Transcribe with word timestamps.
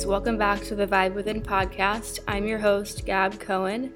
Guys, 0.00 0.06
welcome 0.06 0.38
back 0.38 0.62
to 0.62 0.74
the 0.74 0.86
Vibe 0.86 1.12
Within 1.12 1.42
podcast. 1.42 2.20
I'm 2.26 2.46
your 2.46 2.60
host, 2.60 3.04
Gab 3.04 3.38
Cohen, 3.38 3.92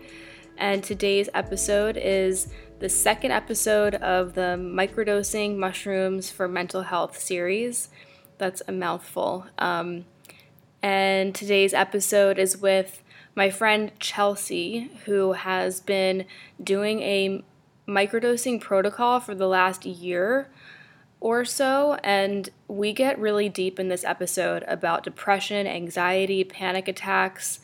and 0.58 0.84
today's 0.84 1.30
episode 1.32 1.96
is 1.96 2.48
the 2.78 2.90
second 2.90 3.30
episode 3.30 3.94
of 3.94 4.34
the 4.34 4.58
Microdosing 4.58 5.56
Mushrooms 5.56 6.30
for 6.30 6.46
Mental 6.46 6.82
Health 6.82 7.18
series. 7.18 7.88
That's 8.36 8.60
a 8.68 8.72
mouthful. 8.72 9.46
Um, 9.56 10.04
and 10.82 11.34
today's 11.34 11.72
episode 11.72 12.38
is 12.38 12.58
with 12.58 13.02
my 13.34 13.48
friend 13.48 13.90
Chelsea, 13.98 14.90
who 15.06 15.32
has 15.32 15.80
been 15.80 16.26
doing 16.62 17.00
a 17.00 17.42
microdosing 17.88 18.60
protocol 18.60 19.20
for 19.20 19.34
the 19.34 19.48
last 19.48 19.86
year 19.86 20.50
or 21.24 21.42
so, 21.42 21.96
and 22.04 22.50
we 22.68 22.92
get 22.92 23.18
really 23.18 23.48
deep 23.48 23.80
in 23.80 23.88
this 23.88 24.04
episode 24.04 24.62
about 24.68 25.02
depression, 25.02 25.66
anxiety, 25.66 26.44
panic 26.44 26.86
attacks. 26.86 27.60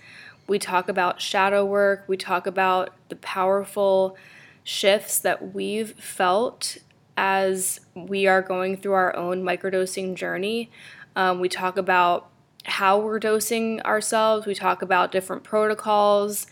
We 0.49 0.59
talk 0.59 0.89
about 0.89 1.21
shadow 1.21 1.67
work, 1.67 2.05
we 2.09 2.17
talk 2.17 2.47
about 2.47 2.95
the 3.11 3.17
powerful 3.17 4.17
shifts 4.65 5.19
that 5.19 5.55
we've 5.55 5.91
felt 5.91 6.79
as 7.19 7.81
we 7.95 8.27
are 8.27 8.41
going 8.41 8.79
through 8.79 8.95
our 8.95 9.15
own 9.15 9.43
microdosing 9.43 10.15
journey. 10.15 10.71
Um, 11.15 11.39
we 11.39 11.51
talk 11.51 11.77
about 11.77 12.31
how 12.65 12.99
we're 12.99 13.19
dosing 13.19 13.83
ourselves, 13.83 14.47
we 14.47 14.55
talk 14.55 14.81
about 14.81 15.13
different 15.13 15.45
protocols, 15.45 16.47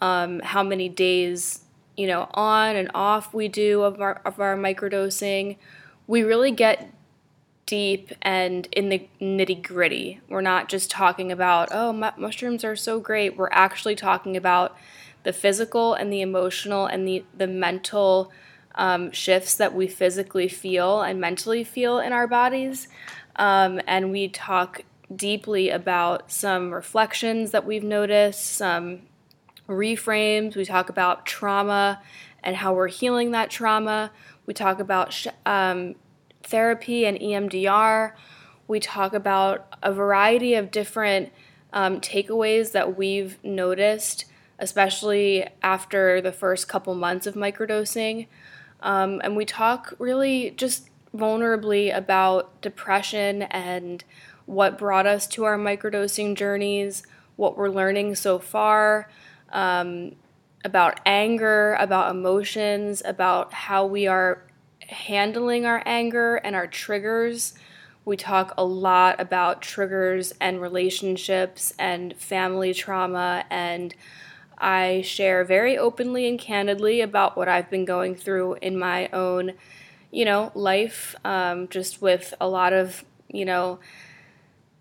um, 0.00 0.38
how 0.38 0.62
many 0.62 0.88
days 0.88 1.64
you 1.96 2.06
know 2.06 2.28
on 2.32 2.76
and 2.76 2.92
off 2.94 3.34
we 3.34 3.48
do 3.48 3.82
of 3.82 4.00
our 4.00 4.22
of 4.24 4.38
our 4.38 4.56
microdosing 4.56 5.56
we 6.06 6.22
really 6.22 6.50
get 6.50 6.90
deep 7.66 8.12
and 8.22 8.68
in 8.72 8.88
the 8.90 9.08
nitty 9.20 9.62
gritty. 9.62 10.20
We're 10.28 10.42
not 10.42 10.68
just 10.68 10.90
talking 10.90 11.32
about, 11.32 11.68
oh, 11.72 11.92
mu- 11.92 12.10
mushrooms 12.16 12.64
are 12.64 12.76
so 12.76 13.00
great. 13.00 13.36
We're 13.36 13.48
actually 13.52 13.94
talking 13.94 14.36
about 14.36 14.76
the 15.22 15.32
physical 15.32 15.94
and 15.94 16.12
the 16.12 16.20
emotional 16.20 16.86
and 16.86 17.08
the, 17.08 17.24
the 17.36 17.46
mental 17.46 18.30
um, 18.74 19.10
shifts 19.12 19.54
that 19.54 19.74
we 19.74 19.86
physically 19.86 20.48
feel 20.48 21.00
and 21.00 21.20
mentally 21.20 21.64
feel 21.64 21.98
in 21.98 22.12
our 22.12 22.26
bodies. 22.26 22.88
Um, 23.36 23.80
and 23.86 24.10
we 24.10 24.28
talk 24.28 24.82
deeply 25.14 25.70
about 25.70 26.30
some 26.30 26.72
reflections 26.72 27.50
that 27.52 27.64
we've 27.64 27.84
noticed, 27.84 28.44
some 28.44 29.02
reframes. 29.68 30.56
We 30.56 30.64
talk 30.64 30.88
about 30.88 31.24
trauma 31.24 32.02
and 32.42 32.56
how 32.56 32.74
we're 32.74 32.88
healing 32.88 33.30
that 33.30 33.50
trauma. 33.50 34.10
We 34.46 34.54
talk 34.54 34.80
about 34.80 35.12
sh- 35.12 35.28
um, 35.46 35.94
therapy 36.42 37.06
and 37.06 37.18
EMDR. 37.18 38.12
We 38.66 38.80
talk 38.80 39.14
about 39.14 39.74
a 39.82 39.92
variety 39.92 40.54
of 40.54 40.70
different 40.70 41.32
um, 41.72 42.00
takeaways 42.00 42.72
that 42.72 42.96
we've 42.96 43.42
noticed, 43.42 44.26
especially 44.58 45.46
after 45.62 46.20
the 46.20 46.32
first 46.32 46.68
couple 46.68 46.94
months 46.94 47.26
of 47.26 47.34
microdosing. 47.34 48.28
Um, 48.80 49.20
and 49.24 49.36
we 49.36 49.44
talk 49.44 49.94
really 49.98 50.50
just 50.50 50.88
vulnerably 51.14 51.94
about 51.94 52.60
depression 52.60 53.42
and 53.42 54.04
what 54.46 54.78
brought 54.78 55.06
us 55.06 55.26
to 55.28 55.44
our 55.44 55.56
microdosing 55.56 56.36
journeys, 56.36 57.02
what 57.36 57.56
we're 57.56 57.70
learning 57.70 58.14
so 58.14 58.38
far, 58.38 59.08
um, 59.50 60.14
about 60.64 61.00
anger, 61.04 61.74
about 61.78 62.10
emotions, 62.10 63.02
about 63.04 63.52
how 63.52 63.86
we 63.86 64.06
are 64.06 64.42
handling 64.88 65.66
our 65.66 65.82
anger 65.86 66.36
and 66.36 66.56
our 66.56 66.66
triggers. 66.66 67.54
We 68.04 68.16
talk 68.16 68.52
a 68.56 68.64
lot 68.64 69.20
about 69.20 69.62
triggers 69.62 70.32
and 70.40 70.60
relationships 70.60 71.72
and 71.78 72.16
family 72.16 72.74
trauma, 72.74 73.44
and 73.50 73.94
I 74.58 75.02
share 75.02 75.44
very 75.44 75.76
openly 75.76 76.28
and 76.28 76.38
candidly 76.38 77.00
about 77.00 77.36
what 77.36 77.48
I've 77.48 77.70
been 77.70 77.84
going 77.84 78.14
through 78.14 78.54
in 78.62 78.78
my 78.78 79.08
own, 79.08 79.52
you 80.10 80.24
know, 80.24 80.52
life, 80.54 81.14
um, 81.24 81.68
just 81.68 82.00
with 82.00 82.34
a 82.40 82.48
lot 82.48 82.72
of, 82.72 83.04
you 83.28 83.44
know, 83.44 83.78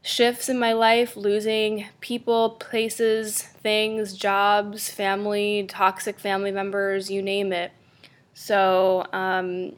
shifts 0.04 0.50
in 0.50 0.60
my 0.60 0.74
life, 0.74 1.16
losing 1.18 1.86
people, 2.02 2.52
places, 2.52 3.42
things, 3.42 4.14
jobs, 4.14 4.90
family, 4.90 5.66
toxic 5.68 6.20
family 6.20 6.52
members, 6.52 7.10
you 7.10 7.22
name 7.22 7.52
it. 7.54 7.72
So, 8.34 9.08
um, 9.14 9.74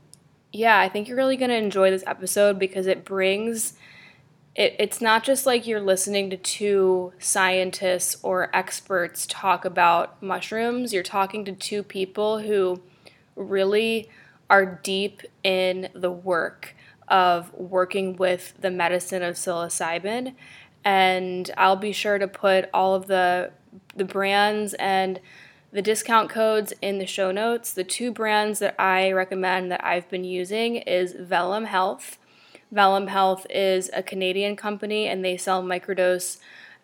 yeah, 0.51 0.79
I 0.79 0.89
think 0.89 1.07
you're 1.07 1.15
really 1.15 1.37
going 1.37 1.51
to 1.51 1.55
enjoy 1.55 1.91
this 1.91 2.03
episode 2.07 2.57
because 2.57 2.87
it 2.87 3.05
brings 3.05 3.75
it, 4.55 4.75
it's 4.79 5.01
not 5.01 5.23
just 5.23 5.45
like 5.45 5.67
you're 5.67 5.81
listening 5.81 6.29
to 6.29 6.37
two 6.37 7.13
scientists 7.19 8.17
or 8.23 8.55
experts 8.55 9.27
talk 9.27 9.65
about 9.65 10.21
mushrooms. 10.23 10.93
You're 10.93 11.03
talking 11.03 11.45
to 11.45 11.51
two 11.51 11.83
people 11.83 12.39
who 12.39 12.81
really 13.35 14.09
are 14.49 14.65
deep 14.65 15.21
in 15.43 15.89
the 15.93 16.11
work 16.11 16.74
of 17.07 17.53
working 17.53 18.15
with 18.15 18.53
the 18.59 18.71
medicine 18.71 19.23
of 19.23 19.35
psilocybin. 19.35 20.33
And 20.83 21.51
I'll 21.57 21.75
be 21.75 21.91
sure 21.91 22.17
to 22.17 22.27
put 22.27 22.69
all 22.73 22.95
of 22.95 23.07
the 23.07 23.51
the 23.95 24.05
brands 24.05 24.73
and 24.75 25.19
the 25.71 25.81
discount 25.81 26.29
codes 26.29 26.73
in 26.81 26.99
the 26.99 27.05
show 27.05 27.31
notes. 27.31 27.73
The 27.73 27.83
two 27.83 28.11
brands 28.11 28.59
that 28.59 28.79
I 28.79 29.11
recommend 29.11 29.71
that 29.71 29.83
I've 29.83 30.09
been 30.09 30.23
using 30.23 30.77
is 30.77 31.13
Vellum 31.13 31.65
Health. 31.65 32.17
Vellum 32.71 33.07
Health 33.07 33.45
is 33.49 33.89
a 33.93 34.01
Canadian 34.01 34.55
company 34.55 35.07
and 35.07 35.23
they 35.23 35.37
sell 35.37 35.63
microdose 35.63 36.37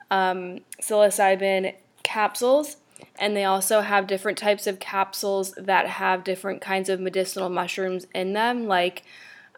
um, 0.09 0.59
psilocybin 0.81 1.75
capsules. 2.03 2.77
And 3.17 3.35
they 3.35 3.45
also 3.45 3.81
have 3.81 4.07
different 4.07 4.37
types 4.37 4.67
of 4.67 4.79
capsules 4.79 5.53
that 5.57 5.87
have 5.87 6.23
different 6.23 6.61
kinds 6.61 6.89
of 6.89 6.99
medicinal 6.99 7.49
mushrooms 7.49 8.05
in 8.13 8.33
them, 8.33 8.67
like 8.67 9.03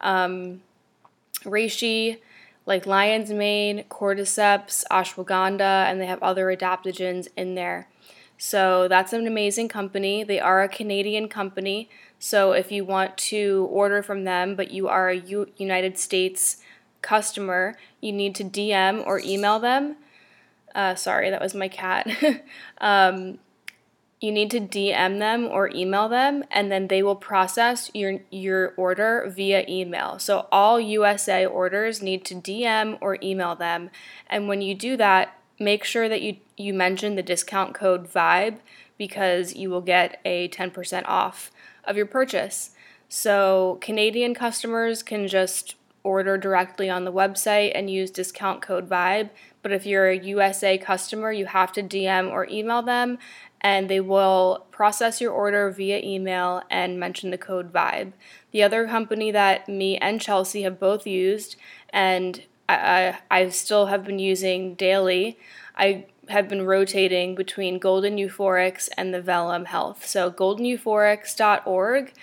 um, 0.04 0.62
reishi, 1.44 2.20
like 2.66 2.86
lion's 2.86 3.32
mane, 3.32 3.86
cordyceps, 3.90 4.84
ashwagandha, 4.92 5.90
and 5.90 6.00
they 6.00 6.06
have 6.06 6.22
other 6.22 6.46
adaptogens 6.46 7.28
in 7.36 7.56
there. 7.56 7.88
So 8.38 8.88
that's 8.88 9.14
an 9.14 9.26
amazing 9.26 9.70
company. 9.70 10.24
They 10.24 10.40
are 10.40 10.62
a 10.62 10.68
Canadian 10.68 11.30
company. 11.30 11.90
So 12.20 12.52
if 12.52 12.72
you 12.72 12.86
want 12.86 13.18
to 13.30 13.68
order 13.72 14.02
from 14.02 14.24
them, 14.24 14.56
but 14.56 14.72
you 14.72 14.88
are 14.88 15.10
a 15.10 15.16
U- 15.16 15.52
United 15.58 15.98
States 15.98 16.58
customer, 17.02 17.76
you 18.02 18.12
need 18.12 18.36
to 18.36 18.44
DM 18.44 19.06
or 19.06 19.20
email 19.20 19.60
them. 19.60 19.98
Uh, 20.74 20.96
sorry, 20.96 21.30
that 21.30 21.42
was 21.42 21.54
my 21.54 21.68
cat. 21.68 22.08
um, 22.82 23.40
you 24.24 24.32
need 24.32 24.50
to 24.52 24.62
DM 24.62 25.20
them 25.20 25.50
or 25.52 25.70
email 25.76 26.08
them, 26.08 26.46
and 26.50 26.72
then 26.72 26.88
they 26.88 27.04
will 27.04 27.18
process 27.18 27.92
your 27.94 28.22
your 28.32 28.74
order 28.78 29.30
via 29.36 29.66
email. 29.68 30.18
So 30.18 30.48
all 30.50 30.80
USA 30.80 31.46
orders 31.46 32.02
need 32.02 32.24
to 32.26 32.36
DM 32.36 32.98
or 33.02 33.18
email 33.22 33.54
them, 33.54 33.90
and 34.28 34.48
when 34.48 34.62
you 34.62 34.76
do 34.76 34.96
that, 34.96 35.38
make 35.60 35.84
sure 35.84 36.08
that 36.08 36.22
you, 36.22 36.38
you 36.56 36.74
mention 36.74 37.16
the 37.16 37.22
discount 37.22 37.74
code 37.74 38.08
VIBE 38.08 38.62
because 38.98 39.56
you 39.56 39.70
will 39.70 39.82
get 39.82 40.22
a 40.24 40.48
10% 40.48 41.04
off 41.06 41.52
of 41.84 41.98
your 41.98 42.06
purchase. 42.06 42.72
So, 43.10 43.78
Canadian 43.82 44.34
customers 44.34 45.04
can 45.04 45.28
just 45.28 45.76
order 46.04 46.38
directly 46.38 46.90
on 46.90 47.04
the 47.04 47.12
website 47.12 47.72
and 47.76 47.90
use 47.90 48.10
discount 48.10 48.62
code 48.62 48.88
VIBE. 48.88 49.32
But 49.62 49.72
if 49.72 49.86
you're 49.86 50.10
a 50.10 50.18
USA 50.18 50.78
customer, 50.78 51.32
you 51.32 51.46
have 51.46 51.72
to 51.74 51.84
DM 51.84 52.30
or 52.30 52.48
email 52.50 52.82
them 52.82 53.18
and 53.64 53.90
they 53.90 54.00
will 54.00 54.66
process 54.72 55.22
your 55.22 55.32
order 55.32 55.72
via 55.72 56.00
email 56.04 56.62
and 56.70 57.00
mention 57.00 57.32
the 57.32 57.38
code 57.38 57.72
VIBE. 57.72 58.14
The 58.52 58.62
other 58.62 58.88
company 58.88 59.32
that 59.32 59.70
me 59.70 59.98
and 59.98 60.20
Chelsea 60.20 60.64
have 60.64 60.80
both 60.80 61.08
used 61.08 61.56
and 61.90 62.44
I, 62.68 63.20
I 63.30 63.50
still 63.50 63.88
have 63.88 64.06
been 64.06 64.20
using 64.20 64.76
daily. 64.76 65.38
I 65.76 66.06
have 66.30 66.48
been 66.48 66.66
rotating 66.66 67.36
between 67.36 67.80
Golden 67.80 68.18
Euphorics 68.18 68.90
and 68.98 69.14
the 69.14 69.22
Vellum 69.22 69.66
Health. 69.66 70.06
So, 70.06 70.32
goldeneuphorics.org 70.32 72.14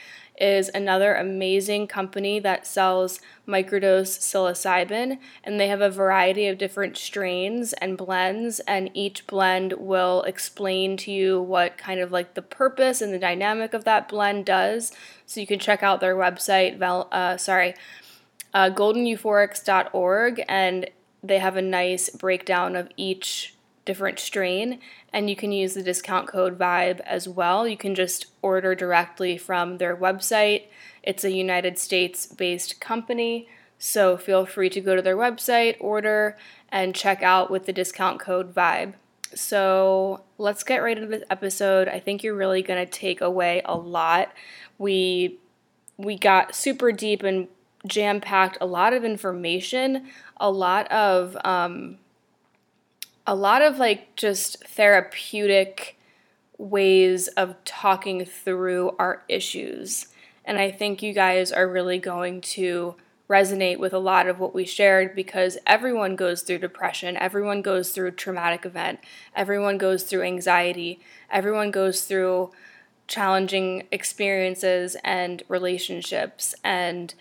is 0.41 0.71
another 0.75 1.15
amazing 1.15 1.87
company 1.87 2.41
that 2.41 2.67
sells 2.67 3.21
microdose 3.47 4.19
psilocybin, 4.19 5.19
and 5.45 5.61
they 5.61 5.69
have 5.69 5.81
a 5.81 5.91
variety 5.91 6.47
of 6.47 6.59
different 6.59 6.97
strains 6.97 7.73
and 7.75 7.99
blends, 7.99 8.61
and 8.61 8.91
each 8.95 9.27
blend 9.27 9.75
will 9.75 10.23
explain 10.23 10.97
to 10.97 11.13
you 11.13 11.41
what 11.41 11.77
kind 11.77 12.01
of 12.01 12.11
like 12.11 12.35
the 12.35 12.43
purpose 12.43 13.01
and 13.01 13.13
the 13.13 13.19
dynamic 13.19 13.75
of 13.75 13.85
that 13.85 14.09
blend 14.09 14.47
does. 14.47 14.93
So, 15.27 15.41
you 15.41 15.47
can 15.47 15.59
check 15.59 15.83
out 15.83 16.01
their 16.01 16.17
website, 16.17 16.81
uh, 16.81 17.37
sorry, 17.37 17.75
uh, 18.55 18.71
goldeneuphorics.org, 18.71 20.45
and 20.49 20.91
they 21.23 21.39
have 21.39 21.57
a 21.57 21.63
nice 21.63 22.09
breakdown 22.11 22.77
of 22.77 22.89
each 22.97 23.55
different 23.85 24.19
strain, 24.19 24.79
and 25.13 25.29
you 25.29 25.37
can 25.37 25.53
use 25.53 25.75
the 25.75 25.83
discount 25.83 26.29
code 26.29 26.57
VIBE 26.57 27.01
as 27.01 27.29
well. 27.29 27.67
You 27.67 27.77
can 27.77 27.95
just 27.95 28.27
order 28.43 28.75
directly 28.75 29.39
from 29.39 29.79
their 29.79 29.97
website. 29.97 30.65
It's 31.03 31.25
a 31.25 31.33
United 31.33 31.79
States 31.79 32.27
based 32.27 32.81
company, 32.81 33.49
So 33.83 34.19
feel 34.19 34.45
free 34.45 34.69
to 34.71 34.81
go 34.83 34.95
to 34.95 35.01
their 35.01 35.17
website, 35.17 35.77
order, 35.81 36.37
and 36.69 36.95
check 36.95 37.23
out 37.23 37.51
with 37.51 37.65
the 37.65 37.73
discount 37.73 38.21
code 38.21 38.53
VIBE. 38.53 38.95
So 39.35 40.23
let's 40.37 40.65
get 40.65 40.83
right 40.83 40.99
into 40.99 41.09
this 41.09 41.25
episode. 41.31 41.89
I 41.89 41.99
think 41.99 42.23
you're 42.23 42.37
really 42.37 42.63
going 42.63 42.85
to 42.85 42.91
take 42.91 43.23
away 43.23 43.63
a 43.65 43.75
lot. 43.75 44.33
We 44.77 45.39
we 45.97 46.19
got 46.19 46.55
super 46.55 46.93
deep 46.93 47.23
and 47.23 47.49
jam 47.87 48.21
packed 48.21 48.59
a 48.61 48.67
lot 48.67 48.93
of 48.93 49.03
information, 49.03 50.09
a 50.37 50.51
lot 50.51 50.91
of 50.93 51.37
um, 51.43 51.97
a 53.27 53.35
lot 53.35 53.63
of 53.63 53.79
like 53.79 54.17
just 54.17 54.67
therapeutic 54.67 55.99
ways 56.59 57.29
of 57.29 57.57
talking 57.65 58.25
through 58.25 58.95
our 58.99 59.23
issues. 59.29 60.07
And 60.45 60.59
I 60.59 60.71
think 60.71 61.03
you 61.03 61.13
guys 61.13 61.53
are 61.53 61.69
really 61.69 61.99
going 61.99 62.41
to 62.43 62.97
resonate 63.31 63.79
with 63.79 63.93
a 63.93 63.99
lot 63.99 64.27
of 64.27 64.41
what 64.41 64.53
we 64.53 64.65
shared 64.65 65.15
because 65.15 65.57
everyone 65.65 66.17
goes 66.17 66.43
through 66.43 66.59
depression, 66.59 67.17
everyone 67.17 67.63
goes 67.63 67.93
through 67.93 68.11
traumatic 68.11 68.67
event, 68.67 68.99
everyone 69.37 69.79
goes 69.79 70.03
through 70.03 70.23
anxiety, 70.23 71.01
everyone 71.31 71.71
goes 71.71 72.03
through 72.03 72.51
challenging 73.07 73.87
experiences 73.93 74.97
and 75.05 75.45
relationships 75.49 76.55
and 76.65 77.15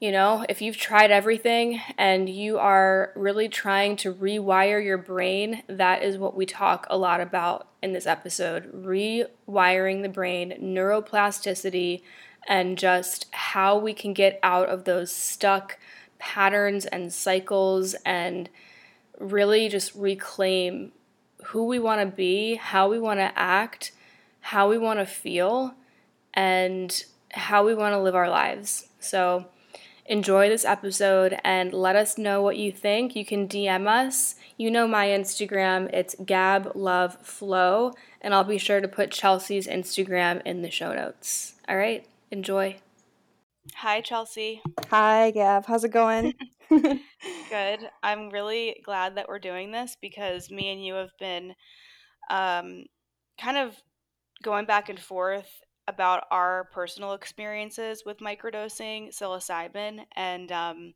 you 0.00 0.12
know, 0.12 0.44
if 0.48 0.62
you've 0.62 0.76
tried 0.76 1.10
everything 1.10 1.80
and 1.96 2.28
you 2.28 2.58
are 2.58 3.12
really 3.16 3.48
trying 3.48 3.96
to 3.96 4.14
rewire 4.14 4.82
your 4.82 4.98
brain, 4.98 5.62
that 5.66 6.02
is 6.04 6.16
what 6.16 6.36
we 6.36 6.46
talk 6.46 6.86
a 6.88 6.96
lot 6.96 7.20
about 7.20 7.66
in 7.82 7.92
this 7.92 8.06
episode 8.06 8.72
rewiring 8.72 10.02
the 10.02 10.08
brain, 10.08 10.54
neuroplasticity, 10.60 12.02
and 12.46 12.78
just 12.78 13.26
how 13.32 13.76
we 13.76 13.92
can 13.92 14.12
get 14.12 14.38
out 14.42 14.68
of 14.68 14.84
those 14.84 15.10
stuck 15.10 15.78
patterns 16.18 16.86
and 16.86 17.12
cycles 17.12 17.94
and 18.06 18.48
really 19.18 19.68
just 19.68 19.94
reclaim 19.96 20.92
who 21.46 21.66
we 21.66 21.78
want 21.78 22.00
to 22.00 22.16
be, 22.16 22.54
how 22.54 22.88
we 22.88 23.00
want 23.00 23.18
to 23.18 23.36
act, 23.36 23.92
how 24.40 24.68
we 24.68 24.78
want 24.78 25.00
to 25.00 25.06
feel, 25.06 25.74
and 26.34 27.04
how 27.32 27.64
we 27.64 27.74
want 27.74 27.92
to 27.92 28.00
live 28.00 28.14
our 28.14 28.30
lives. 28.30 28.88
So, 29.00 29.46
enjoy 30.08 30.48
this 30.48 30.64
episode 30.64 31.38
and 31.44 31.72
let 31.72 31.94
us 31.94 32.18
know 32.18 32.42
what 32.42 32.56
you 32.56 32.72
think. 32.72 33.14
You 33.14 33.24
can 33.24 33.46
DM 33.46 33.86
us. 33.86 34.34
You 34.56 34.70
know 34.70 34.88
my 34.88 35.06
Instagram, 35.06 35.92
it's 35.92 36.16
Gab 36.24 36.72
Love 36.74 37.16
Flow, 37.22 37.92
and 38.20 38.34
I'll 38.34 38.42
be 38.42 38.58
sure 38.58 38.80
to 38.80 38.88
put 38.88 39.12
Chelsea's 39.12 39.68
Instagram 39.68 40.42
in 40.44 40.62
the 40.62 40.70
show 40.70 40.92
notes. 40.92 41.54
All 41.68 41.76
right, 41.76 42.04
enjoy. 42.30 42.76
Hi, 43.76 44.00
Chelsea. 44.00 44.62
Hi, 44.90 45.30
Gab. 45.30 45.66
How's 45.66 45.84
it 45.84 45.92
going? 45.92 46.34
Good. 46.68 47.80
I'm 48.02 48.30
really 48.30 48.80
glad 48.84 49.16
that 49.16 49.28
we're 49.28 49.38
doing 49.38 49.72
this 49.72 49.96
because 50.00 50.50
me 50.50 50.70
and 50.72 50.84
you 50.84 50.94
have 50.94 51.12
been 51.18 51.54
um, 52.30 52.84
kind 53.40 53.56
of 53.56 53.76
going 54.42 54.66
back 54.66 54.88
and 54.88 54.98
forth 54.98 55.48
about 55.88 56.24
our 56.30 56.68
personal 56.72 57.14
experiences 57.14 58.02
with 58.04 58.18
microdosing 58.18 59.08
psilocybin, 59.08 60.04
and 60.14 60.52
um, 60.52 60.94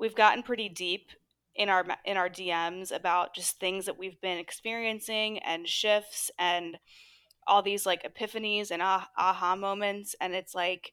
we've 0.00 0.16
gotten 0.16 0.42
pretty 0.42 0.68
deep 0.68 1.10
in 1.54 1.68
our 1.68 1.84
in 2.04 2.16
our 2.16 2.28
DMs 2.28 2.90
about 2.90 3.34
just 3.34 3.60
things 3.60 3.86
that 3.86 3.98
we've 3.98 4.20
been 4.20 4.38
experiencing 4.38 5.38
and 5.40 5.68
shifts 5.68 6.30
and 6.38 6.78
all 7.46 7.62
these 7.62 7.86
like 7.86 8.02
epiphanies 8.02 8.70
and 8.70 8.82
ah- 8.82 9.10
aha 9.16 9.54
moments, 9.54 10.16
and 10.20 10.34
it's 10.34 10.54
like 10.54 10.92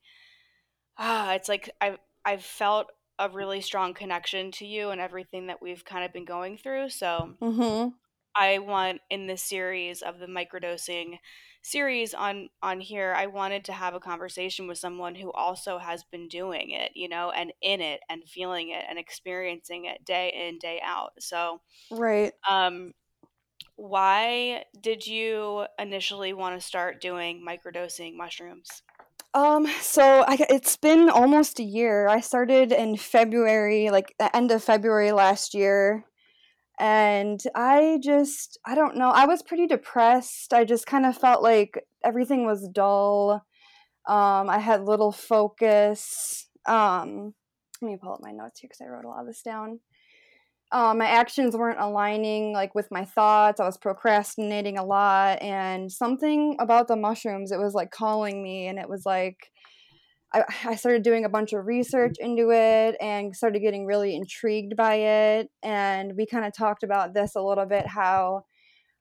ah, 0.97 1.33
it's 1.33 1.49
like 1.49 1.69
I've 1.79 1.97
I've 2.25 2.43
felt 2.43 2.87
a 3.17 3.29
really 3.29 3.61
strong 3.61 3.93
connection 3.93 4.51
to 4.51 4.65
you 4.65 4.89
and 4.89 4.99
everything 4.99 5.47
that 5.47 5.61
we've 5.61 5.85
kind 5.85 6.03
of 6.03 6.11
been 6.11 6.25
going 6.25 6.57
through. 6.57 6.89
So 6.89 7.35
mm-hmm. 7.41 7.89
I 8.35 8.59
want 8.59 9.01
in 9.09 9.27
this 9.27 9.43
series 9.43 10.01
of 10.01 10.19
the 10.19 10.25
microdosing 10.25 11.19
series 11.61 12.13
on 12.13 12.49
on 12.63 12.79
here 12.79 13.13
i 13.15 13.27
wanted 13.27 13.63
to 13.63 13.71
have 13.71 13.93
a 13.93 13.99
conversation 13.99 14.67
with 14.67 14.77
someone 14.77 15.13
who 15.15 15.31
also 15.31 15.77
has 15.77 16.03
been 16.03 16.27
doing 16.27 16.71
it 16.71 16.91
you 16.95 17.07
know 17.07 17.31
and 17.31 17.53
in 17.61 17.81
it 17.81 18.01
and 18.09 18.23
feeling 18.27 18.69
it 18.69 18.83
and 18.89 18.97
experiencing 18.97 19.85
it 19.85 20.03
day 20.05 20.33
in 20.47 20.57
day 20.57 20.81
out. 20.83 21.11
So 21.19 21.61
right. 21.91 22.33
um 22.49 22.93
why 23.75 24.63
did 24.79 25.07
you 25.07 25.65
initially 25.79 26.33
want 26.33 26.59
to 26.59 26.65
start 26.65 27.01
doing 27.01 27.45
microdosing 27.47 28.15
mushrooms? 28.15 28.83
Um 29.33 29.67
so 29.81 30.23
I, 30.27 30.37
it's 30.49 30.77
been 30.77 31.09
almost 31.09 31.59
a 31.59 31.63
year. 31.63 32.07
I 32.07 32.19
started 32.19 32.71
in 32.71 32.97
february 32.97 33.89
like 33.89 34.13
the 34.19 34.35
end 34.35 34.51
of 34.51 34.63
february 34.63 35.11
last 35.11 35.53
year 35.53 36.05
and 36.81 37.39
I 37.53 37.99
just 38.03 38.57
I 38.65 38.73
don't 38.73 38.97
know. 38.97 39.09
I 39.09 39.27
was 39.27 39.43
pretty 39.43 39.67
depressed. 39.67 40.51
I 40.51 40.65
just 40.65 40.87
kind 40.87 41.05
of 41.05 41.15
felt 41.15 41.43
like 41.43 41.85
everything 42.03 42.45
was 42.45 42.67
dull. 42.67 43.45
Um, 44.07 44.49
I 44.49 44.57
had 44.57 44.85
little 44.85 45.11
focus. 45.11 46.49
Um, 46.65 47.35
let 47.81 47.91
me 47.91 47.97
pull 48.01 48.13
up 48.13 48.21
my 48.23 48.31
notes 48.31 48.59
here 48.59 48.67
because 48.67 48.81
I 48.81 48.89
wrote 48.89 49.05
a 49.05 49.09
lot 49.09 49.21
of 49.21 49.27
this 49.27 49.43
down. 49.43 49.79
Um, 50.71 50.97
my 50.97 51.05
actions 51.05 51.55
weren't 51.55 51.79
aligning 51.79 52.51
like 52.51 52.73
with 52.73 52.87
my 52.89 53.05
thoughts. 53.05 53.59
I 53.59 53.65
was 53.65 53.77
procrastinating 53.77 54.79
a 54.79 54.85
lot, 54.85 55.39
and 55.39 55.91
something 55.91 56.55
about 56.59 56.87
the 56.87 56.95
mushrooms 56.95 57.51
it 57.51 57.59
was 57.59 57.75
like 57.75 57.91
calling 57.91 58.41
me, 58.41 58.65
and 58.65 58.79
it 58.79 58.89
was 58.89 59.05
like 59.05 59.51
I, 60.33 60.43
I 60.65 60.75
started 60.75 61.03
doing 61.03 61.25
a 61.25 61.29
bunch 61.29 61.53
of 61.53 61.65
research 61.65 62.15
into 62.19 62.51
it 62.51 62.95
and 63.01 63.35
started 63.35 63.59
getting 63.59 63.85
really 63.85 64.15
intrigued 64.15 64.75
by 64.75 64.95
it. 64.95 65.49
And 65.61 66.13
we 66.15 66.25
kind 66.25 66.45
of 66.45 66.53
talked 66.53 66.83
about 66.83 67.13
this 67.13 67.35
a 67.35 67.41
little 67.41 67.65
bit 67.65 67.87
how 67.87 68.45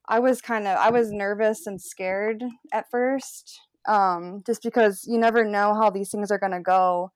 I 0.07 0.19
was 0.19 0.41
kind 0.41 0.67
of 0.67 0.77
I 0.77 0.89
was 0.89 1.11
nervous 1.11 1.67
and 1.67 1.81
scared 1.81 2.43
at 2.73 2.89
first, 2.89 3.59
um, 3.87 4.43
just 4.45 4.61
because 4.63 5.05
you 5.07 5.17
never 5.17 5.45
know 5.45 5.73
how 5.73 5.89
these 5.89 6.09
things 6.09 6.31
are 6.31 6.39
going 6.39 6.51
to 6.51 6.59
go. 6.59 7.11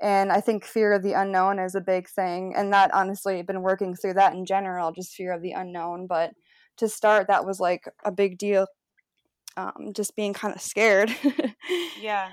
And 0.00 0.32
I 0.32 0.40
think 0.40 0.64
fear 0.64 0.92
of 0.92 1.02
the 1.02 1.12
unknown 1.12 1.58
is 1.58 1.74
a 1.74 1.80
big 1.80 2.08
thing, 2.08 2.54
and 2.56 2.72
that 2.72 2.94
honestly, 2.94 3.38
I've 3.38 3.46
been 3.46 3.62
working 3.62 3.94
through 3.94 4.14
that 4.14 4.32
in 4.32 4.46
general, 4.46 4.92
just 4.92 5.12
fear 5.14 5.32
of 5.32 5.42
the 5.42 5.52
unknown. 5.52 6.06
But 6.06 6.32
to 6.78 6.88
start, 6.88 7.26
that 7.26 7.44
was 7.44 7.60
like 7.60 7.84
a 8.04 8.12
big 8.12 8.38
deal. 8.38 8.66
Um, 9.56 9.92
just 9.94 10.16
being 10.16 10.32
kind 10.32 10.54
of 10.54 10.62
scared. 10.62 11.14
yeah, 12.00 12.30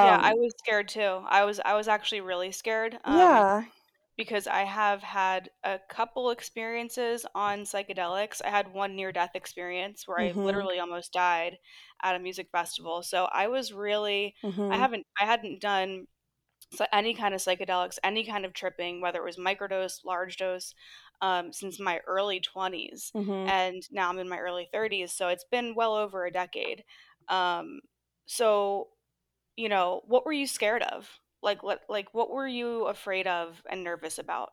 yeah, 0.00 0.18
I 0.20 0.34
um 0.34 0.36
was 0.36 0.54
scared 0.58 0.88
too. 0.88 1.00
I 1.26 1.44
was 1.44 1.60
I 1.60 1.74
was 1.74 1.88
actually 1.88 2.20
really 2.20 2.52
scared 2.52 2.98
um, 3.04 3.42
Yeah. 3.44 3.70
because 4.16 4.46
I 4.48 4.62
have 4.64 5.02
had 5.02 5.50
a 5.64 5.80
couple 5.90 6.30
experiences 6.30 7.26
on 7.34 7.60
psychedelics. 7.62 8.42
I 8.44 8.50
had 8.50 8.72
one 8.74 8.96
near 8.96 9.12
death 9.12 9.32
experience 9.36 10.08
where 10.08 10.20
I 10.20 10.34
Mhm. 10.34 10.42
literally 10.42 10.80
almost 10.80 11.12
died 11.12 11.58
at 12.02 12.16
a 12.16 12.20
music 12.20 12.50
festival. 12.52 13.02
So 13.02 13.26
I 13.26 13.48
was 13.48 13.72
really 13.72 14.36
I 14.70 14.76
Mhm. 14.76 14.78
haven't 14.78 15.06
I 15.20 15.26
hadn't 15.26 15.60
done 15.62 16.08
so 16.72 16.86
any 16.92 17.14
kind 17.14 17.34
of 17.34 17.40
psychedelics, 17.40 17.98
any 18.02 18.24
kind 18.24 18.44
of 18.44 18.52
tripping, 18.54 19.00
whether 19.00 19.18
it 19.20 19.24
was 19.24 19.36
microdose, 19.36 20.04
large 20.04 20.36
dose, 20.38 20.74
um, 21.20 21.52
since 21.52 21.78
my 21.78 21.98
early 22.06 22.40
20s. 22.40 23.12
Mhm. 23.14 23.52
And 23.52 23.82
now 23.90 24.08
I'm 24.08 24.18
in 24.18 24.28
my 24.28 24.38
early 24.38 24.68
30s, 24.72 25.12
so 25.12 25.28
it's 25.28 25.44
been 25.44 25.74
well 25.74 25.94
over 25.94 26.24
a 26.24 26.30
decade. 26.32 26.84
Um, 27.28 27.80
so 28.26 28.90
you 29.56 29.68
know, 29.68 30.02
what 30.06 30.24
were 30.26 30.32
you 30.32 30.46
scared 30.46 30.82
of? 30.82 31.08
Like 31.42 31.62
what 31.62 31.80
like 31.88 32.14
what 32.14 32.30
were 32.30 32.46
you 32.46 32.86
afraid 32.86 33.26
of 33.26 33.62
and 33.68 33.82
nervous 33.82 34.18
about? 34.18 34.50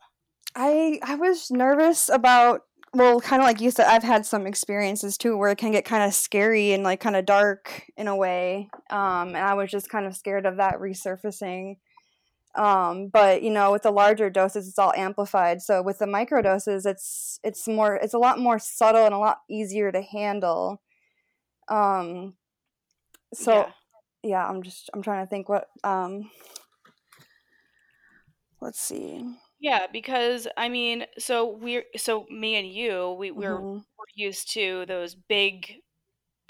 I 0.56 1.00
I 1.04 1.16
was 1.16 1.52
nervous 1.52 2.10
about 2.10 2.62
well, 2.94 3.22
kind 3.22 3.40
of 3.42 3.46
like 3.46 3.62
you 3.62 3.70
said, 3.70 3.86
I've 3.86 4.04
had 4.04 4.26
some 4.26 4.48
experiences 4.48 5.18
too 5.18 5.38
where 5.38 5.52
it 5.52 5.58
can 5.60 5.72
get 5.72 5.86
kind 5.86 6.04
of 6.04 6.14
scary 6.14 6.74
and 6.74 6.84
like 6.84 7.00
kind 7.00 7.16
of 7.16 7.26
dark 7.26 7.84
in 7.96 8.08
a 8.08 8.16
way. 8.16 8.68
Um, 8.90 9.30
and 9.30 9.38
I 9.38 9.54
was 9.54 9.70
just 9.70 9.90
kind 9.90 10.08
of 10.08 10.16
scared 10.16 10.48
of 10.48 10.58
that 10.58 10.80
resurfacing. 10.80 11.76
Um, 12.56 13.10
but 13.10 13.44
you 13.44 13.52
know, 13.52 13.72
with 13.72 13.84
the 13.84 13.92
larger 13.92 14.30
doses, 14.32 14.68
it's 14.68 14.80
all 14.80 14.94
amplified. 14.96 15.62
So 15.62 15.84
with 15.84 16.00
the 16.00 16.08
micro 16.08 16.42
doses, 16.42 16.86
it's 16.86 17.40
it's 17.44 17.68
more 17.68 17.96
it's 17.96 18.16
a 18.16 18.20
lot 18.20 18.40
more 18.40 18.58
subtle 18.58 19.06
and 19.06 19.14
a 19.14 19.20
lot 19.20 19.42
easier 19.50 19.92
to 19.92 20.02
handle. 20.02 20.82
Um, 21.68 22.34
so 23.34 23.54
Yeah. 23.54 23.72
Yeah, 24.24 24.46
I'm 24.48 24.64
just 24.64 24.90
I'm 24.94 25.02
trying 25.02 25.26
to 25.26 25.30
think 25.30 25.50
what 25.50 25.68
um 25.84 26.30
let's 28.62 28.80
see. 28.80 29.38
Yeah, 29.60 29.88
because 29.92 30.48
I 30.58 30.70
mean, 30.70 31.06
so 31.18 31.46
we're 31.50 31.84
so 31.98 32.26
me 32.30 32.56
and 32.56 32.68
you, 32.72 33.12
we 33.20 33.32
we're 33.32 33.62
hmm 33.62 33.80
we're 33.98 34.06
used 34.16 34.52
to 34.54 34.86
those 34.86 35.16
big 35.16 35.82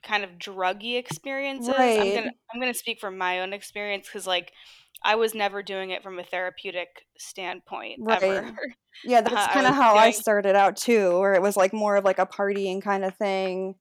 kind 0.03 0.23
of 0.23 0.31
druggy 0.39 0.97
experiences. 0.97 1.97
I'm 1.99 2.11
gonna 2.11 2.31
I'm 2.53 2.59
gonna 2.61 2.73
speak 2.75 2.99
from 3.01 3.17
my 3.17 3.41
own 3.41 3.53
experience 3.53 4.07
because 4.07 4.27
like 4.27 4.53
I 5.03 5.15
was 5.15 5.35
never 5.35 5.63
doing 5.63 5.91
it 5.91 6.03
from 6.03 6.19
a 6.19 6.23
therapeutic 6.25 7.07
standpoint 7.17 7.99
Right. 7.99 8.09
ever. 8.09 8.51
Yeah, 9.03 9.21
Uh, 9.25 9.31
that's 9.31 9.47
I 9.47 9.47
kind 9.47 9.67
of 9.67 9.75
how 9.75 9.97
I 9.97 10.11
started 10.11 10.55
out 10.55 10.77
too, 10.77 11.19
where 11.19 11.33
it 11.33 11.41
was 11.41 11.57
like 11.57 11.73
more 11.73 11.95
of 11.97 12.05
like 12.05 12.19
a 12.19 12.25
partying 12.25 12.81
kind 12.81 13.05
of 13.05 13.15
thing. 13.15 13.75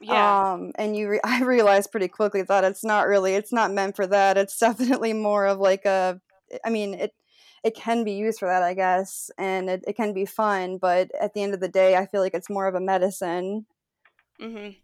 Yeah, 0.00 0.36
Um, 0.36 0.72
and 0.76 0.96
you 0.96 1.08
re- 1.10 1.20
I 1.24 1.42
realized 1.42 1.90
pretty 1.90 2.08
quickly 2.08 2.42
that 2.42 2.64
it's 2.64 2.84
not 2.84 3.06
really 3.08 3.34
it's 3.34 3.52
not 3.52 3.72
meant 3.72 3.96
for 3.96 4.06
that. 4.06 4.38
It's 4.38 4.58
definitely 4.60 5.12
more 5.12 5.46
of 5.46 5.58
like 5.58 5.84
a 5.84 6.20
I 6.64 6.70
mean, 6.70 6.94
it 6.94 7.14
it 7.64 7.74
can 7.74 8.04
be 8.04 8.12
used 8.12 8.38
for 8.38 8.46
that, 8.48 8.62
I 8.62 8.74
guess, 8.74 9.30
and 9.38 9.68
it, 9.68 9.84
it 9.88 9.96
can 9.96 10.12
be 10.12 10.24
fun, 10.26 10.78
but 10.78 11.10
at 11.20 11.34
the 11.34 11.42
end 11.42 11.52
of 11.54 11.60
the 11.60 11.68
day, 11.68 11.96
I 11.96 12.06
feel 12.06 12.20
like 12.20 12.34
it's 12.34 12.50
more 12.50 12.66
of 12.68 12.76
a 12.76 12.80
medicine. 12.80 13.66
Mhm. 14.40 14.76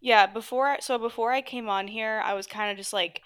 Yeah, 0.00 0.26
before 0.26 0.78
so 0.80 0.98
before 0.98 1.32
I 1.32 1.42
came 1.42 1.68
on 1.68 1.88
here, 1.88 2.20
I 2.24 2.34
was 2.34 2.46
kind 2.46 2.70
of 2.70 2.76
just 2.78 2.92
like 2.92 3.22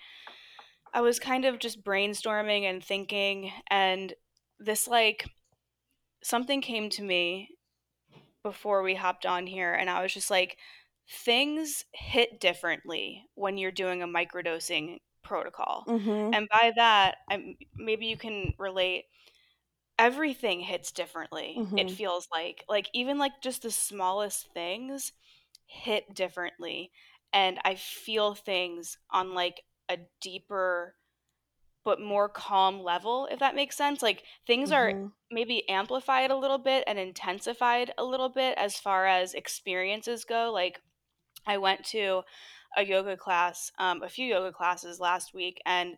I 0.94 1.00
was 1.02 1.20
kind 1.20 1.44
of 1.44 1.58
just 1.58 1.84
brainstorming 1.84 2.62
and 2.64 2.84
thinking 2.84 3.52
and 3.68 4.14
this 4.58 4.88
like 4.88 5.26
something 6.22 6.62
came 6.62 6.90
to 6.90 7.02
me 7.02 7.50
before 8.42 8.82
we 8.82 8.96
hopped 8.96 9.26
on 9.26 9.46
here 9.46 9.74
and 9.74 9.90
I 9.90 10.02
was 10.02 10.14
just 10.14 10.30
like 10.30 10.58
things 11.08 11.84
hit 11.92 12.40
differently 12.40 13.26
when 13.34 13.58
you're 13.58 13.72
doing 13.72 14.02
a 14.02 14.06
microdosing 14.08 14.98
protocol. 15.22 15.86
Mm-hmm. 15.86 16.32
And 16.32 16.48
by 16.50 16.72
that, 16.76 17.18
I'm, 17.30 17.56
maybe 17.76 18.06
you 18.06 18.16
can 18.16 18.54
relate 18.58 19.04
everything 19.98 20.60
hits 20.60 20.92
differently. 20.92 21.66
It 21.76 21.90
Mm-hmm. 21.90 21.92
feels 21.92 22.26
like 22.32 22.64
like 22.68 22.88
even 22.92 23.18
like 23.18 23.32
just 23.42 23.62
the 23.62 23.70
smallest 23.70 24.52
things 24.54 25.12
hit 25.66 26.14
differently 26.14 26.92
and 27.32 27.58
I 27.64 27.76
feel 27.76 28.34
things 28.34 28.98
on 29.10 29.34
like 29.34 29.62
a 29.88 29.98
deeper 30.20 30.96
but 31.84 32.00
more 32.00 32.28
calm 32.28 32.80
level 32.82 33.28
if 33.30 33.38
that 33.40 33.54
makes 33.54 33.76
sense. 33.76 34.02
Like 34.02 34.24
things 34.46 34.72
are 34.72 34.94
Mm-hmm. 34.94 35.12
maybe 35.30 35.68
amplified 35.68 36.30
a 36.30 36.36
little 36.36 36.58
bit 36.58 36.84
and 36.86 36.98
intensified 36.98 37.92
a 37.98 38.04
little 38.04 38.28
bit 38.28 38.56
as 38.58 38.78
far 38.78 39.06
as 39.06 39.34
experiences 39.34 40.24
go. 40.24 40.52
Like 40.52 40.80
I 41.46 41.58
went 41.58 41.84
to 41.86 42.22
a 42.76 42.84
yoga 42.84 43.16
class, 43.16 43.70
um, 43.78 44.02
a 44.02 44.08
few 44.08 44.26
yoga 44.26 44.52
classes 44.52 45.00
last 45.00 45.34
week, 45.34 45.60
and 45.66 45.96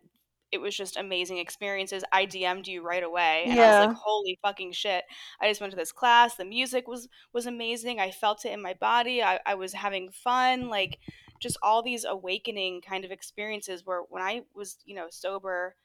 it 0.51 0.59
was 0.59 0.75
just 0.75 0.97
amazing 0.97 1.37
experiences. 1.37 2.03
I 2.11 2.25
DM'd 2.25 2.67
you 2.67 2.81
right 2.81 3.03
away, 3.03 3.45
and 3.47 3.59
I 3.59 3.67
was 3.79 3.87
like, 3.87 3.97
"Holy 3.97 4.39
fucking 4.41 4.71
shit!" 4.71 5.03
I 5.41 5.49
just 5.49 5.59
went 5.61 5.71
to 5.71 5.77
this 5.77 5.91
class. 5.91 6.35
The 6.35 6.45
music 6.45 6.87
was 6.87 7.07
was 7.33 7.45
amazing. 7.45 7.99
I 7.99 8.11
felt 8.11 8.45
it 8.45 8.51
in 8.53 8.61
my 8.61 8.73
body. 8.73 9.21
I, 9.23 9.39
I 9.45 9.55
was 9.55 9.73
having 9.73 10.11
fun. 10.11 10.69
Like 10.69 10.99
just 11.41 11.57
all 11.61 11.83
these 11.83 12.05
awakening 12.05 12.81
kind 12.81 13.05
of 13.05 13.11
experiences. 13.11 13.85
Where 13.85 14.01
when 14.09 14.23
I 14.23 14.43
was, 14.53 14.77
you 14.85 14.95
know, 14.95 15.07
sober, 15.09 15.75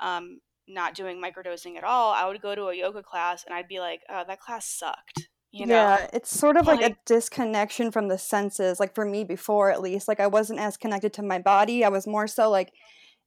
um, 0.00 0.40
not 0.66 0.94
doing 0.94 1.22
microdosing 1.22 1.76
at 1.76 1.84
all, 1.84 2.12
I 2.12 2.26
would 2.26 2.42
go 2.42 2.54
to 2.54 2.68
a 2.68 2.74
yoga 2.74 3.02
class, 3.02 3.44
and 3.44 3.54
I'd 3.54 3.68
be 3.68 3.80
like, 3.80 4.02
"Oh, 4.08 4.24
that 4.26 4.40
class 4.40 4.66
sucked." 4.66 5.28
You 5.52 5.66
know, 5.66 5.74
Yeah, 5.74 6.08
it's 6.12 6.36
sort 6.36 6.56
of 6.56 6.66
like 6.66 6.80
like 6.80 6.82
a 6.82 6.96
disconnection 7.06 7.90
from 7.90 8.08
the 8.08 8.18
senses, 8.18 8.78
like 8.78 8.94
for 8.94 9.04
me 9.04 9.24
before 9.24 9.70
at 9.70 9.80
least. 9.80 10.08
Like 10.08 10.20
I 10.20 10.26
wasn't 10.26 10.60
as 10.60 10.76
connected 10.76 11.12
to 11.14 11.22
my 11.22 11.38
body. 11.38 11.84
I 11.84 11.88
was 11.88 12.06
more 12.06 12.26
so 12.26 12.50
like 12.50 12.72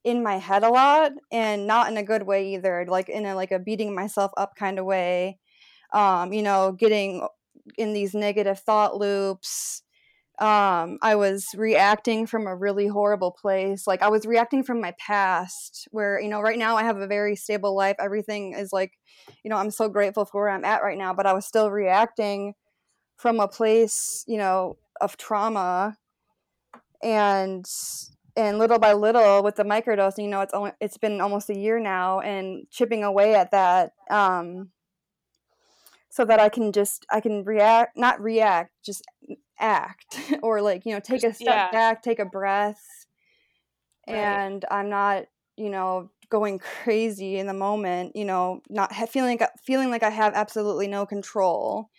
in 0.04 0.22
my 0.22 0.36
head 0.36 0.62
a 0.62 0.70
lot 0.70 1.12
and 1.32 1.66
not 1.66 1.90
in 1.90 1.96
a 1.96 2.02
good 2.02 2.24
way 2.24 2.54
either, 2.54 2.86
like 2.88 3.08
in 3.08 3.26
a 3.26 3.34
like 3.34 3.50
a 3.52 3.58
beating 3.58 3.94
myself 3.94 4.32
up 4.36 4.54
kind 4.56 4.78
of 4.78 4.84
way. 4.84 5.38
Um, 5.92 6.32
you 6.32 6.42
know, 6.42 6.72
getting 6.72 7.26
in 7.76 7.92
these 7.92 8.14
negative 8.14 8.60
thought 8.60 8.96
loops. 8.96 9.82
Um, 10.40 10.98
I 11.02 11.16
was 11.16 11.48
reacting 11.54 12.26
from 12.26 12.46
a 12.46 12.56
really 12.56 12.86
horrible 12.86 13.30
place. 13.30 13.86
Like 13.86 14.00
I 14.00 14.08
was 14.08 14.24
reacting 14.24 14.62
from 14.64 14.80
my 14.80 14.94
past 14.98 15.86
where, 15.90 16.18
you 16.18 16.28
know, 16.28 16.40
right 16.40 16.58
now 16.58 16.76
I 16.76 16.82
have 16.84 16.96
a 16.96 17.06
very 17.06 17.36
stable 17.36 17.76
life. 17.76 17.96
Everything 18.00 18.54
is 18.54 18.72
like, 18.72 18.92
you 19.44 19.50
know, 19.50 19.56
I'm 19.56 19.70
so 19.70 19.90
grateful 19.90 20.24
for 20.24 20.42
where 20.42 20.50
I'm 20.50 20.64
at 20.64 20.82
right 20.82 20.96
now, 20.96 21.12
but 21.12 21.26
I 21.26 21.34
was 21.34 21.44
still 21.44 21.70
reacting 21.70 22.54
from 23.16 23.38
a 23.38 23.48
place, 23.48 24.24
you 24.26 24.38
know, 24.38 24.78
of 25.00 25.18
trauma 25.18 25.98
and 27.02 27.66
and 28.36 28.58
little 28.58 28.78
by 28.78 28.92
little 28.92 29.42
with 29.42 29.56
the 29.56 29.64
microdosing, 29.64 30.24
you 30.24 30.28
know, 30.30 30.40
it's 30.40 30.54
only 30.54 30.72
it's 30.80 30.98
been 30.98 31.20
almost 31.20 31.50
a 31.50 31.58
year 31.58 31.78
now 31.80 32.20
and 32.20 32.66
chipping 32.70 33.04
away 33.04 33.34
at 33.34 33.50
that 33.50 33.92
um 34.10 34.70
so 36.08 36.24
that 36.24 36.40
I 36.40 36.48
can 36.48 36.72
just 36.72 37.06
I 37.10 37.20
can 37.20 37.44
react 37.44 37.96
not 37.96 38.20
react, 38.20 38.72
just 38.84 39.04
act 39.60 40.18
or 40.42 40.62
like, 40.62 40.86
you 40.86 40.92
know, 40.94 41.00
take 41.00 41.24
a 41.24 41.32
step 41.32 41.46
yeah, 41.46 41.70
back, 41.70 42.02
take 42.02 42.18
a 42.18 42.24
breath 42.24 43.06
right. 44.08 44.40
and 44.40 44.64
I'm 44.70 44.88
not, 44.88 45.26
you 45.56 45.70
know, 45.70 46.10
going 46.28 46.58
crazy 46.58 47.38
in 47.38 47.46
the 47.46 47.54
moment, 47.54 48.16
you 48.16 48.24
know, 48.24 48.62
not 48.68 48.92
ha- 48.92 49.06
feeling 49.06 49.38
like 49.38 49.50
feeling 49.64 49.90
like 49.90 50.02
I 50.02 50.10
have 50.10 50.34
absolutely 50.34 50.88
no 50.88 51.06
control 51.06 51.90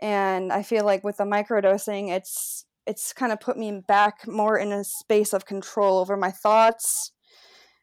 and 0.00 0.52
I 0.52 0.62
feel 0.62 0.84
like 0.84 1.04
with 1.04 1.18
the 1.18 1.24
microdosing, 1.24 2.10
it's 2.10 2.64
it's 2.86 3.12
kind 3.12 3.32
of 3.32 3.40
put 3.40 3.56
me 3.56 3.82
back 3.88 4.26
more 4.28 4.58
in 4.58 4.72
a 4.72 4.84
space 4.84 5.32
of 5.32 5.46
control 5.46 5.98
over 5.98 6.16
my 6.16 6.30
thoughts, 6.30 7.12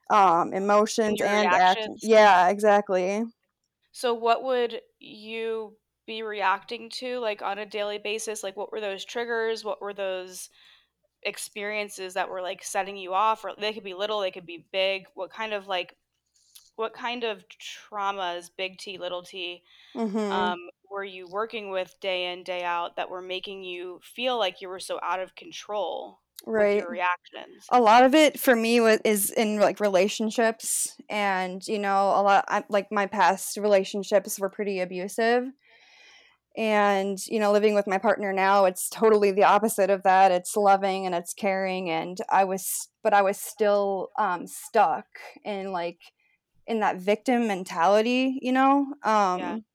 um, 0.10 0.53
emotions, 0.53 1.20
and 1.22 1.48
action. 1.48 1.51
reactions. 1.51 2.00
Yeah, 2.03 2.50
exactly. 2.50 3.24
So 3.91 4.13
what 4.13 4.43
would 4.43 4.82
you 5.00 5.75
be 6.05 6.24
reacting 6.24 6.89
to 6.91 7.19
like 7.19 7.41
on 7.41 7.60
a 7.60 7.65
daily 7.65 7.98
basis? 7.98 8.43
Like 8.43 8.57
what 8.57 8.72
were 8.72 8.81
those 8.81 9.05
triggers? 9.05 9.63
What 9.65 9.81
were 9.81 9.93
those 9.93 10.50
experiences 11.24 12.13
that 12.15 12.29
were 12.29 12.41
like 12.41 12.63
setting 12.63 12.98
you 12.98 13.13
off? 13.13 13.43
Or 13.45 13.53
they 13.57 13.74
could 13.74 13.83
be 13.83 13.93
little, 13.93 14.22
they 14.22 14.31
could 14.31 14.45
be 14.45 14.65
big. 14.72 15.05
What 15.15 15.31
kind 15.31 15.53
of 15.53 15.67
like 15.67 15.95
what 16.75 16.93
kind 16.93 17.24
of 17.24 17.45
traumas, 17.60 18.50
big 18.55 18.77
T, 18.77 18.98
little 18.98 19.24
t, 19.24 19.63
Mhm. 19.95 20.29
um, 20.31 20.57
were 20.91 21.03
you 21.03 21.27
working 21.27 21.69
with 21.72 21.95
day 22.01 22.33
in, 22.33 22.43
day 22.43 22.63
out 22.63 22.95
that 22.98 23.10
were 23.10 23.22
making 23.22 23.63
you 23.63 24.00
feel 24.03 24.38
like 24.39 24.62
you 24.62 24.69
were 24.69 24.79
so 24.79 25.00
out 25.03 25.19
of 25.22 25.36
control 25.36 26.22
Right. 26.45 26.77
your 26.77 26.89
reactions? 26.89 27.72
A 27.72 27.81
lot 27.81 28.03
of 28.05 28.15
it 28.15 28.39
for 28.39 28.55
me 28.55 28.79
was 28.81 29.00
is 29.05 29.31
in 29.31 29.60
like 29.60 29.79
relationships, 29.79 30.98
and 31.10 31.65
you 31.67 31.79
know, 31.79 32.10
a 32.10 32.22
lot 32.22 32.45
I, 32.48 32.63
like 32.69 32.91
my 32.91 33.07
past 33.07 33.57
relationships 33.57 34.39
were 34.39 34.50
pretty 34.50 34.79
abusive, 34.81 35.45
and 36.55 37.25
you 37.27 37.39
know 37.39 37.51
living 37.51 37.74
with 37.74 37.88
my 37.88 37.98
partner 37.98 38.31
now 38.31 38.65
it's 38.65 38.89
totally 38.89 39.31
the 39.31 39.43
opposite 39.43 39.89
of 39.89 40.03
that 40.03 40.31
it's 40.31 40.55
loving 40.55 41.05
and 41.05 41.15
it's 41.15 41.33
caring 41.33 41.89
and 41.89 42.19
i 42.29 42.43
was 42.43 42.89
but 43.03 43.13
i 43.13 43.22
was 43.22 43.38
still 43.38 44.10
um 44.19 44.45
stuck 44.45 45.05
in 45.43 45.72
like 45.72 46.00
in 46.67 46.79
that 46.79 46.98
victim 46.98 47.48
mentality 47.48 48.38
you 48.41 48.51
know 48.51 48.86
Yeah. 49.36 49.57
um 49.57 49.65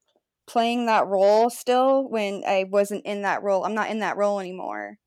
playing 0.47 0.87
that 0.87 1.06
role 1.06 1.50
still 1.50 2.08
when 2.08 2.42
i 2.47 2.64
wasn't 2.70 3.04
in 3.04 3.23
that 3.23 3.42
role 3.42 3.64
i'm 3.64 3.75
not 3.75 3.90
in 3.90 3.99
that 4.00 4.16
role 4.16 4.40
anymore 4.40 4.99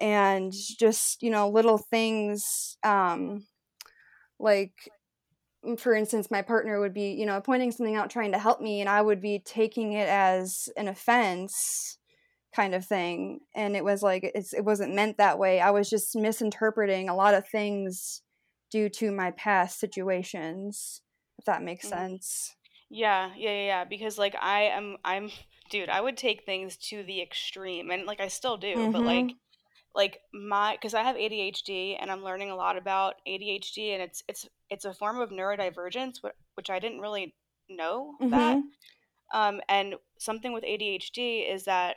and 0.00 0.52
just 0.52 1.22
you 1.22 1.30
know 1.30 1.48
little 1.48 1.78
things 1.78 2.76
um 2.84 3.46
like 4.38 4.90
for 5.78 5.94
instance, 5.94 6.30
my 6.30 6.42
partner 6.42 6.80
would 6.80 6.94
be, 6.94 7.12
you 7.12 7.26
know, 7.26 7.40
pointing 7.40 7.72
something 7.72 7.96
out, 7.96 8.10
trying 8.10 8.32
to 8.32 8.38
help 8.38 8.60
me, 8.60 8.80
and 8.80 8.88
I 8.88 9.02
would 9.02 9.20
be 9.20 9.40
taking 9.40 9.92
it 9.92 10.08
as 10.08 10.68
an 10.76 10.88
offense 10.88 11.98
kind 12.54 12.74
of 12.74 12.84
thing. 12.86 13.40
And 13.54 13.76
it 13.76 13.84
was 13.84 14.02
like, 14.02 14.24
it's, 14.34 14.54
it 14.54 14.64
wasn't 14.64 14.94
meant 14.94 15.18
that 15.18 15.38
way. 15.38 15.60
I 15.60 15.70
was 15.70 15.90
just 15.90 16.16
misinterpreting 16.16 17.08
a 17.08 17.16
lot 17.16 17.34
of 17.34 17.48
things 17.48 18.22
due 18.70 18.88
to 18.90 19.12
my 19.12 19.32
past 19.32 19.80
situations, 19.80 21.02
if 21.38 21.44
that 21.46 21.62
makes 21.62 21.88
Mhm. 21.88 21.88
sense. 21.88 22.56
Yeah, 22.90 23.34
yeah, 23.36 23.50
yeah, 23.52 23.66
yeah, 23.66 23.84
because 23.84 24.18
like 24.18 24.36
I 24.36 24.62
am 24.64 24.98
I'm 25.04 25.30
dude, 25.70 25.88
I 25.90 26.00
would 26.00 26.16
take 26.18 26.44
things 26.46 26.76
to 26.90 27.02
the 27.04 27.22
extreme 27.22 27.90
and 27.90 28.06
like 28.06 28.20
I 28.20 28.28
still 28.28 28.56
do, 28.58 28.88
but 28.88 29.04
like 29.04 29.34
Mm 29.34 29.38
like 29.94 30.20
my 30.32 30.74
because 30.74 30.94
I 30.94 31.02
have 31.02 31.16
ADHD 31.16 31.96
and 31.98 32.10
I'm 32.10 32.22
learning 32.22 32.50
a 32.50 32.56
lot 32.56 32.76
about 32.76 33.14
ADHD 33.26 33.94
and 33.94 34.02
it's 34.02 34.22
it's 34.28 34.46
it's 34.70 34.84
a 34.84 34.94
form 34.94 35.20
of 35.20 35.30
neurodivergence 35.30 36.16
which 36.54 36.70
I 36.70 36.78
didn't 36.78 37.00
really 37.00 37.34
know 37.68 38.14
hmm. 38.18 38.26
Mm 38.26 38.30
that. 38.30 38.62
Um 39.34 39.60
and 39.68 39.94
something 40.18 40.52
with 40.52 40.64
ADHD 40.64 41.52
is 41.52 41.64
that 41.64 41.96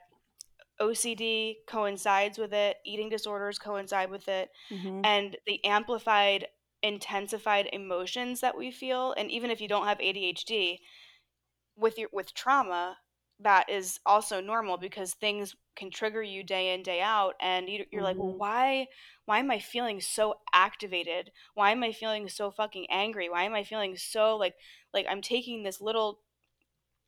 OCD 0.82 1.58
coincides 1.68 2.40
with 2.40 2.54
it, 2.54 2.78
eating 2.86 3.10
disorders 3.10 3.60
coincide 3.60 4.10
with 4.10 4.28
it, 4.28 4.50
Mm 4.72 4.82
hmm. 4.82 5.02
and 5.04 5.38
the 5.46 5.64
amplified 5.64 6.48
intensified 6.84 7.70
emotions 7.72 8.42
that 8.42 8.58
we 8.58 8.72
feel 8.72 9.14
and 9.14 9.30
even 9.30 9.52
if 9.52 9.62
you 9.62 9.68
don't 9.68 9.86
have 9.86 10.00
ADHD 10.00 10.80
with 11.78 11.98
your 12.00 12.10
with 12.12 12.34
trauma 12.34 12.98
that 13.44 13.70
is 13.70 14.00
also 14.06 14.42
normal 14.42 14.78
because 14.78 15.14
things 15.14 15.56
can 15.76 15.90
trigger 15.90 16.22
you 16.22 16.44
day 16.44 16.74
in 16.74 16.84
day 16.84 17.02
out 17.02 17.34
and 17.40 17.70
you, 17.70 17.86
you're 17.92 18.02
Mm 18.02 18.06
like 18.06 18.18
well 18.18 18.36
why 18.38 18.88
why 19.26 19.40
am 19.40 19.52
i 19.52 19.60
feeling 19.60 20.02
so 20.02 20.36
activated? 20.54 21.32
Why 21.54 21.72
am 21.72 21.84
i 21.84 21.92
feeling 21.92 22.28
so 22.30 22.52
fucking 22.52 22.88
angry? 22.90 23.30
Why 23.30 23.44
am 23.44 23.54
i 23.54 23.64
feeling 23.64 23.96
so 23.96 24.38
like 24.38 24.56
like 24.94 25.06
i'm 25.10 25.22
taking 25.22 25.64
this 25.64 25.82
little 25.82 26.20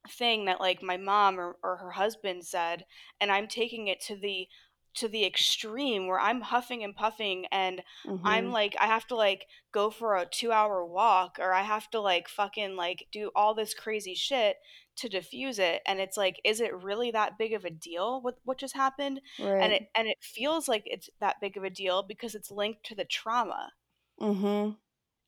thing 0.09 0.45
that 0.45 0.59
like 0.59 0.83
my 0.83 0.97
mom 0.97 1.39
or, 1.39 1.55
or 1.63 1.77
her 1.77 1.91
husband 1.91 2.45
said 2.45 2.83
and 3.21 3.31
i'm 3.31 3.47
taking 3.47 3.87
it 3.87 4.01
to 4.01 4.15
the 4.15 4.47
to 4.93 5.07
the 5.07 5.25
extreme 5.25 6.07
where 6.07 6.19
i'm 6.19 6.41
huffing 6.41 6.83
and 6.83 6.95
puffing 6.95 7.45
and 7.51 7.81
Mm 8.05 8.19
i'm 8.25 8.51
like 8.51 8.75
i 8.79 8.85
have 8.85 9.05
to 9.07 9.15
like 9.15 9.45
go 9.73 9.89
for 9.89 10.15
a 10.15 10.25
two 10.25 10.51
hour 10.51 10.85
walk 10.85 11.37
or 11.39 11.53
i 11.53 11.61
have 11.61 11.89
to 11.89 11.99
like 11.99 12.27
fucking 12.29 12.75
like 12.75 13.05
do 13.11 13.31
all 13.35 13.53
this 13.53 13.73
crazy 13.73 14.13
shit 14.15 14.57
to 14.95 15.09
diffuse 15.09 15.59
it 15.59 15.81
and 15.87 15.99
it's 15.99 16.17
like 16.17 16.39
is 16.43 16.61
it 16.61 16.73
really 16.83 17.11
that 17.11 17.37
big 17.37 17.53
of 17.53 17.65
a 17.65 17.69
deal 17.69 18.21
with 18.23 18.35
what 18.43 18.57
just 18.59 18.75
happened 18.75 19.19
right. 19.39 19.61
and 19.61 19.73
it 19.73 19.83
and 19.95 20.07
it 20.07 20.17
feels 20.21 20.67
like 20.67 20.83
it's 20.85 21.09
that 21.19 21.37
big 21.41 21.57
of 21.57 21.63
a 21.63 21.69
deal 21.69 22.03
because 22.03 22.35
it's 22.35 22.51
linked 22.51 22.83
to 22.85 22.95
the 22.95 23.05
trauma 23.05 23.71
Mm 24.19 24.35
hmm. 24.39 24.69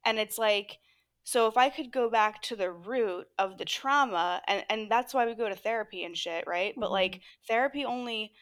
and 0.03 0.19
it's 0.19 0.37
like 0.37 0.79
So 1.23 1.47
if 1.47 1.57
I 1.57 1.69
could 1.69 1.91
go 1.91 2.09
back 2.09 2.41
to 2.43 2.55
the 2.55 2.71
root 2.71 3.27
of 3.39 3.57
the 3.57 3.65
trauma 3.65 4.41
and 4.47 4.63
and 4.69 4.91
that's 4.91 5.13
why 5.13 5.25
we 5.25 5.33
go 5.35 5.49
to 5.49 5.55
therapy 5.55 6.03
and 6.03 6.15
shit, 6.17 6.45
right? 6.47 6.75
But 6.79 6.91
like 6.91 7.15
Mhm. 7.15 7.21
therapy 7.47 7.83
only 7.85 8.33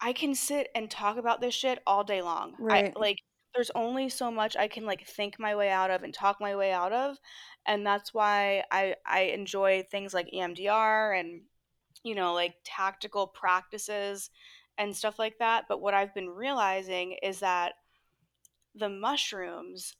I 0.00 0.12
can 0.14 0.34
sit 0.34 0.68
and 0.74 0.90
talk 0.90 1.16
about 1.18 1.40
this 1.40 1.54
shit 1.54 1.80
all 1.86 2.04
day 2.04 2.22
long. 2.22 2.58
I 2.70 2.84
Right. 2.84 2.96
like 2.96 3.18
there's 3.54 3.70
only 3.74 4.08
so 4.08 4.30
much 4.30 4.56
I 4.56 4.68
can 4.68 4.86
like 4.86 5.06
think 5.06 5.38
my 5.38 5.54
way 5.56 5.70
out 5.70 5.90
of 5.90 6.02
and 6.02 6.14
talk 6.14 6.40
my 6.40 6.56
way 6.56 6.72
out 6.72 6.92
of, 6.92 7.18
and 7.66 7.86
that's 7.86 8.14
why 8.14 8.64
I 8.70 8.96
I 9.06 9.22
enjoy 9.22 9.82
things 9.90 10.14
like 10.14 10.28
EMDR 10.32 11.12
and 11.14 11.42
you 12.04 12.14
know, 12.16 12.34
like 12.34 12.56
tactical 12.64 13.28
practices 13.28 14.30
and 14.78 14.96
stuff 14.96 15.18
like 15.18 15.38
that. 15.40 15.66
But 15.68 15.80
what 15.80 15.94
I've 15.94 16.14
been 16.14 16.30
realizing 16.30 17.14
is 17.22 17.40
that 17.40 17.74
the 18.74 18.88
mushrooms 18.88 19.94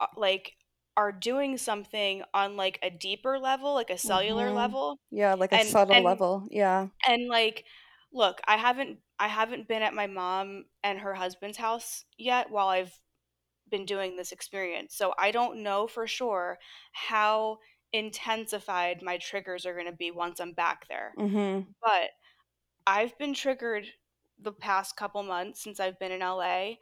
uh, 0.00 0.06
like 0.16 0.56
are 0.96 1.12
doing 1.12 1.56
something 1.58 2.22
on 2.32 2.56
like 2.56 2.78
a 2.82 2.90
deeper 2.90 3.38
level, 3.38 3.74
like 3.74 3.90
a 3.90 3.98
cellular 3.98 4.52
Mhm. 4.52 4.52
level. 4.52 4.98
Yeah, 5.10 5.34
like 5.34 5.52
a 5.52 5.58
And 5.58 5.58
subtle 5.58 6.00
and 6.00 6.02
level. 6.02 6.46
Yeah. 6.50 6.88
and 7.06 7.28
like 7.28 7.66
look, 8.14 8.40
I 8.46 8.56
haven't 8.56 9.00
I 9.18 9.28
haven't 9.28 9.68
been 9.68 9.82
at 9.82 9.94
my 9.94 10.06
mom 10.06 10.64
and 10.82 10.98
her 11.00 11.14
husband's 11.14 11.58
house 11.58 12.04
yet 12.16 12.50
while 12.50 12.68
I've 12.68 12.98
been 13.70 13.84
doing 13.84 14.16
this 14.16 14.32
experience. 14.32 14.96
So 14.96 15.14
I 15.18 15.30
don't 15.30 15.62
know 15.62 15.86
for 15.86 16.06
sure 16.06 16.58
how 16.92 17.58
intensified 17.92 19.02
my 19.02 19.18
triggers 19.18 19.66
are 19.66 19.74
going 19.74 19.86
to 19.86 19.92
be 19.92 20.10
once 20.10 20.40
I'm 20.40 20.52
back 20.52 20.88
there. 20.88 21.12
Mhm. 21.18 21.66
But 21.82 22.10
I've 22.86 23.16
been 23.18 23.34
triggered 23.34 23.86
the 24.38 24.52
past 24.52 24.96
couple 24.96 25.22
months 25.22 25.62
since 25.62 25.80
I've 25.80 25.98
been 25.98 26.12
in 26.12 26.22
LA. 26.22 26.78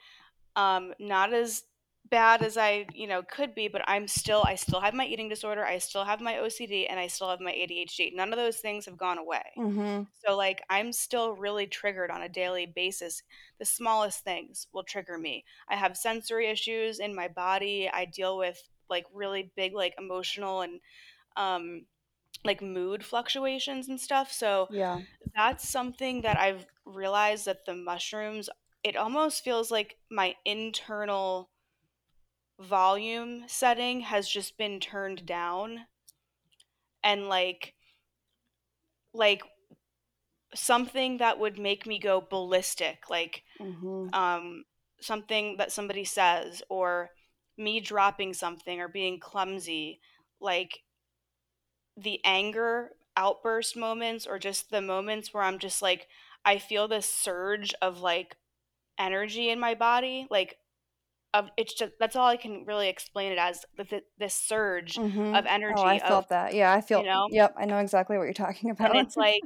Um, 0.56 0.94
not 0.98 1.32
as 1.32 1.64
bad 2.04 2.42
as 2.42 2.56
I, 2.56 2.86
you 2.94 3.06
know, 3.06 3.22
could 3.22 3.54
be, 3.54 3.68
but 3.68 3.82
I'm 3.86 4.08
still 4.08 4.42
I 4.44 4.54
still 4.56 4.80
have 4.80 4.94
my 4.94 5.06
eating 5.06 5.28
disorder, 5.28 5.64
I 5.64 5.78
still 5.78 6.04
have 6.04 6.20
my 6.20 6.38
OCD, 6.38 6.86
and 6.86 6.98
I 7.00 7.06
still 7.06 7.30
have 7.30 7.40
my 7.40 7.52
ADHD. 7.52 8.10
None 8.14 8.32
of 8.32 8.38
those 8.38 8.58
things 8.58 8.86
have 8.86 8.96
gone 8.98 9.18
away. 9.18 9.44
Mhm. 9.56 10.06
So 10.24 10.36
like 10.36 10.62
I'm 10.70 10.92
still 10.92 11.32
really 11.34 11.66
triggered 11.66 12.10
on 12.10 12.22
a 12.22 12.28
daily 12.28 12.66
basis. 12.66 13.22
The 13.58 13.64
smallest 13.64 14.24
things 14.24 14.68
will 14.72 14.84
trigger 14.84 15.18
me. 15.18 15.44
I 15.68 15.76
have 15.76 15.96
sensory 15.96 16.48
issues 16.48 17.00
in 17.00 17.14
my 17.14 17.28
body. 17.28 17.88
I 17.90 18.04
deal 18.06 18.38
with 18.38 18.68
like 18.88 19.06
really 19.12 19.52
big 19.56 19.74
like 19.74 19.94
emotional 19.98 20.60
and 20.62 20.80
um 21.36 21.86
like 22.44 22.62
mood 22.62 23.04
fluctuations 23.04 23.88
and 23.88 24.00
stuff. 24.00 24.32
So 24.32 24.68
Yeah. 24.68 25.02
that's 25.36 25.68
something 25.68 26.22
that 26.22 26.38
I've 26.38 26.66
realized 26.84 27.46
that 27.46 27.64
the 27.66 27.74
mushrooms, 27.74 28.50
it 28.82 28.96
almost 28.96 29.44
feels 29.44 29.70
like 29.70 29.98
my 30.10 30.36
internal 30.44 31.51
volume 32.60 33.44
setting 33.48 34.00
has 34.02 34.28
just 34.28 34.56
been 34.56 34.80
turned 34.80 35.26
down 35.26 35.86
and 37.04 37.28
like 37.28 37.74
like 39.14 39.42
something 40.54 41.18
that 41.18 41.38
would 41.38 41.58
make 41.58 41.86
me 41.86 41.98
go 41.98 42.20
ballistic, 42.20 43.08
like 43.10 43.42
Mhm. 43.60 44.14
um 44.14 44.64
something 45.00 45.56
that 45.58 45.72
somebody 45.72 46.04
says 46.04 46.62
or 46.68 47.10
me 47.56 47.80
dropping 47.80 48.34
something 48.34 48.80
or 48.80 48.88
being 48.88 49.18
clumsy, 49.20 50.00
like 50.40 50.82
the 51.96 52.20
anger 52.24 52.92
outburst 53.16 53.76
moments 53.76 54.26
or 54.26 54.38
just 54.38 54.70
the 54.70 54.80
moments 54.80 55.32
where 55.32 55.42
I'm 55.42 55.58
just 55.58 55.82
like 55.82 56.08
I 56.44 56.58
feel 56.58 56.88
this 56.88 57.06
surge 57.08 57.74
of 57.82 58.00
like 58.00 58.36
energy 58.98 59.50
in 59.50 59.60
my 59.60 59.74
body, 59.74 60.26
like 60.30 60.58
of 61.34 61.48
it's 61.56 61.74
just 61.74 61.92
that's 61.98 62.16
all 62.16 62.26
I 62.26 62.36
can 62.36 62.64
really 62.66 62.88
explain 62.88 63.32
it 63.32 63.38
as 63.38 63.64
the, 63.76 63.84
the, 63.84 64.02
this 64.18 64.34
surge 64.34 64.98
of 64.98 65.46
energy. 65.46 65.74
Oh, 65.76 65.82
I 65.82 65.94
of 65.96 66.02
felt 66.02 66.28
that. 66.28 66.54
Yeah, 66.54 66.72
I 66.72 66.80
feel. 66.80 67.00
you 67.00 67.06
know, 67.06 67.28
Yep, 67.30 67.54
I 67.58 67.64
know 67.64 67.78
exactly 67.78 68.18
what 68.18 68.24
you're 68.24 68.32
talking 68.34 68.70
and 68.70 68.78
about. 68.78 68.96
it's 68.96 69.16
like 69.16 69.40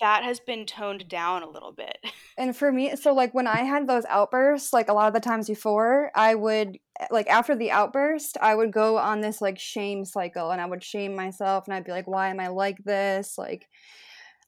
that 0.00 0.24
has 0.24 0.40
been 0.40 0.66
toned 0.66 1.08
down 1.08 1.42
a 1.42 1.48
little 1.48 1.72
bit. 1.72 1.98
And 2.36 2.56
for 2.56 2.72
me, 2.72 2.96
so 2.96 3.12
like 3.12 3.34
when 3.34 3.46
I 3.46 3.58
had 3.62 3.86
those 3.86 4.04
outbursts, 4.08 4.72
like 4.72 4.88
a 4.88 4.92
lot 4.92 5.08
of 5.08 5.14
the 5.14 5.20
times 5.20 5.48
before, 5.48 6.10
I 6.14 6.34
would 6.34 6.78
eh, 6.98 7.06
like 7.10 7.28
after 7.28 7.54
the 7.54 7.70
outburst, 7.70 8.36
I 8.40 8.54
would 8.54 8.72
go 8.72 8.98
on 8.98 9.20
this 9.20 9.40
like 9.40 9.58
shame 9.58 10.04
cycle 10.04 10.50
and 10.50 10.60
I 10.60 10.66
would 10.66 10.82
shame 10.82 11.14
myself 11.14 11.66
and 11.66 11.74
I'd 11.74 11.84
be 11.84 11.92
like, 11.92 12.08
why 12.08 12.28
am 12.28 12.40
I 12.40 12.48
like 12.48 12.82
this? 12.84 13.36
Like, 13.36 13.68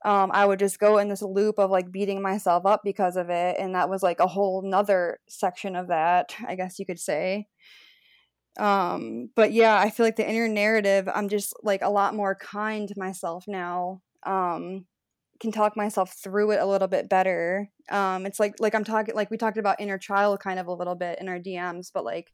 um, 0.04 0.30
I 0.32 0.44
would 0.44 0.58
just 0.58 0.80
go 0.80 0.98
in 0.98 1.08
this 1.08 1.22
loop 1.22 1.58
of 1.58 1.70
like 1.70 1.92
beating 1.92 2.20
myself 2.20 2.66
up 2.66 2.80
because 2.84 3.16
of 3.16 3.30
it. 3.30 3.56
And 3.58 3.74
that 3.74 3.88
was 3.88 4.02
like 4.02 4.20
a 4.20 4.26
whole 4.26 4.62
nother 4.62 5.20
section 5.28 5.76
of 5.76 5.88
that, 5.88 6.34
I 6.46 6.56
guess 6.56 6.78
you 6.78 6.86
could 6.86 6.98
say. 6.98 7.46
Um, 8.58 9.30
but 9.34 9.52
yeah, 9.52 9.78
I 9.78 9.90
feel 9.90 10.04
like 10.04 10.16
the 10.16 10.28
inner 10.28 10.48
narrative, 10.48 11.08
I'm 11.12 11.28
just 11.28 11.54
like 11.62 11.82
a 11.82 11.90
lot 11.90 12.14
more 12.14 12.34
kind 12.34 12.88
to 12.88 12.94
myself 12.98 13.44
now. 13.46 14.02
Um, 14.24 14.86
can 15.40 15.52
talk 15.52 15.76
myself 15.76 16.14
through 16.14 16.52
it 16.52 16.60
a 16.60 16.66
little 16.66 16.88
bit 16.88 17.08
better. 17.08 17.68
Um, 17.90 18.26
it's 18.26 18.38
like 18.38 18.54
like 18.60 18.74
I'm 18.74 18.84
talking 18.84 19.14
like 19.14 19.30
we 19.30 19.36
talked 19.36 19.58
about 19.58 19.80
inner 19.80 19.98
child 19.98 20.40
kind 20.40 20.60
of 20.60 20.68
a 20.68 20.72
little 20.72 20.94
bit 20.94 21.18
in 21.20 21.28
our 21.28 21.38
DMs, 21.38 21.90
but 21.92 22.04
like 22.04 22.32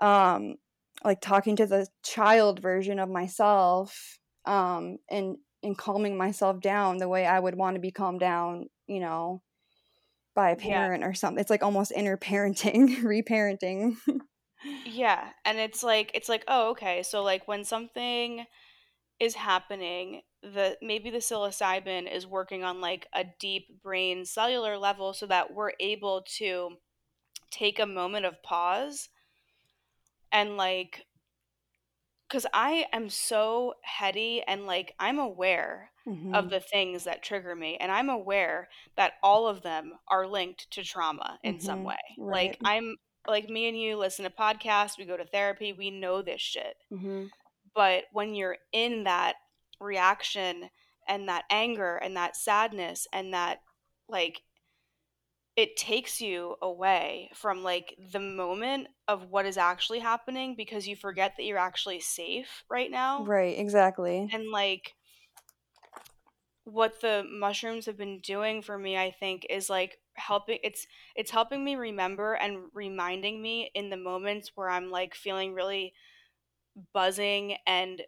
um 0.00 0.56
like 1.04 1.20
talking 1.20 1.56
to 1.56 1.66
the 1.66 1.86
child 2.02 2.60
version 2.60 2.98
of 2.98 3.08
myself 3.08 4.18
um 4.46 4.98
and 5.10 5.36
and 5.62 5.76
calming 5.76 6.16
myself 6.16 6.60
down 6.60 6.98
the 6.98 7.08
way 7.08 7.26
I 7.26 7.38
would 7.38 7.54
want 7.54 7.76
to 7.76 7.80
be 7.80 7.90
calmed 7.90 8.20
down, 8.20 8.68
you 8.86 9.00
know, 9.00 9.42
by 10.34 10.50
a 10.50 10.56
Yeah. 10.62 10.88
parent 10.88 11.04
or 11.04 11.14
something. 11.14 11.40
It's 11.40 11.50
like 11.50 11.62
almost 11.62 11.92
inner 11.92 12.16
parenting, 12.16 12.96
reparenting. 13.02 13.96
Yeah, 14.84 15.30
and 15.44 15.58
it's 15.58 15.82
like 15.82 16.10
it's 16.14 16.28
like, 16.28 16.44
oh, 16.48 16.70
okay. 16.70 17.02
So 17.02 17.22
like 17.22 17.46
when 17.48 17.64
something 17.64 18.46
is 19.20 19.34
happening, 19.34 20.22
the 20.42 20.76
maybe 20.82 21.10
the 21.10 21.18
psilocybin 21.18 22.12
is 22.12 22.26
working 22.26 22.64
on 22.64 22.80
like 22.80 23.06
a 23.14 23.24
deep 23.38 23.82
brain 23.82 24.24
cellular 24.24 24.76
level 24.78 25.14
so 25.14 25.26
that 25.26 25.54
we're 25.54 25.72
able 25.80 26.24
to 26.38 26.76
take 27.50 27.78
a 27.78 27.86
moment 27.86 28.26
of 28.26 28.42
pause 28.42 29.08
and 30.32 30.56
like 30.56 31.06
cuz 32.32 32.46
I 32.52 32.86
am 32.92 33.10
so 33.10 33.74
heady 33.82 34.42
and 34.42 34.66
like 34.66 34.94
I'm 34.98 35.18
aware 35.18 35.92
of 36.32 36.44
mhm. 36.44 36.50
the 36.50 36.60
things 36.60 37.04
that 37.04 37.22
trigger 37.22 37.54
me 37.54 37.76
and 37.78 37.92
I'm 37.92 38.08
aware 38.08 38.68
that 38.96 39.14
all 39.22 39.46
of 39.46 39.62
them 39.62 39.98
are 40.08 40.26
linked 40.26 40.70
to 40.72 40.82
trauma 40.84 41.38
in 41.44 41.60
some 41.60 41.80
Mhm. 41.80 41.84
way. 41.84 42.18
Right. 42.18 42.56
Like 42.56 42.60
I'm 42.64 42.96
like 43.28 43.48
me 43.48 43.68
and 43.68 43.78
you 43.80 43.96
listen 43.96 44.24
to 44.24 44.30
podcasts, 44.30 44.98
we 44.98 45.04
go 45.04 45.16
to 45.16 45.26
therapy, 45.26 45.72
we 45.72 45.90
know 45.90 46.22
this 46.22 46.40
shit. 46.40 46.76
Mhm. 46.90 47.30
But 47.74 48.04
when 48.12 48.34
you're 48.34 48.58
in 48.72 49.04
that 49.04 49.36
reaction 49.80 50.70
and 51.08 51.28
that 51.28 51.44
anger 51.50 51.96
and 51.96 52.16
that 52.16 52.36
sadness 52.36 53.06
and 53.12 53.34
that 53.34 53.62
like 54.08 54.42
it 55.56 55.76
takes 55.76 56.20
you 56.20 56.56
away 56.62 57.30
from 57.34 57.62
like 57.62 57.94
the 58.12 58.20
moment 58.20 58.88
of 59.08 59.26
what 59.28 59.46
is 59.46 59.58
actually 59.58 59.98
happening 60.00 60.54
because 60.56 60.88
you 60.88 60.96
forget 60.96 61.34
that 61.36 61.44
you're 61.44 61.58
actually 61.58 62.00
safe 62.00 62.64
right 62.70 62.90
now. 62.90 63.24
Right, 63.24 63.58
exactly. 63.58 64.30
And 64.32 64.50
like 64.50 64.94
what 66.64 67.00
the 67.00 67.24
mushrooms 67.28 67.86
have 67.86 67.96
been 67.96 68.20
doing 68.20 68.62
for 68.62 68.78
me, 68.78 68.96
I 68.96 69.10
think, 69.10 69.46
is 69.50 69.68
like 69.68 69.98
helping 70.14 70.58
it's 70.62 70.86
it's 71.16 71.30
helping 71.30 71.64
me 71.64 71.74
remember 71.74 72.34
and 72.34 72.66
reminding 72.72 73.42
me 73.42 73.70
in 73.74 73.90
the 73.90 73.96
moments 73.96 74.52
where 74.54 74.68
I'm 74.68 74.90
like 74.90 75.14
feeling 75.14 75.54
really 75.54 75.94
buzzing 76.92 77.56
and 77.66 78.02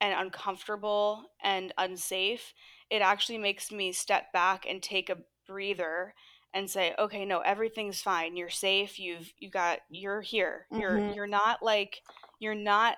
and 0.00 0.14
uncomfortable 0.18 1.26
and 1.42 1.72
unsafe, 1.78 2.54
it 2.90 3.02
actually 3.02 3.38
makes 3.38 3.70
me 3.70 3.92
step 3.92 4.32
back 4.32 4.66
and 4.66 4.82
take 4.82 5.10
a 5.10 5.18
breather 5.46 6.14
and 6.54 6.68
say, 6.68 6.94
"Okay, 6.98 7.24
no, 7.24 7.40
everything's 7.40 8.02
fine. 8.02 8.36
You're 8.36 8.50
safe. 8.50 8.98
You've 8.98 9.32
you 9.38 9.50
got 9.50 9.80
you're 9.90 10.20
here. 10.20 10.66
You're 10.70 10.98
Mhm. 10.98 11.14
you're 11.14 11.26
not 11.26 11.62
like 11.62 12.02
you're 12.38 12.54
not 12.54 12.96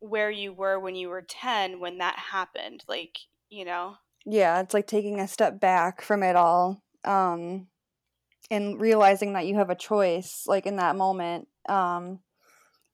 where 0.00 0.30
you 0.30 0.52
were 0.52 0.78
when 0.78 0.94
you 0.94 1.08
were 1.08 1.22
10 1.22 1.80
when 1.80 1.98
that 1.98 2.18
happened." 2.18 2.84
Like, 2.88 3.18
you 3.48 3.64
know? 3.64 3.96
Yeah, 4.26 4.60
it's 4.60 4.74
like 4.74 4.86
taking 4.86 5.20
a 5.20 5.28
step 5.28 5.60
back 5.60 6.02
from 6.02 6.22
it 6.22 6.36
all. 6.36 6.82
Um 7.04 7.68
and 8.50 8.80
realizing 8.80 9.32
that 9.32 9.46
you 9.46 9.56
have 9.56 9.70
a 9.70 9.74
choice 9.74 10.44
like 10.46 10.66
in 10.66 10.76
that 10.76 10.96
moment 10.96 11.48
um 11.68 12.20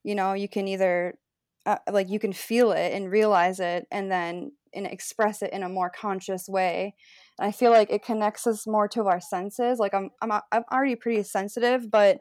you 0.05 0.15
know 0.15 0.33
you 0.33 0.49
can 0.49 0.69
either 0.69 1.19
uh, 1.67 1.77
like 1.91 2.09
you 2.09 2.19
can 2.19 2.33
feel 2.33 2.73
it 2.73 2.93
and 2.93 3.11
realize 3.11 3.61
it 3.61 3.87
and 3.91 4.11
then 4.11 4.53
and 4.73 4.87
express 4.87 5.43
it 5.43 5.53
in 5.53 5.63
a 5.63 5.69
more 5.69 5.91
conscious 5.91 6.49
way 6.49 6.95
i 7.41 7.53
feel 7.53 7.71
like 7.71 7.91
it 7.91 8.05
connects 8.05 8.47
us 8.47 8.67
more 8.67 8.89
to 8.89 9.07
our 9.07 9.21
senses 9.21 9.79
like 9.79 9.95
i'm 9.95 10.11
i'm, 10.23 10.33
I'm 10.53 10.65
already 10.73 10.97
pretty 10.97 11.23
sensitive 11.23 11.91
but 11.91 12.19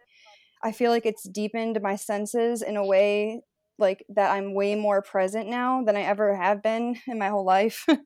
i 0.64 0.72
feel 0.72 0.92
like 0.92 1.06
it's 1.06 1.28
deepened 1.30 1.80
my 1.82 1.96
senses 1.96 2.62
in 2.62 2.78
a 2.78 2.86
way 2.86 3.42
like 3.78 4.06
that 4.10 4.32
i'm 4.32 4.54
way 4.54 4.76
more 4.76 5.02
present 5.02 5.48
now 5.50 5.84
than 5.84 5.96
i 5.98 6.02
ever 6.02 6.36
have 6.36 6.62
been 6.64 6.96
in 7.08 7.20
my 7.20 7.30
whole 7.30 7.46
life 7.46 7.86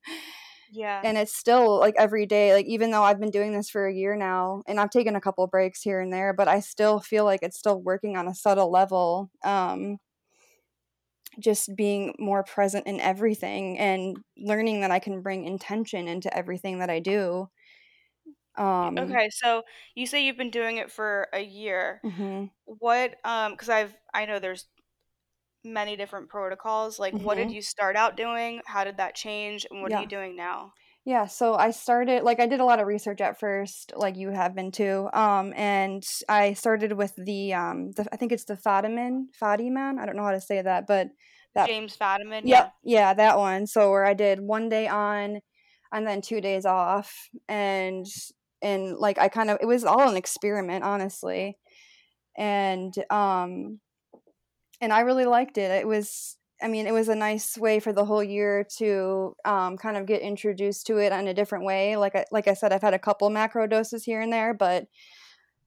Yeah. 0.71 1.02
and 1.04 1.19
it's 1.19 1.36
still 1.36 1.78
like 1.80 1.93
every 1.99 2.26
day 2.26 2.54
like 2.54 2.65
even 2.65 2.89
though 2.89 3.04
i've 3.04 3.19
been 3.19 3.30
doing 3.30 3.54
this 3.54 3.69
for 3.69 3.86
a 3.86 3.93
year 3.93 4.15
now 4.15 4.63
and 4.67 4.80
i've 4.80 4.89
taken 4.89 5.15
a 5.15 5.21
couple 5.21 5.45
breaks 5.45 5.84
here 5.84 5.99
and 5.99 6.12
there 6.12 6.34
but 6.34 6.47
i 6.47 6.60
still 6.62 6.99
feel 6.99 7.26
like 7.26 7.41
it's 7.43 7.60
still 7.60 7.80
working 7.80 8.17
on 8.17 8.28
a 8.28 8.34
subtle 8.34 8.71
level 8.71 9.30
um 9.43 9.97
just 11.39 11.76
being 11.76 12.15
more 12.19 12.43
present 12.43 12.88
in 12.88 13.00
everything 13.00 13.78
and 13.80 14.24
learning 14.38 14.82
that 14.82 14.91
I 14.91 15.00
can 15.00 15.22
bring 15.22 15.46
intention 15.46 16.08
into 16.08 16.36
everything 16.36 16.80
that 16.80 16.89
I 16.89 17.00
do. 17.00 17.50
Um, 18.58 19.17
Okay, 19.17 19.30
so 19.32 19.63
you 19.96 20.06
say 20.06 20.24
you've 20.26 20.38
been 20.38 20.52
doing 20.52 20.78
it 20.78 20.91
for 20.91 21.28
a 21.34 21.39
year. 21.41 22.04
mhm, 22.04 22.50
What 22.65 23.15
um 23.26 23.54
because 23.54 23.69
I've 23.69 23.96
I 24.13 24.26
know 24.26 24.39
there's 24.39 24.67
many 25.63 25.96
different 25.98 26.30
protocols. 26.30 27.00
Like 27.00 27.19
what 27.19 27.36
did 27.36 27.52
mhm, 27.52 27.54
you 27.54 27.62
start 27.62 27.96
out 27.98 28.17
doing? 28.17 28.62
How 28.67 28.84
did 28.86 28.98
that 28.98 29.15
change? 29.15 29.65
And 29.69 29.82
what 29.82 29.91
are 29.93 29.96
you 29.96 30.08
doing 30.08 30.36
now? 30.36 30.74
Yeah, 31.06 31.28
so 31.28 31.56
I 31.56 31.72
started 31.72 32.24
like 32.24 32.39
I 32.39 32.46
did 32.48 32.62
a 32.62 32.66
lot 32.66 32.80
of 32.80 32.88
research 32.88 33.20
at 33.20 33.39
first, 33.39 33.92
like 33.96 34.16
you 34.16 34.30
have 34.30 34.56
been 34.56 34.72
too. 34.72 35.10
Um, 35.13 35.54
and 35.56 36.02
I 36.30 36.54
started 36.54 36.94
with 36.94 37.13
the 37.18 37.54
um, 37.54 37.92
the, 37.92 38.08
I 38.12 38.16
think 38.16 38.32
it's 38.32 38.46
the 38.46 38.56
Fadiman, 38.56 39.26
Fadiman. 39.42 40.00
I 40.00 40.06
don't 40.06 40.16
know 40.16 40.24
how 40.24 40.32
to 40.32 40.39
say 40.42 40.62
that, 40.62 40.88
but 40.88 41.10
that. 41.56 41.68
James 41.68 41.98
Fadiman, 41.98 42.44
Yep, 42.46 42.74
yeah. 42.84 43.00
yeah, 43.10 43.13
that 43.16 43.38
one. 43.38 43.68
So 43.68 43.89
where 43.92 44.06
I 44.06 44.13
did 44.13 44.39
one 44.39 44.70
day 44.70 44.88
on, 44.88 45.42
and 45.92 46.08
then 46.08 46.22
two 46.22 46.39
days 46.39 46.66
off, 46.66 47.13
and 47.50 48.06
and 48.62 48.98
like 48.98 49.20
I 49.20 49.28
kind 49.28 49.50
of 49.50 49.58
it 49.62 49.66
was 49.66 49.84
all 49.84 50.08
an 50.08 50.16
experiment, 50.16 50.86
honestly, 50.86 51.58
and 52.38 52.94
um, 53.10 53.82
and 54.84 54.92
I 54.92 55.02
really 55.02 55.26
liked 55.26 55.58
it. 55.58 55.72
It 55.72 55.88
was, 55.88 56.38
I 56.63 56.67
mean, 56.67 56.88
it 56.88 56.93
was 56.93 57.10
a 57.10 57.15
nice 57.15 57.58
way 57.58 57.80
for 57.80 57.91
the 57.91 58.06
whole 58.06 58.23
year 58.23 58.65
to 58.78 59.36
um, 59.43 59.78
kind 59.78 59.97
of 59.97 60.06
get 60.06 60.21
introduced 60.21 60.88
to 60.88 60.97
it 60.97 61.12
in 61.12 61.28
a 61.28 61.34
different 61.34 61.65
way. 61.65 61.97
Like 61.97 62.15
I, 62.15 62.26
like 62.32 62.47
I 62.47 62.54
said, 62.54 62.71
I've 62.71 62.82
had 62.82 62.93
a 62.93 62.99
couple 62.99 63.30
macro 63.30 63.67
doses 63.67 64.06
here 64.06 64.21
and 64.21 64.32
there, 64.32 64.54
but 64.54 64.88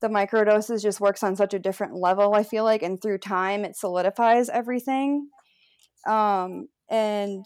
the 0.00 0.09
micro 0.09 0.44
doses 0.44 0.82
just 0.82 1.00
works 1.00 1.22
on 1.22 1.37
such 1.37 1.54
a 1.54 1.59
different 1.59 1.94
level. 1.94 2.35
I 2.35 2.42
feel 2.42 2.64
like, 2.64 2.82
and 2.82 3.00
through 3.00 3.18
time, 3.18 3.64
it 3.64 3.76
solidifies 3.76 4.48
everything. 4.48 5.28
Um, 6.06 6.68
and 6.88 7.44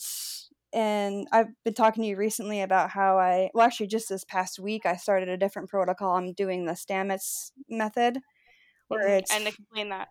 and 0.72 1.26
I've 1.32 1.48
been 1.64 1.74
talking 1.74 2.04
to 2.04 2.08
you 2.08 2.16
recently 2.16 2.60
about 2.60 2.90
how 2.90 3.18
I, 3.18 3.50
well, 3.54 3.66
actually, 3.66 3.88
just 3.88 4.08
this 4.08 4.24
past 4.24 4.60
week, 4.60 4.86
I 4.86 4.94
started 4.96 5.28
a 5.28 5.36
different 5.36 5.68
protocol. 5.68 6.16
I'm 6.16 6.32
doing 6.32 6.66
the 6.66 6.72
Stamets 6.72 7.50
method, 7.68 8.18
where 8.86 9.08
it's 9.08 9.34
And 9.34 9.48
explain 9.48 9.88
that. 9.88 10.08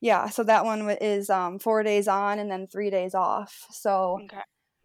Yeah, 0.00 0.28
so 0.28 0.42
that 0.44 0.64
one 0.64 0.88
is 1.00 1.30
um, 1.30 1.58
four 1.58 1.82
days 1.82 2.08
on 2.08 2.38
and 2.38 2.50
then 2.50 2.66
three 2.66 2.90
days 2.90 3.14
off. 3.14 3.66
So 3.70 4.20
Okay. 4.24 4.40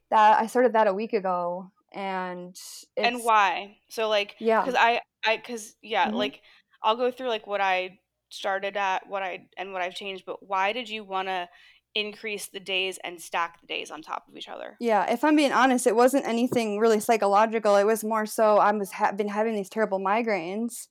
that 0.10 0.40
I 0.40 0.48
started 0.48 0.74
that 0.74 0.88
a 0.88 0.94
week 0.94 1.14
ago, 1.14 1.72
and 1.94 2.56
And 2.98 3.24
why? 3.24 3.78
So 3.90 4.10
like 4.10 4.36
yeah, 4.40 4.64
cuz 4.66 4.76
I 4.78 5.02
I 5.26 5.38
cuz 5.38 5.76
yeah, 5.82 6.10
hmm 6.10 6.18
like 6.18 6.42
I'll 6.84 6.96
go 6.96 7.12
through 7.12 7.30
like 7.30 7.48
what 7.48 7.62
I 7.62 8.00
started 8.30 8.78
at, 8.78 9.08
what 9.08 9.24
I 9.24 9.48
and 9.58 9.74
what 9.74 9.82
I've 9.82 9.96
changed, 9.96 10.26
but 10.26 10.46
why 10.46 10.74
did 10.74 10.90
you 10.90 11.04
want 11.04 11.28
to 11.28 11.50
increase 11.94 12.48
the 12.48 12.60
days 12.60 13.00
and 13.04 13.22
stack 13.22 13.62
the 13.62 13.68
days 13.68 13.92
on 13.92 14.02
top 14.02 14.28
of 14.28 14.36
each 14.38 14.50
other? 14.50 14.80
yeah. 14.80 15.12
If 15.12 15.24
I'm 15.24 15.36
being 15.36 15.52
honest, 15.54 15.88
it 15.88 15.96
wasn't 15.96 16.28
anything 16.28 16.80
really 16.80 17.00
psychological. 17.00 17.76
It 17.78 17.86
was 17.86 18.04
more 18.04 18.26
so 18.26 18.58
I 18.58 18.72
was 18.74 18.92
ha- 18.92 19.14
been 19.14 19.30
having 19.30 19.56
these 19.56 19.70
terrible 19.70 20.00
migraines, 20.00 20.88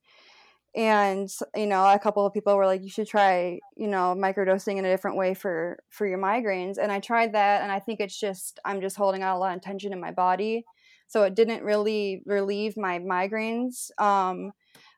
and 0.76 1.30
you 1.54 1.66
know 1.66 1.86
a 1.86 1.98
couple 1.98 2.26
of 2.26 2.32
people 2.32 2.56
were 2.56 2.66
like, 2.66 2.82
you 2.82 2.90
should 2.90 3.06
try 3.08 3.60
you 3.76 3.88
know 3.88 4.14
microdosing 4.16 4.76
in 4.78 4.84
a 4.84 4.90
different 4.90 5.16
way 5.16 5.34
for 5.34 5.78
for 5.90 6.06
your 6.06 6.18
migraines, 6.18 6.78
and 6.78 6.90
I 6.92 7.00
tried 7.00 7.32
that, 7.34 7.62
and 7.62 7.72
I 7.72 7.80
think 7.80 8.00
it's 8.00 8.18
just 8.18 8.58
I'm 8.64 8.80
just 8.80 8.96
holding 8.96 9.22
out 9.22 9.36
a 9.36 9.38
lot 9.38 9.56
of 9.56 9.62
tension 9.62 9.92
in 9.92 10.00
my 10.00 10.10
body, 10.12 10.64
so 11.06 11.22
it 11.24 11.34
didn't 11.34 11.62
really 11.64 12.22
relieve 12.26 12.76
my 12.76 12.98
migraines. 12.98 13.90
Um, 14.00 14.52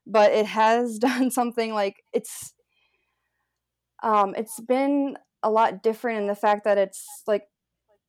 but 0.07 0.33
it 0.33 0.47
has 0.47 0.99
done 1.01 1.31
something 1.31 1.73
like 1.75 2.03
it's 2.13 2.55
um 4.03 4.35
it's 4.37 4.61
been 4.61 5.17
a 5.43 5.51
lot 5.51 5.83
different 5.83 6.19
in 6.21 6.27
the 6.27 6.35
fact 6.35 6.65
that 6.65 6.79
it's 6.79 7.23
like 7.27 7.45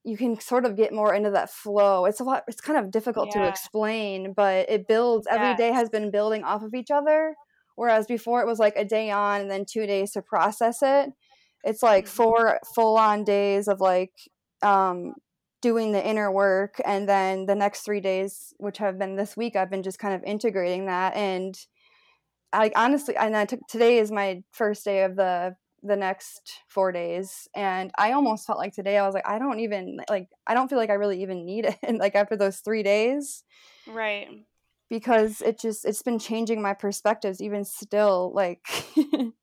you 0.04 0.18
can 0.18 0.40
sort 0.40 0.66
of 0.66 0.76
get 0.78 0.94
more 0.94 1.14
into 1.14 1.32
that 1.32 1.50
flow 1.52 2.06
it's 2.06 2.20
a 2.20 2.24
lot 2.24 2.44
it's 2.48 2.62
kind 2.62 2.80
of 2.80 2.92
difficult 2.92 3.32
to 3.32 3.44
explain 3.46 4.34
but 4.34 4.70
it 4.70 4.88
builds 4.88 5.28
every 5.28 5.54
day 5.54 5.70
Yes. 5.70 5.76
has 5.76 5.90
been 5.90 6.12
building 6.12 6.44
off 6.44 6.64
of 6.64 6.74
each 6.74 6.92
other 6.92 7.36
whereas 7.78 8.06
before 8.06 8.42
it 8.42 8.48
was 8.48 8.60
like 8.60 8.76
a 8.76 8.84
day 8.84 9.10
on 9.10 9.40
and 9.42 9.50
then 9.50 9.64
two 9.66 9.86
days 9.88 10.12
to 10.12 10.22
process 10.22 10.80
it 10.82 11.10
it's 11.64 11.82
like 11.82 12.06
Mhm. 12.06 12.10
four 12.10 12.60
full 12.76 12.98
on 12.98 13.24
days 13.24 13.68
of 13.70 13.80
like 13.80 14.12
um 14.62 15.14
doing 15.62 15.92
the 15.94 16.06
inner 16.06 16.30
work 16.32 16.76
and 16.86 17.08
then 17.08 17.46
the 17.46 17.56
next 17.56 17.82
three 17.82 18.02
days 18.02 18.54
which 18.58 18.78
have 18.78 19.00
been 19.00 19.16
this 19.16 19.38
week 19.38 19.56
i've 19.56 19.72
been 19.72 19.84
just 19.84 20.00
kind 20.00 20.14
of 20.14 20.24
integrating 20.24 20.86
that 20.88 21.16
and 21.16 21.56
I 22.54 22.72
honestly, 22.76 23.16
and 23.16 23.36
I 23.36 23.46
took 23.46 23.60
today 23.68 23.98
is 23.98 24.12
my 24.12 24.42
first 24.52 24.86
day 24.86 25.04
of 25.04 25.16
the 25.16 25.56
the 25.84 25.98
next 25.98 26.54
four 26.70 26.92
days, 26.92 27.48
and 27.54 27.92
I 27.98 28.14
almost 28.14 28.48
felt 28.48 28.58
like 28.58 28.74
today 28.74 28.98
I 28.98 29.06
was 29.06 29.14
like, 29.14 29.28
I 29.28 29.38
don't 29.38 29.60
even 29.60 30.00
like, 30.10 30.30
I 30.48 30.54
don't 30.54 30.70
feel 30.70 30.78
like 30.78 30.90
I 30.90 30.94
really 30.94 31.22
even 31.22 31.46
need 31.46 31.66
it. 31.66 31.76
and 31.84 31.98
like 32.06 32.16
after 32.16 32.36
those 32.38 32.60
three 32.60 32.84
days, 32.84 33.44
Right. 33.86 34.30
Because 34.90 35.42
it 35.42 35.60
just 35.60 35.86
it's 35.86 36.02
been 36.04 36.20
changing 36.20 36.62
my 36.62 36.74
perspectives 36.74 37.42
even 37.42 37.66
still. 37.66 38.32
Like, 38.34 38.68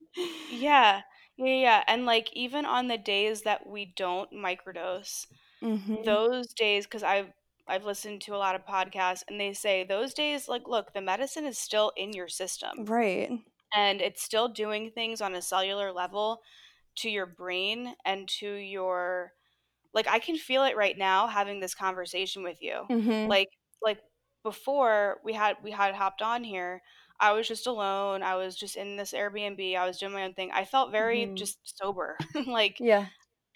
Yeah. 0.48 1.02
Yeah, 1.36 1.46
yeah. 1.54 1.84
And 1.86 2.06
like 2.06 2.30
even 2.34 2.64
on 2.64 2.88
the 2.88 2.98
days 2.98 3.42
that 3.42 3.66
we 3.66 3.86
don't 3.86 4.30
microdose, 4.32 5.26
hmm 5.60 6.04
those 6.04 6.54
days 6.54 6.86
because 6.86 7.02
I've 7.04 7.32
I've 7.68 7.84
listened 7.86 8.22
to 8.22 8.36
a 8.36 8.38
lot 8.38 8.56
of 8.56 8.66
podcasts 8.66 9.24
and 9.28 9.40
they 9.40 9.52
say 9.54 9.84
those 9.84 10.14
days 10.14 10.48
like 10.48 10.68
look, 10.68 10.92
the 10.94 11.02
medicine 11.02 11.46
is 11.46 11.58
still 11.58 11.92
in 11.96 12.12
your 12.14 12.28
system 12.28 12.86
right. 12.86 13.30
and 13.74 14.00
it's 14.02 14.22
still 14.22 14.48
doing 14.48 14.90
things 14.92 15.20
on 15.22 15.34
a 15.34 15.42
cellular 15.42 15.92
level 15.92 16.42
to 16.96 17.10
your 17.10 17.26
brain 17.26 17.94
and 18.04 18.28
to 18.28 18.54
your 18.54 19.32
like 19.94 20.06
I 20.08 20.18
can 20.18 20.36
feel 20.36 20.64
it 20.64 20.76
right 20.76 20.96
now 20.98 21.26
having 21.28 21.60
this 21.60 21.74
conversation 21.74 22.42
with 22.42 22.62
you. 22.62 22.88
hmm 22.88 23.30
Like 23.30 23.48
like 23.82 24.00
before 24.44 25.20
we 25.24 25.34
had 25.34 25.56
we 25.64 25.72
had 25.72 25.94
hopped 25.96 26.22
on 26.22 26.44
here, 26.44 26.82
I 27.20 27.32
was 27.32 27.48
just 27.48 27.66
alone. 27.66 28.22
I 28.22 28.36
was 28.36 28.56
just 28.56 28.76
in 28.76 28.96
this 28.96 29.12
Airbnb. 29.14 29.76
I 29.76 29.86
was 29.86 29.98
doing 29.98 30.12
my 30.14 30.24
own 30.24 30.34
thing. 30.34 30.52
I 30.52 30.64
felt 30.66 30.92
very 30.92 31.26
hmm 31.26 31.36
just 31.36 31.58
sober. 31.78 32.18
like 32.46 32.80
Yeah. 32.80 33.08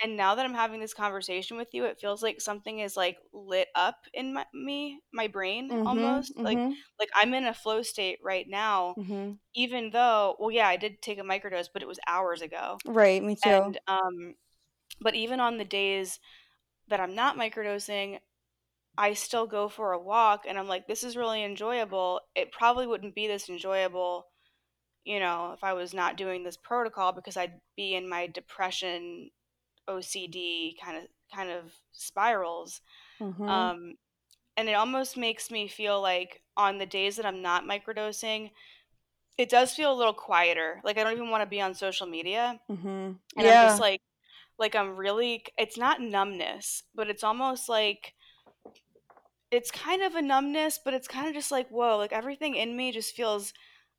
and 0.03 0.16
now 0.16 0.35
that 0.37 0.44
I'm 0.46 0.55
having 0.55 0.81
this 0.81 0.94
conversation 0.94 1.57
with 1.57 1.74
you, 1.74 1.85
it 1.85 1.98
feels 2.01 2.22
like 2.22 2.40
something 2.40 2.79
is 2.79 2.96
like 2.96 3.18
lit 3.33 3.68
up 3.74 3.96
in 4.14 4.33
my, 4.35 4.46
me, 4.55 5.01
my 5.12 5.27
brain 5.29 5.72
hmm 5.72 5.87
almost. 5.87 6.33
Like 6.44 6.61
hmm 6.61 6.72
like 7.01 7.11
I'm 7.14 7.35
in 7.35 7.46
a 7.46 7.55
flow 7.55 7.83
state 7.83 8.18
right 8.22 8.46
now, 8.48 8.96
hmm 8.96 9.38
even 9.55 9.90
though 9.90 10.37
well 10.40 10.51
yeah, 10.53 10.68
I 10.68 10.77
did 10.77 11.03
take 11.03 11.18
a 11.18 11.22
microdose, 11.22 11.68
but 11.72 11.83
it 11.83 11.88
was 11.88 12.01
hours 12.09 12.42
ago. 12.42 12.81
Right. 12.87 13.22
Me 13.22 13.37
too. 13.37 13.61
And 13.66 13.79
um 13.88 14.37
but 15.01 15.14
even 15.14 15.40
on 15.40 15.59
the 15.59 15.64
days 15.64 16.20
that 16.88 17.01
I'm 17.01 17.14
not 17.14 17.37
microdosing, 17.37 18.20
I 18.99 19.15
still 19.15 19.49
go 19.49 19.71
for 19.71 19.93
a 19.93 20.01
walk 20.01 20.45
and 20.49 20.59
I'm 20.59 20.69
like 20.69 20.89
this 20.89 21.05
is 21.05 21.17
really 21.19 21.45
enjoyable. 21.45 22.23
It 22.37 22.53
probably 22.53 22.87
wouldn't 22.89 23.17
be 23.17 23.29
this 23.29 23.51
enjoyable, 23.51 24.29
you 25.05 25.21
know, 25.21 25.53
if 25.53 25.65
I 25.65 25.73
was 25.75 25.95
not 25.95 26.17
doing 26.17 26.45
this 26.45 26.57
protocol 26.57 27.13
because 27.13 27.37
I'd 27.37 27.61
be 27.77 27.95
in 27.95 28.09
my 28.09 28.27
depression 28.27 29.31
OCD 29.89 30.79
kind 30.83 30.99
of 30.99 31.05
kind 31.35 31.51
of 31.51 31.75
spirals. 31.93 32.81
hmm 33.19 33.39
Um, 33.49 33.97
and 34.57 34.69
it 34.69 34.75
almost 34.75 35.17
makes 35.17 35.51
me 35.51 35.69
feel 35.69 36.01
like 36.03 36.43
on 36.57 36.79
the 36.79 36.87
days 36.87 37.17
that 37.17 37.27
I'm 37.27 37.43
not 37.43 37.65
microdosing, 37.65 38.53
it 39.39 39.49
does 39.49 39.75
feel 39.75 39.93
a 39.93 39.97
little 39.97 40.15
quieter. 40.15 40.81
Like 40.85 40.99
I 40.99 41.05
don't 41.05 41.13
even 41.13 41.31
want 41.31 41.43
to 41.43 41.47
be 41.51 41.61
on 41.61 41.75
social 41.75 42.07
media, 42.07 42.61
hmm 42.69 43.19
and 43.39 43.49
I'm 43.49 43.59
just 43.59 43.79
Yeah. 43.79 43.81
like 43.81 44.03
like 44.59 44.75
I'm 44.77 44.97
really 44.97 45.45
it's 45.59 45.79
not 45.79 46.01
numbness, 46.03 46.85
but 46.95 47.09
it's 47.11 47.25
almost 47.25 47.69
like 47.69 48.15
it's 49.51 49.71
kind 49.71 50.03
of 50.03 50.15
a 50.15 50.23
numbness, 50.23 50.79
but 50.85 50.95
it's 50.95 51.09
kind 51.09 51.29
of 51.29 51.35
just 51.35 51.51
like 51.51 51.69
whoa, 51.71 51.97
like 51.97 52.13
everything 52.13 52.55
in 52.55 52.77
me 52.77 52.93
just 52.93 53.15
feels 53.15 53.53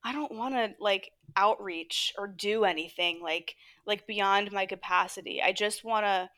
I 0.04 0.14
don't 0.14 0.32
want 0.34 0.56
to 0.56 0.76
like 0.80 1.12
outreach 1.36 2.14
or 2.18 2.28
do 2.28 2.64
anything 2.66 3.22
like 3.22 3.56
like 3.86 4.08
beyond 4.08 4.52
my 4.52 4.66
capacity. 4.66 5.42
I 5.42 5.52
just 5.54 5.84
want 5.84 6.06
to 6.06 6.30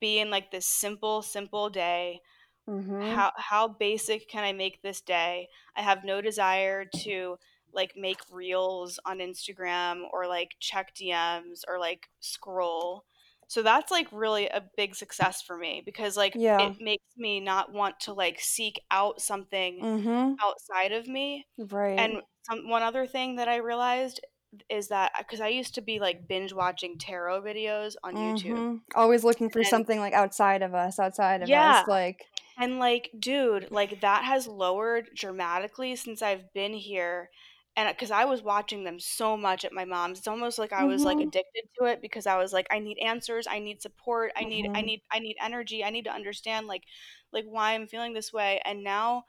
be 0.00 0.18
in 0.18 0.30
like 0.30 0.50
this 0.50 0.66
simple 0.66 1.22
simple 1.22 1.70
day. 1.70 2.20
Hmm 2.66 3.14
how 3.14 3.32
how 3.36 3.68
basic 3.68 4.28
can 4.28 4.44
i 4.44 4.52
make 4.52 4.82
this 4.82 5.00
day? 5.00 5.48
I 5.76 5.82
have 5.82 6.04
no 6.04 6.20
desire 6.20 6.84
to 7.04 7.38
like 7.72 7.94
make 7.96 8.20
reels 8.30 9.00
on 9.06 9.18
instagram 9.18 10.02
or 10.12 10.26
like 10.28 10.50
check 10.60 10.94
dms 10.94 11.62
or 11.68 11.78
like 11.80 12.08
scroll 12.20 13.04
so 13.52 13.62
that's 13.62 13.90
like 13.90 14.08
really 14.12 14.46
a 14.48 14.68
big 14.76 14.94
success 14.94 15.42
for 15.42 15.56
me 15.56 15.82
because 15.84 16.16
like 16.16 16.34
Yeah. 16.34 16.58
it 16.58 16.74
makes 16.80 17.04
me 17.16 17.40
not 17.40 17.72
want 17.72 18.00
to 18.00 18.12
like 18.12 18.40
seek 18.40 18.80
out 18.90 19.20
something 19.20 19.80
hmm 19.80 20.38
outside 20.42 20.92
of 20.92 21.06
me 21.08 21.46
Right. 21.56 21.98
and 21.98 22.22
some 22.44 22.68
one 22.68 22.82
other 22.82 23.06
thing 23.06 23.36
that 23.36 23.48
i 23.48 23.56
realized 23.56 24.20
is 24.68 24.88
that 24.88 25.12
because 25.18 25.40
i 25.40 25.48
used 25.48 25.74
to 25.74 25.80
be 25.82 26.00
like 26.00 26.28
binge 26.28 26.52
watching 26.52 26.98
tarot 26.98 27.42
videos 27.42 27.94
on 28.04 28.16
youtube 28.16 28.64
hmm 28.64 28.76
Always 28.94 29.24
looking 29.24 29.48
for 29.50 29.64
and 29.64 29.64
something 29.64 29.98
like 29.98 30.12
outside 30.12 30.62
of 30.62 30.74
us, 30.74 30.98
outside 30.98 31.42
of 31.42 31.52
yeah 31.52 31.54
us. 31.54 31.86
Like, 31.86 32.26
And 32.58 32.78
like, 32.80 33.10
dude, 33.18 33.70
like 33.72 34.00
that 34.02 34.24
has 34.24 34.46
lowered 34.48 35.10
dramatically 35.14 35.96
since 35.96 36.22
I've 36.22 36.52
been 36.54 36.74
here. 36.74 37.30
And 37.76 37.88
because 37.94 38.10
I 38.10 38.24
was 38.26 38.42
watching 38.42 38.84
them 38.84 39.00
so 39.00 39.36
much 39.36 39.64
at 39.64 39.72
my 39.72 39.84
mom's, 39.84 40.18
it's 40.18 40.28
almost 40.28 40.58
like 40.58 40.72
I 40.72 40.84
was 40.84 41.04
like 41.04 41.20
Mhm. 41.20 41.22
addicted 41.22 41.64
to 41.78 41.86
it 41.86 42.02
because 42.02 42.26
I 42.26 42.36
was 42.36 42.52
like, 42.52 42.66
I 42.70 42.78
need 42.78 42.98
answers, 42.98 43.46
I 43.48 43.58
need 43.60 43.80
support, 43.82 44.32
I 44.36 44.44
need, 44.44 44.68
I 44.74 44.82
Mhm. 44.82 44.82
need, 44.82 45.02
I 45.10 45.18
need 45.20 45.36
energy, 45.40 45.82
I 45.84 45.90
need 45.90 46.04
to 46.04 46.12
understand 46.12 46.66
like, 46.66 46.84
like 47.32 47.44
why 47.46 47.72
I'm 47.74 47.86
feeling 47.88 48.12
this 48.14 48.32
way. 48.32 48.60
And 48.64 48.84
now, 48.84 49.24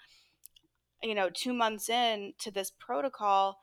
you 1.02 1.16
know, 1.16 1.30
two 1.30 1.54
months 1.54 1.90
in 1.90 2.34
to 2.40 2.52
this 2.52 2.72
protocol, 2.72 3.60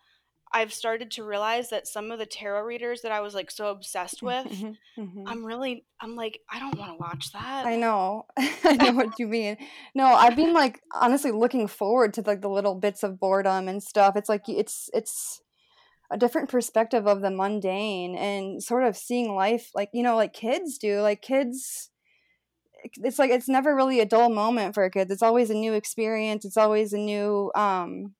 I've 0.52 0.72
started 0.72 1.10
to 1.12 1.24
realize 1.24 1.70
that 1.70 1.86
some 1.86 2.10
of 2.10 2.18
the 2.18 2.26
tarot 2.26 2.62
readers 2.64 3.02
that 3.02 3.12
I 3.12 3.20
was 3.20 3.34
like 3.34 3.50
so 3.50 3.68
obsessed 3.70 4.22
with, 4.22 4.46
Mhm. 4.46 4.76
Mhm. 4.98 5.24
I'm 5.26 5.44
really, 5.44 5.84
I'm 6.00 6.16
like, 6.16 6.40
I 6.50 6.58
don't 6.58 6.76
want 6.76 6.90
to 6.92 6.98
watch 6.98 7.32
that. 7.32 7.66
I 7.66 7.76
know. 7.76 8.26
I 8.64 8.76
know 8.76 8.92
what 8.92 9.18
you 9.18 9.28
mean. 9.28 9.56
No, 9.94 10.06
I've 10.06 10.36
been 10.36 10.52
like 10.52 10.80
honestly 10.92 11.30
looking 11.30 11.66
forward 11.68 12.14
to 12.14 12.22
like 12.22 12.40
the 12.40 12.48
little 12.48 12.74
bits 12.74 13.02
of 13.02 13.20
boredom 13.20 13.68
and 13.68 13.82
stuff. 13.82 14.16
It's 14.16 14.28
like 14.28 14.48
it's 14.48 14.90
it's 14.92 15.40
a 16.10 16.18
different 16.18 16.48
perspective 16.48 17.06
of 17.06 17.20
the 17.20 17.30
mundane 17.30 18.16
and 18.16 18.60
sort 18.62 18.82
of 18.82 18.96
seeing 18.96 19.34
life 19.36 19.70
like 19.74 19.90
you 19.92 20.02
know 20.02 20.16
like 20.16 20.32
kids 20.32 20.78
do. 20.78 21.00
Like 21.00 21.22
kids 21.22 21.90
it's 22.82 23.18
like 23.18 23.30
it's 23.30 23.48
never 23.48 23.76
really 23.76 24.00
a 24.00 24.06
dull 24.06 24.30
moment 24.30 24.74
for 24.74 24.88
kids. 24.90 25.10
It's 25.10 25.22
always 25.22 25.50
a 25.50 25.54
new 25.54 25.74
experience. 25.74 26.44
It's 26.44 26.56
always 26.56 26.92
a 26.92 26.98
new 26.98 27.52
um 27.54 28.14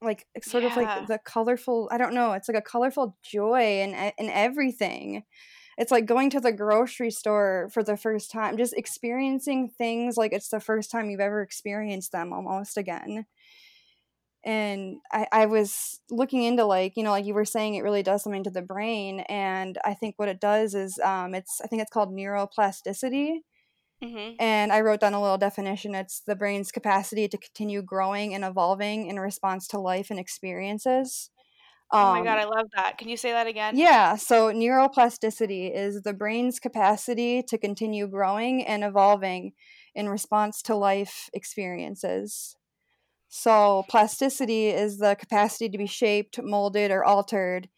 like 0.00 0.26
sort 0.42 0.64
of 0.64 0.76
like 0.76 1.06
the 1.06 1.18
colorful 1.24 1.88
I 1.92 1.98
don't 1.98 2.14
know, 2.14 2.32
it's 2.32 2.48
like 2.48 2.58
a 2.58 2.62
colorful 2.62 3.16
joy 3.22 3.82
in 3.82 3.94
in 4.18 4.30
everything. 4.30 5.24
It's 5.76 5.92
like 5.92 6.06
going 6.06 6.30
to 6.30 6.40
the 6.40 6.52
grocery 6.52 7.10
store 7.10 7.68
for 7.72 7.84
the 7.84 7.96
first 7.96 8.32
time, 8.32 8.56
just 8.56 8.74
experiencing 8.76 9.68
things 9.68 10.16
like 10.16 10.32
it's 10.32 10.48
the 10.48 10.60
first 10.60 10.90
time 10.90 11.08
you've 11.08 11.20
ever 11.20 11.40
experienced 11.40 12.10
them 12.10 12.32
almost 12.32 12.76
again. 12.76 13.26
And 14.44 14.98
I, 15.12 15.26
I 15.32 15.46
was 15.46 16.00
looking 16.10 16.42
into 16.42 16.64
like, 16.64 16.96
you 16.96 17.02
know, 17.02 17.10
like 17.10 17.26
you 17.26 17.34
were 17.34 17.44
saying, 17.44 17.74
it 17.74 17.82
really 17.82 18.02
does 18.02 18.22
something 18.22 18.44
to 18.44 18.50
the 18.50 18.62
brain. 18.62 19.20
And 19.28 19.78
I 19.84 19.94
think 19.94 20.14
what 20.16 20.28
it 20.28 20.40
does 20.40 20.74
is 20.74 20.98
um, 21.00 21.34
it's, 21.34 21.60
I 21.60 21.66
think 21.66 21.82
it's 21.82 21.90
called 21.90 22.12
neuroplasticity. 22.12 23.40
Hmm 24.02 24.38
And 24.38 24.72
I 24.72 24.80
wrote 24.80 25.00
down 25.00 25.14
a 25.14 25.20
little 25.22 25.38
definition. 25.38 25.94
It's 25.94 26.20
the 26.20 26.36
brain's 26.36 26.70
capacity 26.70 27.28
to 27.28 27.38
continue 27.38 27.82
growing 27.82 28.34
and 28.34 28.44
evolving 28.44 29.08
in 29.08 29.18
response 29.18 29.66
to 29.68 29.78
life 29.80 30.10
and 30.10 30.18
experiences. 30.20 31.30
Oh 32.00 32.08
my 32.08 32.22
God, 32.22 32.38
Um, 32.38 32.38
I 32.38 32.44
love 32.44 32.68
that. 32.76 32.98
Can 32.98 33.08
you 33.08 33.16
say 33.16 33.32
that 33.32 33.46
again? 33.46 33.80
yeah, 33.80 34.16
so 34.16 34.50
neuroplasticity 34.50 35.74
is 35.74 36.02
the 36.02 36.14
brain's 36.14 36.58
capacity 36.58 37.42
to 37.42 37.58
continue 37.58 38.06
growing 38.06 38.64
and 38.64 38.82
evolving 38.82 39.52
in 39.94 40.08
response 40.08 40.62
to 40.62 40.74
life 40.74 41.28
experiences. 41.34 42.56
So, 43.28 43.84
plasticity 43.88 44.68
is 44.68 44.98
the 44.98 45.16
capacity 45.18 45.68
to 45.70 45.78
be 45.78 45.86
shaped, 45.86 46.42
molded, 46.42 46.90
or 46.90 47.04
altered. 47.04 47.68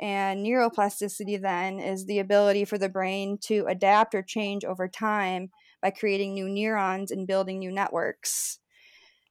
And 0.00 0.44
neuroplasticity 0.46 1.40
then 1.40 1.80
is 1.80 2.06
the 2.06 2.18
ability 2.20 2.64
for 2.66 2.78
the 2.78 2.88
brain 2.88 3.38
to 3.42 3.66
adapt 3.66 4.14
or 4.14 4.22
change 4.22 4.64
over 4.64 4.88
time 4.88 5.50
by 5.82 5.90
creating 5.90 6.34
new 6.34 6.48
neurons 6.48 7.10
and 7.10 7.26
building 7.26 7.58
new 7.58 7.72
networks. 7.72 8.58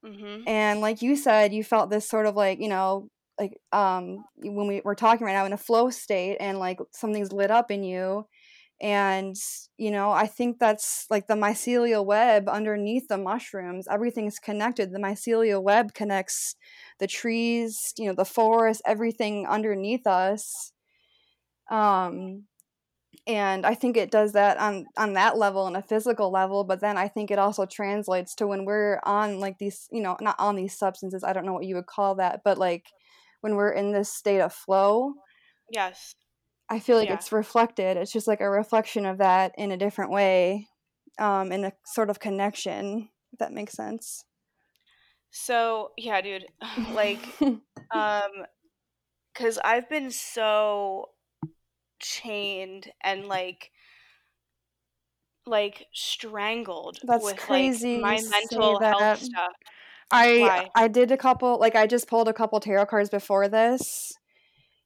hmm 0.03 0.45
And 0.45 0.81
like 0.81 1.01
you 1.01 1.15
said, 1.15 1.53
you 1.53 1.63
felt 1.63 1.89
this 1.89 2.07
sort 2.07 2.25
of 2.25 2.35
like, 2.35 2.59
you 2.59 2.69
know, 2.69 3.09
like 3.39 3.57
um 3.71 4.25
when 4.37 4.67
we 4.67 4.81
were 4.83 4.95
talking 4.95 5.25
right 5.25 5.33
now 5.33 5.45
in 5.45 5.53
a 5.53 5.57
flow 5.57 5.89
state 5.89 6.37
and 6.39 6.59
like 6.59 6.79
something's 6.91 7.31
lit 7.31 7.51
up 7.51 7.71
in 7.71 7.83
you. 7.83 8.27
And 8.81 9.35
you 9.77 9.91
know 9.91 10.11
i 10.11 10.27
think 10.27 10.59
that's 10.59 11.05
like 11.11 11.27
the 11.27 11.35
mycelial 11.35 12.05
web 12.05 12.49
underneath 12.49 13.09
the 13.09 13.19
mushrooms 13.19 13.87
everything's 13.89 14.39
connected. 14.39 14.91
The 14.93 14.99
mycelial 14.99 15.63
web 15.63 15.93
connects 15.95 16.55
the 16.99 17.07
trees 17.07 17.93
you 17.99 18.07
know 18.07 18.15
the 18.15 18.25
forest 18.25 18.81
everything 18.87 19.47
underneath 19.47 20.07
us. 20.07 20.73
Um 21.69 22.47
and 23.29 23.65
i 23.65 23.73
think 23.75 23.95
it 23.95 24.11
does 24.11 24.33
that 24.33 24.57
on 24.57 24.85
on 24.97 25.13
that 25.13 25.37
level 25.37 25.61
on 25.61 25.75
a 25.75 25.81
physical 25.81 26.31
level 26.31 26.63
but 26.63 26.81
then 26.81 26.97
i 26.97 27.07
think 27.07 27.31
it 27.31 27.39
also 27.39 27.65
translates 27.65 28.35
to 28.35 28.47
when 28.47 28.65
we're 28.65 28.99
on 29.03 29.39
like 29.39 29.57
these 29.59 29.87
you 29.91 30.01
know 30.01 30.17
not 30.19 30.35
on 30.39 30.55
these 30.55 30.77
substances 30.77 31.23
i 31.23 31.31
don't 31.31 31.45
know 31.45 31.53
what 31.53 31.65
you 31.65 31.75
would 31.75 31.85
call 31.85 32.15
that 32.15 32.41
but 32.43 32.57
like 32.57 32.87
when 33.41 33.55
we're 33.55 33.71
in 33.71 33.91
this 33.91 34.11
state 34.11 34.41
of 34.41 34.51
flow 34.53 35.13
Yes. 35.71 36.15
I 36.69 36.79
feel 36.79 36.97
like 36.97 37.09
Yeah. 37.09 37.15
it's 37.15 37.31
reflected. 37.31 37.97
It's 37.97 38.11
just 38.11 38.27
like 38.27 38.41
a 38.41 38.49
reflection 38.49 39.05
of 39.05 39.17
that 39.19 39.53
in 39.57 39.71
a 39.71 39.77
different 39.77 40.11
way, 40.11 40.67
um, 41.17 41.51
in 41.51 41.65
a 41.65 41.73
sort 41.85 42.09
of 42.09 42.19
connection. 42.19 43.09
If 43.33 43.39
that 43.39 43.53
makes 43.53 43.73
sense. 43.73 44.23
So, 45.31 45.91
yeah, 45.97 46.21
dude, 46.21 46.47
like, 46.93 47.19
um, 47.91 48.31
because 49.33 49.59
I've 49.63 49.89
been 49.89 50.11
so 50.11 51.09
chained 51.99 52.91
and 53.01 53.27
like, 53.27 53.71
like 55.45 55.87
strangled 55.93 56.99
That's 57.03 57.25
with 57.25 57.37
crazy. 57.39 58.01
like 58.01 58.21
my 58.21 58.21
mental 58.29 58.79
health 58.79 59.17
stuff. 59.17 59.53
I 60.11 60.39
Why? 60.39 60.69
I 60.75 60.87
did 60.87 61.11
a 61.11 61.17
couple. 61.17 61.59
Like 61.59 61.75
I 61.75 61.87
just 61.87 62.07
pulled 62.07 62.27
a 62.27 62.33
couple 62.33 62.59
tarot 62.59 62.87
cards 62.87 63.09
before 63.09 63.47
this, 63.47 64.13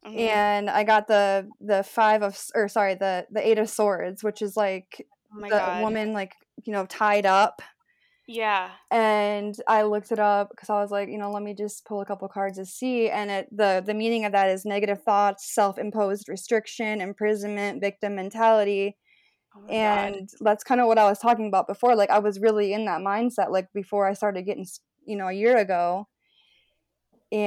Mhm. 0.06 0.18
and 0.20 0.70
I 0.70 0.84
got 0.84 1.08
the 1.08 1.50
the 1.62 1.84
five 1.84 2.24
of 2.24 2.40
or 2.56 2.68
sorry 2.68 2.96
the 2.96 3.28
the 3.32 3.46
eight 3.48 3.60
of 3.60 3.70
swords, 3.70 4.24
which 4.24 4.42
is 4.42 4.58
like 4.58 5.08
Oh 5.32 5.40
my 5.40 5.50
the 5.50 5.58
God. 5.58 5.82
woman 5.82 6.14
like 6.14 6.36
you 6.66 6.74
know 6.74 6.86
tied 6.88 7.26
up. 7.26 7.62
Yeah. 8.28 8.78
and 8.92 9.56
I 9.68 9.84
looked 9.84 10.12
it 10.12 10.20
up 10.20 10.50
because 10.52 10.70
I 10.70 10.80
was 10.82 10.92
like, 10.92 11.10
you 11.10 11.18
know, 11.18 11.32
let 11.32 11.42
me 11.44 11.56
just 11.56 11.86
pull 11.86 12.02
a 12.02 12.06
couple 12.06 12.28
cards 12.30 12.58
to 12.58 12.66
see. 12.66 13.10
And 13.10 13.32
it 13.32 13.48
the 13.52 13.84
the 13.86 13.94
meaning 13.94 14.26
of 14.26 14.32
that 14.34 14.50
is 14.50 14.66
negative 14.66 15.04
thoughts, 15.04 15.54
self 15.54 15.78
imposed 15.80 16.30
restriction, 16.30 17.02
imprisonment, 17.02 17.82
victim 17.82 18.16
mentality, 18.16 18.98
Oh 19.56 19.62
my 19.62 19.74
God. 19.76 20.14
and 20.14 20.30
that's 20.42 20.64
kind 20.64 20.82
of 20.82 20.88
what 20.88 21.00
I 21.00 21.10
was 21.10 21.20
talking 21.20 21.48
about 21.48 21.68
before. 21.68 21.96
Like 21.96 22.10
I 22.12 22.20
was 22.20 22.40
really 22.40 22.74
in 22.74 22.86
that 22.86 23.02
mindset, 23.02 23.52
like 23.52 23.68
before 23.74 24.08
I 24.08 24.14
started 24.14 24.44
getting, 24.44 24.68
you 25.06 25.16
know, 25.18 25.28
a 25.30 25.34
year 25.34 25.58
ago. 25.58 26.08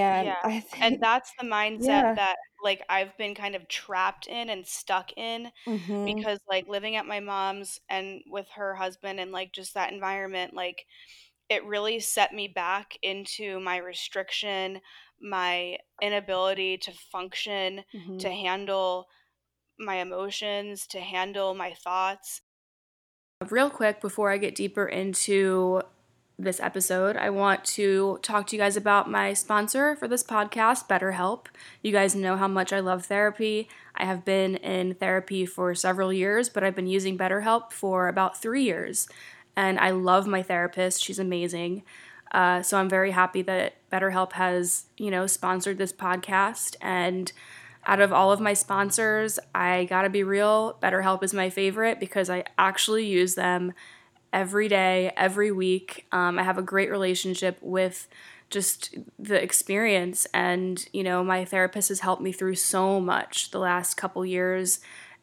And 0.09 0.35
Yeah. 0.35 0.42
I 0.42 0.61
think, 0.61 0.83
And 0.83 1.01
that's 1.01 1.33
the 1.38 1.46
mindset 1.46 2.05
yeah, 2.05 2.16
that 2.16 2.37
like 2.62 2.83
I've 2.88 3.16
been 3.16 3.35
kind 3.35 3.55
of 3.55 3.68
trapped 3.68 4.27
in 4.29 4.51
and 4.51 4.66
stuck 4.66 5.12
in 5.16 5.53
hmm 5.66 5.96
because 6.05 6.38
like 6.49 6.68
living 6.68 6.96
at 6.96 7.07
my 7.07 7.20
mom's 7.20 7.81
and 7.88 8.22
with 8.27 8.49
her 8.51 8.75
husband 8.77 9.20
and 9.20 9.33
like 9.33 9.53
just 9.53 9.75
that 9.75 9.92
environment 9.92 10.55
like 10.55 10.87
it 11.51 11.64
really 11.64 12.01
set 12.01 12.35
me 12.35 12.49
back 12.49 12.99
into 13.03 13.61
my 13.61 13.77
restriction, 13.79 14.81
my 15.20 15.79
inability 16.03 16.79
to 16.79 16.92
function, 16.92 17.85
hmm 17.92 18.20
to 18.20 18.31
handle 18.31 19.09
my 19.79 19.96
emotions, 19.96 20.87
to 20.88 21.01
handle 21.01 21.55
my 21.55 21.75
thoughts. 21.75 22.42
Real 23.51 23.68
quick 23.70 24.01
before 24.01 24.31
I 24.31 24.38
get 24.38 24.55
deeper 24.55 24.87
into 24.87 25.83
this 26.38 26.61
episode, 26.61 27.16
I 27.16 27.31
want 27.31 27.64
to 27.64 28.18
talk 28.22 28.46
to 28.49 28.57
you 28.57 28.61
guys 28.61 28.77
about 28.77 29.11
my 29.11 29.33
sponsor 29.33 29.96
for 29.96 30.07
this 30.07 30.22
podcast, 30.22 30.87
BetterHelp. 30.87 31.46
You 31.83 31.92
guys 31.92 32.14
know 32.14 32.37
how 32.37 32.46
much 32.46 32.75
I 32.75 32.81
love 32.81 33.07
therapy. 33.07 33.68
I 33.94 34.05
have 34.05 34.25
been 34.25 34.57
in 34.57 34.94
therapy 34.94 35.46
for 35.46 35.75
several 35.75 36.12
years, 36.12 36.51
but 36.51 36.62
I've 36.62 36.77
been 36.77 36.87
using 36.87 37.16
BetterHelp 37.16 37.72
for 37.72 38.09
about 38.09 38.40
three 38.40 38.64
years. 38.64 39.09
And 39.57 39.79
I 39.79 39.90
love 39.90 40.27
my 40.27 40.42
therapist, 40.42 41.03
she's 41.03 41.18
amazing. 41.18 41.85
Uh, 42.33 42.61
so 42.61 42.77
I'm 42.79 42.90
very 42.90 43.12
happy 43.12 43.40
that 43.42 43.77
BetterHelp 43.90 44.33
has, 44.33 44.87
you 44.99 45.11
know, 45.11 45.27
sponsored 45.27 45.79
this 45.79 45.92
podcast. 45.92 46.77
And 46.83 47.33
out 47.87 48.01
of 48.01 48.12
all 48.12 48.31
of 48.31 48.40
my 48.40 48.53
sponsors, 48.53 49.38
I 49.55 49.87
gotta 49.87 50.11
be 50.11 50.22
real, 50.22 50.77
BetterHelp 50.83 51.22
is 51.22 51.33
my 51.33 51.49
favorite 51.49 51.99
because 51.99 52.29
I 52.29 52.44
actually 52.59 53.07
use 53.07 53.37
them 53.37 53.72
every 54.33 54.69
day, 54.69 55.12
every 55.17 55.53
week. 55.53 56.07
Um, 56.12 56.39
I 56.39 56.43
have 56.43 56.59
a 56.59 56.62
great 56.62 56.91
relationship 56.91 57.59
with 57.61 58.09
just 58.49 58.95
the 59.19 59.43
experience, 59.43 60.27
and 60.33 60.87
you 60.93 61.03
know, 61.03 61.25
my 61.25 61.45
therapist 61.45 61.89
has 61.89 62.01
helped 62.01 62.23
me 62.23 62.33
through 62.33 62.55
so 62.55 63.01
much 63.01 63.51
the 63.51 63.59
last 63.59 63.95
couple 63.95 64.25
years. 64.25 64.81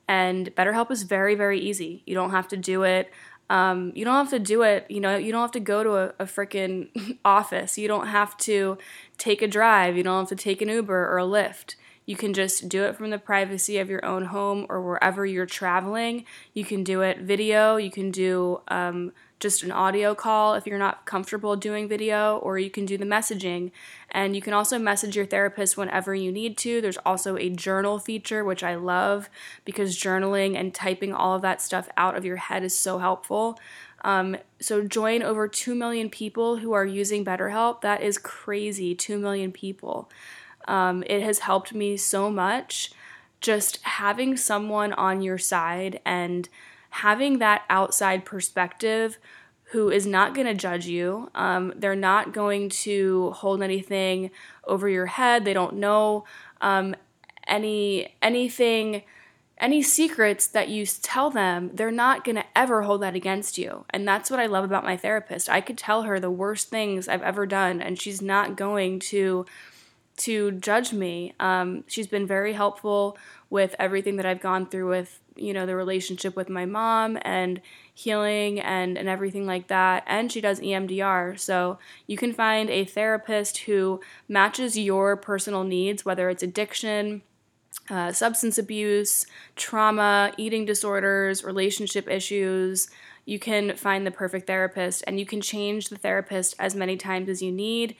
And 0.08 0.54
BetterHelp 0.56 0.92
is 0.92 1.04
very, 1.04 1.34
very 1.34 1.60
easy. 1.60 2.04
You 2.06 2.14
don't 2.14 2.32
have 2.32 2.50
to 2.50 2.58
do 2.58 2.84
it. 2.84 3.10
Um, 3.50 3.92
you 3.96 4.04
don't 4.04 4.16
have 4.16 4.30
to 4.32 4.40
do 4.40 4.64
it. 4.64 4.86
You 4.90 5.00
know, 5.00 5.16
you 5.16 5.32
don't 5.32 5.42
have 5.42 5.52
to 5.52 5.60
go 5.60 5.84
to 5.84 5.92
a, 5.96 6.08
a 6.20 6.26
freaking 6.26 7.18
office. 7.26 7.78
You 7.78 7.88
don't 7.88 8.08
have 8.08 8.36
to 8.40 8.78
take 9.18 9.42
a 9.42 9.48
drive. 9.48 9.96
You 9.96 10.04
don't 10.04 10.22
have 10.22 10.30
to 10.38 10.44
take 10.44 10.62
an 10.62 10.70
Uber 10.70 11.08
or 11.10 11.18
a 11.18 11.24
Lyft. 11.24 11.76
You 12.06 12.16
can 12.16 12.34
just 12.34 12.70
do 12.70 12.84
it 12.84 12.96
from 12.96 13.10
the 13.10 13.18
privacy 13.18 13.78
of 13.78 13.90
your 13.90 14.04
own 14.06 14.26
home 14.26 14.66
or 14.70 14.82
wherever 14.82 15.26
you're 15.26 15.46
traveling. 15.46 16.26
You 16.54 16.66
can 16.66 16.84
do 16.84 17.02
it 17.02 17.20
video. 17.20 17.78
You 17.78 17.92
can 17.92 18.12
do 18.12 18.62
um, 18.68 19.14
just 19.40 19.62
an 19.62 19.72
audio 19.72 20.16
call 20.16 20.56
if 20.56 20.66
you're 20.66 20.80
not 20.80 21.06
comfortable 21.06 21.56
doing 21.56 21.88
video, 21.88 22.38
or 22.38 22.58
you 22.58 22.70
can 22.70 22.86
do 22.86 22.98
the 22.98 23.06
messaging. 23.06 23.72
And 24.10 24.36
you 24.36 24.42
can 24.42 24.54
also 24.54 24.80
message 24.80 25.16
your 25.16 25.26
therapist 25.26 25.76
whenever 25.76 26.16
you 26.16 26.32
need 26.32 26.58
to. 26.60 26.82
There's 26.82 26.98
also 27.06 27.38
a 27.38 27.50
journal 27.50 28.00
feature, 28.00 28.44
which 28.44 28.64
I 28.64 28.76
love 28.76 29.30
because 29.66 29.98
journaling 29.98 30.58
and 30.58 30.74
typing 30.74 31.14
all 31.14 31.36
of 31.36 31.42
that 31.42 31.62
stuff 31.62 31.90
out 31.98 32.16
of 32.16 32.26
your 32.26 32.38
head 32.38 32.64
is 32.64 32.78
so 32.78 33.00
helpful. 33.00 33.60
Um, 34.06 34.38
so 34.60 34.86
join 34.86 35.24
over 35.24 35.48
2 35.48 35.76
million 35.76 36.10
people 36.10 36.58
who 36.58 36.74
are 36.74 36.86
using 36.86 37.24
BetterHelp. 37.24 37.82
That 37.82 38.02
is 38.02 38.18
crazy, 38.18 38.96
2 38.96 39.18
million 39.18 39.52
people. 39.52 40.10
Um, 40.68 41.04
it 41.08 41.22
has 41.22 41.40
helped 41.40 41.74
me 41.74 41.98
so 41.98 42.30
much 42.30 42.92
just 43.42 43.82
having 43.84 44.38
someone 44.38 44.94
on 44.94 45.22
your 45.22 45.38
side 45.38 46.00
and 46.06 46.48
having 46.90 47.40
that 47.40 47.64
outside 47.70 48.24
perspective 48.24 49.18
who 49.72 49.90
is 49.90 50.06
not 50.06 50.36
going 50.36 50.48
to 50.48 50.54
judge 50.54 50.86
you. 50.86 51.30
Um, 51.34 51.74
they're 51.76 51.96
not 51.96 52.32
going 52.32 52.70
to 52.70 53.32
hold 53.32 53.62
anything 53.62 54.30
over 54.66 54.88
your 54.88 55.08
head. 55.08 55.46
They 55.46 55.54
don't 55.54 55.76
know 55.76 56.26
um, 56.62 56.96
any 57.48 58.14
anything 58.22 59.04
any 59.58 59.82
secrets 59.82 60.48
that 60.48 60.68
you 60.68 60.86
tell 60.86 61.30
them, 61.30 61.72
they're 61.74 61.92
not 61.92 62.26
going 62.26 62.36
to 62.36 62.44
ever 62.56 62.82
hold 62.82 63.02
that 63.02 63.16
against 63.16 63.58
you. 63.58 63.86
And 63.92 64.06
that's 64.06 64.30
what 64.30 64.40
I 64.40 64.46
love 64.46 64.66
about 64.66 64.84
my 64.84 64.98
therapist. 64.98 65.48
I 65.48 65.62
could 65.62 65.78
tell 65.78 66.04
her 66.04 66.20
the 66.20 66.32
worst 66.32 66.70
things 66.70 67.08
I've 67.08 67.22
ever 67.22 67.46
done 67.46 67.82
and 67.82 68.00
she's 68.00 68.22
not 68.22 68.58
going 68.58 69.00
to 69.00 69.46
to 70.18 70.52
judge 70.52 70.94
me. 70.94 71.34
Um, 71.40 71.84
she's 71.88 72.08
been 72.08 72.28
very 72.28 72.54
helpful 72.54 73.18
with 73.50 73.76
everything 73.80 74.16
that 74.18 74.26
I've 74.26 74.42
gone 74.42 74.68
through 74.68 74.90
with, 74.90 75.20
you 75.36 75.54
know, 75.54 75.66
the 75.66 75.76
relationship 75.76 76.36
with 76.36 76.50
my 76.50 76.66
mom 76.66 77.18
and 77.24 77.62
healing 77.94 78.60
and, 78.60 78.98
and 78.98 79.10
everything 79.10 79.46
like 79.46 79.68
that. 79.68 80.04
And 80.06 80.32
she 80.32 80.42
does 80.42 80.60
EMDR. 80.60 81.40
So 81.40 81.80
you 82.08 82.18
can 82.18 82.34
find 82.34 82.70
a 82.70 82.86
therapist 82.86 83.60
who 83.60 84.02
matches 84.28 84.78
your 84.78 85.18
personal 85.18 85.64
needs, 85.64 86.06
whether 86.06 86.30
it's 86.30 86.44
addiction, 86.44 87.24
uh, 87.90 88.12
substance 88.12 88.58
abuse, 88.58 89.26
trauma, 89.56 90.34
eating 90.38 90.66
disorders, 90.66 91.44
relationship 91.44 92.08
issues. 92.08 92.90
You 93.26 93.40
can 93.40 93.76
find 93.76 94.06
the 94.06 94.12
perfect 94.12 94.48
therapist 94.48 95.04
and 95.08 95.20
you 95.20 95.26
can 95.26 95.42
change 95.42 95.90
the 95.90 95.98
therapist 95.98 96.56
as 96.60 96.76
many 96.76 96.98
times 96.98 97.30
as 97.30 97.42
you 97.42 97.52
need 97.52 97.96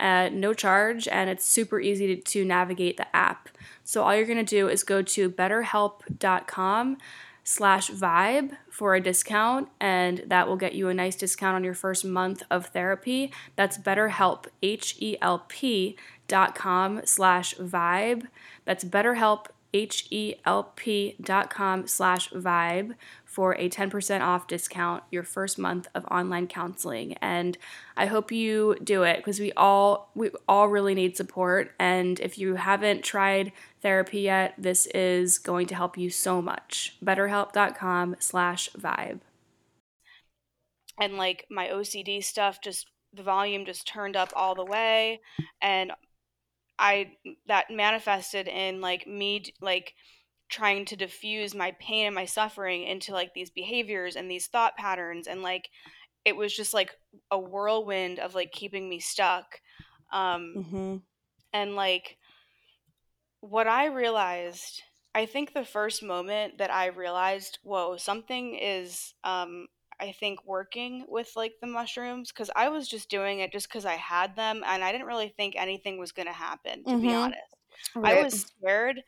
at 0.00 0.32
no 0.32 0.54
charge 0.54 1.08
and 1.08 1.28
it's 1.28 1.44
super 1.44 1.80
easy 1.80 2.16
to, 2.16 2.22
to 2.22 2.44
navigate 2.44 2.96
the 2.96 3.16
app. 3.16 3.48
So 3.84 4.02
all 4.02 4.14
you're 4.14 4.26
going 4.26 4.44
to 4.44 4.44
do 4.44 4.68
is 4.68 4.84
go 4.84 5.02
to 5.02 5.30
betterhelp.com 5.30 6.98
slash 7.42 7.90
vibe 7.90 8.50
for 8.68 8.94
a 8.94 9.00
discount 9.00 9.68
and 9.80 10.22
that 10.26 10.46
will 10.46 10.56
get 10.56 10.74
you 10.74 10.88
a 10.88 10.94
nice 10.94 11.16
discount 11.16 11.56
on 11.56 11.64
your 11.64 11.74
first 11.74 12.04
month 12.04 12.42
of 12.50 12.66
therapy. 12.66 13.32
That's 13.56 13.78
betterhelp, 13.78 14.46
H-E-L-P 14.62 15.96
dot 16.28 16.54
com 16.54 17.00
slash 17.04 17.54
vibe. 17.54 18.26
That's 18.66 18.84
betterhelp, 18.84 19.46
H-E-L-P 19.72 21.16
dot 21.20 21.50
com 21.50 21.86
slash 21.86 22.30
vibe 22.30 22.94
for 23.28 23.52
a 23.56 23.68
10% 23.68 24.22
off 24.22 24.46
discount 24.46 25.04
your 25.10 25.22
first 25.22 25.58
month 25.58 25.86
of 25.94 26.02
online 26.06 26.46
counseling. 26.46 27.12
And 27.20 27.58
I 27.94 28.06
hope 28.06 28.32
you 28.32 28.74
do 28.82 29.02
it 29.02 29.18
because 29.18 29.38
we 29.38 29.52
all 29.52 30.10
we 30.14 30.30
all 30.48 30.68
really 30.68 30.94
need 30.94 31.14
support. 31.14 31.72
And 31.78 32.18
if 32.20 32.38
you 32.38 32.54
haven't 32.54 33.04
tried 33.04 33.52
therapy 33.82 34.22
yet, 34.22 34.54
this 34.56 34.86
is 34.86 35.38
going 35.38 35.66
to 35.66 35.74
help 35.74 35.98
you 35.98 36.08
so 36.08 36.40
much. 36.40 36.96
BetterHelp.com 37.04 38.16
slash 38.18 38.70
vibe. 38.70 39.20
And 40.98 41.18
like 41.18 41.44
my 41.50 41.68
OCD 41.68 42.24
stuff 42.24 42.62
just 42.62 42.86
the 43.12 43.22
volume 43.22 43.66
just 43.66 43.86
turned 43.86 44.16
up 44.16 44.32
all 44.34 44.54
the 44.54 44.64
way 44.64 45.20
and 45.60 45.92
I 46.78 47.12
that 47.46 47.70
manifested 47.70 48.48
in 48.48 48.80
like 48.80 49.06
me 49.06 49.42
like 49.60 49.94
trying 50.48 50.84
to 50.86 50.96
diffuse 50.96 51.54
my 51.54 51.74
pain 51.78 52.06
and 52.06 52.14
my 52.14 52.24
suffering 52.24 52.84
into 52.84 53.12
like 53.12 53.34
these 53.34 53.50
behaviors 53.50 54.16
and 54.16 54.30
these 54.30 54.46
thought 54.46 54.76
patterns 54.76 55.26
and 55.26 55.42
like 55.42 55.68
it 56.24 56.36
was 56.36 56.54
just 56.54 56.74
like 56.74 56.90
a 57.30 57.38
whirlwind 57.38 58.18
of 58.18 58.34
like 58.34 58.52
keeping 58.52 58.88
me 58.88 58.98
stuck 58.98 59.60
um 60.12 60.54
mm-hmm. 60.56 60.96
and 61.52 61.76
like 61.76 62.16
what 63.40 63.66
i 63.66 63.86
realized 63.86 64.82
i 65.14 65.26
think 65.26 65.52
the 65.52 65.64
first 65.64 66.02
moment 66.02 66.58
that 66.58 66.72
i 66.72 66.86
realized 66.86 67.58
whoa 67.62 67.96
something 67.96 68.54
is 68.54 69.14
um 69.24 69.66
i 70.00 70.12
think 70.12 70.38
working 70.46 71.04
with 71.08 71.30
like 71.36 71.52
the 71.60 71.66
mushrooms 71.66 72.32
because 72.32 72.50
i 72.56 72.68
was 72.68 72.88
just 72.88 73.10
doing 73.10 73.40
it 73.40 73.52
just 73.52 73.68
because 73.68 73.84
i 73.84 73.94
had 73.94 74.34
them 74.34 74.62
and 74.66 74.82
i 74.82 74.90
didn't 74.90 75.06
really 75.06 75.32
think 75.36 75.54
anything 75.56 75.98
was 75.98 76.12
going 76.12 76.26
to 76.28 76.32
happen 76.32 76.82
to 76.84 76.90
mm-hmm. 76.90 77.02
be 77.02 77.14
honest 77.14 77.40
right. 77.94 78.18
i 78.18 78.22
was 78.22 78.40
scared 78.40 79.02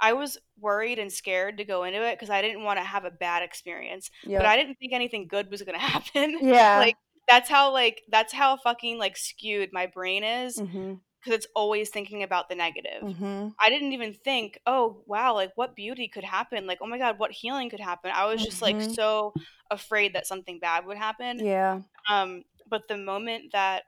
I 0.00 0.12
was 0.12 0.38
worried 0.58 0.98
and 0.98 1.12
scared 1.12 1.58
to 1.58 1.64
go 1.64 1.84
into 1.84 2.04
it 2.04 2.14
because 2.14 2.30
I 2.30 2.42
didn't 2.42 2.62
want 2.62 2.78
to 2.78 2.84
have 2.84 3.04
a 3.04 3.10
bad 3.10 3.42
experience. 3.42 4.10
Yep. 4.24 4.40
But 4.40 4.46
I 4.46 4.56
didn't 4.56 4.76
think 4.76 4.92
anything 4.92 5.26
good 5.28 5.50
was 5.50 5.62
gonna 5.62 5.78
happen. 5.94 6.38
Yeah. 6.40 6.78
like 6.78 6.96
that's 7.28 7.48
how 7.48 7.72
like 7.72 8.02
that's 8.08 8.32
how 8.32 8.56
fucking 8.56 8.98
like 8.98 9.16
skewed 9.16 9.70
my 9.72 9.86
brain 9.86 10.24
is. 10.24 10.54
because 10.54 10.68
mm-hmm. 10.68 11.32
it's 11.32 11.46
always 11.54 11.90
thinking 11.90 12.22
about 12.22 12.48
the 12.48 12.54
negative. 12.54 13.02
Mm-hmm. 13.02 13.48
I 13.60 13.70
didn't 13.70 13.92
even 13.92 14.14
think, 14.14 14.58
oh 14.66 15.02
wow, 15.06 15.34
like 15.34 15.52
what 15.56 15.76
beauty 15.76 16.08
could 16.08 16.24
happen? 16.24 16.66
Like, 16.66 16.78
oh 16.80 16.86
my 16.86 16.98
god, 16.98 17.18
what 17.18 17.32
healing 17.32 17.70
could 17.70 17.80
happen? 17.80 18.10
I 18.14 18.26
was 18.26 18.42
just 18.42 18.60
mm-hmm. 18.60 18.78
like 18.78 18.90
so 18.90 19.32
afraid 19.70 20.14
that 20.14 20.26
something 20.26 20.58
bad 20.58 20.86
would 20.86 20.96
happen. 20.96 21.44
Yeah. 21.44 21.80
Um, 22.08 22.44
but 22.70 22.88
the 22.88 22.96
moment 22.96 23.52
that 23.52 23.84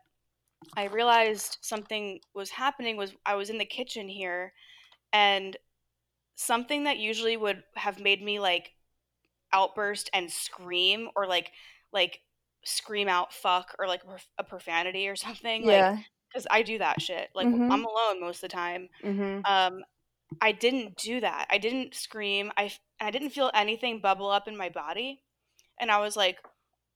I 0.77 0.87
realized 0.87 1.59
something 1.62 2.20
was 2.35 2.51
happening 2.51 2.96
was 2.96 3.14
I 3.25 3.35
was 3.35 3.51
in 3.51 3.59
the 3.59 3.64
kitchen 3.64 4.09
here 4.09 4.53
and 5.12 5.57
something 6.40 6.85
that 6.85 6.96
usually 6.96 7.37
would 7.37 7.62
have 7.74 8.00
made 8.00 8.22
me 8.22 8.40
like 8.40 8.72
outburst 9.53 10.09
and 10.14 10.31
scream 10.31 11.11
or 11.14 11.26
like 11.26 11.53
like 11.92 12.20
scream 12.64 13.09
out 13.09 13.33
fuck 13.33 13.74
or 13.79 13.87
like 13.87 14.00
a 14.38 14.44
profanity 14.44 15.07
or 15.07 15.16
something 15.16 15.64
yeah. 15.64 15.90
like 15.90 16.00
because 16.29 16.46
i 16.50 16.62
do 16.62 16.79
that 16.79 17.00
shit 17.00 17.29
like 17.35 17.46
mm-hmm. 17.46 17.70
i'm 17.70 17.85
alone 17.85 18.20
most 18.20 18.37
of 18.37 18.42
the 18.42 18.48
time 18.48 18.88
mm-hmm. 19.05 19.40
um 19.44 19.83
i 20.40 20.50
didn't 20.50 20.96
do 20.96 21.20
that 21.20 21.46
i 21.50 21.59
didn't 21.59 21.94
scream 21.94 22.50
i 22.57 22.72
i 23.00 23.11
didn't 23.11 23.31
feel 23.31 23.50
anything 23.53 24.00
bubble 24.00 24.31
up 24.31 24.48
in 24.48 24.57
my 24.57 24.70
body 24.70 25.20
and 25.79 25.90
i 25.90 26.00
was 26.00 26.16
like 26.16 26.38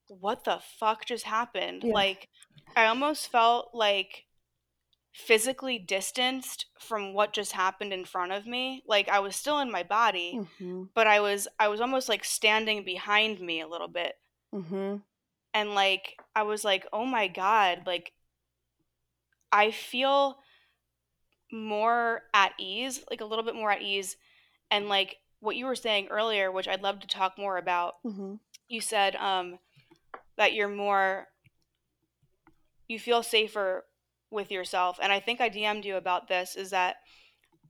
what 0.08 0.44
the 0.44 0.58
fuck 0.78 1.04
just 1.04 1.24
happened 1.24 1.82
yeah. 1.84 1.92
like 1.92 2.28
i 2.76 2.86
almost 2.86 3.30
felt 3.30 3.70
like 3.74 4.24
physically 5.14 5.78
distanced 5.78 6.66
from 6.76 7.14
what 7.14 7.32
just 7.32 7.52
happened 7.52 7.92
in 7.92 8.04
front 8.04 8.32
of 8.32 8.48
me 8.48 8.82
like 8.88 9.08
i 9.08 9.20
was 9.20 9.36
still 9.36 9.60
in 9.60 9.70
my 9.70 9.84
body 9.84 10.40
mm-hmm. 10.40 10.82
but 10.92 11.06
i 11.06 11.20
was 11.20 11.46
i 11.60 11.68
was 11.68 11.80
almost 11.80 12.08
like 12.08 12.24
standing 12.24 12.84
behind 12.84 13.38
me 13.40 13.60
a 13.60 13.68
little 13.68 13.86
bit 13.86 14.14
mm-hmm. 14.52 14.96
and 15.54 15.74
like 15.74 16.16
i 16.34 16.42
was 16.42 16.64
like 16.64 16.84
oh 16.92 17.04
my 17.06 17.28
god 17.28 17.82
like 17.86 18.12
i 19.52 19.70
feel 19.70 20.36
more 21.52 22.22
at 22.34 22.52
ease 22.58 23.04
like 23.08 23.20
a 23.20 23.24
little 23.24 23.44
bit 23.44 23.54
more 23.54 23.70
at 23.70 23.82
ease 23.82 24.16
and 24.72 24.88
like 24.88 25.18
what 25.38 25.54
you 25.54 25.64
were 25.64 25.76
saying 25.76 26.08
earlier 26.10 26.50
which 26.50 26.66
i'd 26.66 26.82
love 26.82 26.98
to 26.98 27.06
talk 27.06 27.38
more 27.38 27.56
about 27.56 27.94
mm-hmm. 28.04 28.34
you 28.66 28.80
said 28.80 29.14
um 29.14 29.60
that 30.36 30.54
you're 30.54 30.66
more 30.66 31.28
you 32.88 32.98
feel 32.98 33.22
safer 33.22 33.84
with 34.34 34.50
yourself. 34.50 34.98
And 35.00 35.10
I 35.12 35.20
think 35.20 35.40
I 35.40 35.48
DM'd 35.48 35.86
you 35.86 35.96
about 35.96 36.28
this 36.28 36.56
is 36.56 36.70
that 36.70 36.96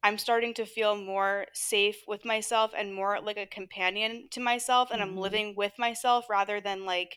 I'm 0.05 0.19
starting 0.19 0.53
to 0.55 0.67
feel 0.67 0.97
more 0.97 1.47
safe 1.55 1.97
with 2.07 2.27
myself 2.27 2.73
and 2.77 2.95
more 2.95 3.19
like 3.23 3.39
a 3.39 3.47
companion 3.47 4.29
to 4.33 4.41
myself 4.41 4.91
and 4.91 5.01
mm-hmm. 5.01 5.13
I'm 5.13 5.17
living 5.17 5.55
with 5.57 5.73
myself 5.79 6.27
rather 6.29 6.61
than 6.61 6.85
like 6.85 7.17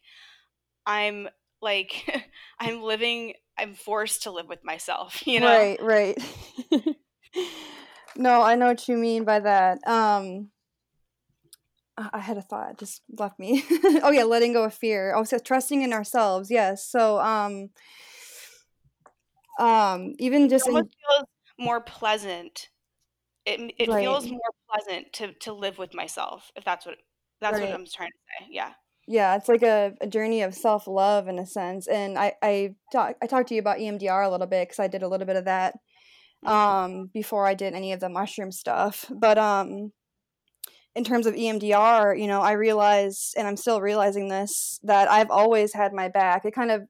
I'm 0.86 1.28
like 1.62 2.26
I'm 2.60 2.82
living 2.82 3.34
I'm 3.58 3.74
forced 3.74 4.24
to 4.24 4.32
live 4.32 4.48
with 4.48 4.64
myself, 4.64 5.22
you 5.28 5.42
know. 5.42 5.48
Right, 5.48 5.82
right. 5.82 6.18
no, 8.16 8.42
I 8.42 8.56
know 8.56 8.68
what 8.68 8.88
you 8.88 8.96
mean 8.98 9.26
by 9.26 9.42
that. 9.42 9.86
Um 9.86 10.52
I 11.98 12.20
had 12.20 12.38
a 12.38 12.44
thought, 12.44 12.72
it 12.72 12.78
just 12.78 13.02
left 13.18 13.40
me. 13.40 13.66
oh 14.04 14.12
yeah, 14.12 14.24
letting 14.24 14.54
go 14.54 14.64
of 14.64 14.74
fear. 14.74 15.14
Oh, 15.16 15.24
so 15.24 15.40
trusting 15.40 15.82
in 15.82 15.92
ourselves. 15.92 16.50
Yes. 16.50 16.88
So 16.88 17.20
um 17.20 17.72
um 19.60 20.14
even 20.20 20.50
just 20.50 20.68
it 20.68 20.72
in, 20.72 20.76
feels 20.76 21.28
more 21.60 21.82
pleasant 21.82 22.70
it, 23.46 23.74
it 23.80 23.90
right. 23.90 24.02
feels 24.02 24.30
more 24.30 24.40
pleasant 24.70 25.12
to 25.14 25.34
to 25.34 25.54
live 25.54 25.78
with 25.78 25.94
myself 25.94 26.52
if 26.56 26.64
that's 26.64 26.86
what 26.86 26.98
that's 27.42 27.60
right. 27.60 27.70
what 27.70 27.74
i'm 27.74 27.86
trying 27.86 28.10
to 28.10 28.18
say 28.40 28.48
yeah 28.52 28.74
yeah 29.08 29.36
it's 29.36 29.48
like 29.48 29.64
a, 29.64 29.94
a 30.02 30.08
journey 30.08 30.42
of 30.42 30.54
self-love 30.54 31.28
in 31.28 31.40
a 31.40 31.46
sense 31.46 31.88
and 31.88 32.18
i 32.18 32.34
i 32.44 32.74
talk, 32.92 33.16
i 33.22 33.26
talked 33.26 33.50
to 33.50 33.56
you 33.56 33.62
about 33.62 33.78
emdr 33.78 34.26
a 34.26 34.30
little 34.30 34.48
bit 34.48 34.68
because 34.68 34.80
i 34.80 34.88
did 34.88 35.02
a 35.02 35.08
little 35.08 35.26
bit 35.26 35.38
of 35.38 35.46
that 35.46 35.74
mm-hmm. 36.46 36.54
um 36.54 37.10
before 37.14 37.46
i 37.48 37.54
did 37.54 37.74
any 37.74 37.94
of 37.94 38.00
the 38.00 38.10
mushroom 38.10 38.52
stuff 38.52 39.06
but 39.10 39.38
um 39.38 39.92
in 40.96 41.04
terms 41.04 41.26
of 41.26 41.34
emdr 41.36 42.20
you 42.20 42.28
know 42.28 42.42
i 42.42 42.52
realized 42.52 43.34
and 43.38 43.48
i'm 43.48 43.58
still 43.58 43.82
realizing 43.82 44.28
this 44.28 44.80
that 44.84 45.10
i've 45.10 45.32
always 45.32 45.74
had 45.74 45.94
my 45.94 46.10
back 46.10 46.44
it 46.44 46.54
kind 46.54 46.72
of 46.72 46.82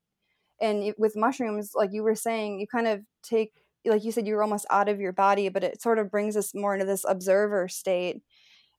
and 0.61 0.93
with 0.97 1.15
mushrooms 1.15 1.71
like 1.75 1.91
you 1.93 2.03
were 2.03 2.15
saying 2.15 2.59
you 2.59 2.67
kind 2.67 2.87
of 2.87 3.01
take 3.23 3.51
like 3.85 4.03
you 4.03 4.11
said 4.11 4.27
you 4.27 4.35
were 4.35 4.43
almost 4.43 4.65
out 4.69 4.89
of 4.89 4.99
your 4.99 5.13
body 5.13 5.49
but 5.49 5.63
it 5.63 5.81
sort 5.81 5.99
of 5.99 6.11
brings 6.11 6.35
us 6.35 6.53
more 6.53 6.73
into 6.73 6.85
this 6.85 7.05
observer 7.07 7.67
state 7.67 8.21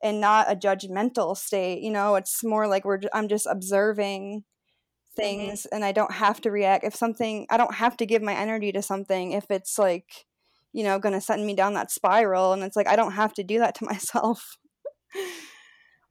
and 0.03 0.21
not 0.21 0.51
a 0.51 0.57
judgmental 0.57 1.37
state 1.37 1.81
you 1.81 1.91
know 1.91 2.15
it's 2.15 2.45
more 2.45 2.67
like 2.69 2.85
we're 2.85 3.01
i'm 3.13 3.29
just 3.29 3.47
observing 3.47 4.41
mm-hmm. 4.41 5.21
things 5.21 5.63
mm-hmm. 5.63 5.77
and 5.77 5.85
i 5.85 5.93
don't 5.93 6.13
have 6.13 6.41
to 6.41 6.51
react 6.51 6.85
if 6.85 6.95
something 6.95 7.47
i 7.51 7.57
don't 7.57 7.75
have 7.75 7.97
to 7.97 8.07
give 8.07 8.23
my 8.23 8.35
energy 8.35 8.71
to 8.71 8.83
something 8.83 9.33
if 9.33 9.51
it's 9.51 9.79
like 9.79 10.27
you 10.73 10.85
know, 10.85 10.99
going 10.99 11.15
to 11.15 11.21
send 11.21 11.47
me 11.47 11.55
down 11.55 11.75
that 11.75 11.91
spiral. 11.91 12.53
And 12.53 12.63
it's 12.63 12.77
like, 12.77 12.87
I 12.89 12.97
don't 12.97 13.13
have 13.13 13.35
to 13.35 13.45
do 13.45 13.59
that 13.59 13.75
to 13.77 13.85
myself. 13.85 14.57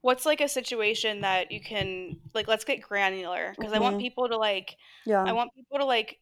What's 0.08 0.26
like 0.26 0.40
a 0.40 0.48
situation 0.48 1.22
that 1.22 1.52
you 1.52 1.60
can, 1.60 2.18
like, 2.34 2.48
let's 2.48 2.64
get 2.64 2.82
granular 2.82 3.54
because 3.58 3.74
mm-hmm. 3.74 3.84
I 3.84 3.86
want 3.86 4.00
people 4.00 4.30
to, 4.30 4.38
like, 4.38 4.78
yeah, 5.06 5.22
I 5.22 5.34
want 5.34 5.54
people 5.54 5.80
to, 5.80 5.86
like, 5.86 6.18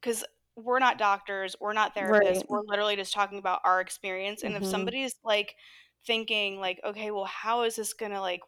because 0.00 0.24
we're 0.56 0.78
not 0.78 0.98
doctors, 0.98 1.56
we're 1.58 1.72
not 1.72 1.96
therapists, 1.96 2.36
right. 2.36 2.50
we're 2.50 2.62
literally 2.66 2.96
just 2.96 3.14
talking 3.14 3.38
about 3.38 3.60
our 3.64 3.80
experience. 3.80 4.42
And 4.42 4.54
mm-hmm. 4.54 4.64
if 4.64 4.70
somebody's 4.70 5.14
like 5.24 5.54
thinking, 6.06 6.60
like, 6.60 6.80
okay, 6.84 7.10
well, 7.10 7.24
how 7.24 7.62
is 7.62 7.76
this 7.76 7.94
to, 7.94 8.20
like, 8.20 8.40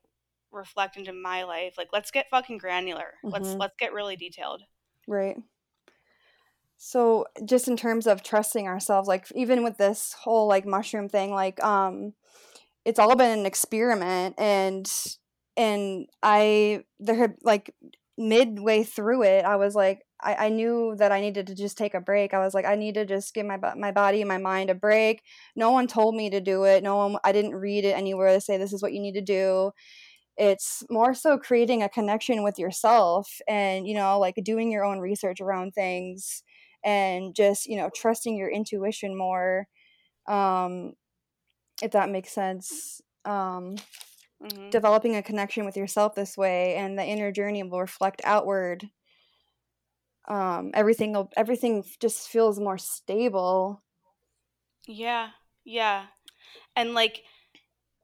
reflect 0.53 0.97
into 0.97 1.13
my 1.13 1.45
life 1.45 1.75
like 1.77 1.89
let's 1.93 2.11
get 2.11 2.29
fucking 2.31 2.59
granular 2.59 3.15
mm-hmm. 3.25 3.31
let's 3.31 3.55
let's 3.55 3.77
get 3.79 3.93
really 3.93 4.17
detailed 4.17 4.63
right 5.07 5.37
so 6.79 7.27
just 7.45 7.69
in 7.69 7.77
terms 7.77 8.07
of 8.07 8.23
trusting 8.23 8.67
ourselves 8.67 9.09
like 9.09 9.27
even 9.35 9.63
with 9.63 9.77
this 9.77 10.15
whole 10.21 10.47
like 10.47 10.67
mushroom 10.67 11.09
thing 11.09 11.33
like 11.33 11.63
um 11.63 12.13
it's 12.87 13.01
all 13.01 13.17
been 13.17 13.41
an 13.41 13.47
experiment 13.47 14.37
and 14.39 14.91
and 15.57 16.07
i 16.23 16.83
there 17.01 17.17
had 17.17 17.35
like 17.43 17.75
midway 18.19 18.83
through 18.85 19.23
it 19.25 19.45
i 19.45 19.57
was 19.57 19.75
like 19.75 20.03
I, 20.23 20.47
I 20.47 20.49
knew 20.49 20.95
that 20.99 21.13
i 21.13 21.21
needed 21.21 21.49
to 21.49 21.55
just 21.55 21.77
take 21.77 21.93
a 21.93 22.01
break. 22.01 22.33
I 22.33 22.39
was 22.39 22.55
like 22.55 22.65
i 22.65 22.75
need 22.75 22.95
to 22.95 23.05
just 23.05 23.35
give 23.35 23.45
my 23.45 23.59
my 23.77 23.93
body 23.93 24.25
my 24.25 24.39
mind 24.39 24.71
a 24.71 24.75
break. 24.75 25.23
No 25.55 25.73
one 25.73 25.87
told 25.87 26.15
me 26.15 26.31
to 26.31 26.41
do 26.41 26.65
it. 26.65 26.83
No 26.83 26.97
one 26.97 27.17
i 27.25 27.33
didn't 27.33 27.55
read 27.55 27.85
it 27.85 27.97
anywhere 27.97 28.33
to 28.33 28.41
say 28.41 28.57
this 28.57 28.73
is 28.73 28.83
what 28.83 28.95
you 28.95 29.01
need 29.03 29.13
to 29.15 29.21
do. 29.21 29.73
It's 30.39 30.83
more 30.91 31.15
so 31.15 31.39
creating 31.39 31.83
a 31.83 31.89
connection 31.89 32.43
with 32.43 32.59
yourself 32.59 33.41
and 33.49 33.87
you 33.89 33.95
know 33.95 34.19
like 34.19 34.37
doing 34.43 34.71
your 34.73 34.85
own 34.85 35.01
research 35.01 35.41
around 35.41 35.73
things 35.73 36.43
and 36.85 37.35
just 37.35 37.67
you 37.67 37.77
know 37.77 37.91
trusting 37.95 38.37
your 38.37 38.51
intuition 38.51 39.17
more. 39.17 39.67
Um 40.29 40.95
if 41.83 41.93
that 41.93 42.11
makes 42.11 42.33
sense 42.33 43.01
um 43.25 43.77
mm-hmm. 44.43 44.71
developing 44.71 45.17
a 45.17 45.23
connection 45.23 45.65
with 45.65 45.77
yourself 45.77 46.15
this 46.15 46.37
way 46.37 46.77
and 46.77 46.99
the 46.99 47.05
inner 47.05 47.33
journey 47.33 47.63
will 47.63 47.81
reflect 47.81 48.21
outward 48.25 48.89
um 50.29 50.71
everything 50.75 51.13
will 51.13 51.31
everything 51.37 51.85
just 52.01 52.29
feels 52.29 52.59
more 52.59 52.79
stable 52.79 53.83
yeah 54.87 55.31
yeah 55.65 56.07
and 56.75 56.95
like 56.95 57.23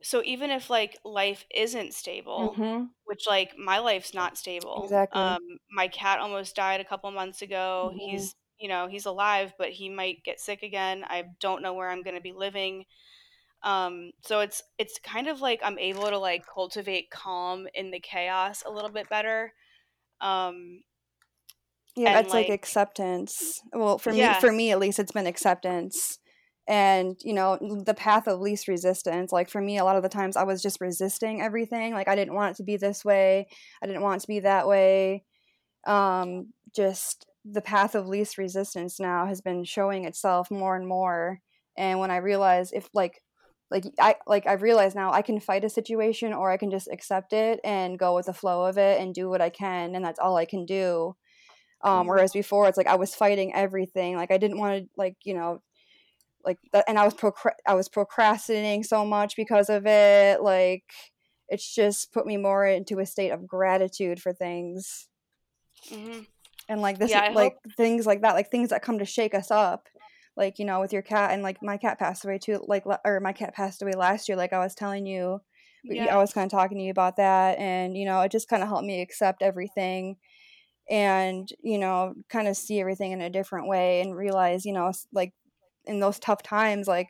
so 0.03 0.20
even 0.25 0.51
if 0.51 0.68
like 0.68 0.99
life 1.05 1.47
isn't 1.55 1.95
stable 1.95 2.55
mm-hmm. 2.57 2.85
which 3.05 3.27
like 3.29 3.57
my 3.57 3.79
life's 3.79 4.14
not 4.14 4.37
stable 4.37 4.83
exactly 4.85 5.20
um 5.20 5.41
my 5.70 5.89
cat 5.89 6.18
almost 6.18 6.57
died 6.57 6.81
a 6.81 6.85
couple 6.85 7.11
months 7.11 7.43
ago 7.43 7.91
mm-hmm. 7.91 7.99
he's 7.99 8.35
you 8.59 8.68
know 8.68 8.89
he's 8.89 9.07
alive 9.07 9.53
but 9.59 9.70
he 9.70 9.89
might 9.89 10.25
get 10.25 10.41
sick 10.41 10.62
again 10.62 11.05
i 11.09 11.25
don't 11.41 11.62
know 11.62 11.75
where 11.75 11.91
i'm 11.91 12.03
going 12.03 12.16
to 12.16 12.23
be 12.23 12.33
living 12.33 12.85
um 13.64 14.10
so 14.22 14.40
it's 14.40 14.62
it's 14.78 14.98
kind 14.98 15.28
of 15.28 15.40
like 15.40 15.60
i'm 15.62 15.78
able 15.78 16.08
to 16.08 16.18
like 16.18 16.44
cultivate 16.52 17.10
calm 17.10 17.66
in 17.74 17.90
the 17.90 18.00
chaos 18.00 18.62
a 18.66 18.70
little 18.70 18.90
bit 18.90 19.08
better 19.08 19.52
um 20.20 20.80
yeah 21.96 22.18
it's 22.20 22.32
like, 22.32 22.48
like, 22.48 22.54
acceptance. 22.54 23.60
Well 23.72 23.98
for 23.98 24.12
yeah. 24.12 24.34
me 24.34 24.40
for 24.40 24.52
me 24.52 24.70
at 24.72 24.78
least 24.78 24.98
it's 24.98 25.12
been 25.12 25.26
acceptance 25.26 26.18
and 26.68 27.16
you 27.22 27.34
know 27.34 27.58
the 27.84 27.94
path 27.94 28.26
of 28.28 28.40
least 28.40 28.68
resistance. 28.68 29.32
Like 29.32 29.50
for 29.50 29.60
me 29.60 29.78
a 29.78 29.84
lot 29.84 29.96
of 29.96 30.02
the 30.02 30.08
times 30.08 30.36
i 30.36 30.44
was 30.44 30.62
just 30.62 30.80
resisting 30.80 31.42
everything 31.42 31.92
like 31.92 32.08
i 32.08 32.16
didn't 32.16 32.34
want 32.34 32.52
it 32.52 32.56
to 32.58 32.64
be 32.64 32.76
this 32.76 33.04
way 33.04 33.46
i 33.82 33.86
didn't 33.86 34.02
want 34.02 34.18
it 34.18 34.20
to 34.22 34.28
be 34.28 34.40
that 34.40 34.66
way. 34.66 35.24
Um 35.86 36.52
just 36.74 37.26
the 37.44 37.60
path 37.60 37.94
of 37.94 38.06
least 38.06 38.38
resistance 38.38 39.00
now 39.00 39.26
has 39.26 39.40
been 39.40 39.64
showing 39.64 40.04
itself 40.04 40.50
more 40.50 40.76
and 40.76 40.86
more 40.86 41.40
and 41.76 41.98
when 41.98 42.10
i 42.10 42.16
realize 42.16 42.72
if 42.72 42.88
like 42.94 43.20
like 43.73 43.85
i 43.99 44.14
like 44.27 44.47
i 44.47 44.53
realize 44.53 44.95
now 44.95 45.12
i 45.12 45.23
can 45.23 45.41
fight 45.41 45.64
a 45.64 45.70
situation 45.70 46.33
or 46.33 46.51
i 46.51 46.57
can 46.57 46.70
just 46.70 46.89
accept 46.93 47.33
it 47.33 47.59
and 47.64 47.99
go 47.99 48.14
with 48.14 48.27
the 48.27 48.35
flow 48.35 48.64
of 48.64 48.79
it 48.79 49.01
and 49.01 49.14
do 49.14 49.29
what 49.29 49.41
i 49.41 49.49
can 49.49 49.95
and 49.95 50.05
that's 50.05 50.18
all 50.18 50.37
i 50.37 50.45
can 50.45 50.64
do 50.66 51.16
um, 51.83 52.01
mm-hmm. 52.01 52.09
whereas 52.11 52.33
before 52.33 52.68
it's 52.68 52.79
like 52.79 52.87
i 52.87 52.95
was 52.95 53.14
fighting 53.14 53.55
everything 53.55 54.16
like 54.16 54.31
i 54.31 54.39
didn't 54.39 54.59
want 54.59 54.83
to 54.83 54.89
like 54.97 55.16
you 55.25 55.35
know 55.35 55.61
like 56.45 56.59
that, 56.73 56.85
and 56.87 56.99
i 56.99 57.05
was 57.05 57.14
procra- 57.14 57.57
i 57.66 57.75
was 57.75 57.89
procrastinating 57.89 58.83
so 58.83 59.05
much 59.05 59.35
because 59.37 59.68
of 59.68 59.87
it 59.87 60.43
like 60.43 60.85
it's 61.49 61.75
just 61.75 62.12
put 62.12 62.27
me 62.27 62.37
more 62.37 62.66
into 62.66 62.99
a 62.99 63.07
state 63.07 63.31
of 63.31 63.47
gratitude 63.47 64.20
for 64.20 64.33
things 64.33 65.09
mm-hmm. 65.91 66.20
and 66.68 66.81
like 66.81 66.99
this 66.99 67.11
yeah, 67.11 67.31
like 67.35 67.55
hope- 67.55 67.77
things 67.77 68.07
like 68.07 68.23
that 68.23 68.35
like 68.35 68.51
things 68.51 68.70
that 68.70 68.83
come 68.83 68.99
to 68.99 69.05
shake 69.05 69.35
us 69.35 69.51
up 69.51 69.89
like 70.37 70.59
you 70.59 70.64
know 70.64 70.80
with 70.80 70.93
your 70.93 71.03
cat 71.03 71.30
and 71.33 71.43
like 71.43 71.62
my 71.62 71.76
cat 71.76 71.99
passed 71.99 72.24
away 72.24 72.39
too 72.39 72.64
like 72.66 72.85
or 73.05 73.20
my 73.20 73.33
cat 73.33 73.55
passed 73.55 73.83
away 73.83 73.93
last 73.93 74.28
year 74.28 74.37
like 74.37 74.53
i 74.53 74.59
was 74.59 74.74
telling 74.74 75.07
you 75.07 75.41
yeah. 75.85 76.14
i 76.14 76.18
was 76.18 76.33
kind 76.33 76.47
of 76.47 76.51
talking 76.51 76.78
to 76.78 76.85
you 76.85 76.91
about 76.91 77.16
that 77.16 77.59
and 77.59 77.97
you 77.97 78.05
know 78.05 78.20
it 78.20 78.33
just 78.33 78.49
kind 78.49 78.62
of 78.62 78.68
helped 78.68 78.87
me 78.87 79.01
accept 79.01 79.43
everything 79.43 80.16
and 80.91 81.51
you 81.62 81.78
know 81.78 82.14
kind 82.28 82.49
of 82.49 82.57
see 82.57 82.80
everything 82.80 83.12
in 83.12 83.20
a 83.20 83.30
different 83.30 83.68
way 83.68 84.01
and 84.01 84.16
realize 84.16 84.64
you 84.64 84.72
know 84.72 84.93
like 85.12 85.33
in 85.87 86.01
those 86.01 86.18
tough 86.18 86.43
times 86.43 86.89
like 86.89 87.09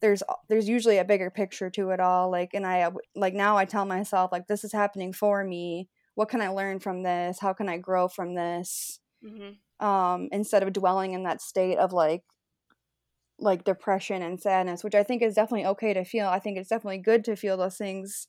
there's 0.00 0.22
there's 0.48 0.68
usually 0.68 0.98
a 0.98 1.04
bigger 1.04 1.30
picture 1.30 1.70
to 1.70 1.90
it 1.90 2.00
all 2.00 2.30
like 2.30 2.50
and 2.52 2.66
i 2.66 2.90
like 3.14 3.34
now 3.34 3.56
i 3.56 3.64
tell 3.64 3.84
myself 3.84 4.30
like 4.32 4.46
this 4.46 4.64
is 4.64 4.72
happening 4.72 5.12
for 5.12 5.42
me 5.44 5.88
what 6.14 6.28
can 6.28 6.40
i 6.40 6.48
learn 6.48 6.78
from 6.78 7.02
this 7.02 7.38
how 7.40 7.52
can 7.52 7.68
i 7.68 7.78
grow 7.78 8.08
from 8.08 8.34
this 8.34 9.00
mm-hmm. 9.24 9.86
um 9.86 10.28
instead 10.32 10.62
of 10.62 10.72
dwelling 10.72 11.14
in 11.14 11.22
that 11.22 11.40
state 11.40 11.78
of 11.78 11.92
like 11.92 12.22
like 13.38 13.64
depression 13.64 14.22
and 14.22 14.40
sadness 14.40 14.82
which 14.82 14.94
i 14.94 15.02
think 15.02 15.22
is 15.22 15.34
definitely 15.34 15.66
okay 15.66 15.92
to 15.92 16.04
feel. 16.04 16.26
I 16.26 16.38
think 16.38 16.56
it's 16.56 16.68
definitely 16.70 16.98
good 16.98 17.24
to 17.24 17.36
feel 17.36 17.56
those 17.56 17.76
things 17.76 18.28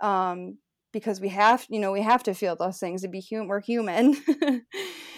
um 0.00 0.58
because 0.92 1.20
we 1.20 1.28
have 1.28 1.66
you 1.68 1.80
know 1.80 1.92
we 1.92 2.02
have 2.02 2.22
to 2.24 2.34
feel 2.34 2.56
those 2.56 2.78
things 2.78 3.02
to 3.02 3.08
be 3.08 3.20
human 3.20 3.48
we're 3.48 3.60
human. 3.60 4.16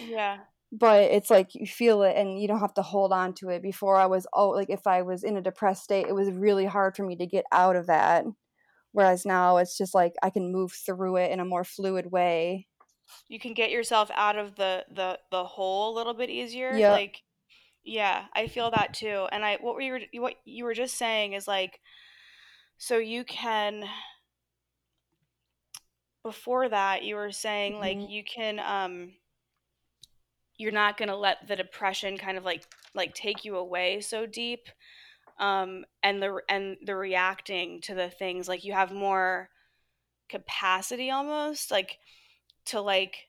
Yeah. 0.07 0.37
But 0.71 1.11
it's 1.11 1.29
like 1.29 1.55
you 1.55 1.65
feel 1.67 2.03
it 2.03 2.15
and 2.15 2.39
you 2.39 2.47
don't 2.47 2.59
have 2.59 2.75
to 2.75 2.81
hold 2.81 3.11
on 3.11 3.33
to 3.35 3.49
it. 3.49 3.61
Before 3.61 3.97
i 3.97 4.05
was 4.05 4.25
oh 4.33 4.49
like 4.49 4.69
if 4.69 4.87
i 4.87 5.01
was 5.01 5.23
in 5.23 5.35
a 5.35 5.41
depressed 5.41 5.83
state 5.83 6.07
it 6.07 6.15
was 6.15 6.31
really 6.31 6.65
hard 6.65 6.95
for 6.95 7.03
me 7.03 7.15
to 7.17 7.25
get 7.25 7.45
out 7.51 7.75
of 7.75 7.87
that. 7.87 8.25
Whereas 8.91 9.25
now 9.25 9.57
it's 9.57 9.77
just 9.77 9.93
like 9.93 10.13
i 10.23 10.29
can 10.29 10.51
move 10.51 10.71
through 10.71 11.17
it 11.17 11.31
in 11.31 11.39
a 11.39 11.45
more 11.45 11.63
fluid 11.63 12.11
way. 12.11 12.67
You 13.27 13.39
can 13.39 13.53
get 13.53 13.71
yourself 13.71 14.09
out 14.13 14.37
of 14.37 14.55
the 14.55 14.85
the 14.89 15.19
the 15.31 15.43
hole 15.43 15.93
a 15.93 15.97
little 15.97 16.13
bit 16.13 16.29
easier 16.29 16.73
yep. 16.73 16.93
like 16.93 17.21
yeah 17.89 18.25
i 18.35 18.47
feel 18.47 18.69
that 18.69 18.93
too 18.93 19.27
and 19.31 19.43
i 19.43 19.57
what 19.61 19.75
we 19.75 19.89
were 19.89 19.99
what 20.15 20.35
you 20.45 20.63
were 20.63 20.73
just 20.73 20.95
saying 20.95 21.33
is 21.33 21.47
like 21.47 21.79
so 22.77 22.97
you 22.97 23.23
can 23.23 23.83
before 26.23 26.69
that 26.69 27.03
you 27.03 27.15
were 27.15 27.31
saying 27.31 27.73
mm-hmm. 27.73 27.81
like 27.81 28.09
you 28.09 28.23
can 28.23 28.59
um 28.59 29.11
you're 30.57 30.71
not 30.71 30.97
going 30.97 31.07
to 31.07 31.15
let 31.15 31.47
the 31.47 31.55
depression 31.55 32.17
kind 32.17 32.37
of 32.37 32.43
like 32.43 32.63
like 32.93 33.13
take 33.15 33.43
you 33.43 33.55
away 33.55 34.01
so 34.01 34.25
deep 34.25 34.67
um 35.39 35.83
and 36.03 36.21
the 36.21 36.39
and 36.47 36.77
the 36.85 36.95
reacting 36.95 37.81
to 37.81 37.95
the 37.95 38.09
things 38.09 38.47
like 38.47 38.63
you 38.63 38.73
have 38.73 38.91
more 38.91 39.49
capacity 40.29 41.09
almost 41.09 41.71
like 41.71 41.97
to 42.65 42.79
like 42.79 43.28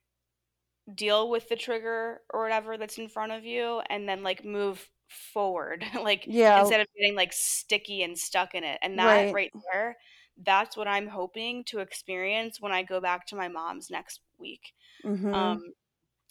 deal 0.94 1.30
with 1.30 1.48
the 1.48 1.56
trigger 1.56 2.20
or 2.32 2.42
whatever 2.42 2.76
that's 2.76 2.98
in 2.98 3.08
front 3.08 3.32
of 3.32 3.44
you 3.44 3.80
and 3.88 4.08
then 4.08 4.22
like 4.22 4.44
move 4.44 4.88
forward. 5.08 5.84
Like 6.02 6.24
yeah. 6.26 6.60
instead 6.60 6.80
of 6.80 6.86
getting 6.96 7.16
like 7.16 7.32
sticky 7.32 8.02
and 8.02 8.18
stuck 8.18 8.54
in 8.54 8.64
it. 8.64 8.78
And 8.82 8.98
that 8.98 9.06
right, 9.06 9.34
right 9.34 9.52
there 9.72 9.96
that's 10.42 10.74
what 10.74 10.88
i'm 10.88 11.06
hoping 11.06 11.62
to 11.64 11.80
experience 11.80 12.60
when 12.60 12.72
i 12.72 12.82
go 12.82 12.98
back 12.98 13.26
to 13.26 13.36
my 13.36 13.48
mom's 13.48 13.90
next 13.90 14.20
week. 14.38 14.72
Mm-hmm. 15.04 15.34
um 15.34 15.72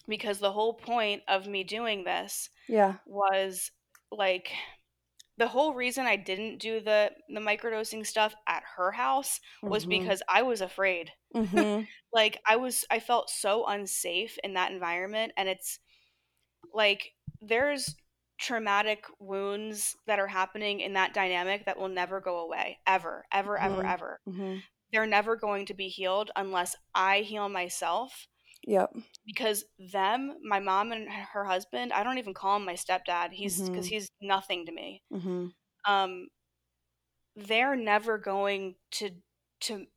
because 0.08 0.40
the 0.40 0.52
whole 0.52 0.74
point 0.74 1.22
of 1.28 1.48
me 1.48 1.64
doing 1.64 2.04
this 2.04 2.50
yeah. 2.68 2.96
was 3.06 3.72
like 4.12 4.50
the 5.40 5.48
whole 5.48 5.74
reason 5.74 6.06
I 6.06 6.18
didn't 6.18 6.60
do 6.60 6.82
the 6.82 7.12
the 7.30 7.40
microdosing 7.40 8.06
stuff 8.06 8.36
at 8.46 8.62
her 8.76 8.92
house 8.92 9.40
was 9.64 9.86
mm-hmm. 9.86 10.02
because 10.02 10.22
I 10.30 10.44
was 10.44 10.62
afraid. 10.62 11.12
Mm-hmm. 11.36 11.84
like 12.12 12.40
I 12.48 12.56
was 12.56 12.86
I 12.90 13.00
felt 13.00 13.30
so 13.30 13.64
unsafe 13.68 14.40
in 14.44 14.56
that 14.56 14.72
environment 14.72 15.32
and 15.38 15.48
it's 15.48 15.78
like 16.74 17.12
there's 17.40 17.96
traumatic 18.40 19.04
wounds 19.20 19.96
that 20.08 20.18
are 20.18 20.26
happening 20.26 20.80
in 20.80 20.94
that 20.94 21.14
dynamic 21.14 21.66
that 21.66 21.78
will 21.78 21.88
never 21.88 22.20
go 22.20 22.40
away 22.40 22.80
ever 22.88 23.28
ever 23.32 23.58
mm-hmm. 23.58 23.74
ever 23.74 23.86
ever. 23.86 24.20
Mm-hmm. 24.28 24.56
They're 24.92 25.06
never 25.06 25.36
going 25.36 25.68
to 25.68 25.76
be 25.76 25.88
healed 25.88 26.32
unless 26.36 26.76
I 26.96 27.20
heal 27.20 27.48
myself 27.48 28.28
Yep. 28.70 28.96
Because 29.26 29.66
them, 29.80 30.38
my 30.44 30.60
mom 30.60 30.92
and 30.92 31.10
her 31.10 31.44
husband, 31.44 31.92
I 31.92 32.04
don't 32.04 32.20
even 32.20 32.34
call 32.34 32.58
him 32.58 32.66
my 32.66 32.76
stepdad. 32.76 33.32
He's 33.32 33.60
because 33.60 33.86
mm-hmm. 33.86 33.96
he's 33.96 34.12
nothing 34.22 34.68
to 34.68 34.72
me. 34.72 35.02
Mm-hmm. 35.12 35.48
Um, 35.92 36.28
they're 37.36 37.76
never 37.76 38.18
going 38.18 38.76
to 38.92 39.10
to 39.62 39.88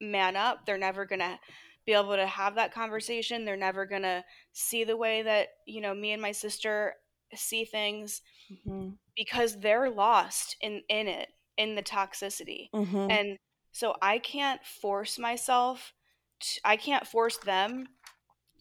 man 0.00 0.36
up. 0.36 0.64
They're 0.64 0.78
never 0.78 1.04
gonna 1.04 1.38
be 1.84 1.92
able 1.92 2.16
to 2.16 2.26
have 2.26 2.54
that 2.54 2.72
conversation. 2.72 3.44
They're 3.44 3.56
never 3.56 3.84
gonna 3.84 4.24
see 4.52 4.84
the 4.84 4.96
way 4.96 5.22
that 5.22 5.48
you 5.66 5.82
know 5.82 5.94
me 5.94 6.12
and 6.12 6.22
my 6.22 6.32
sister 6.32 6.94
see 7.34 7.64
things 7.64 8.22
mm-hmm. 8.50 8.90
because 9.14 9.58
they're 9.60 9.90
lost 9.90 10.56
in 10.60 10.82
in 10.88 11.06
it 11.08 11.28
in 11.56 11.74
the 11.74 11.82
toxicity 11.82 12.70
mm-hmm. 12.74 13.10
and 13.10 13.38
so 13.72 13.94
i 14.02 14.18
can't 14.18 14.60
force 14.64 15.18
myself 15.18 15.92
to, 16.40 16.60
i 16.64 16.76
can't 16.76 17.06
force 17.06 17.36
them 17.38 17.86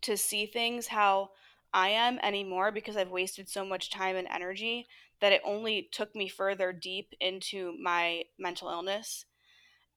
to 0.02 0.18
see 0.18 0.45
things 0.45 0.88
how 0.88 1.30
i 1.74 1.89
am 1.89 2.20
anymore 2.24 2.72
because 2.72 2.97
i've 2.97 3.12
wasted 3.12 3.47
so 3.49 3.66
much 3.66 3.89
time 3.89 4.16
and 4.16 4.28
energy 4.30 4.88
that 5.20 5.32
it 5.32 5.41
only 5.45 5.88
took 5.91 6.16
me 6.16 6.28
further 6.28 6.74
deep 6.74 7.14
into 7.20 7.74
my 7.82 8.24
mental 8.39 8.70
illness 8.70 9.26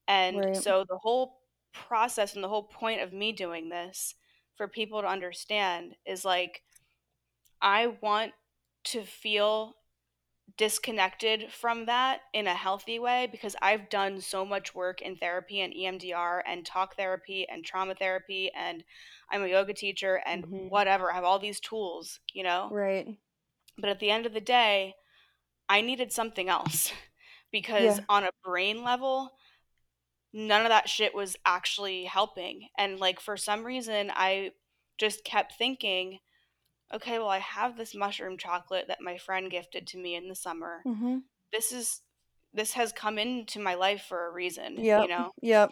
and 0.07 0.37
right. 0.37 0.55
so 0.55 0.85
the 0.87 0.97
whole 0.97 1.39
process 1.73 2.35
and 2.35 2.43
the 2.43 2.49
whole 2.49 2.63
point 2.63 3.01
of 3.01 3.11
me 3.11 3.31
doing 3.31 3.69
this 3.69 4.15
for 4.55 4.67
people 4.67 5.01
to 5.01 5.07
understand 5.07 5.95
is 6.05 6.23
like 6.23 6.61
I 7.61 7.87
want 8.01 8.33
to 8.85 9.03
feel 9.03 9.75
disconnected 10.57 11.51
from 11.51 11.85
that 11.85 12.21
in 12.33 12.47
a 12.47 12.53
healthy 12.53 12.99
way 12.99 13.27
because 13.31 13.55
I've 13.61 13.89
done 13.89 14.21
so 14.21 14.45
much 14.45 14.73
work 14.73 15.01
in 15.01 15.15
therapy 15.15 15.61
and 15.61 15.73
EMDR 15.73 16.41
and 16.47 16.65
talk 16.65 16.95
therapy 16.95 17.45
and 17.51 17.65
trauma 17.65 17.95
therapy 17.95 18.51
and 18.55 18.83
I'm 19.29 19.43
a 19.43 19.47
yoga 19.47 19.73
teacher 19.73 20.21
and 20.25 20.43
mm-hmm. 20.43 20.69
whatever. 20.69 21.11
I 21.11 21.15
have 21.15 21.23
all 21.23 21.39
these 21.39 21.59
tools, 21.59 22.19
you 22.33 22.43
know? 22.43 22.69
Right. 22.71 23.07
But 23.77 23.89
at 23.89 23.99
the 23.99 24.11
end 24.11 24.25
of 24.25 24.33
the 24.33 24.41
day, 24.41 24.95
I 25.67 25.81
needed 25.81 26.11
something 26.11 26.47
else 26.47 26.93
because 27.51 27.97
yeah. 27.97 28.05
on 28.07 28.23
a 28.23 28.31
brain 28.43 28.83
level, 28.83 29.31
none 30.31 30.61
of 30.61 30.69
that 30.69 30.87
shit 30.87 31.15
was 31.15 31.35
actually 31.45 32.05
helping. 32.05 32.69
And 32.77 32.99
like 32.99 33.19
for 33.19 33.35
some 33.35 33.65
reason, 33.65 34.11
I 34.13 34.51
just 34.97 35.25
kept 35.25 35.55
thinking, 35.57 36.19
okay, 36.93 37.17
well, 37.17 37.29
I 37.29 37.39
have 37.39 37.77
this 37.77 37.95
mushroom 37.95 38.37
chocolate 38.37 38.85
that 38.87 39.01
my 39.01 39.17
friend 39.17 39.49
gifted 39.49 39.87
to 39.87 39.97
me 39.97 40.15
in 40.15 40.27
the 40.27 40.35
summer. 40.35 40.81
Mm-hmm. 40.85 41.17
This 41.51 41.71
is 41.71 42.01
this 42.53 42.73
has 42.73 42.93
come 42.93 43.17
into 43.17 43.59
my 43.59 43.75
life 43.75 44.05
for 44.07 44.27
a 44.27 44.31
reason. 44.31 44.77
Yep. 44.77 45.03
You 45.03 45.09
know. 45.09 45.31
Yep. 45.41 45.71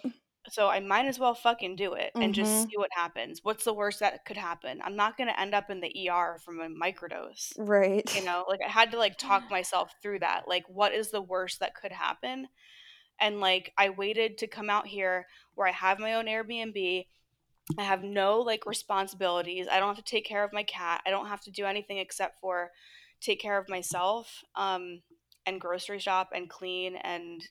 So 0.49 0.67
I 0.67 0.81
might 0.81 1.05
as 1.05 1.17
well 1.17 1.33
fucking 1.33 1.77
do 1.77 1.93
it 1.93 2.11
and 2.15 2.23
mm-hmm. 2.23 2.31
just 2.33 2.63
see 2.63 2.75
what 2.75 2.89
happens. 2.93 3.39
What's 3.43 3.63
the 3.63 3.73
worst 3.73 4.01
that 4.01 4.25
could 4.25 4.35
happen? 4.35 4.81
I'm 4.83 4.97
not 4.97 5.17
gonna 5.17 5.35
end 5.37 5.55
up 5.55 5.69
in 5.69 5.79
the 5.79 6.09
ER 6.09 6.37
from 6.43 6.59
a 6.59 6.67
microdose. 6.67 7.53
Right. 7.57 8.13
You 8.13 8.25
know, 8.25 8.43
like 8.49 8.59
I 8.65 8.69
had 8.69 8.91
to 8.91 8.97
like 8.97 9.17
talk 9.17 9.49
myself 9.49 9.93
through 10.01 10.19
that. 10.19 10.43
Like, 10.47 10.65
what 10.67 10.93
is 10.93 11.11
the 11.11 11.21
worst 11.21 11.61
that 11.61 11.75
could 11.75 11.93
happen? 11.93 12.47
And 13.19 13.39
like 13.39 13.71
I 13.77 13.89
waited 13.89 14.39
to 14.39 14.47
come 14.47 14.69
out 14.69 14.87
here 14.87 15.27
where 15.55 15.67
I 15.67 15.71
have 15.71 15.99
my 15.99 16.15
own 16.15 16.25
Airbnb 16.25 17.05
I 17.77 17.83
have 17.83 18.03
no 18.03 18.39
like 18.39 18.65
responsibilities. 18.65 19.67
I 19.71 19.79
don't 19.79 19.95
have 19.95 20.03
to 20.03 20.11
take 20.11 20.25
care 20.25 20.43
of 20.43 20.53
my 20.53 20.63
cat. 20.63 21.01
I 21.05 21.09
don't 21.09 21.27
have 21.27 21.41
to 21.41 21.51
do 21.51 21.65
anything 21.65 21.97
except 21.97 22.39
for 22.41 22.71
take 23.21 23.39
care 23.39 23.57
of 23.57 23.69
myself 23.69 24.43
um, 24.55 25.01
and 25.45 25.61
grocery 25.61 25.99
shop 25.99 26.29
and 26.35 26.49
clean 26.49 26.97
and 26.97 27.41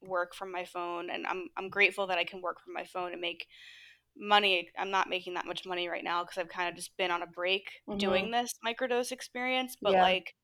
work 0.00 0.34
from 0.34 0.52
my 0.52 0.64
phone. 0.64 1.10
And 1.10 1.26
I'm 1.26 1.48
I'm 1.56 1.68
grateful 1.68 2.06
that 2.06 2.18
I 2.18 2.24
can 2.24 2.40
work 2.40 2.60
from 2.60 2.74
my 2.74 2.84
phone 2.84 3.12
and 3.12 3.20
make 3.20 3.46
money. 4.16 4.68
I'm 4.78 4.90
not 4.90 5.08
making 5.08 5.34
that 5.34 5.46
much 5.46 5.66
money 5.66 5.88
right 5.88 6.04
now 6.04 6.22
because 6.22 6.38
I've 6.38 6.48
kind 6.48 6.68
of 6.68 6.76
just 6.76 6.96
been 6.96 7.10
on 7.10 7.22
a 7.22 7.26
break 7.26 7.64
mm-hmm. 7.88 7.98
doing 7.98 8.30
this 8.30 8.54
microdose 8.64 9.12
experience. 9.12 9.76
But 9.80 9.92
yeah. 9.92 10.02
like, 10.02 10.34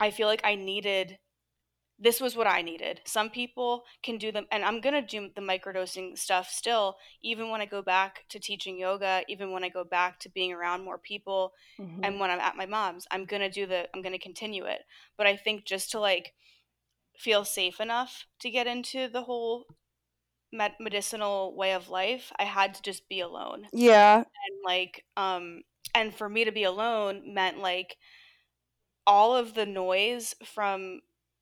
I 0.00 0.10
feel 0.10 0.26
like 0.26 0.42
I 0.44 0.54
needed 0.54 1.18
this 2.00 2.20
was 2.20 2.34
what 2.34 2.46
I 2.46 2.62
needed. 2.62 3.02
Some 3.04 3.28
people 3.28 3.84
can 4.02 4.16
do 4.16 4.32
them, 4.32 4.46
and 4.50 4.64
I'm 4.64 4.80
gonna 4.80 5.02
do 5.02 5.28
the 5.34 5.42
microdosing 5.42 6.16
stuff 6.16 6.48
still, 6.48 6.96
even 7.22 7.50
when 7.50 7.60
I 7.60 7.66
go 7.66 7.82
back 7.82 8.24
to 8.30 8.40
teaching 8.40 8.78
yoga, 8.78 9.22
even 9.28 9.52
when 9.52 9.62
I 9.62 9.68
go 9.68 9.84
back 9.84 10.18
to 10.20 10.30
being 10.30 10.52
around 10.52 10.84
more 10.84 10.96
people, 10.96 11.52
mm-hmm. 11.78 12.02
and 12.02 12.18
when 12.18 12.30
I'm 12.30 12.40
at 12.40 12.56
my 12.56 12.64
mom's, 12.64 13.06
I'm 13.10 13.26
gonna 13.26 13.50
do 13.50 13.66
the, 13.66 13.86
I'm 13.94 14.00
gonna 14.02 14.18
continue 14.18 14.64
it. 14.64 14.80
But 15.18 15.26
I 15.26 15.36
think 15.36 15.66
just 15.66 15.90
to 15.90 16.00
like 16.00 16.32
feel 17.18 17.44
safe 17.44 17.80
enough 17.80 18.24
to 18.40 18.50
get 18.50 18.66
into 18.66 19.06
the 19.08 19.22
whole 19.22 19.66
med- 20.50 20.76
medicinal 20.80 21.54
way 21.54 21.74
of 21.74 21.90
life, 21.90 22.32
I 22.38 22.44
had 22.44 22.72
to 22.74 22.82
just 22.82 23.10
be 23.10 23.20
alone. 23.20 23.66
Yeah, 23.74 24.16
and 24.16 24.58
like, 24.64 25.04
um, 25.18 25.62
and 25.94 26.14
for 26.14 26.30
me 26.30 26.46
to 26.46 26.52
be 26.52 26.64
alone 26.64 27.34
meant 27.34 27.58
like 27.58 27.96
all 29.06 29.36
of 29.36 29.54
the 29.54 29.66
noise 29.66 30.34
from 30.44 31.00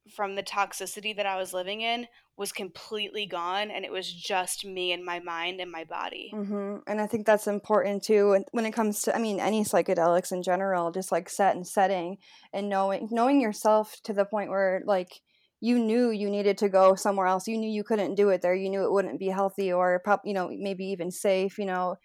from 0.09 0.35
the 0.35 0.43
toxicity 0.43 1.15
that 1.17 1.27
I 1.27 1.37
was 1.37 1.53
living 1.53 1.81
in 1.81 2.07
was 2.37 2.53
completely 2.53 3.27
gone 3.27 3.71
and 3.71 3.85
it 3.85 3.91
was 3.91 4.13
just 4.13 4.65
me 4.65 4.93
and 4.93 5.05
my 5.05 5.19
mind 5.19 5.61
and 5.61 5.71
my 5.71 5.85
body. 5.85 6.31
Mm-hmm. 6.33 6.77
And 6.87 7.01
I 7.01 7.07
think 7.07 7.27
that's 7.27 7.47
important 7.47 8.05
too 8.05 8.45
when 8.53 8.65
it 8.65 8.73
comes 8.73 9.03
to 9.03 9.17
I 9.17 9.19
mean 9.19 9.41
any 9.41 9.65
psychedelics 9.65 10.33
in 10.33 10.43
general 10.43 10.93
just 10.93 11.11
like 11.11 11.29
set 11.29 11.57
and 11.57 11.67
setting 11.67 12.19
and 12.53 12.69
knowing 12.69 13.09
knowing 13.11 13.41
yourself 13.41 13.97
to 14.05 14.13
the 14.13 14.25
point 14.25 14.51
where 14.51 14.83
like 14.87 15.21
you 15.61 15.79
knew 15.79 16.11
you 16.11 16.31
needed 16.31 16.59
to 16.59 16.69
go 16.69 16.95
somewhere 16.95 17.27
else. 17.27 17.49
You 17.49 17.59
knew 17.59 17.69
you 17.69 17.83
couldn't 17.83 18.15
do 18.15 18.29
it 18.29 18.43
there. 18.43 18.55
You 18.55 18.71
knew 18.71 18.85
it 18.85 18.93
wouldn't 18.93 19.19
be 19.19 19.29
healthy 19.29 19.73
or 19.73 20.01
prop, 20.05 20.23
you 20.25 20.33
know, 20.33 20.49
maybe 20.57 20.85
even 20.87 21.11
safe, 21.11 21.59
you 21.59 21.67
know. 21.67 21.97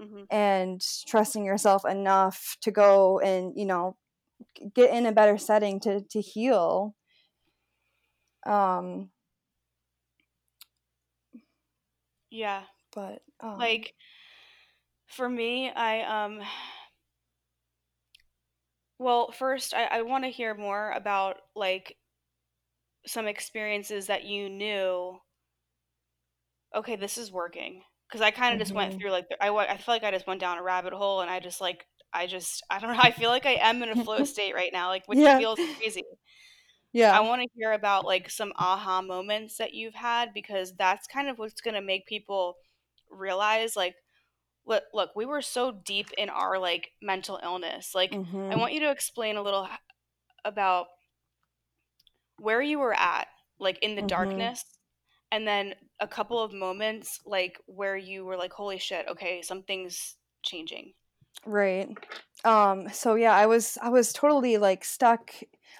Mm-hmm. 0.00 0.24
And 0.30 0.82
trusting 1.06 1.44
yourself 1.44 1.84
enough 1.84 2.56
to 2.62 2.70
go 2.70 3.18
and, 3.20 3.52
you 3.54 3.66
know, 3.66 3.96
get 4.74 4.90
in 4.90 5.06
a 5.06 5.12
better 5.12 5.38
setting 5.38 5.80
to 5.80 6.02
to 6.10 6.20
heal 6.20 6.94
um 8.46 9.10
yeah. 12.30 12.62
But 12.94 13.22
um, 13.40 13.58
like 13.58 13.94
for 15.06 15.28
me, 15.28 15.70
I 15.70 16.24
um 16.24 16.40
well, 18.98 19.30
first 19.32 19.74
I, 19.74 19.84
I 19.84 20.02
want 20.02 20.24
to 20.24 20.30
hear 20.30 20.54
more 20.54 20.92
about 20.92 21.36
like 21.54 21.96
some 23.06 23.26
experiences 23.26 24.06
that 24.06 24.24
you 24.24 24.48
knew 24.48 25.18
okay, 26.74 26.96
this 26.96 27.16
is 27.16 27.32
working. 27.32 27.82
Because 28.08 28.20
I 28.20 28.30
kind 28.30 28.52
of 28.54 28.60
just 28.60 28.72
went 28.72 28.90
mm-hmm. 28.92 29.00
through 29.00 29.10
like 29.10 29.26
I 29.40 29.48
I 29.48 29.76
feel 29.76 29.94
like 29.94 30.04
I 30.04 30.12
just 30.12 30.26
went 30.26 30.40
down 30.40 30.58
a 30.58 30.62
rabbit 30.62 30.92
hole 30.92 31.22
and 31.22 31.30
I 31.30 31.40
just 31.40 31.60
like 31.60 31.84
I 32.12 32.26
just 32.26 32.62
I 32.70 32.78
don't 32.78 32.92
know 32.92 32.98
I 33.02 33.10
feel 33.10 33.30
like 33.30 33.46
I 33.46 33.54
am 33.60 33.82
in 33.82 33.88
a 33.88 34.04
flow 34.04 34.24
state 34.24 34.54
right 34.54 34.70
now 34.72 34.88
like 34.88 35.06
which 35.06 35.18
yeah. 35.18 35.38
feels 35.38 35.58
crazy. 35.78 36.04
Yeah. 36.96 37.16
I 37.16 37.20
want 37.20 37.42
to 37.42 37.48
hear 37.54 37.72
about 37.72 38.06
like 38.06 38.30
some 38.30 38.54
aha 38.56 39.02
moments 39.02 39.58
that 39.58 39.74
you've 39.74 39.94
had 39.94 40.32
because 40.32 40.74
that's 40.76 41.06
kind 41.06 41.28
of 41.28 41.38
what's 41.38 41.60
going 41.60 41.74
to 41.74 41.82
make 41.82 42.06
people 42.06 42.56
realize 43.10 43.76
like 43.76 43.96
look, 44.66 44.84
look, 44.94 45.10
we 45.14 45.26
were 45.26 45.42
so 45.42 45.70
deep 45.70 46.10
in 46.16 46.30
our 46.30 46.58
like 46.58 46.92
mental 47.02 47.38
illness. 47.42 47.94
Like 47.94 48.12
mm-hmm. 48.12 48.50
I 48.50 48.56
want 48.56 48.72
you 48.72 48.80
to 48.80 48.90
explain 48.90 49.36
a 49.36 49.42
little 49.42 49.68
about 50.44 50.86
where 52.38 52.62
you 52.62 52.78
were 52.78 52.94
at 52.94 53.28
like 53.58 53.78
in 53.82 53.94
the 53.94 54.00
mm-hmm. 54.00 54.08
darkness 54.08 54.64
and 55.30 55.46
then 55.46 55.74
a 56.00 56.08
couple 56.08 56.42
of 56.42 56.54
moments 56.54 57.20
like 57.26 57.58
where 57.66 57.96
you 57.96 58.24
were 58.24 58.38
like 58.38 58.52
holy 58.52 58.78
shit, 58.78 59.06
okay, 59.08 59.42
something's 59.42 60.16
changing. 60.42 60.94
Right. 61.44 61.90
Um 62.44 62.88
so 62.90 63.16
yeah, 63.16 63.34
I 63.34 63.44
was 63.44 63.76
I 63.82 63.90
was 63.90 64.14
totally 64.14 64.56
like 64.56 64.82
stuck 64.82 65.30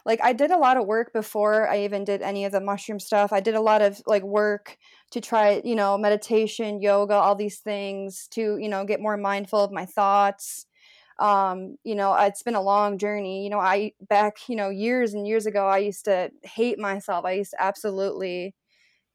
like 0.06 0.20
I 0.22 0.32
did 0.32 0.52
a 0.52 0.58
lot 0.58 0.78
of 0.78 0.86
work 0.86 1.12
before 1.12 1.68
I 1.68 1.80
even 1.84 2.04
did 2.04 2.22
any 2.22 2.44
of 2.46 2.52
the 2.52 2.60
mushroom 2.60 3.00
stuff. 3.00 3.32
I 3.32 3.40
did 3.40 3.56
a 3.56 3.60
lot 3.60 3.82
of 3.82 4.00
like 4.06 4.22
work 4.22 4.78
to 5.10 5.20
try, 5.20 5.60
you 5.64 5.74
know, 5.74 5.98
meditation, 5.98 6.80
yoga, 6.80 7.14
all 7.14 7.34
these 7.34 7.58
things 7.58 8.28
to, 8.30 8.56
you 8.58 8.68
know, 8.68 8.84
get 8.84 9.00
more 9.02 9.16
mindful 9.16 9.60
of 9.60 9.72
my 9.72 9.84
thoughts. 9.84 10.66
Um, 11.18 11.76
you 11.84 11.96
know, 11.96 12.14
it's 12.14 12.42
been 12.44 12.54
a 12.54 12.62
long 12.62 12.98
journey. 12.98 13.44
You 13.44 13.50
know, 13.50 13.58
I 13.60 13.92
back, 14.00 14.36
you 14.48 14.56
know, 14.56 14.70
years 14.70 15.12
and 15.14 15.26
years 15.26 15.46
ago 15.46 15.66
I 15.66 15.78
used 15.78 16.04
to 16.06 16.30
hate 16.44 16.78
myself. 16.78 17.24
I 17.24 17.32
used 17.32 17.52
to 17.52 17.62
absolutely 17.62 18.54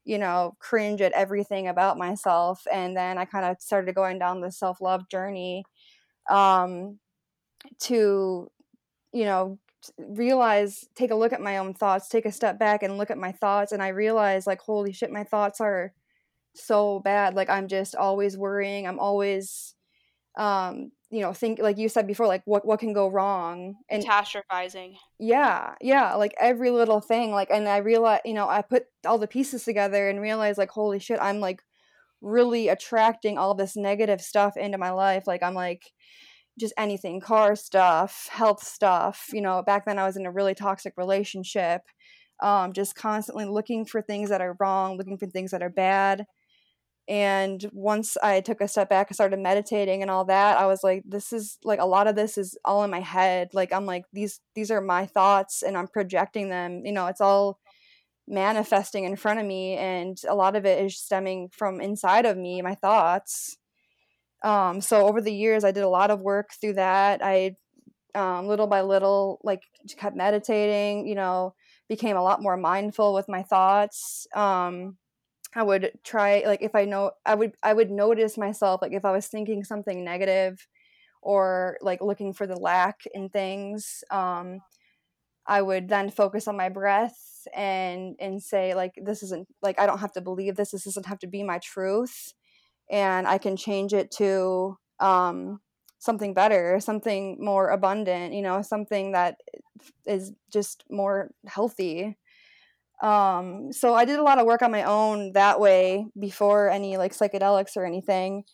you 0.04 0.18
know, 0.18 0.54
cringe 0.58 1.00
at 1.00 1.12
everything 1.12 1.68
about 1.68 1.98
myself. 1.98 2.62
And 2.72 2.96
then 2.96 3.18
I 3.18 3.24
kind 3.24 3.44
of 3.44 3.56
started 3.60 3.94
going 3.94 4.18
down 4.18 4.40
the 4.40 4.50
self 4.50 4.80
love 4.80 5.08
journey 5.08 5.64
um, 6.30 6.98
to, 7.80 8.50
you 9.12 9.24
know, 9.24 9.58
realize 9.98 10.84
take 10.94 11.10
a 11.10 11.14
look 11.14 11.32
at 11.32 11.40
my 11.40 11.58
own 11.58 11.74
thoughts 11.74 12.08
take 12.08 12.26
a 12.26 12.32
step 12.32 12.58
back 12.58 12.82
and 12.82 12.98
look 12.98 13.10
at 13.10 13.18
my 13.18 13.32
thoughts 13.32 13.72
and 13.72 13.82
i 13.82 13.88
realize 13.88 14.46
like 14.46 14.60
holy 14.60 14.92
shit 14.92 15.10
my 15.10 15.24
thoughts 15.24 15.60
are 15.60 15.92
so 16.54 17.00
bad 17.00 17.34
like 17.34 17.50
i'm 17.50 17.68
just 17.68 17.96
always 17.96 18.36
worrying 18.36 18.86
i'm 18.86 18.98
always 18.98 19.74
um 20.36 20.90
you 21.10 21.20
know 21.20 21.32
think 21.32 21.58
like 21.58 21.76
you 21.76 21.88
said 21.88 22.06
before 22.06 22.26
like 22.26 22.42
what 22.46 22.66
what 22.66 22.80
can 22.80 22.94
go 22.94 23.08
wrong? 23.08 23.76
And 23.90 24.02
catastrophizing. 24.02 24.96
Yeah 25.18 25.74
yeah 25.80 26.14
like 26.14 26.34
every 26.40 26.70
little 26.70 27.00
thing 27.00 27.32
like 27.32 27.50
and 27.50 27.68
i 27.68 27.76
realize 27.76 28.20
you 28.24 28.32
know 28.32 28.48
i 28.48 28.62
put 28.62 28.86
all 29.06 29.18
the 29.18 29.28
pieces 29.28 29.62
together 29.62 30.08
and 30.08 30.22
realize 30.22 30.56
like 30.56 30.70
holy 30.70 30.98
shit 30.98 31.18
i'm 31.20 31.38
like 31.38 31.62
really 32.22 32.68
attracting 32.68 33.36
all 33.36 33.54
this 33.54 33.76
negative 33.76 34.22
stuff 34.22 34.56
into 34.56 34.78
my 34.78 34.90
life 34.90 35.26
like 35.26 35.42
i'm 35.42 35.54
like 35.54 35.92
just 36.58 36.74
anything 36.76 37.20
car 37.20 37.56
stuff 37.56 38.28
health 38.30 38.62
stuff 38.62 39.28
you 39.32 39.40
know 39.40 39.62
back 39.62 39.84
then 39.86 39.98
i 39.98 40.04
was 40.04 40.16
in 40.16 40.26
a 40.26 40.30
really 40.30 40.54
toxic 40.54 40.92
relationship 40.96 41.82
um, 42.42 42.72
just 42.72 42.96
constantly 42.96 43.44
looking 43.44 43.84
for 43.84 44.02
things 44.02 44.28
that 44.28 44.40
are 44.40 44.56
wrong 44.58 44.98
looking 44.98 45.16
for 45.16 45.26
things 45.26 45.52
that 45.52 45.62
are 45.62 45.70
bad. 45.70 46.26
And 47.08 47.68
once 47.72 48.16
i 48.22 48.40
took 48.40 48.60
a 48.60 48.68
step 48.68 48.88
back 48.88 49.08
and 49.08 49.14
started 49.16 49.40
meditating 49.40 50.02
and 50.02 50.10
all 50.10 50.24
that 50.26 50.56
i 50.58 50.66
was 50.66 50.84
like 50.84 51.02
this 51.04 51.32
is 51.32 51.58
like 51.64 51.80
a 51.80 51.86
lot 51.86 52.06
of 52.06 52.14
this 52.14 52.38
is 52.38 52.56
all 52.64 52.84
in 52.84 52.90
my 52.90 53.00
head. 53.00 53.48
Like 53.52 53.72
i'm 53.72 53.86
like 53.86 54.04
these 54.12 54.40
these 54.54 54.70
are 54.70 54.80
my 54.80 55.06
thoughts 55.06 55.62
and 55.62 55.76
i'm 55.76 55.88
projecting 55.88 56.48
them. 56.48 56.82
You 56.84 56.92
know 56.92 57.06
it's 57.06 57.20
all 57.20 57.58
manifesting 58.28 59.04
in 59.04 59.16
front 59.16 59.40
of 59.40 59.46
me 59.46 59.76
and 59.76 60.16
a 60.28 60.34
lot 60.34 60.54
of 60.56 60.64
it 60.64 60.84
is 60.84 60.96
stemming 60.96 61.48
from 61.52 61.80
inside 61.80 62.24
of 62.24 62.36
me 62.36 62.62
my 62.62 62.74
thoughts 62.76 63.58
um 64.42 64.80
so 64.80 65.06
over 65.06 65.20
the 65.20 65.32
years 65.34 65.64
i 65.64 65.70
did 65.72 65.84
a 65.84 65.88
lot 65.88 66.10
of 66.10 66.20
work 66.20 66.50
through 66.60 66.74
that. 66.74 67.20
I 67.22 67.56
um 68.14 68.48
little 68.48 68.66
by 68.66 68.82
little 68.82 69.40
like 69.44 69.62
kept 69.98 70.16
meditating 70.16 71.06
you 71.08 71.14
know 71.14 71.54
became 71.88 72.16
a 72.16 72.22
lot 72.22 72.42
more 72.42 72.56
mindful 72.56 73.14
with 73.14 73.28
my 73.28 73.42
thoughts. 73.42 74.26
Um 74.34 74.98
I 75.54 75.62
would 75.62 75.92
try 76.04 76.44
like 76.46 76.62
if 76.62 76.74
I 76.74 76.84
know 76.86 77.12
I 77.26 77.34
would 77.34 77.54
I 77.62 77.74
would 77.74 77.90
notice 77.90 78.38
myself 78.38 78.82
like 78.82 78.92
if 78.92 79.04
I 79.04 79.12
was 79.12 79.28
thinking 79.28 79.64
something 79.64 80.04
negative 80.04 80.66
or 81.22 81.78
like 81.82 82.02
looking 82.02 82.32
for 82.34 82.46
the 82.46 82.56
lack 82.56 83.00
in 83.14 83.28
things 83.30 84.04
um 84.10 84.60
I 85.46 85.60
would 85.62 85.88
then 85.88 86.10
focus 86.10 86.46
on 86.48 86.56
my 86.56 86.68
breath 86.68 87.46
and 87.54 88.16
and 88.20 88.42
say 88.42 88.74
like 88.74 88.92
this 89.02 89.22
isn't 89.24 89.48
like 89.62 89.78
I 89.80 89.86
don't 89.86 89.98
have 89.98 90.12
to 90.12 90.20
believe 90.20 90.56
this. 90.56 90.70
This 90.70 90.84
doesn't 90.84 91.06
have 91.06 91.18
to 91.20 91.26
be 91.26 91.42
my 91.42 91.58
truth 91.58 92.32
and 92.92 93.26
I 93.26 93.38
can 93.38 93.56
change 93.56 93.92
it 93.92 94.12
to 94.18 94.78
um 95.00 95.60
something 95.98 96.34
better 96.34 96.78
something 96.78 97.38
more 97.40 97.70
abundant 97.70 98.34
you 98.34 98.42
know 98.42 98.62
something 98.62 99.12
that 99.12 99.36
is 100.06 100.32
just 100.52 100.84
more 100.90 101.30
healthy 101.46 102.16
um, 103.02 103.72
so 103.72 103.94
I 103.94 104.04
did 104.04 104.20
a 104.20 104.22
lot 104.22 104.38
of 104.38 104.46
work 104.46 104.62
on 104.62 104.70
my 104.70 104.84
own 104.84 105.32
that 105.32 105.58
way 105.58 106.06
before 106.18 106.70
any 106.70 106.96
like 106.96 107.12
psychedelics 107.12 107.76
or 107.76 107.84
anything. 107.84 108.44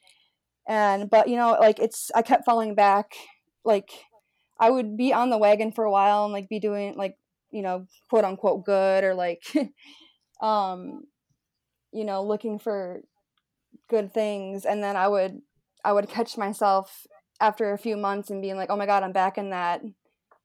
And 0.66 1.11
but 1.11 1.28
you 1.28 1.36
know, 1.36 1.57
like 1.61 1.78
it's 1.78 2.11
I 2.14 2.22
kept 2.22 2.47
falling 2.47 2.74
back. 2.74 3.12
Like 3.64 3.91
I 4.59 4.70
would 4.70 4.97
be 4.97 5.12
on 5.12 5.28
the 5.28 5.39
wagon 5.39 5.70
for 5.70 5.84
a 5.84 5.91
while 5.91 6.24
and 6.24 6.32
like 6.32 6.49
be 6.49 6.61
doing 6.61 6.97
like, 6.97 7.16
you 7.51 7.62
know, 7.62 7.86
quote 8.09 8.24
unquote 8.24 8.64
good 8.64 9.05
or 9.05 9.14
like 9.14 9.43
um 10.43 11.03
you 11.93 12.05
know, 12.05 12.24
looking 12.24 12.59
for 12.59 13.03
good 13.89 14.12
things. 14.12 14.64
And 14.64 14.82
then 14.82 14.97
I 14.97 15.09
would 15.09 15.43
I 15.84 15.93
would 15.93 16.09
catch 16.09 16.36
myself 16.36 17.07
after 17.41 17.72
a 17.72 17.78
few 17.78 17.97
months 17.97 18.30
and 18.30 18.43
being 18.43 18.57
like, 18.57 18.70
"Oh 18.70 18.76
my 18.76 18.86
god, 18.86 19.03
I'm 19.03 19.12
back 19.12 19.39
in 19.39 19.51
that 19.51 19.82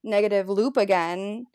negative 0.03 0.49
loop 0.49 0.77
again." 0.77 1.47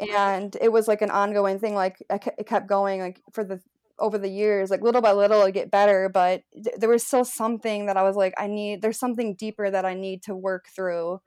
and 0.00 0.56
it 0.60 0.72
was 0.72 0.88
like 0.88 1.02
an 1.02 1.10
ongoing 1.10 1.58
thing 1.58 1.74
like 1.74 2.02
it 2.10 2.46
kept 2.46 2.66
going 2.66 3.00
like 3.00 3.20
for 3.32 3.44
the 3.44 3.60
over 3.98 4.16
the 4.16 4.28
years 4.28 4.70
like 4.70 4.80
little 4.80 5.02
by 5.02 5.12
little 5.12 5.42
it 5.42 5.52
get 5.52 5.70
better 5.70 6.08
but 6.08 6.42
th- 6.54 6.76
there 6.78 6.88
was 6.88 7.06
still 7.06 7.24
something 7.24 7.86
that 7.86 7.98
i 7.98 8.02
was 8.02 8.16
like 8.16 8.32
i 8.38 8.46
need 8.46 8.80
there's 8.80 8.98
something 8.98 9.34
deeper 9.34 9.70
that 9.70 9.84
i 9.84 9.92
need 9.92 10.22
to 10.22 10.34
work 10.34 10.66
through 10.74 11.20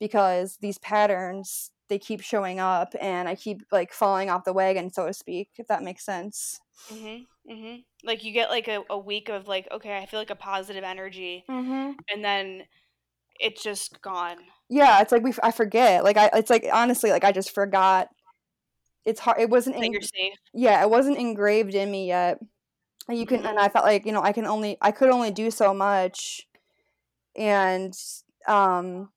because 0.00 0.58
these 0.60 0.78
patterns 0.78 1.70
they 1.88 1.98
keep 1.98 2.20
showing 2.20 2.58
up 2.58 2.94
and 3.00 3.28
i 3.28 3.34
keep 3.36 3.62
like 3.70 3.92
falling 3.92 4.28
off 4.28 4.44
the 4.44 4.52
wagon 4.52 4.92
so 4.92 5.06
to 5.06 5.12
speak 5.12 5.50
if 5.58 5.66
that 5.68 5.82
makes 5.82 6.04
sense. 6.04 6.60
Mm-hmm, 6.92 7.24
mm-hmm. 7.50 7.76
like 8.04 8.24
you 8.24 8.32
get 8.32 8.50
like 8.50 8.68
a, 8.68 8.82
a 8.90 8.98
week 8.98 9.28
of 9.28 9.48
like 9.48 9.68
okay 9.72 9.96
i 9.96 10.06
feel 10.06 10.20
like 10.20 10.30
a 10.30 10.36
positive 10.36 10.84
energy 10.84 11.44
mm-hmm. 11.48 11.92
and 12.12 12.24
then 12.24 12.62
it's 13.38 13.62
just 13.62 14.00
gone 14.02 14.38
yeah 14.68 15.00
it's 15.00 15.12
like 15.12 15.22
we 15.22 15.32
i 15.42 15.50
forget 15.50 16.04
like 16.04 16.16
i 16.16 16.30
it's 16.34 16.50
like 16.50 16.66
honestly 16.72 17.10
like 17.10 17.24
i 17.24 17.32
just 17.32 17.54
forgot 17.54 18.08
it's 19.04 19.20
hard 19.20 19.40
it 19.40 19.50
wasn't 19.50 19.76
in, 19.76 19.94
yeah 20.54 20.82
it 20.82 20.90
wasn't 20.90 21.16
engraved 21.16 21.74
in 21.74 21.90
me 21.90 22.08
yet 22.08 22.38
you 23.08 23.26
can 23.26 23.38
mm-hmm. 23.38 23.46
and 23.46 23.58
i 23.58 23.68
felt 23.68 23.84
like 23.84 24.04
you 24.04 24.12
know 24.12 24.22
i 24.22 24.32
can 24.32 24.46
only 24.46 24.76
i 24.80 24.90
could 24.90 25.10
only 25.10 25.30
do 25.30 25.50
so 25.50 25.72
much 25.72 26.46
and 27.36 27.94
um 28.48 29.10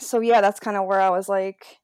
so 0.00 0.20
yeah 0.20 0.40
that's 0.40 0.60
kind 0.60 0.76
of 0.76 0.86
where 0.86 1.00
i 1.00 1.10
was 1.10 1.28
like 1.28 1.79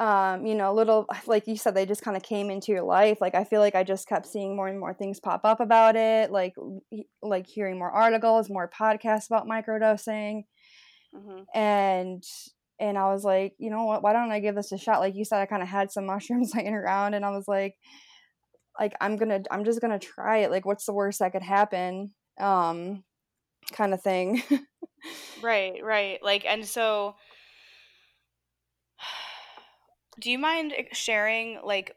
um 0.00 0.44
you 0.46 0.54
know 0.54 0.74
little 0.74 1.06
like 1.26 1.46
you 1.46 1.56
said 1.56 1.74
they 1.74 1.86
just 1.86 2.02
kind 2.02 2.16
of 2.16 2.22
came 2.22 2.50
into 2.50 2.72
your 2.72 2.82
life 2.82 3.20
like 3.20 3.34
i 3.34 3.44
feel 3.44 3.60
like 3.60 3.74
i 3.74 3.84
just 3.84 4.08
kept 4.08 4.26
seeing 4.26 4.56
more 4.56 4.66
and 4.66 4.80
more 4.80 4.94
things 4.94 5.20
pop 5.20 5.42
up 5.44 5.60
about 5.60 5.94
it 5.94 6.32
like 6.32 6.54
like 7.22 7.46
hearing 7.46 7.78
more 7.78 7.90
articles 7.90 8.50
more 8.50 8.68
podcasts 8.68 9.26
about 9.26 9.46
microdosing 9.46 10.42
mm-hmm. 11.14 11.42
and 11.54 12.24
and 12.80 12.96
I 12.96 13.12
was 13.12 13.24
like, 13.24 13.54
you 13.58 13.70
know 13.70 13.84
what? 13.84 14.02
Why 14.02 14.14
don't 14.14 14.32
I 14.32 14.40
give 14.40 14.54
this 14.54 14.72
a 14.72 14.78
shot? 14.78 15.00
Like 15.00 15.14
you 15.14 15.24
said, 15.24 15.40
I 15.40 15.46
kind 15.46 15.62
of 15.62 15.68
had 15.68 15.92
some 15.92 16.06
mushrooms 16.06 16.52
laying 16.54 16.74
around, 16.74 17.14
and 17.14 17.24
I 17.24 17.30
was 17.30 17.46
like, 17.46 17.76
like 18.78 18.94
I'm 19.00 19.16
gonna, 19.16 19.42
I'm 19.50 19.64
just 19.64 19.80
gonna 19.80 19.98
try 19.98 20.38
it. 20.38 20.50
Like, 20.50 20.64
what's 20.64 20.86
the 20.86 20.94
worst 20.94 21.20
that 21.20 21.32
could 21.32 21.42
happen? 21.42 22.12
Um, 22.40 23.04
kind 23.72 23.92
of 23.92 24.02
thing. 24.02 24.42
right, 25.42 25.84
right. 25.84 26.18
Like, 26.22 26.46
and 26.46 26.64
so, 26.64 27.16
do 30.18 30.30
you 30.30 30.38
mind 30.38 30.72
sharing 30.92 31.60
like 31.62 31.94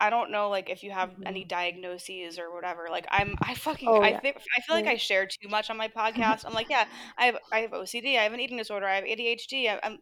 I 0.00 0.08
don't 0.08 0.30
know 0.30 0.48
like 0.48 0.70
if 0.70 0.82
you 0.82 0.90
have 0.90 1.10
mm-hmm. 1.10 1.26
any 1.26 1.44
diagnoses 1.44 2.38
or 2.38 2.52
whatever. 2.54 2.88
Like 2.90 3.06
I'm 3.10 3.36
I 3.42 3.54
fucking 3.54 3.88
oh, 3.88 4.00
I 4.00 4.18
think 4.18 4.36
I 4.56 4.62
feel 4.62 4.74
like 4.74 4.86
I 4.86 4.96
share 4.96 5.26
too 5.26 5.48
much 5.48 5.68
on 5.68 5.76
my 5.76 5.88
podcast. 5.88 6.46
I'm 6.46 6.54
like, 6.54 6.70
yeah, 6.70 6.86
I 7.18 7.26
have 7.26 7.36
I 7.52 7.58
have 7.60 7.72
OCD, 7.72 8.18
I 8.18 8.22
have 8.22 8.32
an 8.32 8.40
eating 8.40 8.56
disorder, 8.56 8.86
I 8.86 8.96
have 8.96 9.04
ADHD. 9.04 9.68
I, 9.68 9.78
am 9.82 9.98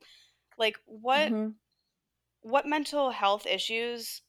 like 0.57 0.77
what 0.87 1.33
mm-hmm. 1.33 1.51
what 2.43 2.65
mental 2.65 3.11
health 3.11 3.45
issues 3.47 4.23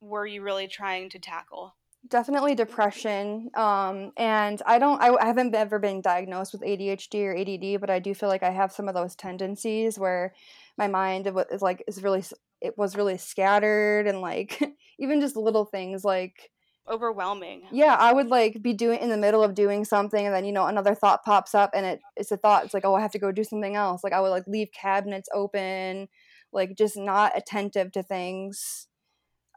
were 0.00 0.26
you 0.26 0.42
really 0.42 0.66
trying 0.66 1.08
to 1.10 1.20
tackle? 1.20 1.76
Definitely 2.08 2.56
depression. 2.56 3.50
Um 3.54 4.12
and 4.16 4.60
I 4.66 4.80
don't 4.80 5.00
I, 5.00 5.14
I 5.14 5.26
haven't 5.26 5.54
ever 5.54 5.78
been 5.78 6.00
diagnosed 6.00 6.52
with 6.52 6.62
ADHD 6.62 7.26
or 7.26 7.36
ADD, 7.36 7.80
but 7.80 7.90
I 7.90 8.00
do 8.00 8.12
feel 8.12 8.28
like 8.28 8.42
I 8.42 8.50
have 8.50 8.72
some 8.72 8.88
of 8.88 8.94
those 8.94 9.14
tendencies 9.14 10.00
where 10.00 10.34
my 10.78 10.88
mind 10.88 11.30
is 11.50 11.62
like 11.62 11.82
is 11.86 12.02
really 12.02 12.24
it 12.60 12.76
was 12.76 12.96
really 12.96 13.18
scattered 13.18 14.06
and 14.06 14.20
like 14.20 14.62
even 14.98 15.20
just 15.20 15.36
little 15.36 15.64
things 15.64 16.04
like 16.04 16.50
overwhelming. 16.88 17.62
Yeah, 17.72 17.96
I 17.98 18.12
would 18.12 18.28
like 18.28 18.62
be 18.62 18.72
doing 18.72 19.00
in 19.00 19.08
the 19.08 19.16
middle 19.16 19.42
of 19.42 19.54
doing 19.54 19.84
something 19.84 20.24
and 20.24 20.34
then 20.34 20.44
you 20.44 20.52
know 20.52 20.66
another 20.66 20.94
thought 20.94 21.24
pops 21.24 21.54
up 21.54 21.70
and 21.74 21.84
it 21.84 22.00
it's 22.16 22.30
a 22.30 22.36
thought 22.36 22.64
it's 22.64 22.74
like 22.74 22.84
oh 22.84 22.94
I 22.94 23.00
have 23.00 23.12
to 23.12 23.18
go 23.18 23.32
do 23.32 23.44
something 23.44 23.76
else. 23.76 24.04
Like 24.04 24.12
I 24.12 24.20
would 24.20 24.30
like 24.30 24.46
leave 24.46 24.68
cabinets 24.72 25.28
open, 25.32 26.08
like 26.52 26.76
just 26.76 26.96
not 26.96 27.36
attentive 27.36 27.92
to 27.92 28.02
things 28.02 28.86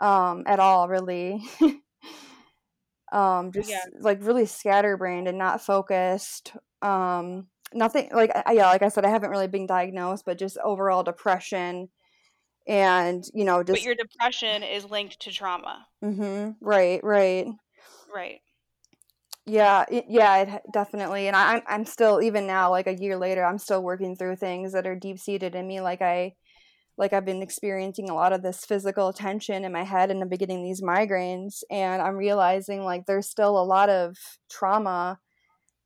um 0.01 0.43
at 0.47 0.59
all 0.59 0.87
really. 0.87 1.43
um 3.11 3.51
just 3.51 3.69
yeah. 3.69 3.83
like 3.99 4.19
really 4.21 4.45
scatterbrained 4.45 5.27
and 5.27 5.37
not 5.37 5.61
focused. 5.61 6.53
Um 6.81 7.47
nothing 7.73 8.09
like 8.13 8.31
yeah, 8.51 8.67
like 8.67 8.81
I 8.81 8.89
said 8.89 9.05
I 9.05 9.09
haven't 9.09 9.29
really 9.29 9.47
been 9.47 9.67
diagnosed 9.67 10.25
but 10.25 10.37
just 10.37 10.57
overall 10.63 11.03
depression 11.03 11.89
and 12.67 13.23
you 13.33 13.43
know 13.43 13.63
just 13.63 13.77
but 13.77 13.83
your 13.83 13.95
depression 13.95 14.63
is 14.63 14.85
linked 14.85 15.19
to 15.21 15.31
trauma. 15.31 15.85
Mm-hmm. 16.03 16.51
Right 16.61 17.03
right. 17.03 17.47
Right. 18.13 18.41
Yeah 19.45 19.85
it, 19.89 20.05
yeah 20.07 20.37
it, 20.37 20.61
definitely 20.71 21.27
and 21.27 21.35
I, 21.35 21.55
I'm, 21.55 21.61
I'm 21.67 21.85
still 21.85 22.21
even 22.21 22.45
now 22.45 22.69
like 22.69 22.85
a 22.85 22.93
year 22.93 23.17
later 23.17 23.43
i'm 23.43 23.57
still 23.57 23.81
working 23.81 24.15
through 24.15 24.35
things 24.35 24.73
that 24.73 24.85
are 24.85 24.95
deep-seated 24.95 25.55
in 25.55 25.67
me 25.67 25.81
like 25.81 26.03
i 26.03 26.35
like 26.97 27.13
i've 27.13 27.25
been 27.25 27.41
experiencing 27.41 28.11
a 28.11 28.13
lot 28.13 28.31
of 28.31 28.43
this 28.43 28.63
physical 28.63 29.11
tension 29.11 29.65
in 29.65 29.71
my 29.71 29.83
head 29.83 30.11
and 30.11 30.21
i'm 30.21 30.29
beginning 30.29 30.63
these 30.63 30.83
migraines 30.83 31.63
and 31.71 31.99
i'm 31.99 32.15
realizing 32.15 32.83
like 32.83 33.07
there's 33.07 33.27
still 33.27 33.57
a 33.59 33.65
lot 33.65 33.89
of 33.89 34.17
trauma 34.51 35.17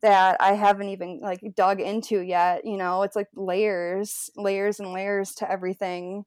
that 0.04 0.38
i 0.40 0.54
haven't 0.54 0.90
even 0.90 1.20
like 1.22 1.42
dug 1.56 1.80
into 1.82 2.20
yet 2.20 2.66
you 2.66 2.78
know? 2.78 3.02
It's 3.04 3.16
like 3.16 3.30
layers 3.36 4.30
layers 4.36 4.80
and 4.80 4.94
layers 4.94 5.34
to 5.36 5.50
everything. 5.52 6.26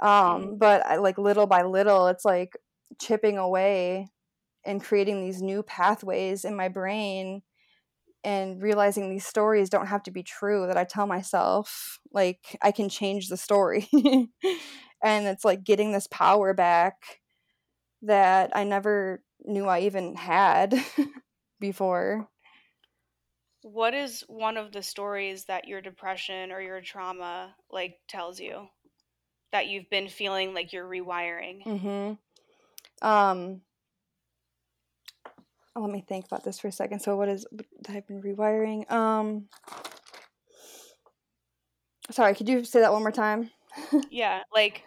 Um 0.00 0.10
mm. 0.10 0.58
but 0.58 0.84
I, 0.86 0.96
like 0.96 1.16
little 1.16 1.46
by 1.46 1.62
little 1.62 2.08
it's 2.08 2.24
like 2.24 2.52
chipping 3.00 3.38
away 3.38 4.08
and 4.64 4.82
creating 4.82 5.22
these 5.22 5.40
new 5.40 5.62
pathways 5.62 6.44
in 6.44 6.54
my 6.54 6.68
brain 6.68 7.42
and 8.24 8.62
realizing 8.62 9.10
these 9.10 9.26
stories 9.26 9.70
don't 9.70 9.86
have 9.86 10.02
to 10.04 10.10
be 10.12 10.22
true 10.22 10.66
that 10.66 10.76
i 10.76 10.84
tell 10.84 11.06
myself 11.06 11.98
like 12.12 12.56
i 12.62 12.70
can 12.70 12.88
change 12.88 13.28
the 13.28 13.36
story. 13.36 13.88
And 15.02 15.26
it's 15.26 15.44
like 15.44 15.64
getting 15.64 15.92
this 15.92 16.06
power 16.06 16.54
back 16.54 16.94
that 18.02 18.50
i 18.54 18.64
never 18.64 19.22
knew 19.44 19.66
i 19.66 19.80
even 19.80 20.14
had 20.14 20.74
before 21.60 22.28
what 23.62 23.94
is 23.94 24.24
one 24.26 24.56
of 24.56 24.72
the 24.72 24.82
stories 24.82 25.44
that 25.44 25.66
your 25.66 25.80
depression 25.80 26.52
or 26.52 26.60
your 26.60 26.80
trauma 26.80 27.54
like 27.70 27.98
tells 28.08 28.40
you 28.40 28.66
that 29.52 29.68
you've 29.68 29.88
been 29.90 30.08
feeling 30.08 30.54
like 30.54 30.72
you're 30.72 30.88
rewiring? 30.88 31.64
Mm-hmm. 31.64 33.06
Um, 33.06 33.60
let 35.76 35.90
me 35.90 36.04
think 36.06 36.26
about 36.26 36.44
this 36.44 36.58
for 36.58 36.68
a 36.68 36.72
second. 36.72 37.00
So, 37.00 37.16
what 37.16 37.28
is 37.28 37.46
that 37.82 37.96
I've 37.96 38.06
been 38.06 38.22
rewiring? 38.22 38.90
Um, 38.90 39.48
sorry, 42.10 42.34
could 42.34 42.48
you 42.48 42.64
say 42.64 42.80
that 42.80 42.92
one 42.92 43.02
more 43.02 43.12
time? 43.12 43.50
yeah, 44.10 44.42
like 44.52 44.82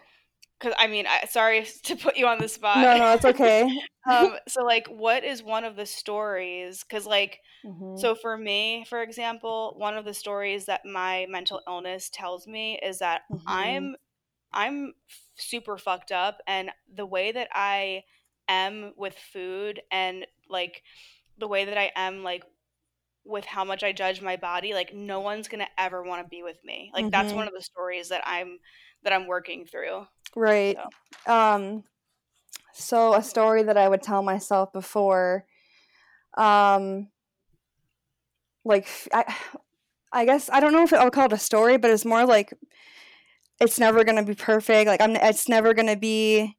because 0.58 0.74
I 0.78 0.86
mean, 0.86 1.06
I, 1.06 1.26
sorry 1.26 1.64
to 1.84 1.96
put 1.96 2.16
you 2.16 2.26
on 2.26 2.38
the 2.40 2.48
spot. 2.48 2.88
No, 2.88 2.96
no, 2.96 3.12
it's 3.14 3.24
okay. 3.24 3.68
um, 4.10 4.36
so 4.48 4.62
like, 4.64 4.86
what 4.88 5.24
is 5.24 5.42
one 5.42 5.64
of 5.64 5.76
the 5.76 5.86
stories? 5.86 6.84
Because 6.84 7.06
like, 7.06 7.40
Mhm. 7.62 7.86
so 7.94 8.14
for 8.14 8.36
me, 8.36 8.84
for 8.88 9.02
example, 9.02 9.74
one 9.78 9.96
of 9.96 10.04
the 10.04 10.14
stories 10.14 10.66
that 10.66 10.84
my 10.84 11.26
mental 11.28 11.62
illness 11.66 12.10
tells 12.10 12.46
me 12.46 12.78
is 12.82 12.98
that 12.98 13.22
Mhm. 13.30 13.46
I'm 13.46 13.96
I'm 14.52 14.94
super 15.36 15.78
fucked 15.78 16.12
up, 16.12 16.40
and 16.46 16.70
the 16.92 17.06
way 17.06 17.32
that 17.32 17.48
I 17.54 18.04
am 18.48 18.94
with 18.96 19.14
food 19.16 19.82
and 19.92 20.26
like 20.50 20.82
the 21.38 21.48
way 21.48 21.66
that 21.66 21.78
I 21.78 21.92
am 21.96 22.24
like 22.24 22.44
with 23.24 23.44
how 23.44 23.64
much 23.64 23.82
I 23.82 23.92
judge 23.92 24.22
my 24.22 24.36
body, 24.36 24.72
like 24.74 24.94
no 24.94 25.20
one's 25.20 25.48
gonna 25.48 25.68
ever 25.78 26.02
want 26.02 26.24
to 26.24 26.28
be 26.28 26.42
with 26.42 26.58
me. 26.64 26.90
Like 26.94 27.10
that's 27.10 27.34
Mhm. 27.34 27.34
one 27.34 27.48
of 27.48 27.54
the 27.54 27.62
stories 27.62 28.08
that 28.10 28.22
I'm 28.26 28.58
that 29.02 29.12
I'm 29.12 29.26
working 29.26 29.66
through. 29.66 30.06
Right. 30.34 30.76
So. 31.26 31.32
Um 31.32 31.84
so 32.72 33.14
a 33.14 33.22
story 33.22 33.62
that 33.62 33.76
I 33.76 33.88
would 33.88 34.02
tell 34.02 34.22
myself 34.22 34.72
before 34.72 35.44
um 36.36 37.08
like 38.64 38.86
I 39.12 39.34
I 40.12 40.24
guess 40.24 40.50
I 40.50 40.60
don't 40.60 40.72
know 40.72 40.82
if 40.82 40.92
I 40.92 41.04
would 41.04 41.12
call 41.12 41.26
it 41.26 41.32
a 41.32 41.38
story, 41.38 41.78
but 41.78 41.90
it's 41.90 42.04
more 42.04 42.24
like 42.24 42.52
it's 43.60 43.78
never 43.78 44.04
gonna 44.04 44.24
be 44.24 44.34
perfect. 44.34 44.88
Like 44.88 45.00
I'm 45.00 45.16
it's 45.16 45.48
never 45.48 45.74
gonna 45.74 45.96
be 45.96 46.56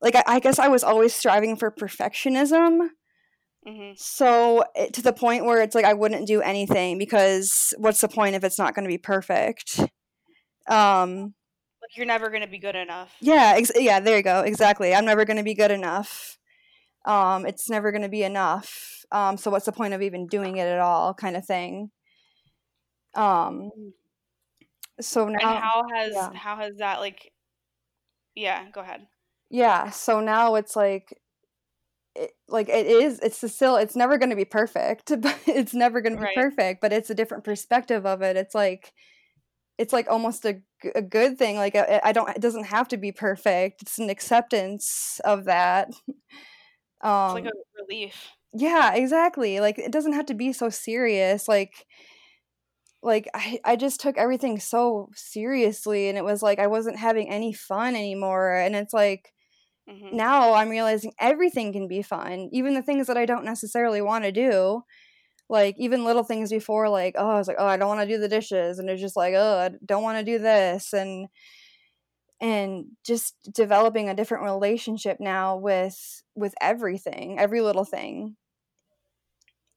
like 0.00 0.16
I, 0.16 0.22
I 0.26 0.40
guess 0.40 0.58
I 0.58 0.68
was 0.68 0.84
always 0.84 1.14
striving 1.14 1.56
for 1.56 1.70
perfectionism. 1.70 2.88
hmm 3.66 3.92
So 3.96 4.64
it, 4.74 4.92
to 4.94 5.02
the 5.02 5.12
point 5.12 5.44
where 5.44 5.62
it's 5.62 5.74
like 5.74 5.84
I 5.84 5.94
wouldn't 5.94 6.26
do 6.26 6.40
anything 6.42 6.98
because 6.98 7.72
what's 7.78 8.00
the 8.00 8.08
point 8.08 8.34
if 8.34 8.44
it's 8.44 8.58
not 8.58 8.74
going 8.74 8.84
to 8.84 8.88
be 8.88 8.98
perfect? 8.98 9.80
Um, 10.68 11.34
Like 11.82 11.96
you're 11.96 12.06
never 12.06 12.30
gonna 12.30 12.46
be 12.46 12.58
good 12.58 12.76
enough. 12.76 13.12
yeah, 13.20 13.54
ex- 13.56 13.72
yeah, 13.74 13.98
there 14.00 14.16
you 14.16 14.22
go. 14.22 14.40
Exactly. 14.42 14.94
I'm 14.94 15.04
never 15.04 15.24
going 15.24 15.36
to 15.36 15.42
be 15.42 15.54
good 15.54 15.72
enough. 15.72 16.38
Um, 17.04 17.44
it's 17.44 17.68
never 17.68 17.90
going 17.90 18.02
to 18.02 18.08
be 18.08 18.22
enough. 18.22 19.04
Um, 19.10 19.36
so 19.36 19.50
what's 19.50 19.66
the 19.66 19.72
point 19.72 19.92
of 19.92 20.00
even 20.00 20.28
doing 20.28 20.58
it 20.58 20.66
at 20.68 20.78
all? 20.78 21.12
Kind 21.12 21.36
of 21.36 21.44
thing. 21.44 21.90
Um, 23.14 23.70
so 25.00 25.26
And 25.26 25.36
now, 25.40 25.56
how 25.58 25.84
has 25.92 26.12
yeah. 26.14 26.30
how 26.34 26.56
has 26.56 26.76
that 26.78 27.00
like? 27.00 27.32
Yeah, 28.34 28.64
go 28.70 28.80
ahead. 28.80 29.06
yeah. 29.50 29.90
So 29.90 30.20
now 30.20 30.54
it's 30.54 30.76
like. 30.76 31.18
It, 32.14 32.32
like 32.46 32.68
it 32.68 32.86
is 32.86 33.20
it's 33.20 33.38
still 33.54 33.76
it's 33.76 33.96
never 33.96 34.18
going 34.18 34.28
to 34.28 34.36
be 34.36 34.44
perfect 34.44 35.10
but 35.22 35.38
it's 35.46 35.72
never 35.72 36.02
going 36.02 36.12
to 36.12 36.18
be 36.18 36.24
Right. 36.26 36.34
perfect 36.36 36.82
but 36.82 36.92
it's 36.92 37.08
a 37.08 37.14
different 37.14 37.42
perspective 37.42 38.04
of 38.04 38.20
it 38.20 38.36
it's 38.36 38.54
like 38.54 38.92
it's 39.82 39.92
like 39.92 40.08
almost 40.08 40.44
a, 40.46 40.60
a 40.94 41.02
good 41.02 41.38
thing 41.38 41.56
like 41.56 41.76
I, 41.76 42.00
I 42.04 42.12
don't 42.12 42.28
it 42.30 42.40
doesn't 42.42 42.64
have 42.64 42.88
to 42.88 42.96
be 42.96 43.12
perfect 43.12 43.82
it's 43.82 43.98
an 43.98 44.10
acceptance 44.10 45.20
of 45.24 45.44
that. 45.46 45.88
Um 45.88 46.14
It's 47.24 47.34
like 47.34 47.44
a 47.46 47.82
relief. 47.82 48.30
yeah 48.54 48.94
exactly 48.94 49.60
like 49.60 49.78
it 49.78 49.92
doesn't 49.92 50.12
have 50.12 50.26
to 50.26 50.34
be 50.34 50.52
so 50.52 50.68
serious 50.68 51.48
like 51.48 51.86
like 53.02 53.28
I, 53.34 53.58
I 53.64 53.76
just 53.76 54.00
took 54.00 54.16
everything 54.16 54.60
so 54.60 55.10
seriously 55.14 56.08
and 56.08 56.16
it 56.16 56.24
was 56.24 56.42
like 56.42 56.58
i 56.58 56.66
wasn't 56.66 56.98
having 56.98 57.30
any 57.30 57.52
fun 57.52 57.94
anymore 57.96 58.54
and 58.54 58.76
it's 58.76 58.92
like 58.94 59.32
hmm 59.86 60.12
now 60.12 60.54
i'm 60.54 60.70
realizing 60.70 61.12
everything 61.20 61.72
can 61.72 61.88
be 61.88 62.02
fun 62.02 62.48
even 62.52 62.74
the 62.74 62.82
things 62.82 63.08
that 63.08 63.18
i 63.18 63.26
don't 63.26 63.44
necessarily 63.44 64.02
want 64.02 64.24
to 64.24 64.32
do 64.32 64.82
like 65.52 65.76
even 65.78 66.04
little 66.04 66.24
things 66.24 66.50
before 66.50 66.90
like 66.90 67.14
oh 67.18 67.30
i 67.30 67.38
was 67.38 67.48
like 67.48 67.58
oh 67.60 67.66
i 67.66 67.78
don't 67.78 67.88
want 67.88 68.00
to 68.02 68.08
do 68.14 68.20
the 68.20 68.28
dishes 68.28 68.80
and 68.80 68.90
it's 68.90 69.02
just 69.02 69.16
like 69.16 69.34
oh 69.36 69.58
i 69.58 69.70
don't 69.86 70.04
want 70.04 70.18
to 70.18 70.24
do 70.24 70.38
this 70.40 70.94
and 70.94 71.28
and 72.40 72.86
just 73.04 73.36
developing 73.52 74.08
a 74.08 74.14
different 74.14 74.44
relationship 74.44 75.18
now 75.20 75.56
with 75.56 76.22
with 76.34 76.54
everything 76.60 77.38
every 77.38 77.60
little 77.60 77.84
thing 77.84 78.36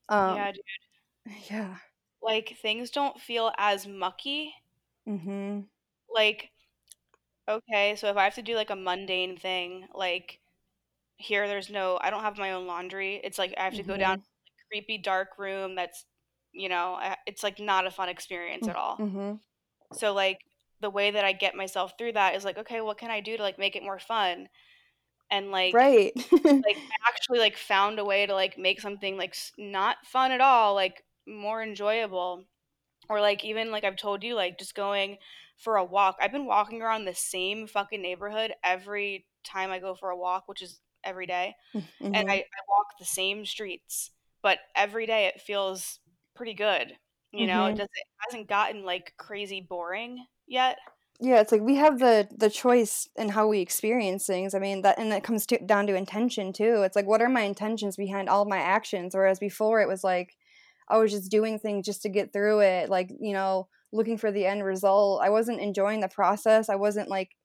um 0.09 0.35
yeah, 0.35 0.51
dude. 0.51 0.61
yeah 1.51 1.77
Like 2.21 2.57
things 2.57 2.91
don't 2.91 3.21
feel 3.21 3.53
as 3.57 3.87
mucky. 3.87 4.55
mm-hmm 5.07 5.67
Like 6.09 6.51
okay, 7.49 7.95
so 7.95 8.09
if 8.09 8.17
I 8.17 8.25
have 8.25 8.35
to 8.35 8.43
do 8.43 8.55
like 8.55 8.69
a 8.69 8.75
mundane 8.75 9.37
thing, 9.37 9.87
like 9.93 10.39
here, 11.17 11.47
there's 11.47 11.69
no. 11.71 11.99
I 12.01 12.11
don't 12.11 12.23
have 12.23 12.37
my 12.37 12.53
own 12.53 12.67
laundry. 12.67 13.21
It's 13.23 13.39
like 13.39 13.53
I 13.57 13.63
have 13.65 13.75
to 13.75 13.83
go 13.83 13.97
down 13.97 14.15
mhm 14.15 14.21
a 14.21 14.34
creepy 14.81 14.97
dark 14.97 15.37
room. 15.37 15.75
That's 15.75 16.05
you 16.53 16.69
know, 16.69 16.99
it's 17.27 17.43
like 17.43 17.59
not 17.59 17.87
a 17.87 17.91
fun 17.91 18.09
experience 18.09 18.67
at 18.67 18.75
all. 18.77 19.03
mhm 19.03 19.39
So 19.93 20.13
like 20.13 20.39
the 20.81 20.89
way 20.89 21.11
that 21.11 21.25
I 21.25 21.33
get 21.33 21.55
myself 21.55 21.93
through 21.97 22.13
that 22.13 22.35
is 22.35 22.45
like, 22.45 22.57
okay, 22.57 22.81
what 22.81 22.97
can 22.97 23.11
I 23.11 23.21
do 23.21 23.37
to 23.37 23.43
like 23.43 23.59
make 23.59 23.75
it 23.75 23.83
more 23.83 23.99
fun? 23.99 24.49
And 25.31 25.51
like 25.51 25.79
right 25.79 26.13
like 26.65 26.77
actually 27.09 27.39
like 27.39 27.57
found 27.57 27.99
a 27.99 28.05
way 28.05 28.25
to 28.25 28.33
like 28.33 28.57
make 28.57 28.81
something 28.81 29.17
like 29.17 29.35
not 29.57 29.97
fun 30.05 30.31
at 30.31 30.41
all, 30.41 30.75
like 30.75 31.03
more 31.27 31.63
enjoyable. 31.63 32.45
Or 33.09 33.21
like 33.21 33.43
even 33.45 33.71
like 33.71 33.83
I've 33.85 33.97
told 33.97 34.23
you, 34.23 34.35
like 34.35 34.59
just 34.59 34.75
going 34.75 35.17
for 35.57 35.77
a 35.77 35.85
walk. 35.85 36.17
I've 36.21 36.31
been 36.33 36.45
walking 36.47 36.81
around 36.81 37.05
the 37.05 37.15
same 37.15 37.67
fucking 37.67 38.01
neighborhood 38.01 38.53
every 38.63 39.27
time 39.45 39.71
I 39.71 39.79
go 39.79 39.95
for 39.95 40.09
a 40.11 40.17
walk, 40.17 40.47
which 40.47 40.61
is 40.61 40.79
every 41.03 41.27
day. 41.27 41.55
And 42.13 42.25
I, 42.29 42.35
I 42.37 42.61
walk 42.69 42.87
the 42.99 43.05
same 43.05 43.45
streets, 43.45 44.11
but 44.45 44.59
every 44.77 45.07
day 45.07 45.27
it 45.27 45.41
feels 45.41 45.99
pretty 46.35 46.53
good. 46.55 46.97
You 47.33 47.47
know, 47.47 47.65
it 47.65 47.71
mhm 47.71 47.77
doesn't 47.77 47.91
it 47.95 48.07
hasn't 48.29 48.49
gotten 48.49 48.85
like 48.85 49.15
crazy 49.17 49.61
boring 49.61 50.25
yet. 50.47 50.77
Yeah, 51.21 51.39
it's 51.39 51.51
like 51.51 51.61
we 51.61 51.75
have 51.75 51.99
the 51.99 52.27
the 52.37 52.49
choice 52.49 53.07
in 53.15 53.29
how 53.29 53.47
we 53.47 53.59
experience 53.61 54.25
things. 54.27 54.53
I 54.53 54.59
mean, 54.59 54.81
that 54.81 54.99
and 54.99 55.11
that 55.13 55.23
comes 55.23 55.45
to, 55.47 55.57
down 55.59 55.87
to 55.87 55.95
intention 55.95 56.51
too. 56.51 56.81
It's 56.83 56.95
like 56.95 57.05
what 57.07 57.21
are 57.21 57.29
my 57.29 57.41
intentions 57.43 57.95
behind 57.95 58.27
all 58.27 58.43
my 58.45 58.57
actions? 58.57 59.15
Whereas 59.15 59.39
before 59.39 59.79
it 59.81 59.87
was 59.87 60.03
like 60.03 60.35
I 60.89 60.97
was 60.97 61.11
just 61.11 61.31
doing 61.31 61.57
things 61.59 61.85
just 61.85 62.01
to 62.03 62.09
get 62.09 62.33
through 62.33 62.61
it, 62.61 62.89
like, 62.89 63.11
you 63.19 63.33
know, 63.33 63.69
looking 63.93 64.17
for 64.17 64.31
the 64.31 64.45
end 64.45 64.63
result. 64.65 65.21
I 65.23 65.29
wasn't 65.31 65.61
enjoying 65.61 66.01
the 66.01 66.09
process. 66.09 66.69
I 66.69 66.75
wasn't 66.75 67.09
like, 67.09 67.35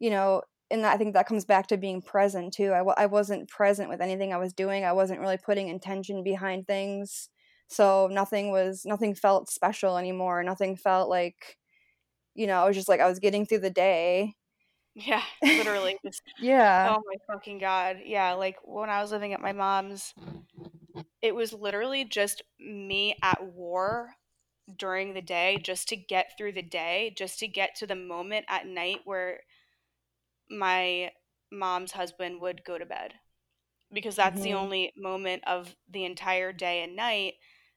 you 0.00 0.10
know, 0.10 0.42
and 0.70 0.84
I 0.84 0.96
think 0.96 1.14
that 1.14 1.26
comes 1.26 1.44
back 1.44 1.66
to 1.68 1.76
being 1.76 2.02
present 2.02 2.52
too. 2.52 2.72
I, 2.72 2.80
I 3.02 3.06
wasn't 3.06 3.48
present 3.48 3.88
with 3.88 4.00
anything 4.00 4.32
I 4.32 4.38
was 4.38 4.52
doing. 4.52 4.84
I 4.84 4.92
wasn't 4.92 5.20
really 5.20 5.38
putting 5.38 5.68
intention 5.68 6.22
behind 6.22 6.66
things. 6.66 7.28
So 7.68 8.08
nothing 8.10 8.50
was 8.50 8.84
nothing 8.86 9.14
felt 9.14 9.50
special 9.50 9.96
anymore. 9.98 10.42
Nothing 10.42 10.76
felt 10.76 11.08
like 11.08 11.56
you 12.34 12.46
know, 12.46 12.62
I 12.62 12.66
was 12.66 12.76
just 12.76 12.88
like 12.88 13.00
I 13.00 13.08
was 13.08 13.18
getting 13.18 13.46
through 13.46 13.60
the 13.60 13.70
day. 13.70 14.34
Yeah, 14.94 15.22
literally 15.42 15.98
Yeah. 16.38 16.96
oh 16.96 17.02
my 17.06 17.16
fucking 17.32 17.58
god. 17.58 17.98
Yeah, 18.04 18.34
like 18.34 18.56
when 18.64 18.90
I 18.90 19.00
was 19.02 19.12
living 19.12 19.32
at 19.32 19.40
my 19.40 19.52
mom's, 19.52 20.14
it 21.22 21.34
was 21.34 21.52
literally 21.52 22.04
just 22.04 22.42
me 22.58 23.16
at 23.22 23.44
war 23.44 24.14
during 24.76 25.14
the 25.14 25.22
day 25.22 25.58
just 25.62 25.88
to 25.88 25.96
get 25.96 26.32
through 26.36 26.52
the 26.52 26.62
day, 26.62 27.14
just 27.16 27.38
to 27.40 27.48
get 27.48 27.74
to 27.76 27.86
the 27.86 27.94
moment 27.96 28.46
at 28.48 28.66
night 28.66 29.00
where 29.04 29.40
my 30.50 31.12
mom's 31.50 31.92
husband 31.92 32.40
would 32.40 32.64
go 32.64 32.78
to 32.78 32.86
bed. 32.86 33.14
Because 33.92 34.16
that's 34.16 34.42
the 34.42 34.52
Mhm. 34.52 34.54
only 34.54 34.92
moment 34.96 35.44
of 35.46 35.76
the 35.88 36.04
entire 36.04 36.52
day 36.52 36.82
and 36.82 36.94
night 36.96 37.34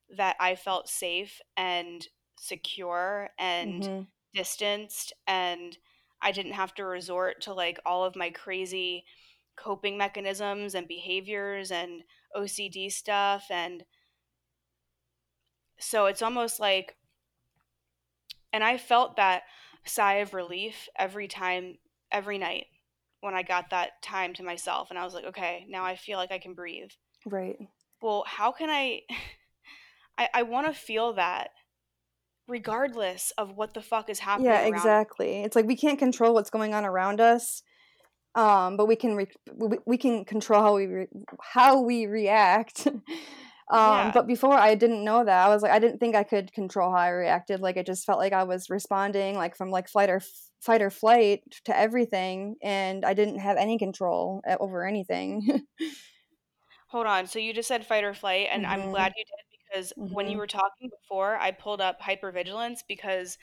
that 0.09 0.36
I 0.39 0.55
felt 0.55 0.89
safe 0.89 1.39
and 1.55 2.05
secure 2.38 3.30
and 3.38 3.88
Mhm. 3.88 4.07
distanced 4.34 5.13
and 5.28 5.78
I 6.22 6.32
didn't 6.32 6.53
have 6.53 6.74
to 6.76 6.86
resort 6.86 7.41
to 7.41 7.53
like 7.53 7.80
all 7.86 8.03
of 8.03 8.15
my 8.15 8.30
crazy 8.30 9.05
coping 9.55 9.97
mechanisms 9.97 10.76
and 10.76 10.88
behaviors 10.88 11.72
and 11.72 12.03
OCD 12.36 12.89
stuff 12.89 13.45
and 13.49 13.86
so 15.80 16.05
it's 16.05 16.22
almost 16.22 16.59
like 16.59 16.95
and 18.53 18.63
I 18.63 18.78
felt 18.78 19.15
that 19.15 19.43
sigh 19.86 20.15
of 20.15 20.34
relief 20.34 20.88
every 20.95 21.28
time 21.28 21.78
every 22.12 22.38
night 22.38 22.66
when 23.22 23.34
I 23.34 23.43
got 23.43 23.70
that 23.70 24.01
time 24.01 24.34
to 24.36 24.43
myself 24.43 24.89
and 24.89 24.99
I 24.99 25.05
was 25.05 25.14
like 25.14 25.26
okay 25.26 25.66
now 25.70 25.84
I 25.84 25.95
feel 25.95 26.18
like 26.18 26.32
I 26.32 26.39
can 26.39 26.53
breathe 26.53 26.91
Right. 27.26 27.57
well 28.01 28.24
how 28.28 28.51
can 28.51 28.70
I 28.70 29.01
I, 30.18 30.30
I 30.34 30.43
want 30.43 30.68
to 30.68 30.74
feel 30.74 31.14
that 31.14 31.49
regardless 32.47 33.32
of 33.38 33.55
what 33.55 33.74
the 33.74 33.82
fuck 33.82 34.09
is 34.09 34.20
happening 34.20 34.51
Yeah, 34.51 34.66
exactly. 34.66 35.43
It's 35.43 35.55
like 35.55 35.66
we 35.66 35.76
can't 35.76 35.97
control 35.99 36.34
what's 36.34 36.49
going 36.49 36.74
on 36.74 36.86
around 36.86 37.22
us. 37.22 37.64
Um, 38.34 38.78
but 38.78 38.88
we 38.88 38.95
can 38.95 39.16
re- 39.16 39.28
we, 39.53 39.78
we 39.86 39.97
can 39.97 40.24
control 40.24 40.62
how 40.62 40.76
we 40.76 40.86
re- 40.86 41.07
how 41.41 41.82
we 41.82 42.05
react. 42.05 42.88
um, 43.72 44.11
Yeah. 44.11 44.11
but 44.11 44.28
before 44.28 44.53
I 44.53 44.76
didn't 44.76 45.03
know 45.03 45.24
that. 45.26 45.45
I 45.45 45.49
was 45.49 45.63
like 45.63 45.72
I 45.72 45.80
didn't 45.80 45.99
think 45.99 46.15
I 46.15 46.24
could 46.24 46.53
control 46.53 46.91
how 46.91 46.97
I 46.97 47.09
reacted. 47.09 47.61
Like 47.61 47.78
it 47.78 47.86
just 47.86 48.05
felt 48.05 48.19
like 48.19 48.34
I 48.34 48.43
was 48.43 48.69
responding 48.69 49.36
like 49.36 49.55
from 49.55 49.72
like 49.72 49.88
flight 49.89 50.09
or 50.09 50.17
f- 50.17 50.49
fight 50.61 50.82
or 50.82 50.89
flight 50.91 51.43
to 51.65 51.78
everything 51.78 52.55
and 52.61 53.05
I 53.05 53.13
didn't 53.13 53.39
have 53.39 53.57
any 53.57 53.78
control 53.80 54.41
uh, 54.47 54.57
over 54.59 54.86
anything. 54.86 55.65
Hold 56.89 57.07
on. 57.07 57.28
So 57.28 57.39
you 57.39 57.53
just 57.53 57.67
said 57.67 57.86
fight 57.86 58.03
or 58.03 58.13
flight, 58.13 58.47
and 58.49 58.65
I'm 58.65 58.88
mhm. 58.88 58.89
glad 58.89 59.13
you 59.15 59.24
did 59.26 59.59
because 59.69 59.93
when 60.09 60.28
you 60.28 60.38
Mhm. 60.38 60.38
were 60.38 60.47
talking 60.47 60.89
before, 60.89 61.38
I 61.38 61.51
pulled 61.51 61.82
up 61.82 62.01
hypervigilance 62.01 62.80
because 62.88 63.38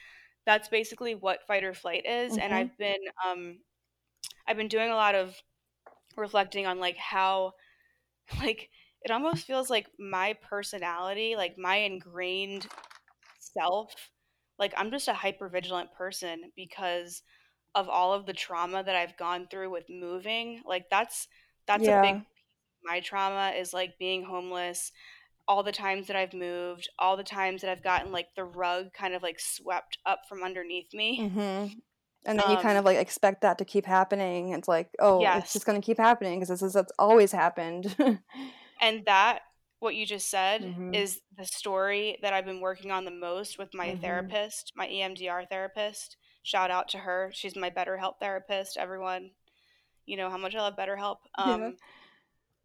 that's 0.44 0.68
basically 0.68 1.14
what 1.14 1.46
fight 1.46 1.64
or 1.64 1.74
flight 1.74 2.04
is. 2.06 2.36
And 2.38 2.52
Mhm. 2.52 2.54
I've 2.54 2.76
been 2.78 2.98
um 3.24 3.60
I've 4.46 4.56
been 4.58 4.68
doing 4.68 4.90
a 4.90 4.96
lot 4.96 5.14
of 5.16 5.36
reflecting 6.16 6.66
on 6.66 6.80
like 6.80 6.96
how 6.98 7.54
like 8.40 8.70
it 9.02 9.10
almost 9.10 9.46
feels 9.46 9.70
like 9.70 9.86
my 9.98 10.34
personality, 10.42 11.36
like 11.36 11.56
my 11.58 11.76
ingrained 11.76 12.66
self, 13.38 13.94
like 14.58 14.74
I'm 14.76 14.90
just 14.90 15.08
a 15.08 15.14
hyper 15.14 15.48
vigilant 15.48 15.92
person 15.92 16.52
because 16.56 17.22
of 17.74 17.88
all 17.88 18.12
of 18.12 18.26
the 18.26 18.32
trauma 18.32 18.82
that 18.82 18.96
I've 18.96 19.16
gone 19.16 19.48
through 19.50 19.70
with 19.70 19.84
moving. 19.90 20.62
Like 20.66 20.90
that's 20.90 21.28
that's 21.66 21.88
a 21.88 21.92
big 21.92 22.16
my 22.84 23.00
trauma 23.00 23.54
is 23.56 23.74
like 23.74 23.98
being 23.98 24.24
homeless, 24.24 24.92
all 25.48 25.62
the 25.62 25.72
times 25.72 26.06
that 26.08 26.16
I've 26.16 26.34
moved, 26.34 26.88
all 26.98 27.16
the 27.16 27.24
times 27.24 27.62
that 27.62 27.70
I've 27.70 27.84
gotten 27.84 28.12
like 28.12 28.28
the 28.36 28.44
rug 28.44 28.92
kind 28.94 29.14
of 29.14 29.22
like 29.22 29.40
swept 29.40 29.98
up 30.06 30.20
from 30.28 30.42
underneath 30.42 30.92
me. 30.94 31.26
Mhm. 31.30 31.80
And 32.26 32.38
then 32.38 32.50
you 32.50 32.58
kind 32.58 32.76
Um 32.76 32.78
of 32.78 32.84
like 32.84 32.98
expect 32.98 33.42
that 33.42 33.58
to 33.58 33.64
keep 33.64 33.86
happening. 33.86 34.50
It's 34.50 34.68
like, 34.68 34.90
oh, 34.98 35.30
it's 35.34 35.52
just 35.52 35.64
going 35.66 35.80
to 35.80 35.84
keep 35.84 35.98
happening 35.98 36.38
because 36.38 36.48
this 36.48 36.62
is 36.62 36.72
that's 36.74 36.92
always 36.98 37.32
happened. 37.32 37.94
And 38.80 39.04
that 39.06 39.42
what 39.80 39.94
you 39.94 40.06
just 40.06 40.28
said 40.30 40.62
mhm. 40.62 40.94
is 40.94 41.20
the 41.36 41.44
story 41.46 42.18
that 42.22 42.32
I've 42.32 42.44
been 42.46 42.60
working 42.60 42.90
on 42.90 43.04
the 43.04 43.10
most 43.10 43.58
with 43.58 43.74
my 43.74 43.88
Mhm. 43.88 44.00
therapist, 44.00 44.72
my 44.76 44.88
EMDR 44.88 45.46
therapist. 45.48 46.16
Shout 46.42 46.70
out 46.70 46.88
to 46.90 46.98
her. 46.98 47.30
She's 47.34 47.56
my 47.56 47.70
BetterHelp 47.70 48.18
therapist. 48.20 48.76
Everyone, 48.76 49.30
you 50.06 50.16
know 50.16 50.30
how 50.30 50.38
much 50.38 50.54
I 50.54 50.60
love 50.60 50.76
BetterHelp. 50.76 51.18
Yeah. 51.38 51.54
Um 51.54 51.76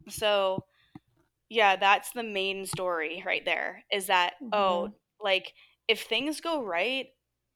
so 0.08 0.64
yeah, 1.48 1.76
that's 1.76 2.10
the 2.12 2.22
main 2.22 2.66
story 2.66 3.22
right 3.26 3.44
there 3.44 3.84
is 3.92 4.06
that 4.06 4.34
oh, 4.52 4.88
Mhm. 4.88 4.94
like 5.20 5.54
if 5.88 6.02
things 6.02 6.40
go 6.40 6.62
right, 6.62 7.06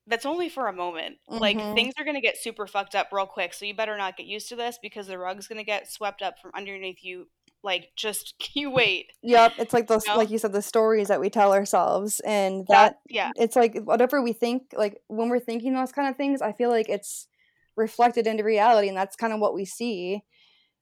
that's 0.07 0.27
only 0.27 0.49
for 0.49 0.69
a 0.69 0.73
moment. 0.73 1.19
Like 1.29 1.57
Mhm. 1.57 1.75
things 1.75 1.95
are 1.99 2.05
going 2.05 2.15
to 2.17 2.21
get 2.21 2.37
super 2.39 2.67
fucked 2.67 2.95
up 2.95 3.09
real 3.13 3.27
quick, 3.27 3.55
so 3.55 3.65
you 3.65 3.75
better 3.75 3.97
not 3.97 4.17
get 4.17 4.27
used 4.27 4.49
to 4.51 4.57
this 4.57 4.79
because 4.83 5.07
the 5.07 5.19
rug's 5.19 5.49
going 5.49 5.59
to 5.59 5.65
get 5.65 5.91
swept 5.91 6.23
up 6.23 6.39
from 6.41 6.53
underneath 6.55 7.03
you. 7.05 7.29
Like 7.69 7.93
just 7.97 8.35
you 8.55 8.71
wait, 8.71 9.13
Yep, 9.23 9.53
it's 9.59 9.75
like 9.75 9.89
those 9.89 10.07
you 10.07 10.13
know? 10.13 10.19
like 10.19 10.31
you 10.31 10.39
said 10.39 10.53
the 10.55 10.63
stories 10.63 11.09
that 11.09 11.21
we 11.21 11.29
tell 11.29 11.53
ourselves 11.53 12.21
and 12.21 12.67
That 12.69 12.93
that 12.95 13.01
yeah. 13.11 13.31
it's 13.37 13.57
like 13.57 13.77
whatever 13.85 14.23
we 14.23 14.33
think 14.33 14.73
like 14.77 15.03
when 15.09 15.29
we're 15.29 15.39
thinking 15.39 15.75
those 15.75 15.93
kind 15.93 16.09
of 16.09 16.17
things, 16.17 16.41
I 16.41 16.53
feel 16.53 16.71
like 16.71 16.89
it's 16.89 17.29
reflected 17.77 18.27
into 18.27 18.43
reality 18.43 18.89
and 18.89 18.97
that's 18.97 19.17
kind 19.17 19.33
of 19.35 19.39
what 19.41 19.53
we 19.55 19.65
see 19.67 20.23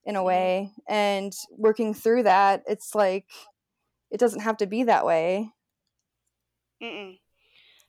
in 0.05 0.14
a 0.14 0.20
Mhm. 0.20 0.24
way 0.24 0.72
and 0.89 1.32
working 1.59 1.93
through 1.93 2.22
that, 2.22 2.62
it's 2.68 2.95
like 2.95 3.26
it 4.12 4.20
doesn't 4.20 4.41
have 4.43 4.57
to 4.59 4.66
be 4.66 4.84
that 4.84 5.05
way. 5.05 5.51
Mm-mm. 6.82 7.18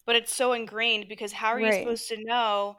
But 0.05 0.15
it's 0.15 0.33
so 0.35 0.53
ingrained 0.53 1.07
because 1.09 1.33
how 1.33 1.49
are 1.49 1.59
you 1.59 1.71
supposed 1.71 2.07
to 2.09 2.23
know? 2.23 2.77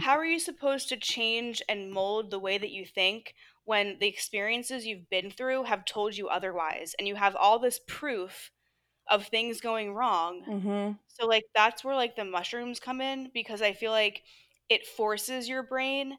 How 0.00 0.12
are 0.18 0.26
you 0.26 0.38
supposed 0.38 0.90
to 0.90 0.96
change 0.96 1.62
and 1.68 1.90
mold 1.90 2.30
the 2.30 2.38
way 2.38 2.58
that 2.58 2.70
you 2.70 2.84
think 2.84 3.34
when 3.66 3.98
the 4.00 4.08
experiences 4.08 4.86
you've 4.86 5.10
been 5.10 5.30
through 5.30 5.64
have 5.64 5.84
told 5.86 6.16
you 6.16 6.28
otherwise 6.28 6.94
and 6.98 7.08
you 7.08 7.16
have 7.16 7.36
all 7.36 7.60
this 7.60 7.80
proof 7.88 8.52
of 9.10 9.26
things 9.28 9.60
going 9.60 9.94
wrong? 9.94 10.46
Mhm. 10.46 10.98
So 11.08 11.26
like 11.26 11.44
that's 11.54 11.84
where 11.84 11.96
like 11.96 12.16
the 12.16 12.24
mushrooms 12.24 12.80
come 12.80 13.00
in 13.00 13.30
because 13.34 13.62
I 13.62 13.72
feel 13.74 13.92
like 13.92 14.22
it 14.68 14.86
forces 14.86 15.48
your 15.48 15.62
brain 15.64 16.18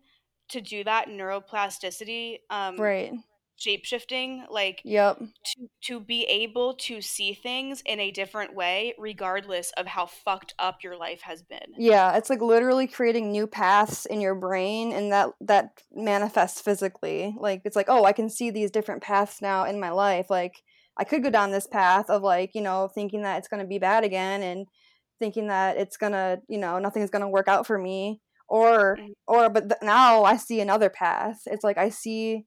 to 0.49 0.61
do 0.61 0.83
that 0.85 1.07
neuroplasticity 1.09 2.39
um 2.49 2.93
Right. 2.97 3.13
Shape-shifting 3.57 4.45
like 4.49 4.81
Yep. 4.85 5.19
to 5.19 5.69
to 5.83 5.99
be 5.99 6.23
able 6.25 6.75
to 6.75 7.01
see 7.01 7.33
things 7.33 7.81
in 7.85 7.99
a 7.99 8.11
different 8.11 8.55
way 8.55 8.93
regardless 8.97 9.71
of 9.77 9.87
how 9.87 10.05
fucked 10.05 10.53
up 10.59 10.83
your 10.83 10.95
life 10.97 11.21
has 11.21 11.41
been. 11.43 11.73
Yeah, 11.77 12.15
it's 12.17 12.29
like 12.29 12.41
literally 12.41 12.87
creating 12.87 13.31
new 13.31 13.47
paths 13.47 14.05
in 14.05 14.21
your 14.21 14.35
brain 14.35 14.91
and 14.91 15.11
that 15.11 15.29
that 15.41 15.81
manifests 15.93 16.61
physically. 16.61 17.35
Like 17.37 17.61
it's 17.65 17.75
like, 17.75 17.87
"Oh, 17.89 18.03
I 18.05 18.13
can 18.13 18.29
see 18.29 18.49
these 18.51 18.71
different 18.71 19.01
paths 19.03 19.41
now 19.41 19.65
in 19.65 19.79
my 19.79 19.89
life." 19.91 20.29
Like 20.29 20.61
I 20.97 21.03
could 21.03 21.23
go 21.23 21.29
down 21.29 21.51
this 21.51 21.67
path 21.67 22.09
of 22.09 22.23
like, 22.23 22.55
you 22.55 22.61
know, 22.61 22.87
thinking 22.93 23.21
that 23.21 23.37
it's 23.37 23.47
going 23.47 23.61
to 23.61 23.67
be 23.67 23.79
bad 23.79 24.03
again 24.03 24.41
and 24.41 24.65
thinking 25.19 25.47
that 25.47 25.77
it's 25.77 25.97
going 25.97 26.11
to, 26.13 26.39
you 26.47 26.57
know, 26.57 26.79
nothing's 26.79 27.09
going 27.09 27.21
to 27.21 27.27
work 27.29 27.47
out 27.47 27.67
for 27.67 27.77
me 27.77 28.21
or 28.47 28.97
Mhm. 28.97 29.13
or 29.27 29.49
but 29.49 29.69
th- 29.69 29.81
now 29.81 30.23
I 30.23 30.37
see 30.37 30.59
another 30.61 30.89
path. 30.89 31.41
It's 31.45 31.63
like 31.63 31.77
I 31.77 31.89
see 31.89 32.45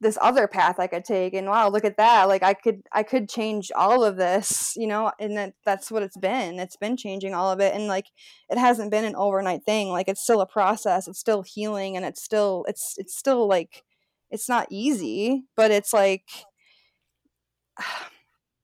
this 0.00 0.18
other 0.20 0.46
path 0.46 0.78
I 0.78 0.86
could 0.86 1.04
take 1.04 1.34
and 1.34 1.46
wow, 1.48 1.68
look 1.68 1.84
at 1.84 1.96
that. 1.96 2.24
Like 2.28 2.42
I 2.42 2.54
could 2.54 2.82
I 2.92 3.02
could 3.02 3.28
change 3.28 3.70
all 3.74 4.04
of 4.04 4.16
this, 4.16 4.74
you 4.76 4.86
know, 4.86 5.12
and 5.18 5.36
that 5.36 5.54
that's 5.64 5.90
what 5.90 6.02
it's 6.02 6.16
been. 6.16 6.58
It's 6.58 6.76
been 6.76 6.96
changing 6.96 7.34
all 7.34 7.50
of 7.50 7.60
it 7.60 7.74
and 7.74 7.86
like 7.86 8.06
it 8.50 8.58
hasn't 8.58 8.90
been 8.90 9.04
an 9.04 9.16
overnight 9.16 9.64
thing. 9.64 9.88
Like 9.90 10.08
it's 10.08 10.22
still 10.22 10.40
a 10.40 10.46
process. 10.46 11.08
It's 11.08 11.18
still 11.18 11.42
healing 11.42 11.96
and 11.96 12.04
it's 12.04 12.22
still 12.22 12.64
it's 12.68 12.94
it's 12.98 13.16
still 13.16 13.48
like 13.48 13.82
it's 14.30 14.48
not 14.48 14.66
easy, 14.70 15.44
but 15.56 15.70
it's 15.70 15.92
like 15.92 16.28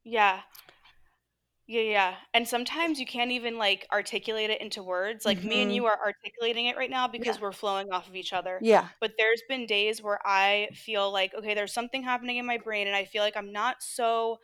Yeah. 0.05 0.41
Yeah, 1.71 1.83
yeah. 1.83 2.17
And 2.35 2.49
sometimes 2.49 2.99
you 2.99 3.07
can't 3.07 3.31
even 3.31 3.57
like 3.57 3.87
articulate 3.93 4.51
it 4.51 4.61
into 4.61 4.83
words. 4.83 5.25
Like 5.25 5.45
me 5.45 5.63
and 5.63 5.71
mhm. 5.71 5.75
you 5.75 5.87
are 5.87 5.97
articulating 6.05 6.67
it 6.67 6.77
right 6.77 6.91
now 6.91 7.07
because 7.07 7.39
Yeah. 7.39 7.41
we're 7.41 7.53
flowing 7.53 7.93
off 7.93 8.09
of 8.09 8.17
each 8.17 8.33
other. 8.33 8.61
Yeah. 8.61 8.89
But 9.01 9.13
there's 9.17 9.43
been 9.49 9.67
days 9.67 10.03
where 10.03 10.19
I 10.27 10.71
feel 10.75 11.13
like, 11.13 11.33
okay, 11.33 11.55
there's 11.55 11.73
something 11.73 12.03
happening 12.03 12.39
in 12.39 12.47
my 12.47 12.59
brain 12.59 12.89
and 12.89 12.97
I 12.97 13.05
feel 13.05 13.23
like 13.23 13.37
I'm 13.37 13.53
not 13.53 13.77
so 13.85 14.39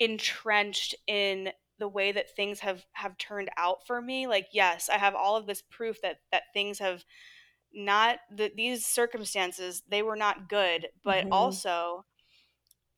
entrenched 0.00 0.94
in 1.06 1.52
the 1.78 1.88
way 1.88 2.12
that 2.12 2.36
things 2.36 2.60
have 2.60 2.84
have 2.94 3.18
turned 3.18 3.50
out 3.56 3.86
for 3.86 4.02
me. 4.02 4.26
Like, 4.28 4.48
yes, 4.52 4.88
I 4.88 4.98
have 4.98 5.14
all 5.16 5.36
of 5.36 5.46
this 5.46 5.62
proof 5.62 6.00
that 6.02 6.18
that 6.32 6.44
things 6.54 6.78
have 6.80 7.04
not 7.74 8.18
that 8.36 8.56
these 8.56 8.86
circumstances, 8.86 9.82
they 9.88 10.02
were 10.02 10.16
not 10.16 10.48
good, 10.48 10.88
but 11.04 11.26
Mhm. 11.26 11.32
also 11.32 12.04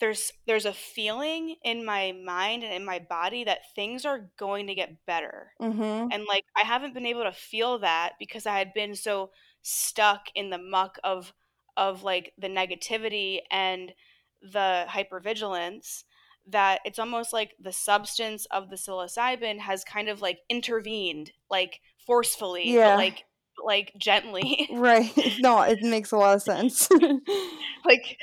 there's 0.04 0.32
there's 0.46 0.66
a 0.66 0.72
feeling 0.74 1.56
in 1.64 1.82
my 1.82 2.12
mind 2.12 2.62
and 2.62 2.74
in 2.74 2.84
my 2.84 2.98
body 2.98 3.42
that 3.44 3.74
things 3.74 4.04
are 4.04 4.30
going 4.38 4.66
to 4.66 4.74
get 4.74 5.06
better. 5.06 5.52
Mhm. 5.58 6.12
And 6.12 6.24
like 6.28 6.44
I 6.54 6.60
haven't 6.60 6.92
been 6.92 7.06
able 7.06 7.22
to 7.22 7.32
feel 7.32 7.78
that 7.78 8.12
because 8.18 8.44
I 8.44 8.58
had 8.58 8.74
been 8.74 8.94
so 8.96 9.30
stuck 9.62 10.26
in 10.34 10.50
the 10.50 10.58
muck 10.58 10.98
of 11.02 11.32
of 11.78 12.02
like 12.02 12.34
the 12.36 12.48
negativity 12.48 13.38
and 13.50 13.94
the 14.42 14.84
hypervigilance 14.90 16.04
that 16.46 16.80
it's 16.84 16.98
almost 16.98 17.32
like 17.32 17.54
the 17.58 17.72
substance 17.72 18.44
of 18.50 18.68
the 18.68 18.76
psilocybin 18.76 19.58
has 19.60 19.84
kind 19.84 20.10
of 20.10 20.20
like 20.20 20.40
intervened 20.50 21.32
like 21.50 21.80
forcefully 22.06 22.74
but 22.82 22.82
Yeah. 22.82 22.96
like 22.96 23.24
like 23.64 23.92
gently 23.96 24.68
Right. 24.70 25.10
No, 25.38 25.62
it 25.62 25.80
makes 25.82 26.12
a 26.12 26.16
lot 26.18 26.36
of 26.36 26.42
sense. 26.42 26.90
like 27.86 28.18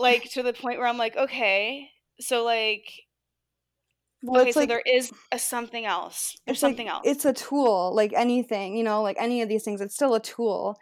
like 0.00 0.30
to 0.32 0.42
the 0.42 0.52
point 0.52 0.78
where 0.78 0.86
I'm 0.86 0.98
like 0.98 1.16
okay 1.16 1.90
so 2.20 2.44
like 2.44 2.84
well, 4.22 4.42
okay 4.42 4.52
so 4.52 4.60
like 4.60 4.68
there 4.68 4.82
is 4.84 5.12
a 5.32 5.38
something 5.38 5.86
else 5.86 6.36
there's 6.46 6.56
it's 6.56 6.62
like 6.62 6.70
something 6.70 6.88
else. 6.88 7.02
it's 7.04 7.24
a 7.24 7.32
tool 7.32 7.94
like 7.94 8.12
anything 8.14 8.76
you 8.76 8.82
know 8.82 9.02
like 9.02 9.16
any 9.18 9.42
of 9.42 9.48
these 9.48 9.62
things 9.62 9.80
it's 9.80 9.94
still 9.94 10.14
a 10.14 10.20
tool 10.20 10.76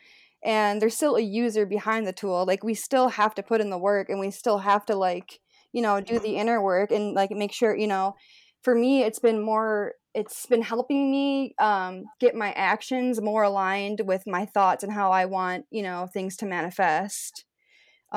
and 0.45 0.81
there's 0.81 0.95
still 0.95 1.17
a 1.17 1.21
user 1.21 1.67
behind 1.67 2.07
the 2.07 2.13
tool 2.13 2.45
like 2.47 2.65
we 2.65 2.75
still 2.75 3.09
have 3.09 3.35
to 3.35 3.43
put 3.43 3.61
in 3.61 3.71
the 3.71 3.79
work 3.79 4.09
and 4.09 4.21
we 4.21 4.31
still 4.31 4.59
have 4.59 4.87
to 4.87 4.95
like 4.95 5.41
you 5.73 5.83
know 5.83 6.01
do 6.01 6.19
the 6.19 6.37
inner 6.37 6.63
work 6.63 6.91
and 6.91 7.15
like 7.15 7.31
make 7.31 7.53
sure 7.53 7.77
you 7.77 7.87
know 7.87 8.15
for 8.63 8.75
me 8.75 9.03
it's 9.03 9.19
been 9.19 9.41
more 9.41 9.93
it's 10.15 10.47
been 10.47 10.63
helping 10.63 11.11
me 11.11 11.55
um, 11.59 12.05
get 12.21 12.35
my 12.35 12.51
actions 12.53 13.21
more 13.21 13.43
aligned 13.43 14.01
with 14.07 14.23
my 14.27 14.47
thoughts 14.47 14.83
and 14.83 14.93
how 14.93 15.11
i 15.11 15.25
want 15.25 15.67
you 15.71 15.83
know 15.83 16.09
things 16.13 16.37
to 16.37 16.47
manifest 16.47 17.46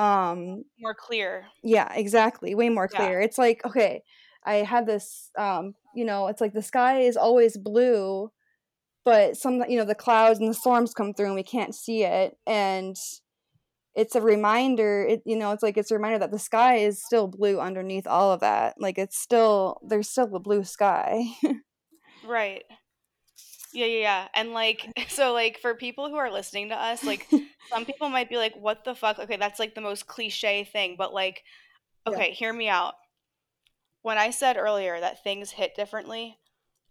um 0.00 0.64
more 0.80 0.94
clear 0.94 1.44
yeah, 1.62 1.92
exactly. 1.94 2.54
Way 2.54 2.68
more 2.68 2.88
yeah 2.92 2.98
clear. 2.98 3.20
It's 3.20 3.38
like, 3.38 3.64
okay, 3.64 4.02
I 4.44 4.56
had 4.56 4.86
this 4.86 5.30
um, 5.38 5.74
you 5.94 6.04
know, 6.04 6.28
it's 6.28 6.40
like 6.40 6.54
the 6.54 6.62
sky 6.62 7.00
is 7.00 7.16
always 7.16 7.56
blue, 7.56 8.30
but 9.04 9.36
some 9.36 9.62
you 9.68 9.76
know, 9.78 9.84
the 9.84 9.94
clouds 9.94 10.38
and 10.38 10.48
the 10.48 10.54
storms 10.54 10.94
come 10.94 11.12
through 11.12 11.26
and 11.26 11.34
we 11.34 11.42
can't 11.42 11.74
see 11.74 12.04
it 12.04 12.36
and 12.46 12.96
it's 13.96 14.14
a 14.14 14.20
reminder, 14.20 15.04
it 15.08 15.22
you 15.26 15.36
know, 15.36 15.50
it's 15.50 15.62
like 15.62 15.76
it's 15.76 15.90
a 15.90 15.94
reminder 15.96 16.18
that 16.20 16.30
the 16.30 16.38
sky 16.38 16.76
is 16.76 17.02
still 17.04 17.26
blue 17.26 17.58
underneath 17.60 18.06
all 18.06 18.32
of 18.32 18.40
that. 18.40 18.74
Like 18.78 18.98
it's 18.98 19.18
still 19.18 19.80
there's 19.86 20.08
still 20.08 20.34
a 20.34 20.40
blue 20.40 20.64
sky. 20.64 21.24
right 22.24 22.64
Yeah, 23.72 23.86
yeah, 23.86 24.00
yeah. 24.00 24.28
And 24.34 24.52
like, 24.52 24.88
so 25.08 25.32
like 25.32 25.58
for 25.60 25.74
people 25.74 26.08
who 26.08 26.16
are 26.16 26.30
listening 26.30 26.68
to 26.70 26.74
us, 26.74 27.06
like 27.06 27.28
some 27.72 27.84
people 27.86 28.08
might 28.08 28.28
be 28.28 28.36
like, 28.36 28.54
what 28.56 28.84
the 28.84 28.94
fuck? 28.94 29.18
Okay, 29.18 29.36
that's 29.36 29.58
like 29.58 29.74
the 29.74 29.80
most 29.80 30.06
cliche 30.06 30.64
thing, 30.64 30.96
but 30.98 31.12
like, 31.14 31.44
Yeah. 32.06 32.12
okay, 32.12 32.32
hear 32.32 32.52
me 32.52 32.68
out. 32.68 32.94
When 34.02 34.18
I 34.18 34.30
said 34.30 34.58
earlier 34.58 35.00
that 35.00 35.22
things 35.24 35.52
hit 35.52 35.74
differently, 35.74 36.38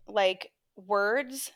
like 0.08 0.54
words, 0.76 1.52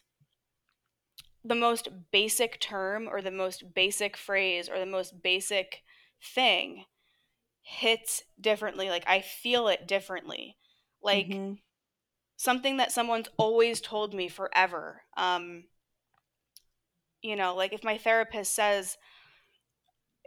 the 1.44 1.56
most 1.56 1.90
basic 2.12 2.60
term 2.60 3.08
or 3.08 3.22
the 3.22 3.32
most 3.32 3.74
basic 3.74 4.16
phrase 4.18 4.70
or 4.70 4.80
the 4.80 4.86
most 4.86 5.22
basic 5.22 5.84
thing 6.22 6.86
hits 7.62 8.24
differently. 8.40 8.90
Like 8.90 9.04
I 9.08 9.22
feel 9.22 9.68
it 9.68 9.88
differently. 9.88 10.58
Like 11.02 11.30
Mhm. 11.30 11.58
Something 12.44 12.78
that 12.78 12.92
someone's 12.92 13.30
always 13.38 13.82
told 13.82 14.14
me 14.14 14.28
forever. 14.28 15.02
Um, 15.18 15.66
you 17.22 17.36
know, 17.36 17.56
like 17.56 17.74
if 17.74 17.84
my 17.84 17.98
therapist 17.98 18.54
says, 18.54 18.98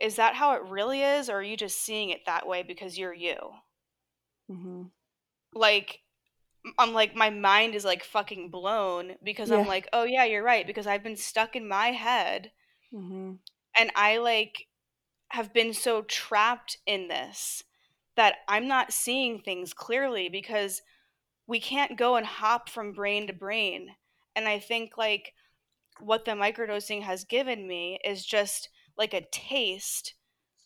is 0.00 0.16
that 0.16 0.34
how 0.34 0.54
it 0.54 0.62
really 0.64 1.02
is 1.02 1.28
or 1.28 1.38
are 1.38 1.42
you 1.42 1.56
just 1.56 1.80
seeing 1.80 2.10
it 2.10 2.26
that 2.26 2.46
way 2.46 2.62
because 2.62 2.98
you're 2.98 3.14
you? 3.14 3.36
Hmm 4.48 4.84
like 5.56 6.00
i'm 6.78 6.92
like 6.92 7.14
my 7.14 7.30
mind 7.30 7.74
is 7.74 7.84
like 7.84 8.04
fucking 8.04 8.50
blown 8.50 9.14
because 9.22 9.50
i'm 9.50 9.66
like 9.66 9.88
oh 9.92 10.04
yeah 10.04 10.24
you're 10.24 10.42
right 10.42 10.66
because 10.66 10.86
i've 10.86 11.02
been 11.02 11.16
stuck 11.16 11.56
in 11.56 11.66
my 11.66 11.88
head 11.88 12.50
hmm 12.92 13.32
and 13.78 13.90
i 13.96 14.18
like 14.18 14.66
have 15.30 15.52
been 15.52 15.72
so 15.72 16.02
trapped 16.02 16.78
in 16.86 17.08
this 17.08 17.62
that 18.16 18.36
i'm 18.48 18.68
not 18.68 18.92
seeing 18.92 19.40
things 19.40 19.72
clearly 19.72 20.28
because 20.28 20.82
we 21.46 21.60
can't 21.60 21.98
go 21.98 22.16
and 22.16 22.26
hop 22.26 22.68
from 22.68 22.92
brain 22.92 23.26
to 23.26 23.32
brain 23.32 23.94
and 24.34 24.48
i 24.48 24.58
think 24.58 24.96
like 24.98 25.32
what 26.00 26.24
the 26.24 26.32
microdosing 26.32 27.02
has 27.02 27.24
given 27.24 27.66
me 27.66 27.98
is 28.04 28.24
just 28.24 28.68
like 28.98 29.14
a 29.14 29.26
taste 29.32 30.14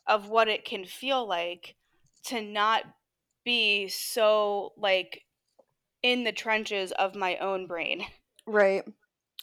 of 0.06 0.28
what 0.28 0.48
it 0.48 0.64
can 0.64 0.84
feel 0.84 1.26
like 1.26 1.76
to 2.24 2.42
not 2.42 2.84
be 3.44 3.88
so 3.88 4.72
like 4.76 5.22
in 6.02 6.24
the 6.24 6.32
trenches 6.32 6.92
of 6.92 7.14
my 7.14 7.36
own 7.38 7.66
brain. 7.66 8.06
Right. 8.46 8.84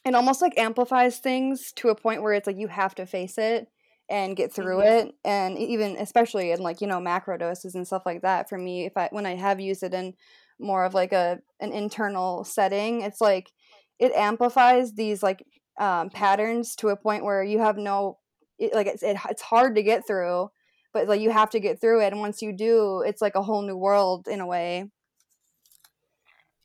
It 0.06 0.16
almost 0.16 0.42
like 0.42 0.58
amplifies 0.58 1.20
things 1.20 1.72
to 1.74 1.90
a 1.90 1.96
point 1.96 2.24
where 2.24 2.34
it's 2.34 2.48
like 2.48 2.58
you 2.58 2.68
have 2.68 2.96
to 2.96 3.06
face 3.06 3.38
it 3.38 3.68
and 4.10 4.38
get 4.38 4.54
through 4.54 4.80
Mhm. 4.80 4.84
it. 4.84 5.16
And 5.26 5.58
even 5.58 5.98
especially 5.98 6.52
in 6.52 6.62
like, 6.62 6.82
you 6.82 6.88
know, 6.88 7.00
macro 7.00 7.38
doses 7.38 7.76
and 7.76 7.86
stuff 7.88 8.04
like 8.06 8.22
that. 8.22 8.50
For 8.50 8.58
me, 8.58 8.86
if 8.86 8.96
I 8.98 9.10
when 9.12 9.26
I 9.26 9.36
have 9.36 9.60
used 9.60 9.84
it 9.84 9.94
in 9.94 10.16
more 10.60 10.86
of 10.86 10.94
like 10.94 11.14
a 11.14 11.40
an 11.60 11.72
internal 11.72 12.44
setting, 12.44 13.02
it's 13.02 13.22
like 13.22 13.52
it 14.00 14.12
amplifies 14.14 14.94
these 14.94 15.24
like 15.24 15.44
um, 15.80 16.10
patterns 16.10 16.76
to 16.78 16.90
a 16.90 16.96
point 16.96 17.24
where 17.24 17.44
you 17.44 17.60
have 17.60 17.78
no 17.78 18.20
it, 18.60 18.74
like 18.74 18.88
it's 18.88 19.04
it, 19.04 19.18
it's 19.30 19.42
hard 19.42 19.76
to 19.76 19.84
get 19.84 20.06
through, 20.08 20.50
but 20.94 21.08
like 21.08 21.22
you 21.22 21.32
have 21.32 21.50
to 21.52 21.60
get 21.60 21.80
through 21.80 22.02
it. 22.02 22.12
And 22.14 22.20
once 22.22 22.42
you 22.42 22.54
do, 22.54 23.02
it's 23.06 23.22
like 23.22 23.36
a 23.36 23.44
whole 23.44 23.62
new 23.62 23.78
world 23.78 24.28
in 24.28 24.40
a 24.40 24.48
way. 24.48 24.90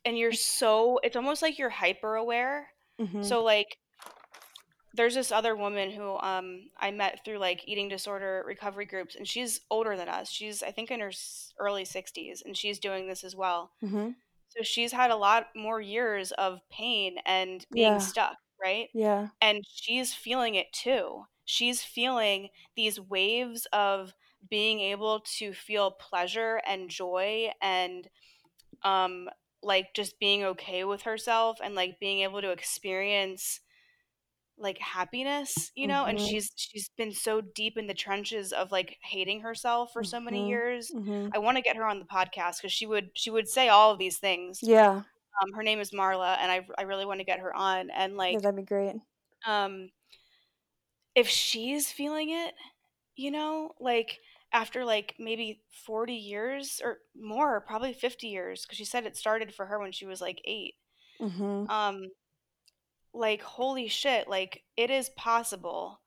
And 0.05 0.19
you're 0.19 0.33
so 0.33 0.99
it's 1.03 1.17
almost 1.17 1.43
like 1.43 1.59
you're 1.59 1.71
hyper 1.71 2.15
aware. 2.17 2.69
hmm 2.99 3.23
So 3.23 3.43
like 3.43 3.77
there's 4.95 5.15
this 5.15 5.33
other 5.33 5.57
woman 5.57 5.91
who 5.91 6.19
um 6.19 6.71
I 6.79 6.91
met 6.91 7.25
through 7.25 7.39
like 7.39 7.67
eating 7.69 7.89
disorder 7.89 8.45
recovery 8.47 8.87
groups 8.87 9.15
and 9.17 9.27
she's 9.29 9.61
older 9.71 9.97
than 9.97 10.09
us. 10.09 10.31
She's 10.31 10.63
I 10.63 10.73
think 10.73 10.91
in 10.91 11.01
her 11.01 11.13
early 11.59 11.85
60s 11.85 12.43
and 12.43 12.57
she's 12.57 12.79
doing 12.79 13.09
this 13.09 13.25
as 13.25 13.37
well. 13.37 13.73
hmm 13.83 14.15
So 14.49 14.63
she's 14.63 14.93
had 14.93 15.11
a 15.11 15.17
lot 15.17 15.49
more 15.57 15.81
years 15.81 16.33
of 16.33 16.61
pain 16.71 17.19
and 17.27 17.67
being 17.73 17.99
Yeah. 17.99 18.01
stuck, 18.01 18.37
right? 18.63 18.91
Yeah. 18.93 19.31
and 19.41 19.65
she's 19.69 20.15
feeling 20.15 20.55
it 20.55 20.73
too. 20.73 21.25
She's 21.45 21.83
feeling 21.83 22.51
these 22.77 23.01
waves 23.01 23.67
of 23.73 24.15
being 24.49 24.81
able 24.81 25.21
to 25.39 25.53
feel 25.55 25.93
pleasure 25.93 26.61
and 26.67 26.91
joy 26.91 27.53
and 27.63 28.09
um 28.83 29.29
like 29.63 29.95
just 29.95 30.19
being 30.19 30.43
okay 30.45 30.85
with 30.85 31.03
herself 31.03 31.59
and 31.63 31.75
like 31.75 32.01
being 32.01 32.21
able 32.21 32.41
to 32.41 32.51
experience 32.51 33.61
like 34.59 34.79
happiness, 34.79 35.73
you 35.75 35.87
know, 35.87 36.05
and 36.07 36.19
Mhm. 36.19 36.29
she's 36.29 36.51
she's 36.57 36.89
been 36.97 37.13
so 37.13 37.41
deep 37.41 37.77
in 37.79 37.87
the 37.87 37.95
trenches 37.95 38.53
of 38.53 38.71
like 38.73 38.99
hating 39.03 39.41
herself 39.41 39.93
for 39.93 40.05
so 40.05 40.21
many 40.21 40.47
Mhm. 40.47 40.49
years. 40.49 40.91
hmm 40.93 41.29
I 41.35 41.39
want 41.39 41.57
to 41.57 41.63
get 41.63 41.77
her 41.77 41.87
on 41.87 41.99
the 41.99 42.05
podcast 42.07 42.61
cuz 42.63 42.73
she 42.73 42.87
would 42.87 43.11
she 43.17 43.31
would 43.31 43.49
say 43.49 43.69
all 43.69 43.91
of 43.93 43.99
these 43.99 44.19
things. 44.19 44.61
Yeah. 44.63 45.03
Um 45.43 45.53
her 45.55 45.63
name 45.63 45.81
is 45.81 45.91
Marla 45.93 46.37
and 46.39 46.53
I 46.53 46.67
I 46.79 46.83
really 46.83 47.07
want 47.07 47.21
to 47.21 47.25
get 47.25 47.41
her 47.41 47.55
on 47.55 47.91
and 47.91 48.17
Yeah, 48.17 48.19
like 48.19 48.41
that'd 48.41 48.57
be 48.57 48.63
great. 48.63 48.97
um 49.47 49.91
if 51.15 51.29
she's 51.29 51.91
feeling 51.93 52.31
it, 52.31 52.55
you 53.17 53.31
know, 53.31 53.73
like 53.81 54.21
after 54.53 54.85
like 54.85 55.15
maybe 55.19 55.63
40 55.87 56.15
years 56.15 56.81
or 56.83 56.99
more, 57.15 57.61
probably 57.61 57.93
50 57.93 58.29
years, 58.29 58.63
because 58.65 58.79
she 58.79 58.85
said 58.85 59.07
it 59.07 59.17
started 59.17 59.55
for 59.55 59.67
her 59.67 59.79
when 59.79 59.93
she 59.93 60.07
was 60.07 60.21
like 60.21 60.41
eight. 60.45 60.75
hmm 61.19 61.65
Um, 61.69 62.03
like, 63.15 63.43
holy 63.43 63.89
shit, 63.89 64.29
like, 64.29 64.65
it 64.77 64.91
is 64.91 65.11
possible. 65.11 66.03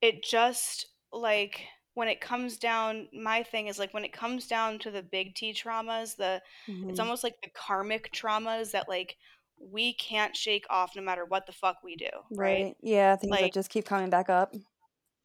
It 0.00 0.22
just, 0.22 0.86
like, 1.12 1.66
when 1.94 2.08
it 2.08 2.20
comes 2.20 2.56
down, 2.58 3.08
my 3.12 3.42
thing 3.42 3.66
is 3.68 3.78
like, 3.78 3.94
when 3.94 4.04
it 4.04 4.12
comes 4.12 4.46
down 4.46 4.78
to 4.80 4.90
the 4.90 5.02
big 5.02 5.34
T 5.34 5.52
traumas, 5.52 6.16
the, 6.16 6.42
it's 6.88 6.98
hmm 6.98 7.00
almost 7.00 7.24
like 7.24 7.40
the 7.42 7.50
karmic 7.50 8.12
traumas 8.12 8.72
that, 8.72 8.88
like, 8.88 9.16
we 9.58 9.94
can't 9.94 10.36
shake 10.36 10.66
off 10.70 10.94
no 10.96 11.02
matter 11.02 11.24
what 11.24 11.46
the 11.46 11.52
fuck 11.52 11.82
we 11.82 11.96
do, 11.96 12.10
right? 12.36 12.66
Right. 12.66 12.76
Yeah, 12.82 13.16
things 13.16 13.38
that 13.40 13.52
Like, 13.52 13.54
just 13.54 13.70
keep 13.70 13.84
coming 13.84 14.10
back 14.10 14.28
up. 14.28 14.54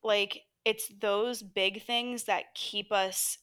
like 0.03 0.43
it's 0.65 0.89
those 0.99 1.41
big 1.41 1.83
things 1.83 2.25
that 2.25 2.53
keep 2.55 2.91
us 2.91 3.37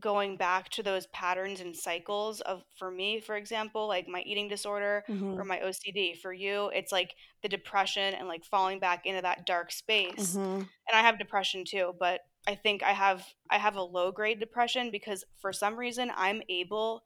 going 0.00 0.36
back 0.36 0.68
to 0.70 0.82
those 0.82 1.06
patterns 1.08 1.60
and 1.60 1.74
cycles 1.76 2.40
of 2.42 2.62
for 2.78 2.90
me 2.90 3.20
for 3.20 3.36
example 3.36 3.88
like 3.88 4.08
my 4.08 4.22
eating 4.22 4.48
disorder 4.48 5.04
hmm 5.08 5.38
or 5.38 5.44
my 5.44 5.60
OCD 5.60 6.14
for 6.14 6.32
you 6.32 6.68
it's 6.74 6.92
like 6.92 7.14
the 7.42 7.48
depression 7.48 8.14
and 8.14 8.28
like 8.28 8.44
falling 8.44 8.78
back 8.80 9.06
into 9.06 9.22
that 9.22 9.46
dark 9.46 9.72
space 9.72 10.38
hmm 10.38 10.68
and 10.88 10.96
I 10.96 11.02
have 11.02 11.18
depression 11.18 11.64
too 11.66 11.94
but 11.98 12.20
I 12.46 12.54
think 12.54 12.82
I 12.82 12.92
have 12.92 13.26
I 13.50 13.58
have 13.58 13.76
a 13.76 13.82
low 13.82 14.12
grade 14.12 14.40
depression 14.40 14.90
because 14.90 15.24
for 15.40 15.52
some 15.52 15.76
reason 15.76 16.10
I'm 16.16 16.42
able 16.48 17.04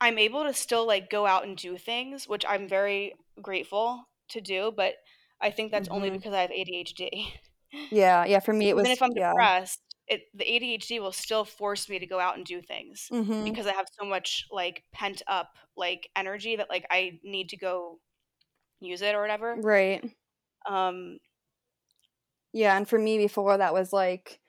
I'm 0.00 0.18
able 0.18 0.44
to 0.44 0.52
still 0.54 0.86
like 0.86 1.10
go 1.10 1.26
out 1.26 1.44
and 1.44 1.56
do 1.56 1.78
things 1.78 2.28
which 2.28 2.44
I'm 2.46 2.68
very 2.68 3.14
grateful 3.40 4.08
to 4.28 4.40
do 4.40 4.72
but 4.76 4.94
I 5.40 5.50
think 5.50 5.70
that's 5.70 5.88
only 5.88 6.10
hmm 6.10 6.10
because 6.10 6.32
I 6.32 6.40
have 6.42 6.50
ADHD 6.50 7.32
Yeah. 7.90 8.24
Yeah. 8.24 8.40
For 8.40 8.52
me, 8.52 8.68
it 8.68 8.76
even 8.76 8.76
was. 8.76 8.90
if 8.90 9.02
I'm 9.02 9.14
Yeah. 9.14 9.34
depressed, 9.34 9.80
it 10.08 10.22
the 10.34 10.44
ADHD 10.44 11.00
will 11.00 11.12
still 11.12 11.44
force 11.44 11.88
me 11.88 11.98
to 11.98 12.06
go 12.06 12.20
out 12.20 12.36
and 12.36 12.46
do 12.46 12.60
things 12.62 13.10
hmm 13.10 13.44
because 13.44 13.66
I 13.66 13.72
have 13.74 13.86
so 13.98 14.06
much 14.06 14.46
like 14.50 14.84
pent 14.92 15.22
up 15.26 15.56
like 15.76 16.08
energy 16.16 16.56
that 16.56 16.70
like 16.70 16.86
I 16.90 17.20
need 17.24 17.50
to 17.50 17.56
go 17.56 18.00
use 18.80 19.02
it 19.02 19.14
or 19.14 19.22
whatever. 19.22 19.60
Right. 19.62 20.04
Um 20.68 21.18
Yeah. 22.52 22.76
And 22.76 22.88
for 22.88 22.98
me, 22.98 23.18
before 23.18 23.58
that 23.58 23.74
was 23.74 23.92
like, 23.92 24.40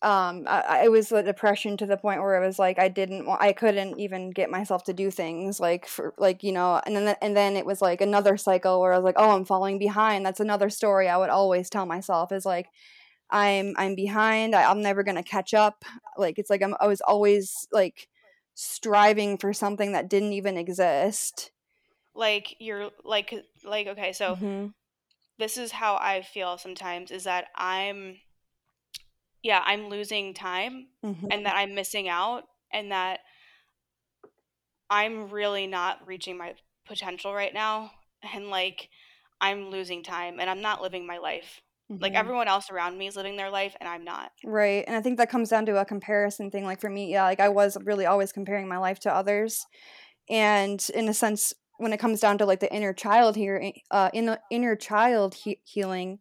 um, 0.00 0.44
I, 0.46 0.84
it 0.84 0.92
was 0.92 1.10
a 1.10 1.24
depression 1.24 1.76
to 1.78 1.86
the 1.86 1.96
point 1.96 2.20
where 2.22 2.40
it 2.40 2.46
was 2.46 2.56
like 2.58 2.78
I 2.78 2.86
didn't 2.88 3.26
want, 3.26 3.42
I 3.42 3.52
couldn't 3.52 3.98
even 3.98 4.30
get 4.30 4.48
myself 4.48 4.84
to 4.84 4.92
do 4.92 5.10
things 5.10 5.58
like 5.58 5.86
for 5.86 6.14
like 6.18 6.44
you 6.44 6.52
know, 6.52 6.80
and 6.86 6.94
then 6.96 7.16
and 7.20 7.36
then 7.36 7.56
it 7.56 7.66
was 7.66 7.82
like 7.82 8.00
another 8.00 8.36
cycle 8.36 8.80
where 8.80 8.92
I 8.92 8.96
was 8.96 9.04
like, 9.04 9.16
oh, 9.18 9.30
I'm 9.30 9.44
falling 9.44 9.76
behind. 9.78 10.24
That's 10.24 10.38
another 10.40 10.70
story 10.70 11.08
I 11.08 11.16
would 11.16 11.30
always 11.30 11.68
tell 11.70 11.86
myself 11.86 12.32
is 12.32 12.46
like. 12.46 12.68
I'm 13.30 13.74
I'm 13.76 13.94
behind. 13.94 14.54
I, 14.54 14.70
I'm 14.70 14.82
never 14.82 15.02
gonna 15.02 15.22
catch 15.22 15.54
up. 15.54 15.84
Like 16.16 16.38
it's 16.38 16.50
like 16.50 16.62
I'm 16.62 16.74
I 16.80 16.86
was 16.86 17.00
always 17.00 17.68
like 17.72 18.08
striving 18.54 19.38
for 19.38 19.52
something 19.52 19.92
that 19.92 20.08
didn't 20.08 20.32
even 20.32 20.56
exist. 20.56 21.50
like 22.14 22.56
you're 22.58 22.90
like 23.04 23.32
like 23.64 23.86
okay, 23.86 24.12
so 24.12 24.34
hmm 24.36 24.66
this 25.38 25.56
is 25.56 25.70
how 25.70 25.94
I 25.94 26.22
feel 26.22 26.58
sometimes 26.58 27.12
is 27.12 27.24
that 27.24 27.46
I'm 27.54 28.16
yeah, 29.42 29.62
I'm 29.64 29.88
losing 29.88 30.34
time 30.34 30.88
hmm 31.02 31.28
and 31.30 31.46
that 31.46 31.54
I'm 31.56 31.74
missing 31.74 32.08
out 32.08 32.44
and 32.72 32.90
that 32.90 33.20
I'm 34.90 35.30
really 35.30 35.66
not 35.66 36.06
reaching 36.06 36.36
my 36.36 36.54
potential 36.86 37.32
right 37.34 37.52
now 37.54 37.92
and 38.34 38.48
like 38.48 38.88
I'm 39.40 39.70
losing 39.70 40.02
time 40.02 40.40
and 40.40 40.50
I'm 40.50 40.60
not 40.62 40.82
living 40.82 41.06
my 41.06 41.18
life. 41.18 41.60
Like 42.00 42.12
hmm 42.12 42.18
everyone 42.18 42.48
else 42.48 42.70
around 42.70 42.98
me 42.98 43.06
is 43.06 43.16
living 43.16 43.36
their 43.36 43.50
life 43.50 43.76
and 43.80 43.88
I'm 43.88 44.04
not. 44.04 44.30
Right. 44.44 44.84
And 44.86 44.96
I 44.96 45.00
think 45.00 45.18
that 45.18 45.30
comes 45.30 45.48
down 45.48 45.66
to 45.66 45.80
a 45.80 45.84
comparison 45.84 46.50
thing. 46.50 46.64
Like 46.64 46.80
for 46.80 46.90
me, 46.90 47.10
yeah, 47.10 47.24
like 47.24 47.40
I 47.40 47.48
was 47.48 47.76
really 47.84 48.06
always 48.06 48.32
comparing 48.32 48.68
my 48.68 48.78
life 48.78 49.00
to 49.00 49.12
others. 49.14 49.66
And 50.28 50.84
in 50.94 51.08
a 51.08 51.14
sense, 51.14 51.54
when 51.78 51.92
it 51.92 51.98
comes 51.98 52.20
down 52.20 52.38
to 52.38 52.46
like 52.46 52.60
the 52.60 52.72
inner 52.72 52.92
child 52.92 53.36
here, 53.36 53.72
uh, 53.90 54.10
in 54.12 54.26
the 54.26 54.40
inner 54.50 54.76
child 54.76 55.34
he- 55.34 55.60
healing, 55.64 56.18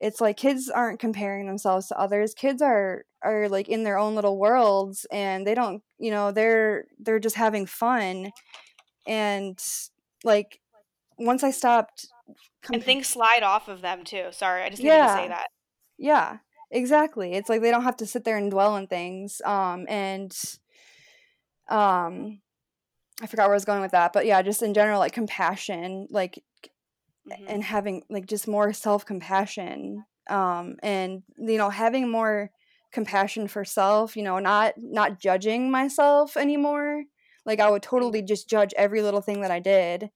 it's 0.00 0.20
like 0.20 0.36
kids 0.36 0.68
aren't 0.70 1.00
comparing 1.00 1.46
themselves 1.46 1.88
to 1.88 1.98
others. 1.98 2.34
Kids 2.34 2.62
are 2.62 3.04
are 3.22 3.48
like 3.48 3.68
in 3.68 3.82
their 3.82 3.98
own 3.98 4.14
little 4.14 4.38
worlds, 4.38 5.06
and 5.10 5.46
they 5.46 5.54
don't, 5.54 5.82
you 5.98 6.10
know, 6.10 6.30
they're 6.30 6.86
they're 6.98 7.18
just 7.18 7.36
having 7.36 7.66
fun. 7.66 8.30
And 9.06 9.58
like 10.24 10.60
once 11.18 11.42
I 11.42 11.50
stopped, 11.50 12.06
And 12.72 12.82
things 12.82 13.06
slide 13.06 13.42
off 13.42 13.68
of 13.68 13.80
them 13.80 14.04
too. 14.04 14.28
Sorry, 14.32 14.62
I 14.62 14.68
just 14.70 14.82
needed 14.82 15.00
to 15.02 15.08
say 15.08 15.26
yeah, 15.26 15.28
that. 15.28 15.48
yeah, 15.98 16.38
exactly. 16.70 17.34
It's 17.34 17.48
like 17.48 17.62
they 17.62 17.70
don't 17.70 17.84
have 17.84 17.96
to 17.98 18.06
sit 18.06 18.24
there 18.24 18.36
and 18.38 18.50
dwell 18.50 18.74
on 18.74 18.86
things. 18.86 19.40
Um, 19.44 19.86
and 19.88 20.36
um, 21.68 22.40
I 23.22 23.26
forgot 23.26 23.44
where 23.44 23.54
I 23.54 23.56
was 23.56 23.64
going 23.64 23.82
with 23.82 23.92
that, 23.92 24.12
but 24.12 24.26
yeah, 24.26 24.42
just 24.42 24.62
in 24.62 24.74
general, 24.74 24.98
like 25.00 25.12
compassion, 25.12 26.06
like 26.10 26.42
hmm 27.26 27.48
and 27.48 27.62
having 27.62 28.02
like 28.10 28.26
just 28.26 28.48
more 28.48 28.72
self 28.72 29.04
compassion, 29.04 30.04
um, 30.30 30.76
and 30.82 31.22
you 31.38 31.58
know 31.58 31.70
having 31.70 32.10
more 32.10 32.50
compassion 32.92 33.48
for 33.48 33.64
self. 33.64 34.16
You 34.16 34.22
know, 34.24 34.38
not 34.38 34.74
not 34.78 35.20
judging 35.20 35.70
myself 35.70 36.36
anymore. 36.36 37.04
Like 37.46 37.60
I 37.60 37.70
would 37.70 37.82
totally 37.82 38.22
just 38.22 38.48
judge 38.48 38.74
every 38.76 39.02
little 39.02 39.22
thing 39.22 39.40
that 39.42 39.50
I 39.50 39.60
did 39.60 40.10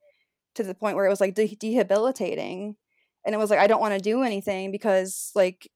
to 0.55 0.63
the 0.63 0.75
point 0.75 0.97
where 0.97 1.07
it 1.07 1.11
was 1.11 1.21
like 1.21 1.35
de- 1.35 1.57
debilitating. 1.59 2.77
and 3.25 3.35
it 3.35 3.39
was 3.39 3.51
like 3.51 3.59
I 3.59 3.67
don't 3.67 3.81
want 3.81 3.95
to 3.95 4.01
do 4.01 4.23
anything 4.23 4.71
because 4.73 5.31
like 5.35 5.69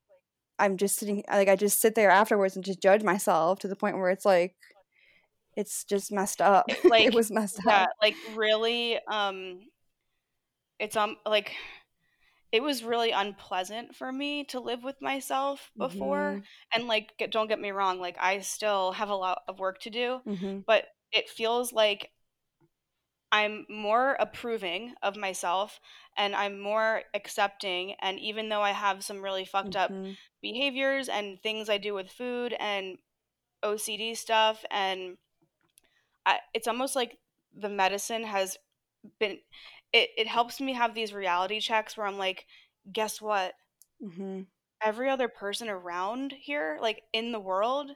I'm 0.58 0.76
just 0.76 0.96
sitting 0.98 1.22
like 1.30 1.48
I 1.48 1.56
just 1.56 1.80
sit 1.80 1.94
there 1.94 2.10
afterwards 2.10 2.56
and 2.56 2.64
just 2.64 2.80
judge 2.82 3.02
myself 3.02 3.58
to 3.60 3.68
the 3.68 3.76
point 3.76 3.96
where 3.98 4.10
it's 4.10 4.24
like 4.24 4.54
it's 5.56 5.84
just 5.84 6.12
messed 6.12 6.40
up. 6.40 6.66
Like 6.84 7.06
it 7.06 7.14
was 7.14 7.30
messed 7.30 7.60
yeah, 7.66 7.82
up. 7.84 7.88
like 8.02 8.14
really 8.34 8.98
um 9.06 9.60
it's 10.78 10.96
um 10.96 11.16
like 11.26 11.52
it 12.52 12.62
was 12.62 12.84
really 12.84 13.10
unpleasant 13.10 13.94
for 13.96 14.10
me 14.10 14.44
to 14.44 14.60
live 14.60 14.82
with 14.84 15.00
myself 15.02 15.70
before 15.76 16.36
Mhm. 16.38 16.42
and 16.72 16.86
like 16.86 17.12
get, 17.18 17.32
don't 17.32 17.48
get 17.48 17.60
me 17.60 17.70
wrong 17.70 17.98
like 18.00 18.16
I 18.20 18.40
still 18.40 18.92
have 18.92 19.08
a 19.08 19.14
lot 19.16 19.42
of 19.48 19.58
work 19.58 19.80
to 19.82 19.90
do 19.90 20.20
Mhm. 20.26 20.64
but 20.66 20.84
it 21.12 21.28
feels 21.28 21.72
like 21.72 22.10
I'm 23.32 23.66
more 23.68 24.14
approving 24.20 24.94
of 25.02 25.16
myself 25.16 25.80
and 26.16 26.34
I'm 26.34 26.60
more 26.60 27.04
accepting. 27.14 27.94
And 28.00 28.18
even 28.20 28.48
though 28.48 28.62
I 28.62 28.70
have 28.72 29.04
some 29.04 29.22
really 29.22 29.44
fucked 29.44 29.76
up 29.76 29.92
Mhm. 29.92 30.16
behaviors 30.42 31.08
and 31.08 31.40
things 31.42 31.68
I 31.68 31.78
do 31.78 31.94
with 31.94 32.10
food 32.10 32.54
and 32.58 32.98
OCD 33.62 34.14
stuff, 34.14 34.64
and 34.70 35.18
I, 36.24 36.40
it's 36.54 36.68
almost 36.68 36.96
like 36.96 37.18
the 37.54 37.68
medicine 37.68 38.24
has 38.24 38.56
been, 39.18 39.40
it, 39.92 40.10
it 40.16 40.26
helps 40.28 40.60
me 40.60 40.72
have 40.74 40.94
these 40.94 41.12
reality 41.12 41.60
checks 41.60 41.96
where 41.96 42.06
I'm 42.06 42.18
like, 42.18 42.46
guess 42.92 43.20
what? 43.20 43.54
Mhm. 44.00 44.46
Every 44.80 45.10
other 45.10 45.28
person 45.28 45.68
around 45.68 46.32
here, 46.32 46.78
like 46.80 47.04
in 47.12 47.30
the 47.32 47.38
world, 47.40 47.94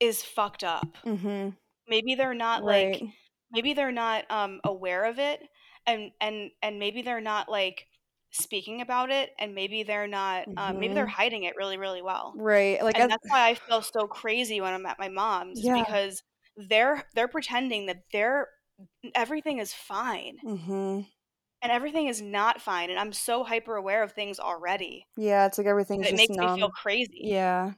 is 0.00 0.22
fucked 0.22 0.64
up. 0.64 0.96
Mhm. 1.04 1.56
Maybe 1.88 2.14
they're 2.14 2.34
not 2.34 2.64
Right. 2.64 3.02
like 3.02 3.06
maybe 3.56 3.74
they're 3.74 3.92
not 3.92 4.24
um 4.30 4.60
aware 4.64 5.04
of 5.04 5.18
it 5.18 5.42
and 5.86 6.12
and 6.20 6.50
and 6.62 6.78
maybe 6.78 7.02
they're 7.02 7.20
not 7.20 7.48
like 7.48 7.86
speaking 8.32 8.80
about 8.82 9.10
it 9.10 9.30
and 9.38 9.54
maybe 9.54 9.82
they're 9.82 10.08
not 10.08 10.48
um, 10.58 10.78
maybe 10.78 10.94
they're 10.94 11.06
Mhm. 11.06 11.12
hiding 11.18 11.44
it 11.44 11.56
really 11.56 11.78
really 11.78 12.02
well 12.02 12.36
Right. 12.36 12.82
Like 12.82 12.96
and 12.96 13.10
that's 13.10 13.24
why 13.28 13.48
i 13.50 13.54
feel 13.54 13.82
so 13.82 14.06
crazy 14.08 14.60
when 14.60 14.74
i'm 14.74 14.86
at 14.86 14.98
my 14.98 15.08
mom's 15.08 15.62
yeah. 15.62 15.74
because 15.74 16.22
they're 16.56 17.04
they're 17.14 17.28
pretending 17.28 17.86
that 17.86 18.04
they're 18.12 18.48
everything 19.14 19.58
is 19.58 19.74
fine 19.74 20.38
Mhm. 20.42 21.04
and 21.62 21.72
everything 21.72 22.06
is 22.08 22.20
not 22.22 22.60
fine 22.62 22.90
and 22.90 22.98
i'm 22.98 23.12
so 23.12 23.44
hyper 23.44 23.76
aware 23.76 24.02
of 24.02 24.12
things 24.12 24.38
already 24.38 25.06
Yeah, 25.16 25.46
it's 25.46 25.58
like 25.58 25.66
everything 25.66 26.02
it 26.02 26.14
makes 26.14 26.36
me 26.38 26.48
feel 26.48 26.70
crazy 26.70 27.32
Yeah. 27.32 27.74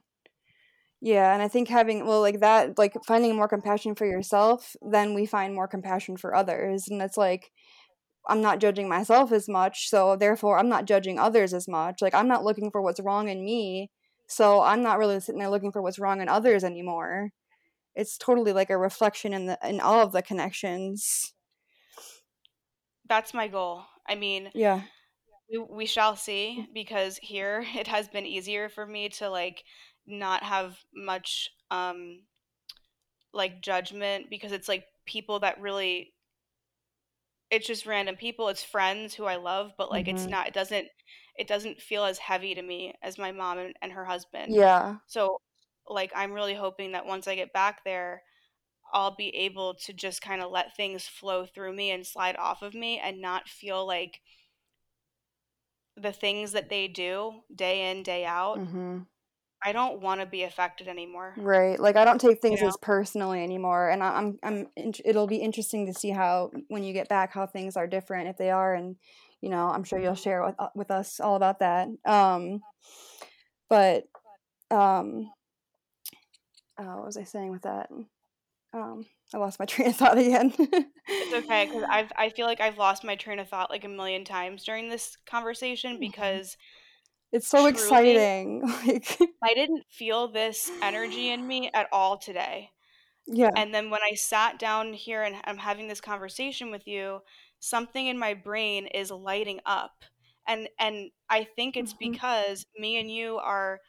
Yeah, 1.01 1.32
and 1.32 1.42
I 1.42 1.49
think 1.49 1.68
having 1.68 2.07
well 2.07 2.20
like 2.20 2.40
that 2.40 2.76
like 2.78 2.94
finding 3.07 3.36
more 3.36 3.49
compassion 3.49 3.94
for 3.94 4.07
yourself, 4.07 4.74
then 4.82 5.14
we 5.14 5.26
find 5.26 5.55
more 5.55 5.68
compassion 5.68 6.16
for 6.16 6.34
others. 6.34 6.88
And 6.88 7.01
it's 7.03 7.16
like 7.16 7.53
I'm 8.28 8.42
not 8.42 8.61
judging 8.61 8.88
myself 8.88 9.32
as 9.32 9.49
much, 9.49 9.88
so 9.90 10.16
therefore 10.16 10.59
I'm 10.59 10.68
not 10.68 10.86
judging 10.86 11.18
others 11.18 11.55
as 11.55 11.68
much. 11.68 12.03
Like 12.03 12.14
I'm 12.14 12.28
not 12.28 12.44
looking 12.44 12.70
for 12.70 12.82
what's 12.82 13.01
wrong 13.01 13.28
in 13.28 13.44
me, 13.44 13.90
so 14.28 14.62
I'm 14.62 14.82
not 14.82 14.99
really 14.99 15.20
sitting 15.20 15.40
there 15.40 15.51
looking 15.51 15.72
for 15.72 15.82
what's 15.82 15.99
wrong 16.01 16.20
in 16.22 16.28
others 16.28 16.64
anymore. 16.64 17.30
It's 17.96 18.18
totally 18.18 18.53
like 18.53 18.70
a 18.70 18.78
reflection 18.78 19.34
in 19.34 19.46
the 19.46 19.59
in 19.64 19.80
all 19.80 20.01
of 20.03 20.12
the 20.12 20.22
connections. 20.22 21.34
that's 23.09 23.34
my 23.34 23.49
goal 23.49 23.84
i 24.07 24.14
mean 24.14 24.51
Yeah. 24.55 24.82
we, 25.51 25.59
we 25.59 25.86
shall 25.86 26.16
see 26.16 26.66
because 26.74 27.18
here 27.22 27.64
it 27.74 27.86
has 27.86 28.09
been 28.09 28.26
easier 28.26 28.68
for 28.68 28.86
me 28.86 29.09
to 29.11 29.28
like 29.28 29.64
not 30.09 30.42
have 30.44 30.78
much 30.94 31.50
um 31.70 32.22
like 33.32 33.61
judgment 33.62 34.30
because 34.30 34.52
it's 34.52 34.68
like 34.68 34.84
people 35.06 35.40
that 35.40 35.61
really 35.61 36.12
it's 37.50 37.66
just 37.66 37.86
random 37.86 38.16
people 38.16 38.48
it's 38.48 38.62
friends 38.62 39.14
who 39.14 39.24
i 39.24 39.36
love 39.36 39.72
but 39.78 39.90
like 39.90 40.09
it's 40.09 40.26
Mhm. 40.26 40.28
not 40.28 40.46
it 40.46 40.54
doesn't 40.54 40.88
it 41.36 41.46
doesn't 41.46 41.80
feel 41.80 42.04
as 42.04 42.18
heavy 42.18 42.54
to 42.54 42.62
me 42.62 42.94
as 43.02 43.18
my 43.18 43.32
mom 43.32 43.59
and, 43.59 43.74
and 43.82 43.92
her 43.92 44.04
husband 44.04 44.56
Yeah. 44.56 44.98
so 45.06 45.40
like 45.88 46.12
i'm 46.14 46.32
really 46.32 46.54
hoping 46.54 46.92
that 46.92 47.06
once 47.06 47.26
i 47.26 47.34
get 47.34 47.52
back 47.52 47.82
there 47.84 48.22
i'll 48.92 49.14
be 49.16 49.30
able 49.36 49.74
to 49.74 49.92
just 49.92 50.22
kind 50.22 50.42
of 50.42 50.50
let 50.50 50.76
things 50.76 51.06
flow 51.09 51.46
through 51.46 51.74
me 51.74 51.90
and 51.90 52.06
slide 52.06 52.36
off 52.36 52.62
of 52.62 52.74
me 52.74 52.98
and 52.98 53.20
not 53.20 53.48
feel 53.48 53.86
like 53.86 54.20
the 55.96 56.12
things 56.12 56.52
that 56.52 56.70
they 56.70 56.88
do 56.88 57.42
day 57.54 57.90
in 57.90 58.02
day 58.02 58.24
out 58.24 58.61
Mhm. 58.61 59.06
I 59.64 59.72
don't 59.72 60.00
want 60.00 60.20
to 60.20 60.26
be 60.26 60.42
affected 60.42 60.88
anymore 60.88 61.34
Right. 61.36 61.78
Like 61.78 61.96
I 61.96 62.04
don't 62.04 62.20
take 62.20 62.36
you 62.36 62.40
things 62.40 62.61
know 62.61 62.68
as 62.68 62.76
personally 62.78 63.42
anymore, 63.42 63.90
and 63.90 64.02
I, 64.02 64.09
I'm 64.18 64.38
I'm 64.42 64.66
it'll 64.76 65.26
be 65.26 65.36
interesting 65.36 65.86
to 65.86 65.94
see 65.94 66.11
how 66.11 66.50
when 66.68 66.82
you 66.82 66.92
get 66.92 67.09
back 67.09 67.32
how 67.32 67.46
things 67.46 67.76
are 67.76 67.86
different 67.86 68.28
if 68.28 68.36
they 68.36 68.50
are, 68.50 68.74
and 68.74 68.96
you 69.40 69.50
know 69.50 69.68
I'm 69.68 69.84
sure 69.84 69.98
you'll 70.00 70.14
share 70.14 70.44
with 70.44 70.54
uh, 70.59 70.68
with 70.74 70.90
us 70.90 71.20
all 71.20 71.36
about 71.36 71.61
that. 71.61 71.88
Um, 72.04 72.61
but 73.68 74.04
um, 74.70 75.30
uh, 76.78 76.84
what 76.84 77.06
was 77.06 77.16
I 77.16 77.24
saying 77.24 77.50
with 77.50 77.62
that? 77.62 77.88
Um, 78.72 79.04
I 79.34 79.38
lost 79.38 79.59
my 79.59 79.64
train 79.66 79.88
of 79.88 79.96
thought 79.96 80.18
again. 80.18 80.52
It's 81.11 81.32
okay 81.32 81.64
because 81.64 81.84
I've 81.90 82.12
I 82.16 82.30
feel 82.30 82.46
like 82.46 82.61
I've 82.61 82.78
lost 82.78 83.04
my 83.04 83.16
train 83.16 83.38
of 83.38 83.48
thought 83.48 83.70
like 83.70 83.84
a 83.84 83.88
million 83.88 84.24
times 84.24 84.64
during 84.64 84.88
this 84.88 85.16
conversation 85.26 85.96
Mhm. 85.96 86.00
because 86.00 86.56
It's 87.33 87.49
so 87.49 87.66
truly 87.66 87.66
exciting. 87.66 88.62
Like 88.85 89.18
I 89.43 89.55
didn't 89.55 89.85
feel 89.91 90.29
this 90.29 90.70
energy 90.83 91.31
in 91.31 91.47
me 91.47 91.70
at 91.72 91.89
all 91.93 92.18
today. 92.18 92.70
yeah. 93.26 93.51
And 93.57 93.74
then 93.74 93.91
when 93.91 94.03
I 94.03 94.14
sat 94.14 94.59
down 94.59 94.93
here 94.95 95.22
and 95.22 95.37
I'm 95.45 95.59
having 95.59 95.89
this 95.89 96.01
conversation 96.01 96.70
with 96.70 96.87
you, 96.87 97.20
something 97.61 98.07
in 98.07 98.18
my 98.18 98.35
brain 98.35 98.87
is 98.89 99.11
lighting 99.11 99.61
up. 99.66 100.05
And 100.49 100.68
and 100.79 101.11
I 101.31 101.45
think 101.45 101.76
it's 101.76 101.95
Mhm. 101.95 101.95
because 101.95 102.64
me 102.79 102.99
and 102.99 103.11
you 103.11 103.39
are 103.39 103.81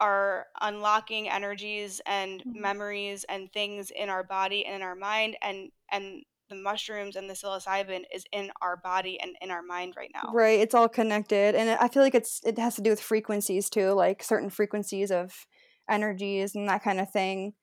are 0.00 0.46
unlocking 0.60 1.28
energies 1.28 2.00
and 2.06 2.44
Mhm. 2.44 2.52
memories 2.54 3.24
and 3.28 3.52
things 3.52 3.90
in 3.90 4.08
our 4.10 4.24
body 4.24 4.66
and 4.66 4.76
in 4.76 4.82
our 4.82 4.96
mind 4.96 5.36
and 5.42 5.70
and 5.90 6.24
the 6.52 6.62
mushrooms 6.62 7.16
and 7.16 7.28
the 7.28 7.34
psilocybin 7.34 8.02
is 8.14 8.24
in 8.30 8.50
our 8.60 8.76
body 8.76 9.18
and 9.20 9.36
in 9.40 9.50
our 9.50 9.62
mind 9.62 9.94
right 9.96 10.10
now. 10.14 10.30
Right, 10.32 10.60
it's 10.60 10.74
all 10.74 10.88
connected, 10.88 11.54
and 11.54 11.70
I 11.70 11.88
feel 11.88 12.02
like 12.02 12.14
it's 12.14 12.40
it 12.44 12.58
has 12.58 12.76
to 12.76 12.82
do 12.82 12.90
with 12.90 13.00
frequencies 13.00 13.70
too, 13.70 13.92
like 13.92 14.22
certain 14.22 14.50
frequencies 14.50 15.10
of 15.10 15.46
energies 15.88 16.54
and 16.54 16.68
that 16.68 16.84
kind 16.84 17.00
of 17.00 17.10
thing. 17.10 17.54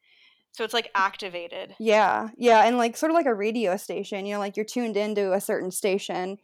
So 0.54 0.64
it's 0.64 0.74
like 0.74 0.90
activated. 0.96 1.76
Yeah, 1.80 2.30
yeah, 2.38 2.66
and 2.66 2.78
like 2.78 2.98
sort 2.98 3.12
of 3.12 3.16
like 3.16 3.28
a 3.28 3.34
radio 3.34 3.78
station, 3.78 4.26
you 4.26 4.34
know, 4.34 4.40
like 4.40 4.58
you're 4.58 4.66
tuned 4.66 4.98
into 4.98 5.34
a 5.34 5.42
certain 5.42 5.70
station, 5.70 6.38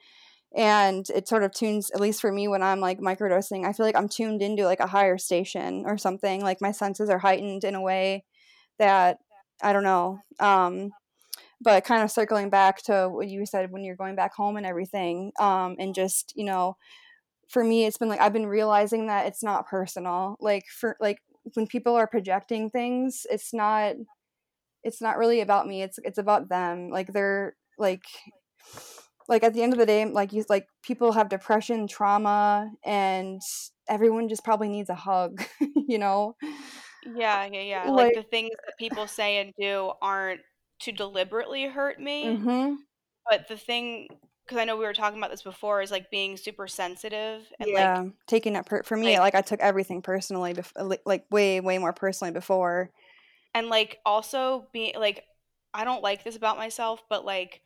and 0.55 1.09
it 1.09 1.27
sort 1.27 1.43
of 1.43 1.51
tunes, 1.51 1.89
at 1.91 2.01
least 2.01 2.21
for 2.21 2.31
me 2.31 2.47
when 2.47 2.61
I'm 2.61 2.79
like 2.79 2.99
microdosing, 2.99 3.65
I 3.65 3.73
feel 3.73 3.87
like 3.87 3.97
I'm 3.97 4.09
tuned 4.09 4.43
into 4.43 4.65
like 4.65 4.79
a 4.79 4.87
higher 4.87 5.17
station 5.17 5.83
or 5.87 5.97
something. 5.97 6.41
Like 6.41 6.61
my 6.61 6.71
senses 6.71 7.09
are 7.09 7.19
heightened 7.19 7.63
in 7.63 7.73
a 7.73 7.81
way 7.81 8.23
that 8.77 9.17
I 9.63 9.73
don't 9.73 9.83
know. 9.83 10.19
Um, 10.39 10.91
but 11.65 11.83
kind 11.83 12.03
of 12.03 12.11
circling 12.11 12.49
back 12.49 12.81
to 12.83 13.09
what 13.09 13.27
you 13.27 13.45
said 13.45 13.71
when 13.71 13.83
you're 13.83 13.97
going 13.97 14.15
back 14.15 14.33
home 14.33 14.55
and 14.55 14.65
everything, 14.65 15.33
um, 15.39 15.75
and 15.79 15.93
just 15.93 16.31
you 16.35 16.45
know 16.45 16.77
for 17.49 17.63
me 17.63 17.85
it's 17.85 17.97
been 17.97 18.09
like 18.09 18.19
i've 18.19 18.33
been 18.33 18.47
realizing 18.47 19.07
that 19.07 19.27
it's 19.27 19.43
not 19.43 19.67
personal 19.67 20.35
like 20.39 20.65
for 20.67 20.97
like 20.99 21.19
when 21.53 21.67
people 21.67 21.93
are 21.93 22.07
projecting 22.07 22.69
things 22.69 23.25
it's 23.29 23.53
not 23.53 23.93
it's 24.83 25.01
not 25.01 25.17
really 25.17 25.41
about 25.41 25.67
me 25.67 25.83
it's 25.83 25.99
it's 26.03 26.17
about 26.17 26.49
them 26.49 26.89
like 26.89 27.13
they're 27.13 27.55
like 27.77 28.03
like 29.27 29.43
at 29.43 29.53
the 29.53 29.61
end 29.61 29.73
of 29.73 29.79
the 29.79 29.85
day 29.85 30.05
like 30.05 30.33
you 30.33 30.43
like 30.49 30.67
people 30.81 31.11
have 31.11 31.29
depression 31.29 31.87
trauma 31.87 32.69
and 32.83 33.41
everyone 33.87 34.27
just 34.27 34.43
probably 34.43 34.67
needs 34.67 34.89
a 34.89 34.95
hug 34.95 35.43
you 35.87 35.97
know 35.97 36.35
Yeah, 37.15 37.47
yeah, 37.51 37.61
yeah. 37.61 37.89
Like 37.89 38.07
like 38.07 38.13
the 38.15 38.23
things 38.23 38.51
that 38.65 38.77
people 38.77 39.07
say 39.07 39.37
and 39.37 39.53
do 39.59 39.91
aren't 40.01 40.41
to 40.79 40.91
deliberately 40.91 41.65
hurt 41.65 41.99
me, 41.99 42.29
mhm 42.29 42.85
but 43.29 43.47
the 43.47 43.57
thing 43.57 44.09
because 44.45 44.59
I 44.59 44.65
know 44.65 44.77
we 44.77 44.85
were 44.85 44.93
talking 44.93 45.19
about 45.19 45.31
this 45.31 45.43
before 45.43 45.81
is 45.81 45.91
like 45.91 46.11
being 46.11 46.37
super 46.37 46.67
sensitive 46.67 47.51
and 47.59 47.71
like 47.71 47.91
taking 48.27 48.55
it 48.55 48.65
per- 48.65 48.83
for 48.83 48.97
me 48.97 49.19
like 49.19 49.19
like 49.19 49.35
i 49.35 49.41
took 49.41 49.59
everything 49.59 50.01
personally 50.01 50.53
bef- 50.53 50.71
like 50.89 51.01
like 51.05 51.25
way 51.31 51.59
way 51.59 51.77
more 51.77 51.93
personally 51.93 52.31
before. 52.33 52.91
And 53.53 53.69
like 53.69 53.99
also 54.05 54.67
being 54.73 54.93
like 54.95 55.25
I 55.73 55.83
don't 55.83 56.03
like 56.03 56.23
this 56.23 56.35
about 56.35 56.57
myself, 56.57 57.03
but 57.09 57.25
like 57.25 57.61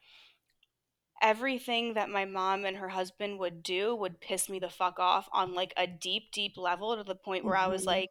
everything 1.21 1.93
that 1.95 2.09
my 2.09 2.25
mom 2.25 2.65
and 2.65 2.77
her 2.77 2.89
husband 2.89 3.39
would 3.39 3.61
do 3.61 3.95
would 3.95 4.21
piss 4.21 4.49
me 4.49 4.59
the 4.59 4.69
fuck 4.69 4.99
off 4.99 5.27
on 5.33 5.53
like 5.53 5.73
a 5.77 5.85
deep, 5.87 6.31
deep 6.31 6.57
level 6.57 6.95
to 6.95 7.03
the 7.03 7.15
point 7.15 7.43
where 7.45 7.55
I 7.55 7.67
was 7.67 7.85
mhm 7.85 7.87
like, 7.87 8.09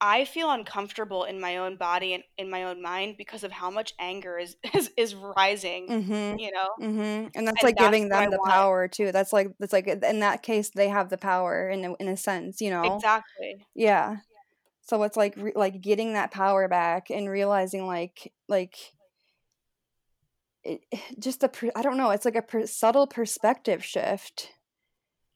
I 0.00 0.24
feel 0.26 0.50
uncomfortable 0.50 1.24
in 1.24 1.40
my 1.40 1.56
own 1.58 1.76
body 1.76 2.12
and 2.14 2.22
in 2.36 2.50
my 2.50 2.64
own 2.64 2.82
mind 2.82 3.16
because 3.16 3.44
of 3.44 3.52
how 3.52 3.70
much 3.70 3.94
anger 3.98 4.38
is 4.38 4.56
is, 4.74 4.90
is 4.96 5.14
rising, 5.14 5.88
Mhm. 5.88 6.38
you 6.40 6.50
know? 6.52 6.68
Mhm. 6.80 7.30
And 7.34 7.46
that's 7.48 7.62
And 7.62 7.68
like 7.68 7.76
that's 7.76 7.90
giving 7.92 8.08
them 8.08 8.30
the 8.30 8.38
want. 8.38 8.50
power 8.50 8.88
too. 8.88 9.12
That's 9.12 9.32
like 9.32 9.48
that's 9.58 9.72
like 9.72 9.86
in 9.88 10.20
that 10.20 10.42
case 10.42 10.70
they 10.70 10.88
have 10.88 11.08
the 11.08 11.18
power 11.18 11.68
in 11.70 11.84
a, 11.84 11.94
in 11.94 12.08
a 12.08 12.16
sense, 12.16 12.60
you 12.60 12.70
know. 12.70 12.96
Exactly. 12.96 13.66
Yeah. 13.74 14.18
So 14.82 15.02
it's 15.04 15.16
like 15.16 15.36
re- 15.36 15.52
like 15.56 15.80
getting 15.80 16.12
that 16.14 16.30
power 16.32 16.68
back 16.68 17.10
and 17.10 17.28
realizing 17.28 17.86
like 17.86 18.32
like 18.48 18.76
it, 20.64 20.80
just 21.18 21.42
a 21.42 21.48
per- 21.48 21.72
I 21.74 21.82
don't 21.82 21.96
know, 21.96 22.10
it's 22.10 22.24
like 22.24 22.36
a 22.36 22.42
per- 22.42 22.66
subtle 22.66 23.06
perspective 23.06 23.84
shift. 23.84 24.52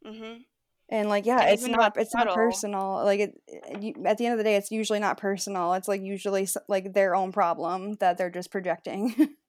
Mhm. 0.05 0.45
And 0.93 1.09
like, 1.09 1.25
yeah, 1.25 1.45
it's 1.47 1.69
not 1.69 1.93
it's 1.97 2.15
it's 2.15 2.15
not 2.15 2.31
personal. 2.33 3.05
Like 3.05 3.21
it, 3.21 3.43
you, 3.81 3.95
at 4.07 4.19
the 4.19 4.27
end 4.27 4.33
of 4.33 4.39
the 4.39 4.45
day, 4.45 4.57
it's 4.57 4.73
usually 4.73 4.99
not 4.99 5.19
personal. 5.19 5.75
It's 5.75 5.87
like 5.89 6.03
usually 6.03 6.49
like 6.69 6.93
their 6.95 7.15
own 7.15 7.31
problem 7.33 7.95
that 7.97 8.19
they're 8.19 8.31
just 8.31 8.51
projecting. 8.51 9.37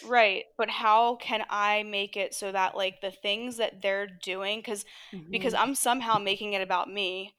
Right, 0.00 0.44
but 0.58 0.68
how 0.68 1.16
can 1.16 1.44
I 1.48 1.82
make 1.82 2.16
it 2.16 2.34
so 2.34 2.52
that 2.52 2.76
like 2.76 3.00
the 3.00 3.10
things 3.10 3.56
that 3.56 3.80
they're 3.80 4.06
doing 4.06 4.62
cuz 4.62 4.84
because 5.32 5.52
hmm 5.52 5.54
I'm 5.54 5.74
somehow 5.74 6.18
making 6.18 6.52
it 6.52 6.60
about 6.62 6.88
me. 6.90 7.34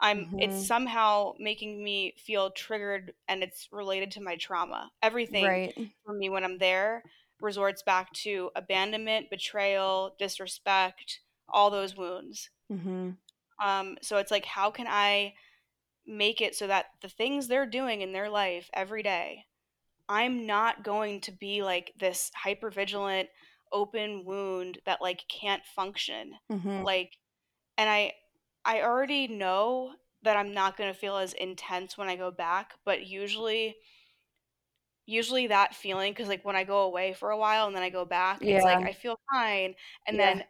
I'm 0.00 0.30
it's 0.38 0.58
hmm 0.58 0.66
somehow 0.66 1.34
making 1.38 1.82
me 1.84 2.12
feel 2.16 2.50
triggered 2.50 3.14
and 3.28 3.42
it's 3.42 3.68
related 3.70 4.10
to 4.12 4.22
my 4.22 4.36
trauma. 4.36 4.92
Everything 5.02 5.60
Right. 5.60 5.74
for 6.04 6.14
me 6.14 6.28
when 6.30 6.42
I'm 6.44 6.58
there 6.58 7.04
resorts 7.40 7.82
back 7.82 8.12
to 8.14 8.50
abandonment, 8.56 9.28
betrayal, 9.30 10.16
disrespect, 10.18 11.20
all 11.48 11.70
those 11.70 11.96
wounds. 11.96 12.50
Hmm 12.68 13.18
Um 13.62 13.96
so 14.02 14.18
it's 14.18 14.30
like 14.30 14.44
how 14.44 14.70
can 14.70 14.86
I 14.88 15.34
make 16.06 16.40
it 16.40 16.56
so 16.56 16.66
that 16.68 16.86
the 17.02 17.08
things 17.10 17.48
they're 17.48 17.66
doing 17.66 18.02
in 18.02 18.12
their 18.12 18.30
life 18.30 18.70
every 18.74 19.02
day 19.02 19.46
I'm 20.08 20.46
not 20.46 20.84
going 20.84 21.20
to 21.22 21.32
be 21.32 21.62
like 21.62 21.92
this 21.98 22.30
hyper 22.36 22.70
vigilant 22.70 23.30
open 23.72 24.24
wound 24.24 24.80
that 24.86 25.02
like 25.02 25.26
can't 25.28 25.64
function. 25.66 26.34
hmm 26.50 26.86
Like 26.86 27.18
and 27.78 27.90
I 27.90 28.14
I 28.64 28.82
already 28.82 29.28
know 29.28 29.94
that 30.22 30.36
I'm 30.38 30.54
not 30.54 30.76
going 30.76 30.92
to 30.92 30.98
feel 30.98 31.16
as 31.18 31.32
intense 31.34 31.98
when 31.98 32.08
I 32.08 32.16
go 32.16 32.30
back, 32.32 32.74
but 32.84 33.06
usually 33.06 33.76
usually 35.06 35.46
that 35.48 35.74
feeling 35.74 36.14
cuz 36.14 36.28
like 36.28 36.44
when 36.44 36.56
I 36.56 36.64
go 36.64 36.80
away 36.82 37.12
for 37.12 37.30
a 37.30 37.38
while 37.38 37.66
and 37.66 37.76
then 37.76 37.82
I 37.82 37.90
go 37.90 38.04
back, 38.04 38.44
it's 38.46 38.64
like 38.64 38.80
I 38.84 38.92
feel 38.92 39.18
fine 39.32 39.74
and 40.06 40.18
Yeah. 40.18 40.18
then 40.18 40.44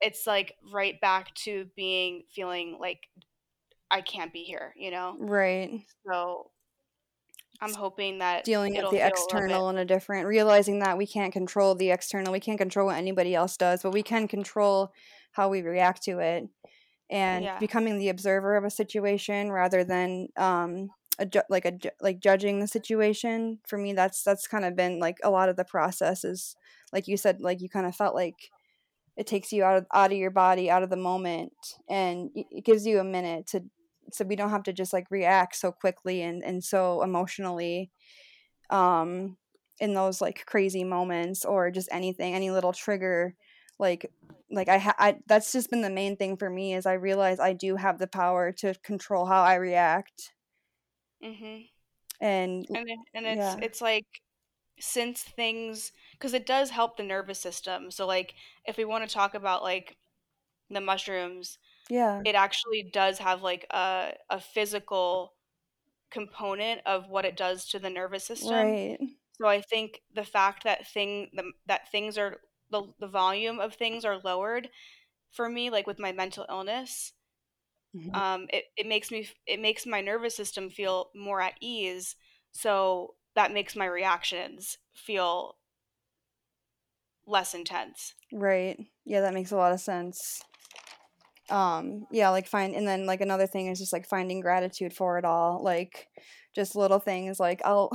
it's 0.00 0.26
like 0.26 0.54
right 0.72 1.00
back 1.00 1.34
to 1.34 1.66
being 1.76 2.24
feeling 2.30 2.78
like 2.80 3.08
I 3.90 4.00
can't 4.00 4.32
be 4.32 4.42
here, 4.42 4.74
you 4.76 4.90
know? 4.90 5.16
Right. 5.18 5.80
So 6.06 6.50
I'm 7.60 7.74
hoping 7.74 8.18
that 8.18 8.44
Dealing 8.44 8.76
with 8.76 8.90
the 8.90 9.04
external 9.04 9.68
in 9.70 9.78
a 9.78 9.84
different, 9.84 10.26
realizing 10.26 10.78
that 10.80 10.96
we 10.98 11.06
can't 11.06 11.32
control 11.32 11.74
the 11.74 11.90
external. 11.90 12.32
We 12.32 12.40
can't 12.40 12.58
control 12.58 12.86
what 12.86 12.96
anybody 12.96 13.34
else 13.34 13.56
does, 13.56 13.82
but 13.82 13.92
we 13.92 14.02
can 14.02 14.28
control 14.28 14.92
how 15.32 15.48
we 15.48 15.62
react 15.62 16.02
to 16.04 16.18
it. 16.20 16.48
and 17.10 17.44
yeah. 17.44 17.58
becoming 17.58 17.98
the 17.98 18.10
observer 18.10 18.56
of 18.56 18.64
a 18.64 18.70
situation 18.70 19.50
rather 19.50 19.82
than 19.84 20.28
um 20.36 20.90
a 21.18 21.26
ju- 21.26 21.42
like 21.48 21.64
a 21.64 21.72
ju- 21.72 21.90
like 22.00 22.20
judging 22.20 22.60
the 22.60 22.68
situation 22.68 23.58
for 23.66 23.78
me 23.78 23.92
that's 23.92 24.22
that's 24.22 24.46
kind 24.46 24.64
of 24.64 24.76
been 24.76 24.98
like 25.00 25.16
a 25.24 25.30
lot 25.30 25.48
of 25.48 25.56
the 25.56 25.64
process 25.64 26.24
is 26.24 26.54
like 26.92 27.08
you 27.08 27.16
said 27.16 27.40
like 27.40 27.60
you 27.60 27.68
kind 27.68 27.86
of 27.86 27.94
felt 27.96 28.14
like 28.14 28.50
it 29.18 29.26
takes 29.26 29.52
you 29.52 29.64
out 29.64 29.78
of 29.78 29.86
out 29.94 30.12
of 30.12 30.18
your 30.18 30.30
body 30.30 30.70
out 30.70 30.84
of 30.84 30.90
the 30.90 30.96
moment 30.96 31.52
and 31.90 32.30
it 32.34 32.64
gives 32.64 32.86
you 32.86 33.00
a 33.00 33.04
minute 33.04 33.46
to 33.48 33.64
so 34.12 34.24
we 34.24 34.36
don't 34.36 34.50
have 34.50 34.64
to 34.64 34.72
just 34.72 34.94
like 34.94 35.06
react 35.10 35.56
so 35.56 35.72
quickly 35.72 36.22
and 36.22 36.44
and 36.44 36.64
so 36.64 37.02
emotionally 37.02 37.90
um 38.70 39.36
in 39.80 39.94
those 39.94 40.20
like 40.20 40.44
crazy 40.46 40.84
moments 40.84 41.44
or 41.44 41.70
just 41.70 41.88
anything 41.92 42.34
any 42.34 42.50
little 42.50 42.72
trigger 42.72 43.34
like 43.78 44.10
like 44.50 44.68
I, 44.68 44.78
ha- 44.78 44.96
I 44.98 45.18
that's 45.26 45.52
just 45.52 45.70
been 45.70 45.82
the 45.82 45.90
main 45.90 46.16
thing 46.16 46.36
for 46.36 46.50
me 46.50 46.74
is 46.74 46.86
i 46.86 46.94
realize 46.94 47.40
i 47.40 47.52
do 47.52 47.76
have 47.76 47.98
the 47.98 48.08
power 48.08 48.52
to 48.52 48.74
control 48.82 49.26
how 49.26 49.42
i 49.42 49.56
react 49.56 50.32
Mhm. 51.22 51.68
and 52.20 52.66
And 52.74 52.88
it, 52.90 52.98
and 53.14 53.26
it's 53.26 53.38
yeah 53.38 53.58
it's 53.62 53.80
like 53.80 54.06
since 54.80 55.22
things 55.22 55.92
because 56.12 56.34
it 56.34 56.46
does 56.46 56.70
help 56.70 56.96
the 56.96 57.02
nervous 57.02 57.40
system. 57.40 57.90
So 57.90 58.06
like 58.06 58.34
if 58.66 58.76
we 58.76 58.84
want 58.84 59.08
to 59.08 59.14
talk 59.14 59.34
about 59.34 59.62
like 59.62 59.98
the 60.70 60.80
mushrooms, 60.80 61.58
yeah 61.88 62.24
it 62.24 62.34
actually 62.36 62.82
does 62.92 63.18
have 63.18 63.42
like 63.42 63.66
a 63.70 64.14
a 64.30 64.40
physical 64.40 65.34
component 66.10 66.82
of 66.86 67.08
what 67.08 67.24
it 67.24 67.36
does 67.36 67.66
to 67.68 67.78
the 67.78 67.90
nervous 67.90 68.24
system. 68.24 68.78
right 68.80 69.00
So 69.40 69.48
I 69.48 69.62
think 69.62 70.02
the 70.14 70.24
fact 70.24 70.64
that 70.64 70.86
thing 70.88 71.30
the, 71.34 71.52
that 71.66 71.90
things 71.92 72.18
are 72.18 72.38
the 72.70 72.92
the 73.00 73.08
volume 73.08 73.60
of 73.60 73.74
things 73.74 74.04
are 74.04 74.18
lowered 74.18 74.70
for 75.32 75.48
me 75.48 75.70
like 75.70 75.86
with 75.86 75.98
my 76.00 76.12
mental 76.12 76.46
illness 76.50 77.14
Mhm. 77.94 78.22
um, 78.22 78.46
it, 78.52 78.64
it 78.76 78.86
makes 78.86 79.10
me 79.10 79.28
it 79.46 79.60
makes 79.60 79.86
my 79.86 80.00
nervous 80.00 80.34
system 80.34 80.70
feel 80.70 81.10
more 81.14 81.40
at 81.40 81.54
ease 81.60 82.16
so 82.52 83.14
that 83.38 83.52
makes 83.52 83.76
my 83.76 83.86
reactions 83.86 84.78
feel 84.96 85.54
less 87.24 87.54
intense. 87.54 88.14
Right. 88.32 88.76
Yeah 89.04 89.20
that 89.20 89.32
makes 89.32 89.52
a 89.52 89.56
lot 89.56 89.70
of 89.72 89.78
sense. 89.78 90.42
Um 91.48 92.08
yeah 92.10 92.30
like 92.30 92.48
find 92.48 92.74
and 92.74 92.86
then 92.86 93.06
like 93.06 93.20
another 93.20 93.46
thing 93.46 93.68
is 93.68 93.78
just 93.78 93.92
like 93.92 94.08
finding 94.08 94.40
gratitude 94.40 94.92
for 94.92 95.18
it 95.18 95.24
all. 95.24 95.62
Like 95.62 96.08
just 96.52 96.74
little 96.74 96.98
things 96.98 97.38
like 97.38 97.60
i'll 97.64 97.92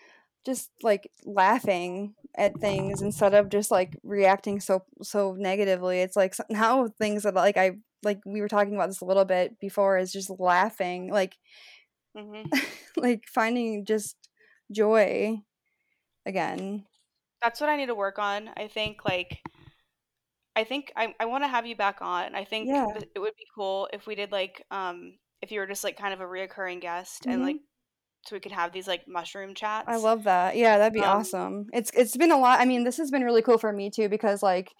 just 0.46 0.70
like 0.82 1.10
laughing 1.26 2.14
at 2.38 2.58
things 2.58 3.02
instead 3.02 3.34
of 3.34 3.50
just 3.50 3.70
like 3.70 3.98
reacting 4.02 4.60
so 4.60 4.82
so 5.02 5.36
negatively. 5.38 6.00
It's 6.00 6.16
like 6.16 6.34
now 6.48 6.88
things 6.98 7.24
that 7.24 7.34
like 7.34 7.58
i 7.58 7.72
like 8.02 8.20
we 8.24 8.40
were 8.40 8.48
talking 8.48 8.74
about 8.74 8.86
this 8.86 9.02
a 9.02 9.04
little 9.04 9.26
bit 9.26 9.60
before 9.60 9.98
is 9.98 10.10
just 10.10 10.30
laughing 10.38 11.12
like 11.12 11.36
hmm 12.16 12.44
like 12.96 13.24
finding 13.26 13.84
just 13.84 14.25
joy 14.70 15.38
again 16.26 16.84
that's 17.42 17.60
what 17.60 17.70
i 17.70 17.76
need 17.76 17.86
to 17.86 17.94
work 17.94 18.18
on 18.18 18.50
i 18.56 18.68
think 18.68 19.04
like 19.04 19.38
i 20.54 20.64
think 20.64 20.92
i, 20.96 21.14
I 21.20 21.26
want 21.26 21.44
to 21.44 21.48
have 21.48 21.66
you 21.66 21.76
back 21.76 21.98
on 22.00 22.34
i 22.34 22.44
think 22.44 22.68
yeah 22.68 22.86
it 23.14 23.18
would 23.18 23.36
be 23.36 23.46
cool 23.54 23.88
if 23.92 24.06
we 24.06 24.14
did 24.14 24.32
like 24.32 24.64
um 24.70 25.18
if 25.42 25.52
you 25.52 25.60
were 25.60 25.66
just 25.66 25.84
like 25.84 25.96
kind 25.96 26.14
of 26.14 26.20
a 26.20 26.24
reoccurring 26.24 26.80
guest 26.80 27.26
and 27.26 27.40
hmm 27.40 27.46
like 27.46 27.56
so 28.26 28.36
we 28.36 28.40
could 28.40 28.52
have 28.52 28.72
these 28.72 28.88
like 28.88 29.06
mushroom 29.08 29.54
chats. 29.54 29.88
I 29.88 29.96
love 29.96 30.24
that. 30.24 30.56
Yeah, 30.56 30.78
that'd 30.78 30.92
be 30.92 31.04
um 31.04 31.04
awesome. 31.04 31.66
It's 31.72 31.90
it's 31.94 32.16
been 32.16 32.32
a 32.32 32.38
lot. 32.38 32.60
I 32.60 32.64
mean, 32.64 32.84
this 32.84 32.96
has 32.96 33.10
been 33.10 33.22
really 33.22 33.42
cool 33.42 33.58
for 33.58 33.72
me 33.72 33.90
too 33.90 34.08
because 34.08 34.42
like 34.42 34.72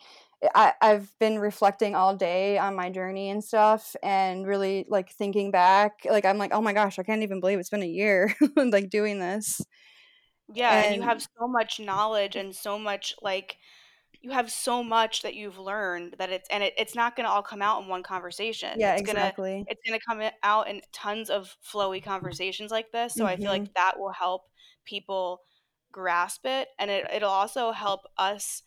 I 0.54 0.74
I've 0.80 1.16
been 1.18 1.38
reflecting 1.38 1.94
all 1.94 2.16
day 2.16 2.58
on 2.58 2.74
my 2.74 2.90
journey 2.90 3.30
and 3.30 3.42
stuff 3.42 3.96
and 4.02 4.46
really 4.46 4.86
like 4.88 5.10
thinking 5.10 5.50
back. 5.50 6.00
Like 6.04 6.24
I'm 6.24 6.38
like, 6.38 6.52
"Oh 6.52 6.60
my 6.60 6.72
gosh, 6.72 6.98
I 6.98 7.02
can't 7.02 7.22
even 7.22 7.40
believe 7.40 7.58
it's 7.58 7.70
been 7.70 7.82
a 7.82 7.86
year 7.86 8.34
like 8.56 8.90
doing 8.90 9.18
this." 9.18 9.60
yeah 10.52 10.80
and 10.82 10.94
you 10.94 11.02
have 11.02 11.20
so 11.22 11.48
much 11.48 11.80
knowledge 11.80 12.36
and 12.36 12.54
so 12.54 12.78
much 12.78 13.14
like 13.22 13.58
you 14.22 14.30
have 14.32 14.50
so 14.52 14.82
much 14.84 15.22
that 15.22 15.34
you've 15.34 15.58
learned 15.58 16.16
that 16.18 16.30
it's 16.30 16.48
and 16.50 16.62
it, 16.64 16.74
it's 16.78 16.94
not 16.94 17.16
going 17.16 17.26
to 17.26 17.30
all 17.32 17.42
come 17.42 17.62
out 17.62 17.82
in 17.82 17.88
one 17.88 18.02
conversation 18.02 18.80
yeah, 18.80 18.94
it's 18.94 19.02
going 19.02 19.16
to 19.16 19.32
exactly. 19.34 19.66
it's 19.66 19.80
going 19.86 19.98
to 19.98 20.04
come 20.06 20.22
out 20.44 20.68
in 20.68 20.82
tons 20.92 21.30
of 21.30 21.56
flowy 21.64 22.02
conversations 22.02 22.70
like 22.70 22.92
this 22.92 23.16
so 23.16 23.26
i 23.26 23.36
feel 23.36 23.50
like 23.52 23.64
Mhm. 23.64 23.74
that 23.76 23.98
will 23.98 24.12
help 24.12 24.42
people 24.84 25.42
grasp 25.92 26.46
it 26.46 26.68
and 26.78 26.90
it, 26.90 27.06
it'll 27.12 27.30
also 27.30 27.72
help 27.72 28.02
us 28.18 28.62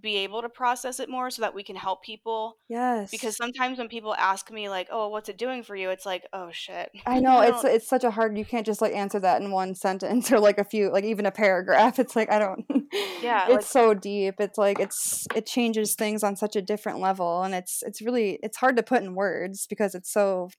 be 0.00 0.16
able 0.18 0.42
to 0.42 0.48
process 0.48 0.98
it 1.00 1.08
more 1.08 1.30
so 1.30 1.40
that 1.42 1.54
we 1.54 1.62
can 1.62 1.76
help 1.76 2.02
people 2.02 2.56
Yes. 2.68 3.10
because 3.10 3.36
sometimes 3.36 3.78
when 3.78 3.88
people 3.88 4.14
ask 4.14 4.50
me 4.50 4.68
like 4.68 4.88
oh 4.90 5.08
what's 5.08 5.28
it 5.28 5.38
doing 5.38 5.62
for 5.62 5.76
you 5.76 5.90
it's 5.90 6.04
like 6.04 6.24
oh 6.32 6.48
shit 6.52 6.90
I 7.06 7.20
know 7.20 7.38
i 7.38 7.46
it's 7.48 7.64
it's 7.64 7.88
such 7.88 8.02
a 8.04 8.10
hard 8.10 8.36
you 8.36 8.44
can't 8.44 8.66
just 8.66 8.82
like 8.82 8.92
answer 8.92 9.20
that 9.20 9.40
in 9.40 9.50
one 9.52 9.74
sentence 9.86 10.30
or 10.32 10.40
like 10.40 10.58
a 10.58 10.64
few 10.64 10.90
like 10.90 11.04
even 11.04 11.26
a 11.26 11.30
paragraph. 11.30 11.98
It's 11.98 12.16
like 12.16 12.30
I 12.30 12.38
don't 12.38 12.64
yeah 13.22 13.44
it's 13.46 13.54
like 13.54 13.64
so 13.64 13.94
deep. 13.94 14.34
It's 14.40 14.58
like 14.58 14.80
it's 14.80 15.26
it 15.34 15.46
changes 15.46 15.94
things 15.94 16.22
on 16.24 16.34
such 16.36 16.56
a 16.56 16.62
different 16.62 16.98
level 16.98 17.42
and 17.44 17.54
it's 17.54 17.82
it's 17.86 18.02
really 18.02 18.38
it's 18.42 18.56
hard 18.56 18.76
to 18.76 18.82
put 18.82 19.02
in 19.02 19.14
words 19.14 19.66
because 19.68 19.94
it's 19.94 20.12
so 20.12 20.50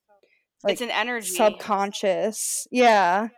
it's 0.66 0.80
an 0.80 0.90
energy 0.90 1.28
subconscious. 1.28 2.66
Yeah. 2.72 3.28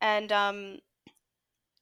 and 0.00 0.30
um 0.32 0.78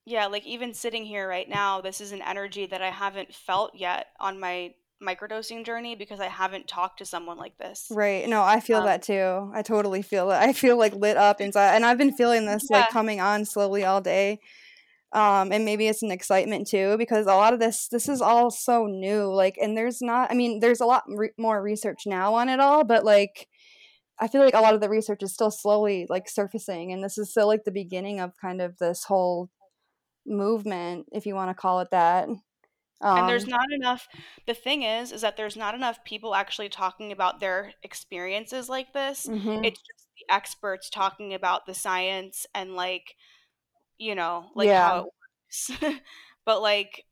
Yeah, 0.06 0.26
like 0.26 0.46
even 0.46 0.72
sitting 0.72 1.04
here 1.04 1.28
right 1.28 1.48
now, 1.48 1.80
this 1.80 2.00
is 2.00 2.12
an 2.12 2.22
energy 2.22 2.64
that 2.66 2.80
I 2.80 2.90
haven't 2.90 3.34
felt 3.34 3.72
yet 3.74 4.06
on 4.20 4.38
my 4.40 4.74
microdosing 5.02 5.66
journey 5.66 5.94
because 5.94 6.20
I 6.20 6.28
haven't 6.28 6.68
talked 6.68 6.98
to 7.00 7.04
someone 7.04 7.36
like 7.36 7.58
this. 7.58 7.88
Right. 7.90 8.26
No, 8.28 8.42
I 8.42 8.60
feel 8.60 8.78
Um, 8.78 8.84
that 8.86 9.02
too. 9.02 9.50
I 9.52 9.60
totally 9.62 10.00
feel 10.02 10.30
it. 10.30 10.36
I 10.36 10.52
feel 10.54 10.78
like 10.78 10.94
lit 10.94 11.16
up 11.16 11.40
inside 11.40 11.74
and 11.74 11.84
I've 11.84 11.98
been 11.98 12.12
feeling 12.14 12.46
this 12.46 12.70
like 12.70 12.88
coming 12.90 13.20
on 13.20 13.44
slowly 13.44 13.84
all 13.84 14.00
day. 14.00 14.38
um 15.12 15.52
and 15.52 15.64
maybe 15.64 15.86
it's 15.86 16.02
an 16.02 16.10
excitement 16.10 16.66
too 16.66 16.96
because 16.98 17.26
a 17.26 17.34
lot 17.34 17.52
of 17.54 17.60
this 17.60 17.86
this 17.88 18.08
is 18.08 18.20
all 18.20 18.50
so 18.50 18.86
new 18.86 19.32
like 19.32 19.56
and 19.62 19.76
there's 19.76 20.02
not 20.02 20.30
i 20.32 20.34
mean 20.34 20.58
there's 20.58 20.80
a 20.80 20.84
lot 20.84 21.04
re- 21.08 21.30
more 21.38 21.62
research 21.62 22.00
now 22.06 22.34
on 22.34 22.48
it 22.48 22.58
all 22.58 22.82
but 22.82 23.04
like 23.04 23.46
i 24.18 24.26
feel 24.26 24.40
like 24.44 24.52
a 24.54 24.60
lot 24.60 24.74
of 24.74 24.80
the 24.80 24.88
research 24.88 25.22
is 25.22 25.32
still 25.32 25.50
slowly 25.52 26.06
like 26.10 26.28
surfacing 26.28 26.90
and 26.92 27.04
this 27.04 27.16
is 27.18 27.30
still 27.30 27.46
like 27.46 27.62
the 27.64 27.70
beginning 27.70 28.18
of 28.18 28.32
kind 28.40 28.60
of 28.60 28.76
this 28.78 29.04
whole 29.04 29.48
movement 30.26 31.06
if 31.12 31.26
you 31.26 31.34
want 31.34 31.50
to 31.50 31.54
call 31.54 31.80
it 31.80 31.90
that 31.90 32.28
and 33.14 33.28
there's 33.28 33.44
um 33.44 33.50
not 33.50 33.66
enough. 33.72 34.08
The 34.46 34.54
thing 34.54 34.82
is, 34.82 35.12
is 35.12 35.20
that 35.20 35.36
there's 35.36 35.56
not 35.56 35.74
enough 35.74 36.02
people 36.04 36.34
actually 36.34 36.68
talking 36.68 37.12
about 37.12 37.40
their 37.40 37.72
experiences 37.82 38.68
like 38.68 38.92
this. 38.92 39.26
mhm 39.26 39.64
It's 39.64 39.78
just 39.78 40.08
the 40.18 40.34
experts 40.34 40.90
talking 40.90 41.34
about 41.34 41.66
the 41.66 41.74
science 41.74 42.46
and 42.54 42.74
like, 42.74 43.14
you 43.98 44.14
know, 44.14 44.50
like 44.54 44.70
how 44.70 44.98
it 44.98 45.04
works. 45.04 46.00
But 46.44 46.62
like, 46.62 47.04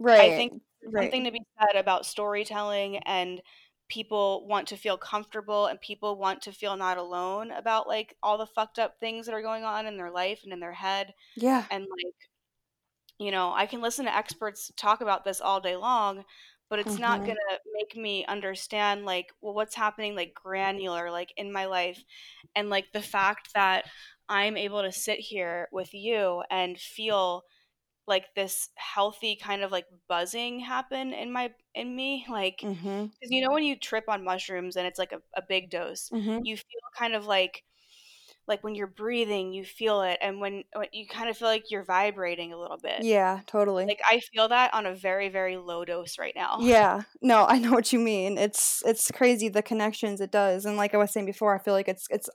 right. 0.00 0.32
I 0.32 0.36
think 0.36 0.62
right. 0.84 1.04
something 1.04 1.24
to 1.24 1.30
be 1.30 1.42
said 1.60 1.78
about 1.78 2.04
storytelling 2.06 2.98
and 2.98 3.40
people 3.88 4.46
want 4.48 4.68
to 4.68 4.76
feel 4.76 4.96
comfortable 4.96 5.66
and 5.66 5.80
people 5.80 6.16
want 6.16 6.42
to 6.42 6.52
feel 6.52 6.76
not 6.76 6.98
alone 6.98 7.50
about 7.52 7.86
like 7.86 8.16
all 8.22 8.36
the 8.36 8.46
fucked 8.46 8.80
up 8.80 8.98
things 8.98 9.26
that 9.26 9.34
are 9.34 9.42
going 9.42 9.62
on 9.64 9.86
in 9.86 9.96
their 9.96 10.10
life 10.10 10.40
and 10.44 10.52
in 10.52 10.60
their 10.60 10.72
head. 10.72 11.14
Yeah. 11.36 11.64
And 11.70 11.82
like 11.84 12.29
you 13.20 13.30
know, 13.30 13.52
I 13.54 13.66
can 13.66 13.82
listen 13.82 14.06
to 14.06 14.16
experts 14.16 14.72
talk 14.76 15.02
about 15.02 15.24
this 15.24 15.42
all 15.42 15.60
day 15.60 15.76
long, 15.76 16.24
but 16.70 16.78
it's 16.78 16.92
mm-hmm. 16.92 17.02
not 17.02 17.18
going 17.18 17.36
to 17.36 17.58
make 17.74 17.94
me 17.94 18.24
understand 18.24 19.04
like 19.04 19.26
well 19.42 19.52
what's 19.52 19.74
happening 19.74 20.14
like 20.14 20.32
granular 20.32 21.10
like 21.10 21.32
in 21.36 21.52
my 21.52 21.66
life 21.66 22.02
and 22.56 22.70
like 22.70 22.86
the 22.92 23.02
fact 23.02 23.50
that 23.54 23.84
I'm 24.28 24.56
able 24.56 24.80
to 24.82 24.92
sit 24.92 25.18
here 25.18 25.68
with 25.72 25.92
you 25.92 26.42
and 26.50 26.78
feel 26.78 27.42
like 28.06 28.26
this 28.34 28.70
healthy 28.76 29.36
kind 29.36 29.62
of 29.62 29.70
like 29.70 29.86
buzzing 30.08 30.60
happen 30.60 31.12
in 31.12 31.30
my 31.30 31.50
in 31.74 31.94
me 31.94 32.24
like 32.30 32.58
because 32.60 32.76
mm-hmm. 32.76 33.06
you 33.32 33.44
know 33.44 33.52
when 33.52 33.64
you 33.64 33.76
trip 33.76 34.04
on 34.08 34.24
mushrooms 34.24 34.76
and 34.76 34.86
it's 34.86 34.98
like 34.98 35.12
a, 35.12 35.20
a 35.34 35.42
big 35.46 35.70
dose 35.70 36.08
mm-hmm. 36.08 36.38
you 36.42 36.56
feel 36.56 36.80
kind 36.96 37.14
of 37.14 37.26
like 37.26 37.64
like 38.50 38.62
when 38.62 38.74
you're 38.74 38.86
breathing 38.86 39.54
you 39.54 39.64
feel 39.64 40.02
it 40.02 40.18
and 40.20 40.40
when, 40.40 40.64
when 40.74 40.88
you 40.92 41.06
kind 41.06 41.30
of 41.30 41.36
feel 41.36 41.48
like 41.48 41.70
you're 41.70 41.84
vibrating 41.84 42.52
a 42.52 42.58
little 42.58 42.76
bit. 42.76 43.02
Yeah 43.02 43.40
totally. 43.46 43.86
Like 43.86 44.02
i 44.08 44.20
feel 44.20 44.48
that 44.48 44.74
on 44.74 44.84
a 44.84 44.94
very 44.94 45.30
very 45.30 45.56
low 45.56 45.86
dose 45.86 46.18
right 46.18 46.34
now. 46.36 46.58
Yeah. 46.60 47.02
No 47.22 47.46
i 47.46 47.58
know 47.58 47.70
what 47.70 47.92
you 47.92 47.98
mean. 47.98 48.36
It's 48.36 48.82
it's 48.84 49.10
crazy 49.10 49.48
the 49.48 49.62
connections 49.62 50.20
it 50.20 50.30
does 50.30 50.66
and 50.66 50.76
like 50.76 50.94
i 50.94 50.98
was 50.98 51.12
saying 51.12 51.26
before 51.26 51.54
i 51.54 51.58
feel 51.58 51.74
like 51.74 51.88
it's 51.88 52.06
it's 52.10 52.28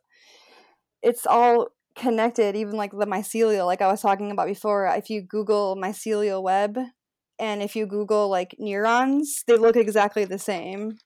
it's 1.03 1.27
all 1.27 1.67
connected 1.95 2.55
even 2.55 2.75
like 2.75 2.91
the 2.91 3.05
mycelial 3.05 3.65
like 3.65 3.81
i 3.81 3.87
was 3.87 4.01
talking 4.01 4.31
about 4.31 4.47
before 4.47 4.85
if 4.87 5.09
you 5.09 5.21
google 5.21 5.77
mycelial 5.77 6.43
web 6.43 6.77
and 7.39 7.61
if 7.61 7.75
you 7.75 7.85
google 7.85 8.27
like 8.29 8.53
neurons 8.59 9.43
they 9.47 9.55
look 9.55 9.77
exactly 9.77 10.25
the 10.25 10.37
same 10.37 10.97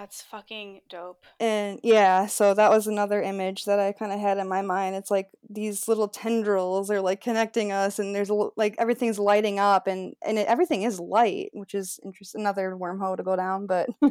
that's 0.00 0.22
fucking 0.22 0.80
dope. 0.88 1.26
And 1.38 1.78
yeah, 1.82 2.24
so 2.24 2.54
that 2.54 2.70
was 2.70 2.86
another 2.86 3.20
image 3.20 3.66
that 3.66 3.78
I 3.78 3.92
kind 3.92 4.12
of 4.12 4.18
had 4.18 4.38
in 4.38 4.48
my 4.48 4.62
mind. 4.62 4.96
It's 4.96 5.10
like 5.10 5.28
these 5.48 5.88
little 5.88 6.08
tendrils 6.08 6.90
are 6.90 7.02
like 7.02 7.20
connecting 7.20 7.70
us, 7.70 7.98
and 7.98 8.14
there's 8.14 8.30
like 8.56 8.76
everything's 8.78 9.18
lighting 9.18 9.58
up, 9.58 9.86
and 9.86 10.14
and 10.24 10.38
it, 10.38 10.46
everything 10.48 10.84
is 10.84 10.98
light, 10.98 11.50
which 11.52 11.74
is 11.74 12.00
interesting. 12.02 12.40
Another 12.40 12.74
wormhole 12.80 13.18
to 13.18 13.22
go 13.22 13.36
down, 13.36 13.66
but 13.66 13.90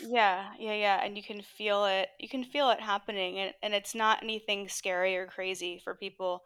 yeah, 0.00 0.50
yeah, 0.58 0.74
yeah, 0.74 1.02
and 1.02 1.16
you 1.16 1.22
can 1.22 1.40
feel 1.40 1.86
it. 1.86 2.08
You 2.20 2.28
can 2.28 2.44
feel 2.44 2.68
it 2.68 2.80
happening, 2.80 3.38
and 3.38 3.54
and 3.62 3.72
it's 3.72 3.94
not 3.94 4.22
anything 4.22 4.68
scary 4.68 5.16
or 5.16 5.26
crazy 5.26 5.80
for 5.82 5.94
people 5.94 6.42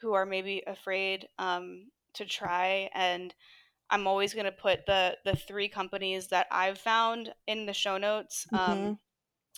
who 0.00 0.14
are 0.14 0.26
maybe 0.26 0.64
afraid 0.66 1.28
um, 1.38 1.86
to 2.14 2.24
try 2.24 2.90
and 2.92 3.32
I'm 3.90 4.06
always 4.06 4.34
going 4.34 4.46
to 4.46 4.52
put 4.52 4.86
the 4.86 5.16
the 5.24 5.36
three 5.36 5.68
companies 5.68 6.28
that 6.28 6.46
I've 6.50 6.78
found 6.78 7.32
in 7.46 7.66
the 7.66 7.74
show 7.74 7.98
notes. 7.98 8.46
Um, 8.52 8.58
mm-hmm. 8.58 8.86
Um, 8.86 8.98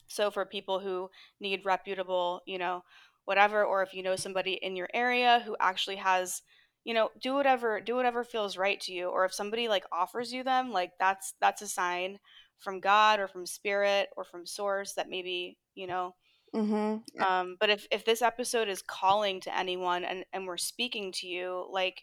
so 0.08 0.30
for 0.30 0.44
people 0.44 0.80
who 0.80 1.10
need 1.40 1.64
reputable, 1.64 2.42
you 2.46 2.58
know, 2.58 2.82
whatever, 3.24 3.64
or 3.64 3.82
if 3.82 3.92
you 3.92 4.02
know 4.02 4.16
somebody 4.16 4.54
in 4.54 4.76
your 4.76 4.88
area 4.94 5.42
who 5.44 5.56
actually 5.60 5.96
has, 5.96 6.42
you 6.84 6.94
know, 6.94 7.10
do 7.20 7.34
whatever 7.34 7.80
do 7.80 7.94
whatever 7.94 8.24
feels 8.24 8.56
right 8.56 8.80
to 8.80 8.92
you, 8.92 9.08
or 9.08 9.24
if 9.24 9.34
somebody 9.34 9.68
like 9.68 9.84
offers 9.92 10.32
you 10.32 10.44
them, 10.44 10.70
like 10.70 10.92
that's 10.98 11.34
that's 11.40 11.62
a 11.62 11.68
sign 11.68 12.18
from 12.58 12.80
God 12.80 13.20
or 13.20 13.28
from 13.28 13.46
spirit 13.46 14.08
or 14.16 14.24
from 14.24 14.46
source 14.46 14.94
that 14.94 15.08
maybe 15.08 15.58
you 15.74 15.86
know. 15.86 16.14
Mm-hmm. 16.54 17.22
Um, 17.22 17.56
but 17.60 17.70
if 17.70 17.86
if 17.90 18.04
this 18.04 18.22
episode 18.22 18.68
is 18.68 18.82
calling 18.82 19.40
to 19.42 19.56
anyone 19.56 20.04
and 20.04 20.24
and 20.32 20.46
we're 20.46 20.56
speaking 20.56 21.12
to 21.12 21.26
you, 21.26 21.66
like 21.70 22.02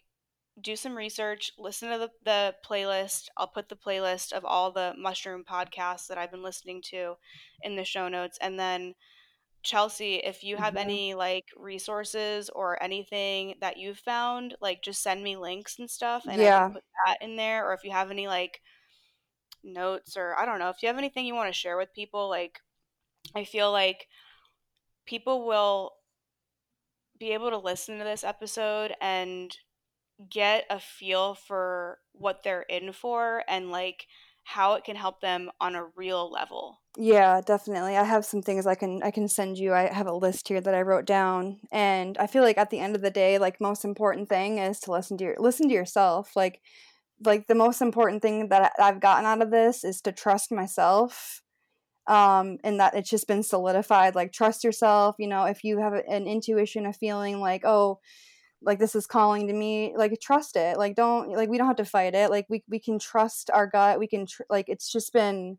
do 0.60 0.76
some 0.76 0.96
research, 0.96 1.50
listen 1.58 1.90
to 1.90 1.98
the, 1.98 2.10
the 2.24 2.54
playlist. 2.64 3.28
I'll 3.36 3.48
put 3.48 3.68
the 3.68 3.76
playlist 3.76 4.32
of 4.32 4.44
all 4.44 4.70
the 4.70 4.94
mushroom 4.96 5.44
podcasts 5.48 6.06
that 6.06 6.18
I've 6.18 6.30
been 6.30 6.42
listening 6.42 6.80
to 6.90 7.14
in 7.62 7.76
the 7.76 7.84
show 7.84 8.08
notes. 8.08 8.38
And 8.40 8.58
then, 8.58 8.94
Chelsea, 9.62 10.16
if 10.16 10.44
you 10.44 10.56
have 10.56 10.74
mm-hmm. 10.74 10.82
any 10.90 11.14
like 11.14 11.46
resources 11.56 12.50
or 12.50 12.80
anything 12.82 13.54
that 13.60 13.78
you've 13.78 13.98
found, 13.98 14.54
like 14.60 14.82
just 14.82 15.02
send 15.02 15.24
me 15.24 15.36
links 15.36 15.78
and 15.78 15.90
stuff 15.90 16.24
and 16.28 16.40
yeah. 16.40 16.56
I 16.56 16.60
can 16.60 16.72
put 16.74 16.84
that 17.06 17.22
in 17.22 17.36
there. 17.36 17.68
Or 17.68 17.74
if 17.74 17.82
you 17.82 17.90
have 17.90 18.10
any 18.10 18.28
like 18.28 18.60
notes 19.64 20.16
or 20.16 20.36
I 20.38 20.46
don't 20.46 20.58
know, 20.58 20.68
if 20.68 20.82
you 20.82 20.88
have 20.88 20.98
anything 20.98 21.26
you 21.26 21.34
want 21.34 21.52
to 21.52 21.58
share 21.58 21.76
with 21.76 21.94
people, 21.94 22.28
like 22.28 22.60
I 23.34 23.44
feel 23.44 23.72
like 23.72 24.06
people 25.06 25.46
will 25.46 25.92
be 27.18 27.32
able 27.32 27.50
to 27.50 27.58
listen 27.58 27.98
to 27.98 28.04
this 28.04 28.22
episode 28.22 28.94
and 29.00 29.56
get 30.30 30.64
a 30.70 30.80
feel 30.80 31.34
for 31.34 31.98
what 32.12 32.42
they're 32.42 32.62
in 32.62 32.92
for 32.92 33.42
and 33.48 33.70
like 33.70 34.06
how 34.44 34.74
it 34.74 34.84
can 34.84 34.96
help 34.96 35.20
them 35.20 35.50
on 35.60 35.74
a 35.74 35.86
real 35.96 36.30
level. 36.30 36.80
Yeah, 36.96 37.40
definitely. 37.40 37.96
I 37.96 38.04
have 38.04 38.24
some 38.24 38.42
things 38.42 38.66
I 38.66 38.74
can 38.74 39.02
I 39.02 39.10
can 39.10 39.26
send 39.26 39.58
you. 39.58 39.72
I 39.72 39.92
have 39.92 40.06
a 40.06 40.14
list 40.14 40.48
here 40.48 40.60
that 40.60 40.74
I 40.74 40.82
wrote 40.82 41.06
down 41.06 41.60
and 41.72 42.16
I 42.18 42.26
feel 42.26 42.42
like 42.42 42.58
at 42.58 42.70
the 42.70 42.78
end 42.78 42.94
of 42.94 43.02
the 43.02 43.10
day 43.10 43.38
like 43.38 43.60
most 43.60 43.84
important 43.84 44.28
thing 44.28 44.58
is 44.58 44.78
to 44.80 44.92
listen 44.92 45.16
to 45.18 45.24
your 45.24 45.36
listen 45.38 45.68
to 45.68 45.74
yourself. 45.74 46.36
Like 46.36 46.60
like 47.24 47.46
the 47.46 47.54
most 47.54 47.80
important 47.80 48.22
thing 48.22 48.48
that 48.50 48.72
I've 48.78 49.00
gotten 49.00 49.24
out 49.24 49.42
of 49.42 49.50
this 49.50 49.82
is 49.82 50.00
to 50.02 50.12
trust 50.12 50.52
myself 50.52 51.40
um 52.06 52.58
and 52.62 52.80
that 52.80 52.94
it's 52.94 53.08
just 53.08 53.26
been 53.26 53.42
solidified 53.42 54.14
like 54.14 54.30
trust 54.30 54.62
yourself 54.62 55.16
you 55.18 55.26
know 55.26 55.44
if 55.44 55.64
you 55.64 55.78
have 55.78 55.94
an 55.94 56.26
intuition 56.26 56.84
a 56.84 56.92
feeling 56.92 57.40
like 57.40 57.64
oh 57.64 57.98
like 58.64 58.78
this 58.78 58.94
is 58.94 59.06
calling 59.06 59.46
to 59.46 59.52
me 59.52 59.94
like 59.96 60.18
trust 60.20 60.56
it 60.56 60.78
like 60.78 60.94
don't 60.94 61.30
like 61.30 61.48
we 61.48 61.58
don't 61.58 61.66
have 61.66 61.76
to 61.76 61.84
fight 61.84 62.14
it 62.14 62.30
like 62.30 62.46
we 62.48 62.62
we 62.68 62.78
can 62.78 62.98
trust 62.98 63.50
our 63.52 63.66
gut 63.66 63.98
we 63.98 64.06
can 64.06 64.26
tr- 64.26 64.42
like 64.50 64.68
it's 64.68 64.90
just 64.90 65.12
been 65.12 65.58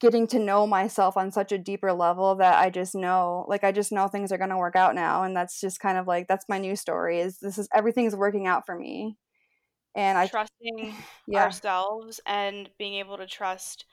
getting 0.00 0.26
to 0.26 0.40
know 0.40 0.66
myself 0.66 1.16
on 1.16 1.30
such 1.30 1.52
a 1.52 1.58
deeper 1.58 1.92
level 1.92 2.34
that 2.34 2.58
I 2.58 2.70
just 2.70 2.94
know 2.94 3.46
like 3.48 3.62
I 3.62 3.70
just 3.70 3.92
know 3.92 4.08
things 4.08 4.32
are 4.32 4.38
going 4.38 4.50
to 4.50 4.56
work 4.56 4.74
out 4.74 4.96
now 4.96 5.22
and 5.22 5.36
that's 5.36 5.60
just 5.60 5.78
kind 5.78 5.96
of 5.96 6.08
like 6.08 6.26
that's 6.26 6.48
my 6.48 6.58
new 6.58 6.74
story 6.74 7.20
is 7.20 7.38
this 7.38 7.56
is 7.56 7.68
everything's 7.72 8.16
working 8.16 8.48
out 8.48 8.66
for 8.66 8.76
me 8.76 9.16
and 9.94 10.18
I 10.18 10.26
trusting 10.26 10.94
yeah. 11.28 11.44
ourselves 11.44 12.20
and 12.26 12.68
being 12.78 12.94
able 12.94 13.16
to 13.18 13.26
trust 13.26 13.84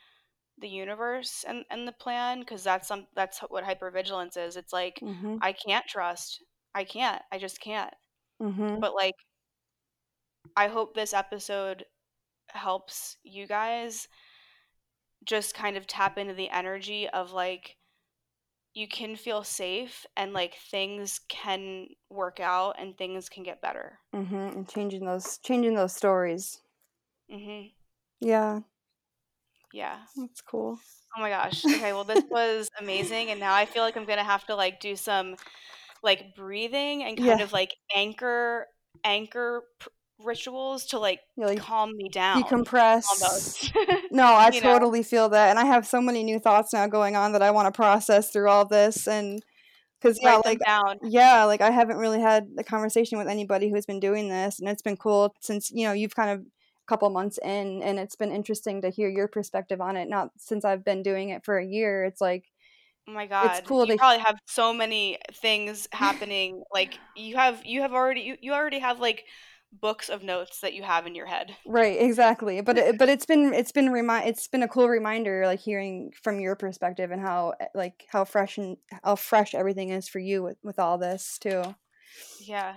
the 0.57 0.67
universe 0.67 1.45
and, 1.47 1.63
and 1.69 1.88
the 1.88 1.91
plan 1.91 2.39
because 2.39 2.63
that's 2.63 2.88
some 2.88 3.05
that's 3.15 3.39
what 3.49 3.63
hypervigilance 3.63 4.35
is 4.35 4.57
it's 4.57 4.73
like 4.73 4.99
mm-hmm. 5.01 5.38
i 5.41 5.53
can't 5.53 5.85
trust 5.88 6.43
I 6.76 6.84
can't. 6.84 7.22
I 7.32 7.38
just 7.38 7.60
can't. 7.60 7.94
Mm-hmm. 8.41 8.80
But 8.80 8.94
like, 8.94 9.16
I 10.56 10.68
hope 10.68 10.94
this 10.94 11.14
episode 11.14 11.86
helps 12.48 13.18
you 13.24 13.48
guys 13.48 14.08
just 15.26 15.54
kind 15.54 15.78
of 15.78 15.88
tap 15.88 16.18
into 16.18 16.34
the 16.34 16.50
energy 16.50 17.08
of 17.10 17.32
like 17.32 17.76
you 18.74 18.88
can 18.88 19.16
feel 19.16 19.44
safe 19.44 20.06
and 20.16 20.34
like 20.34 20.56
things 20.72 21.20
can 21.28 21.88
work 22.10 22.40
out 22.40 22.76
and 22.80 22.98
things 22.98 23.28
can 23.28 23.44
get 23.44 23.62
better 23.62 24.00
mm-hmm. 24.16 24.36
and 24.36 24.70
changing 24.70 25.06
those 25.06 25.38
changing 25.40 25.76
those 25.76 25.94
stories 25.94 26.60
mm-hmm. 27.32 27.68
yeah 28.22 28.60
yeah 29.74 29.98
that's 30.16 30.41
cool 30.41 30.80
oh 31.18 31.22
my 31.22 31.30
gosh 31.30 31.66
okay 31.66 31.94
well 31.94 32.04
this 32.04 32.24
was 32.32 32.70
amazing 32.80 33.30
and 33.30 33.40
now 33.40 33.54
i 33.54 33.66
feel 33.66 33.84
like 33.84 33.98
i'm 33.98 34.06
gonna 34.06 34.24
have 34.24 34.46
to 34.46 34.56
like 34.56 34.80
do 34.80 34.96
some 34.96 35.36
like 36.03 36.35
breathing 36.35 37.03
and 37.03 37.17
kind 37.17 37.39
yeah. 37.39 37.43
of 37.43 37.53
like 37.53 37.76
anchor 37.95 38.67
anchor 39.03 39.63
pr- 39.80 39.89
rituals 40.23 40.85
to 40.88 40.99
like, 40.99 41.21
like, 41.38 41.59
calm 41.59 41.95
me 41.95 42.09
down 42.09 42.43
decompress 42.43 43.05
no 44.11 44.35
i 44.35 44.49
totally 44.49 44.99
know? 44.99 45.03
feel 45.03 45.30
that 45.30 45.49
and 45.49 45.57
i 45.57 45.65
have 45.65 45.88
so 45.88 46.01
many 46.01 46.23
new 46.23 46.39
thoughts 46.39 46.73
now 46.73 46.85
going 46.88 47.15
on 47.15 47.31
that 47.31 47.41
i 47.41 47.51
want 47.51 47.65
to 47.65 47.71
process 47.71 48.30
through 48.30 48.49
all 48.49 48.65
this 48.65 49.07
and 49.07 49.41
because 49.99 50.19
yeah 50.21 50.41
like 50.43 50.59
down. 50.65 50.97
yeah 51.03 51.45
like 51.45 51.61
i 51.61 51.71
haven't 51.71 51.97
really 51.97 52.19
had 52.19 52.47
a 52.57 52.63
conversation 52.63 53.17
with 53.17 53.27
anybody 53.27 53.69
who's 53.69 53.85
been 53.85 53.99
doing 53.99 54.27
this 54.27 54.59
and 54.59 54.67
it's 54.67 54.81
been 54.81 54.97
cool 54.97 55.34
since 55.39 55.71
you 55.71 55.85
know 55.85 55.93
you've 55.93 56.15
kind 56.15 56.31
of 56.31 56.39
a 56.39 56.88
couple 56.88 57.09
months 57.09 57.39
in 57.43 57.81
and 57.81 57.97
it's 57.97 58.15
been 58.15 58.31
interesting 58.31 58.81
to 58.81 58.89
hear 58.89 59.07
your 59.07 59.27
perspective 59.27 59.80
on 59.80 59.95
it 59.95 60.09
not 60.09 60.31
since 60.38 60.65
i've 60.65 60.84
been 60.84 61.01
doing 61.01 61.30
it 61.30 61.45
for 61.45 61.57
a 61.57 61.65
year 61.65 62.03
it's 62.03 62.19
like 62.19 62.51
Oh 63.10 63.14
my 63.14 63.26
god. 63.26 63.57
It's 63.57 63.68
cool. 63.68 63.86
You 63.86 63.94
to... 63.94 63.98
probably 63.98 64.23
have 64.23 64.40
so 64.45 64.73
many 64.73 65.18
things 65.34 65.88
happening. 65.91 66.64
like 66.72 66.98
you 67.15 67.36
have 67.36 67.65
you 67.65 67.81
have 67.81 67.94
already 67.94 68.22
you, 68.22 68.38
you 68.41 68.53
already 68.53 68.80
have 68.80 68.99
like 68.99 69.26
books 69.72 70.10
of 70.10 70.23
notes 70.23 70.61
that 70.61 70.73
you 70.73 70.84
have 70.84 71.07
in 71.07 71.15
your 71.15 71.26
head. 71.26 71.56
Right, 71.65 71.99
exactly. 71.99 72.61
But 72.61 72.77
it, 72.77 72.98
but 72.99 73.10
it's 73.10 73.26
been 73.26 73.53
it's 73.53 73.72
been 73.72 73.91
remind 73.91 74.30
it's 74.30 74.48
been 74.48 74.64
a 74.64 74.68
cool 74.68 74.88
reminder 74.88 75.44
like 75.45 75.60
hearing 75.60 76.11
from 76.22 76.40
your 76.40 76.56
perspective 76.56 77.11
and 77.11 77.22
how 77.22 77.53
eh, 77.60 77.65
like 77.73 78.06
how 78.10 78.26
fresh 78.26 78.57
and 78.57 78.77
how 79.03 79.15
fresh 79.15 79.56
everything 79.56 79.90
is 79.90 80.07
for 80.07 80.19
you 80.19 80.44
with, 80.44 80.57
with 80.64 80.77
all 80.77 80.98
this 80.98 81.38
too. 81.40 81.64
Yeah. 82.40 82.76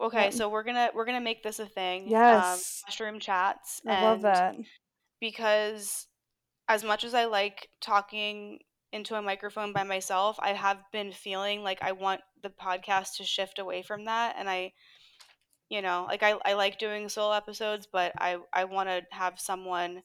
Okay, 0.00 0.24
yeah. 0.24 0.30
so 0.30 0.48
we're 0.48 0.64
gonna 0.64 0.90
we're 0.94 1.04
gonna 1.04 1.20
make 1.20 1.42
this 1.42 1.58
a 1.58 1.66
thing. 1.66 2.04
Um, 2.04 2.10
yes. 2.10 2.82
Um, 2.84 2.88
mushroom 2.88 3.20
chats. 3.20 3.80
I 3.86 4.02
love 4.02 4.22
that. 4.22 4.54
Because 5.20 6.06
as 6.68 6.84
much 6.84 7.02
as 7.02 7.14
I 7.14 7.24
like 7.24 7.68
talking 7.80 8.60
into 8.92 9.14
a 9.14 9.22
microphone 9.22 9.72
by 9.72 9.84
myself, 9.84 10.36
I 10.40 10.52
have 10.52 10.78
been 10.92 11.12
feeling 11.12 11.62
like 11.62 11.82
I 11.82 11.92
want 11.92 12.20
the 12.42 12.50
podcast 12.50 13.16
to 13.16 13.24
shift 13.24 13.58
away 13.58 13.82
from 13.82 14.06
that 14.06 14.36
and 14.38 14.48
I 14.48 14.72
you 15.70 15.82
know, 15.82 16.04
like 16.08 16.24
I, 16.24 16.34
I 16.44 16.54
like 16.54 16.80
doing 16.80 17.08
solo 17.08 17.32
episodes, 17.32 17.86
but 17.90 18.12
I, 18.18 18.38
I 18.52 18.64
want 18.64 18.88
to 18.88 19.02
have 19.12 19.38
someone 19.38 20.02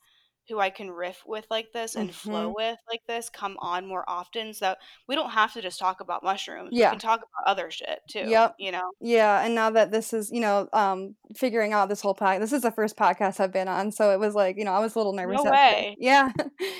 who 0.47 0.59
I 0.59 0.69
can 0.69 0.91
riff 0.91 1.23
with 1.25 1.47
like 1.49 1.71
this 1.73 1.95
and 1.95 2.09
mm-hmm. 2.09 2.29
flow 2.29 2.53
with 2.55 2.77
like 2.87 3.01
this 3.07 3.29
come 3.29 3.57
on 3.59 3.87
more 3.87 4.07
often 4.07 4.53
so 4.53 4.75
we 5.07 5.15
don't 5.15 5.31
have 5.31 5.53
to 5.53 5.61
just 5.61 5.79
talk 5.79 6.01
about 6.01 6.23
mushrooms. 6.23 6.69
Yeah. 6.71 6.89
We 6.89 6.91
can 6.91 6.99
talk 6.99 7.19
about 7.21 7.51
other 7.51 7.71
shit 7.71 7.99
too. 8.07 8.25
Yep. 8.27 8.55
You 8.59 8.73
know? 8.73 8.91
Yeah. 9.01 9.43
And 9.43 9.55
now 9.55 9.71
that 9.71 9.91
this 9.91 10.13
is, 10.13 10.29
you 10.31 10.41
know, 10.41 10.69
um 10.71 11.15
figuring 11.35 11.73
out 11.73 11.89
this 11.89 12.01
whole 12.01 12.13
pack 12.13 12.39
this 12.39 12.53
is 12.53 12.61
the 12.61 12.69
first 12.69 12.95
podcast 12.95 13.39
I've 13.39 13.51
been 13.51 13.67
on. 13.67 13.91
So 13.91 14.11
it 14.11 14.19
was 14.19 14.35
like, 14.35 14.55
you 14.57 14.65
know, 14.65 14.73
I 14.73 14.79
was 14.79 14.93
a 14.93 14.99
little 14.99 15.13
nervous. 15.13 15.43
No 15.43 15.49
way. 15.49 15.95
Yeah. 15.99 16.31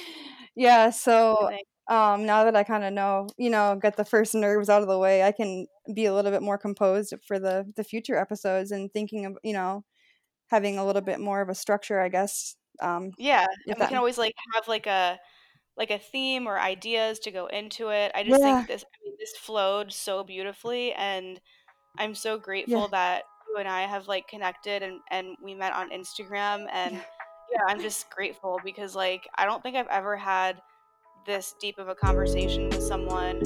yeah. 0.56 0.92
So 0.92 1.50
um 1.88 2.26
now 2.26 2.44
that 2.46 2.56
I 2.56 2.64
kinda 2.64 2.92
know, 2.92 3.28
you 3.38 3.50
know, 3.50 3.78
get 3.82 3.98
the 3.98 4.06
first 4.06 4.36
nerves 4.36 4.70
out 4.70 4.82
of 4.82 4.88
the 4.88 5.00
way, 5.00 5.24
I 5.24 5.32
can 5.32 5.68
be 5.94 6.06
a 6.06 6.14
little 6.14 6.32
bit 6.32 6.42
more 6.42 6.58
composed 6.58 7.14
for 7.28 7.40
the 7.40 7.66
the 7.76 7.84
future 7.84 8.18
episodes 8.18 8.72
and 8.72 8.92
thinking 8.92 9.26
of, 9.26 9.38
you 9.44 9.54
know, 9.54 9.84
having 10.48 10.78
a 10.78 10.86
little 10.86 11.02
bit 11.02 11.20
more 11.20 11.42
of 11.42 11.50
a 11.50 11.56
structure, 11.56 12.00
I 12.00 12.10
guess 12.10 12.56
um 12.82 13.12
yeah 13.18 13.46
and 13.68 13.76
we 13.80 13.86
can 13.88 13.98
always 13.98 14.18
like 14.18 14.34
have 14.54 14.68
like 14.68 14.88
a 14.88 15.18
like 15.78 15.92
a 15.92 15.98
theme 15.98 16.48
or 16.48 16.60
ideas 16.60 17.20
to 17.20 17.32
go 17.32 17.48
into 17.48 17.90
it 17.90 18.12
i 18.16 18.24
just 18.24 18.42
yeah. 18.42 18.58
think 18.58 18.68
this 18.68 18.84
I 18.84 18.98
mean, 19.04 19.16
this 19.20 19.36
flowed 19.38 19.92
so 19.92 20.24
beautifully 20.24 20.94
and 20.94 21.40
i'm 21.98 22.16
so 22.16 22.38
grateful 22.38 22.82
yeah. 22.82 22.88
that 22.92 23.24
you 23.50 23.58
and 23.60 23.68
i 23.68 23.82
have 23.82 24.08
like 24.08 24.28
connected 24.28 24.84
and 24.84 25.00
and 25.12 25.36
we 25.44 25.54
met 25.54 25.74
on 25.74 25.90
instagram 25.92 26.68
and 26.72 26.96
yeah. 26.96 27.02
yeah 27.54 27.62
i'm 27.68 27.82
just 27.82 28.10
grateful 28.10 28.60
because 28.64 28.96
like 28.96 29.28
i 29.38 29.46
don't 29.46 29.64
think 29.64 29.76
i've 29.76 29.88
ever 29.88 30.16
had 30.16 30.62
this 31.26 31.56
deep 31.60 31.78
of 31.78 31.88
a 31.88 31.96
conversation 31.96 32.70
with 32.70 32.82
someone 32.82 33.40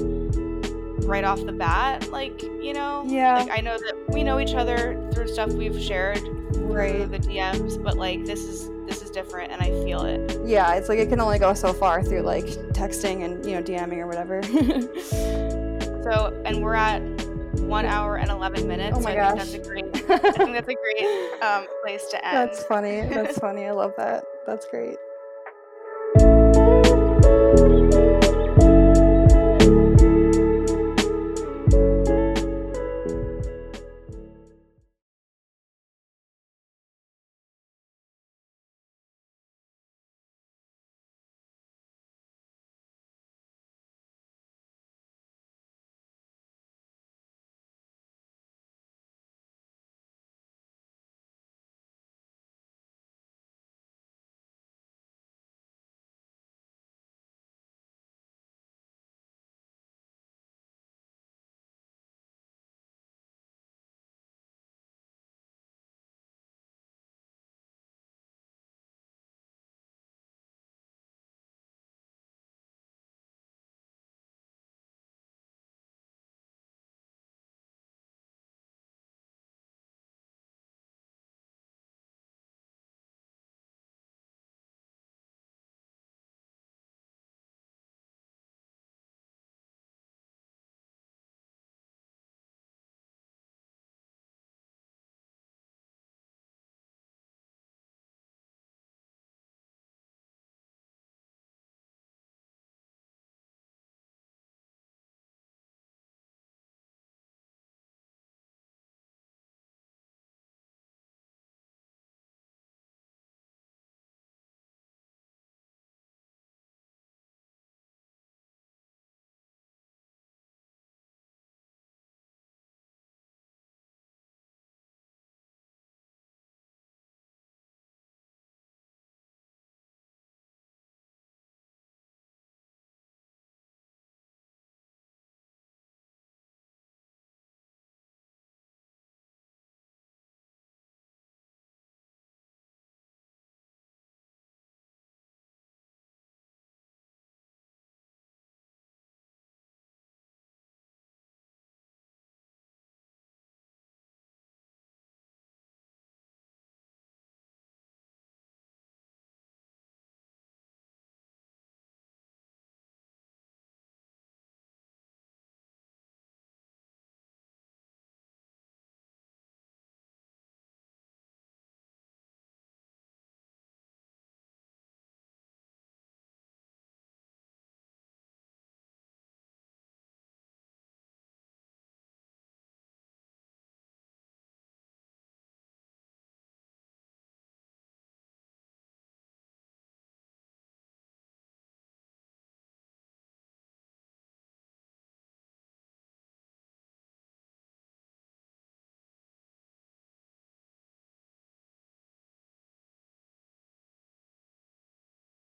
right 1.08 1.24
off 1.24 1.44
the 1.46 1.52
bat 1.52 2.10
like 2.12 2.42
you 2.44 2.74
know 2.74 3.04
yeah 3.08 3.36
like 3.36 3.50
i 3.52 3.62
know 3.62 3.78
that 3.78 3.96
we 4.10 4.24
know 4.24 4.40
each 4.40 4.54
other 4.54 5.10
through 5.14 5.28
stuff 5.28 5.52
we've 5.54 5.82
shared 5.82 6.20
right. 6.58 6.92
through 6.92 7.06
the 7.08 7.20
dms 7.20 7.82
but 7.82 7.98
like 7.98 8.26
this 8.26 8.44
is 8.44 8.70
this 8.90 9.04
is 9.04 9.12
different 9.12 9.52
and 9.52 9.62
I 9.62 9.68
feel 9.84 10.04
it. 10.04 10.40
Yeah, 10.46 10.74
it's 10.74 10.90
like 10.90 11.00
it 11.00 11.10
can 11.10 11.22
only 11.22 11.40
go 11.40 11.54
so 11.54 11.74
far 11.74 12.04
through 12.04 12.22
like 12.22 12.46
texting 12.74 13.24
and, 13.24 13.46
you 13.46 13.56
know, 13.56 13.62
DMing 13.62 14.00
or 14.00 14.08
whatever. 14.08 14.42
so, 16.04 16.42
and 16.46 16.64
we're 16.64 16.74
at 16.74 17.00
one 17.62 17.86
hour 17.86 18.18
and 18.18 18.32
11 18.32 18.68
minutes. 18.68 18.98
Oh 18.98 19.02
my 19.02 19.12
so 19.12 19.18
gosh. 19.18 19.40
I 19.40 19.44
think 19.44 19.64
that's 19.64 19.68
a 19.68 19.70
great, 19.70 19.86
I 20.10 20.32
think 20.32 20.54
that's 20.54 20.70
a 20.70 20.76
great 20.76 21.42
um, 21.44 21.68
place 21.84 22.08
to 22.10 22.26
end. 22.26 22.36
That's 22.36 22.64
funny. 22.64 23.02
That's 23.02 23.38
funny. 23.46 23.66
I 23.66 23.72
love 23.72 23.94
that. 23.98 24.24
That's 24.46 24.66
great. 24.66 24.98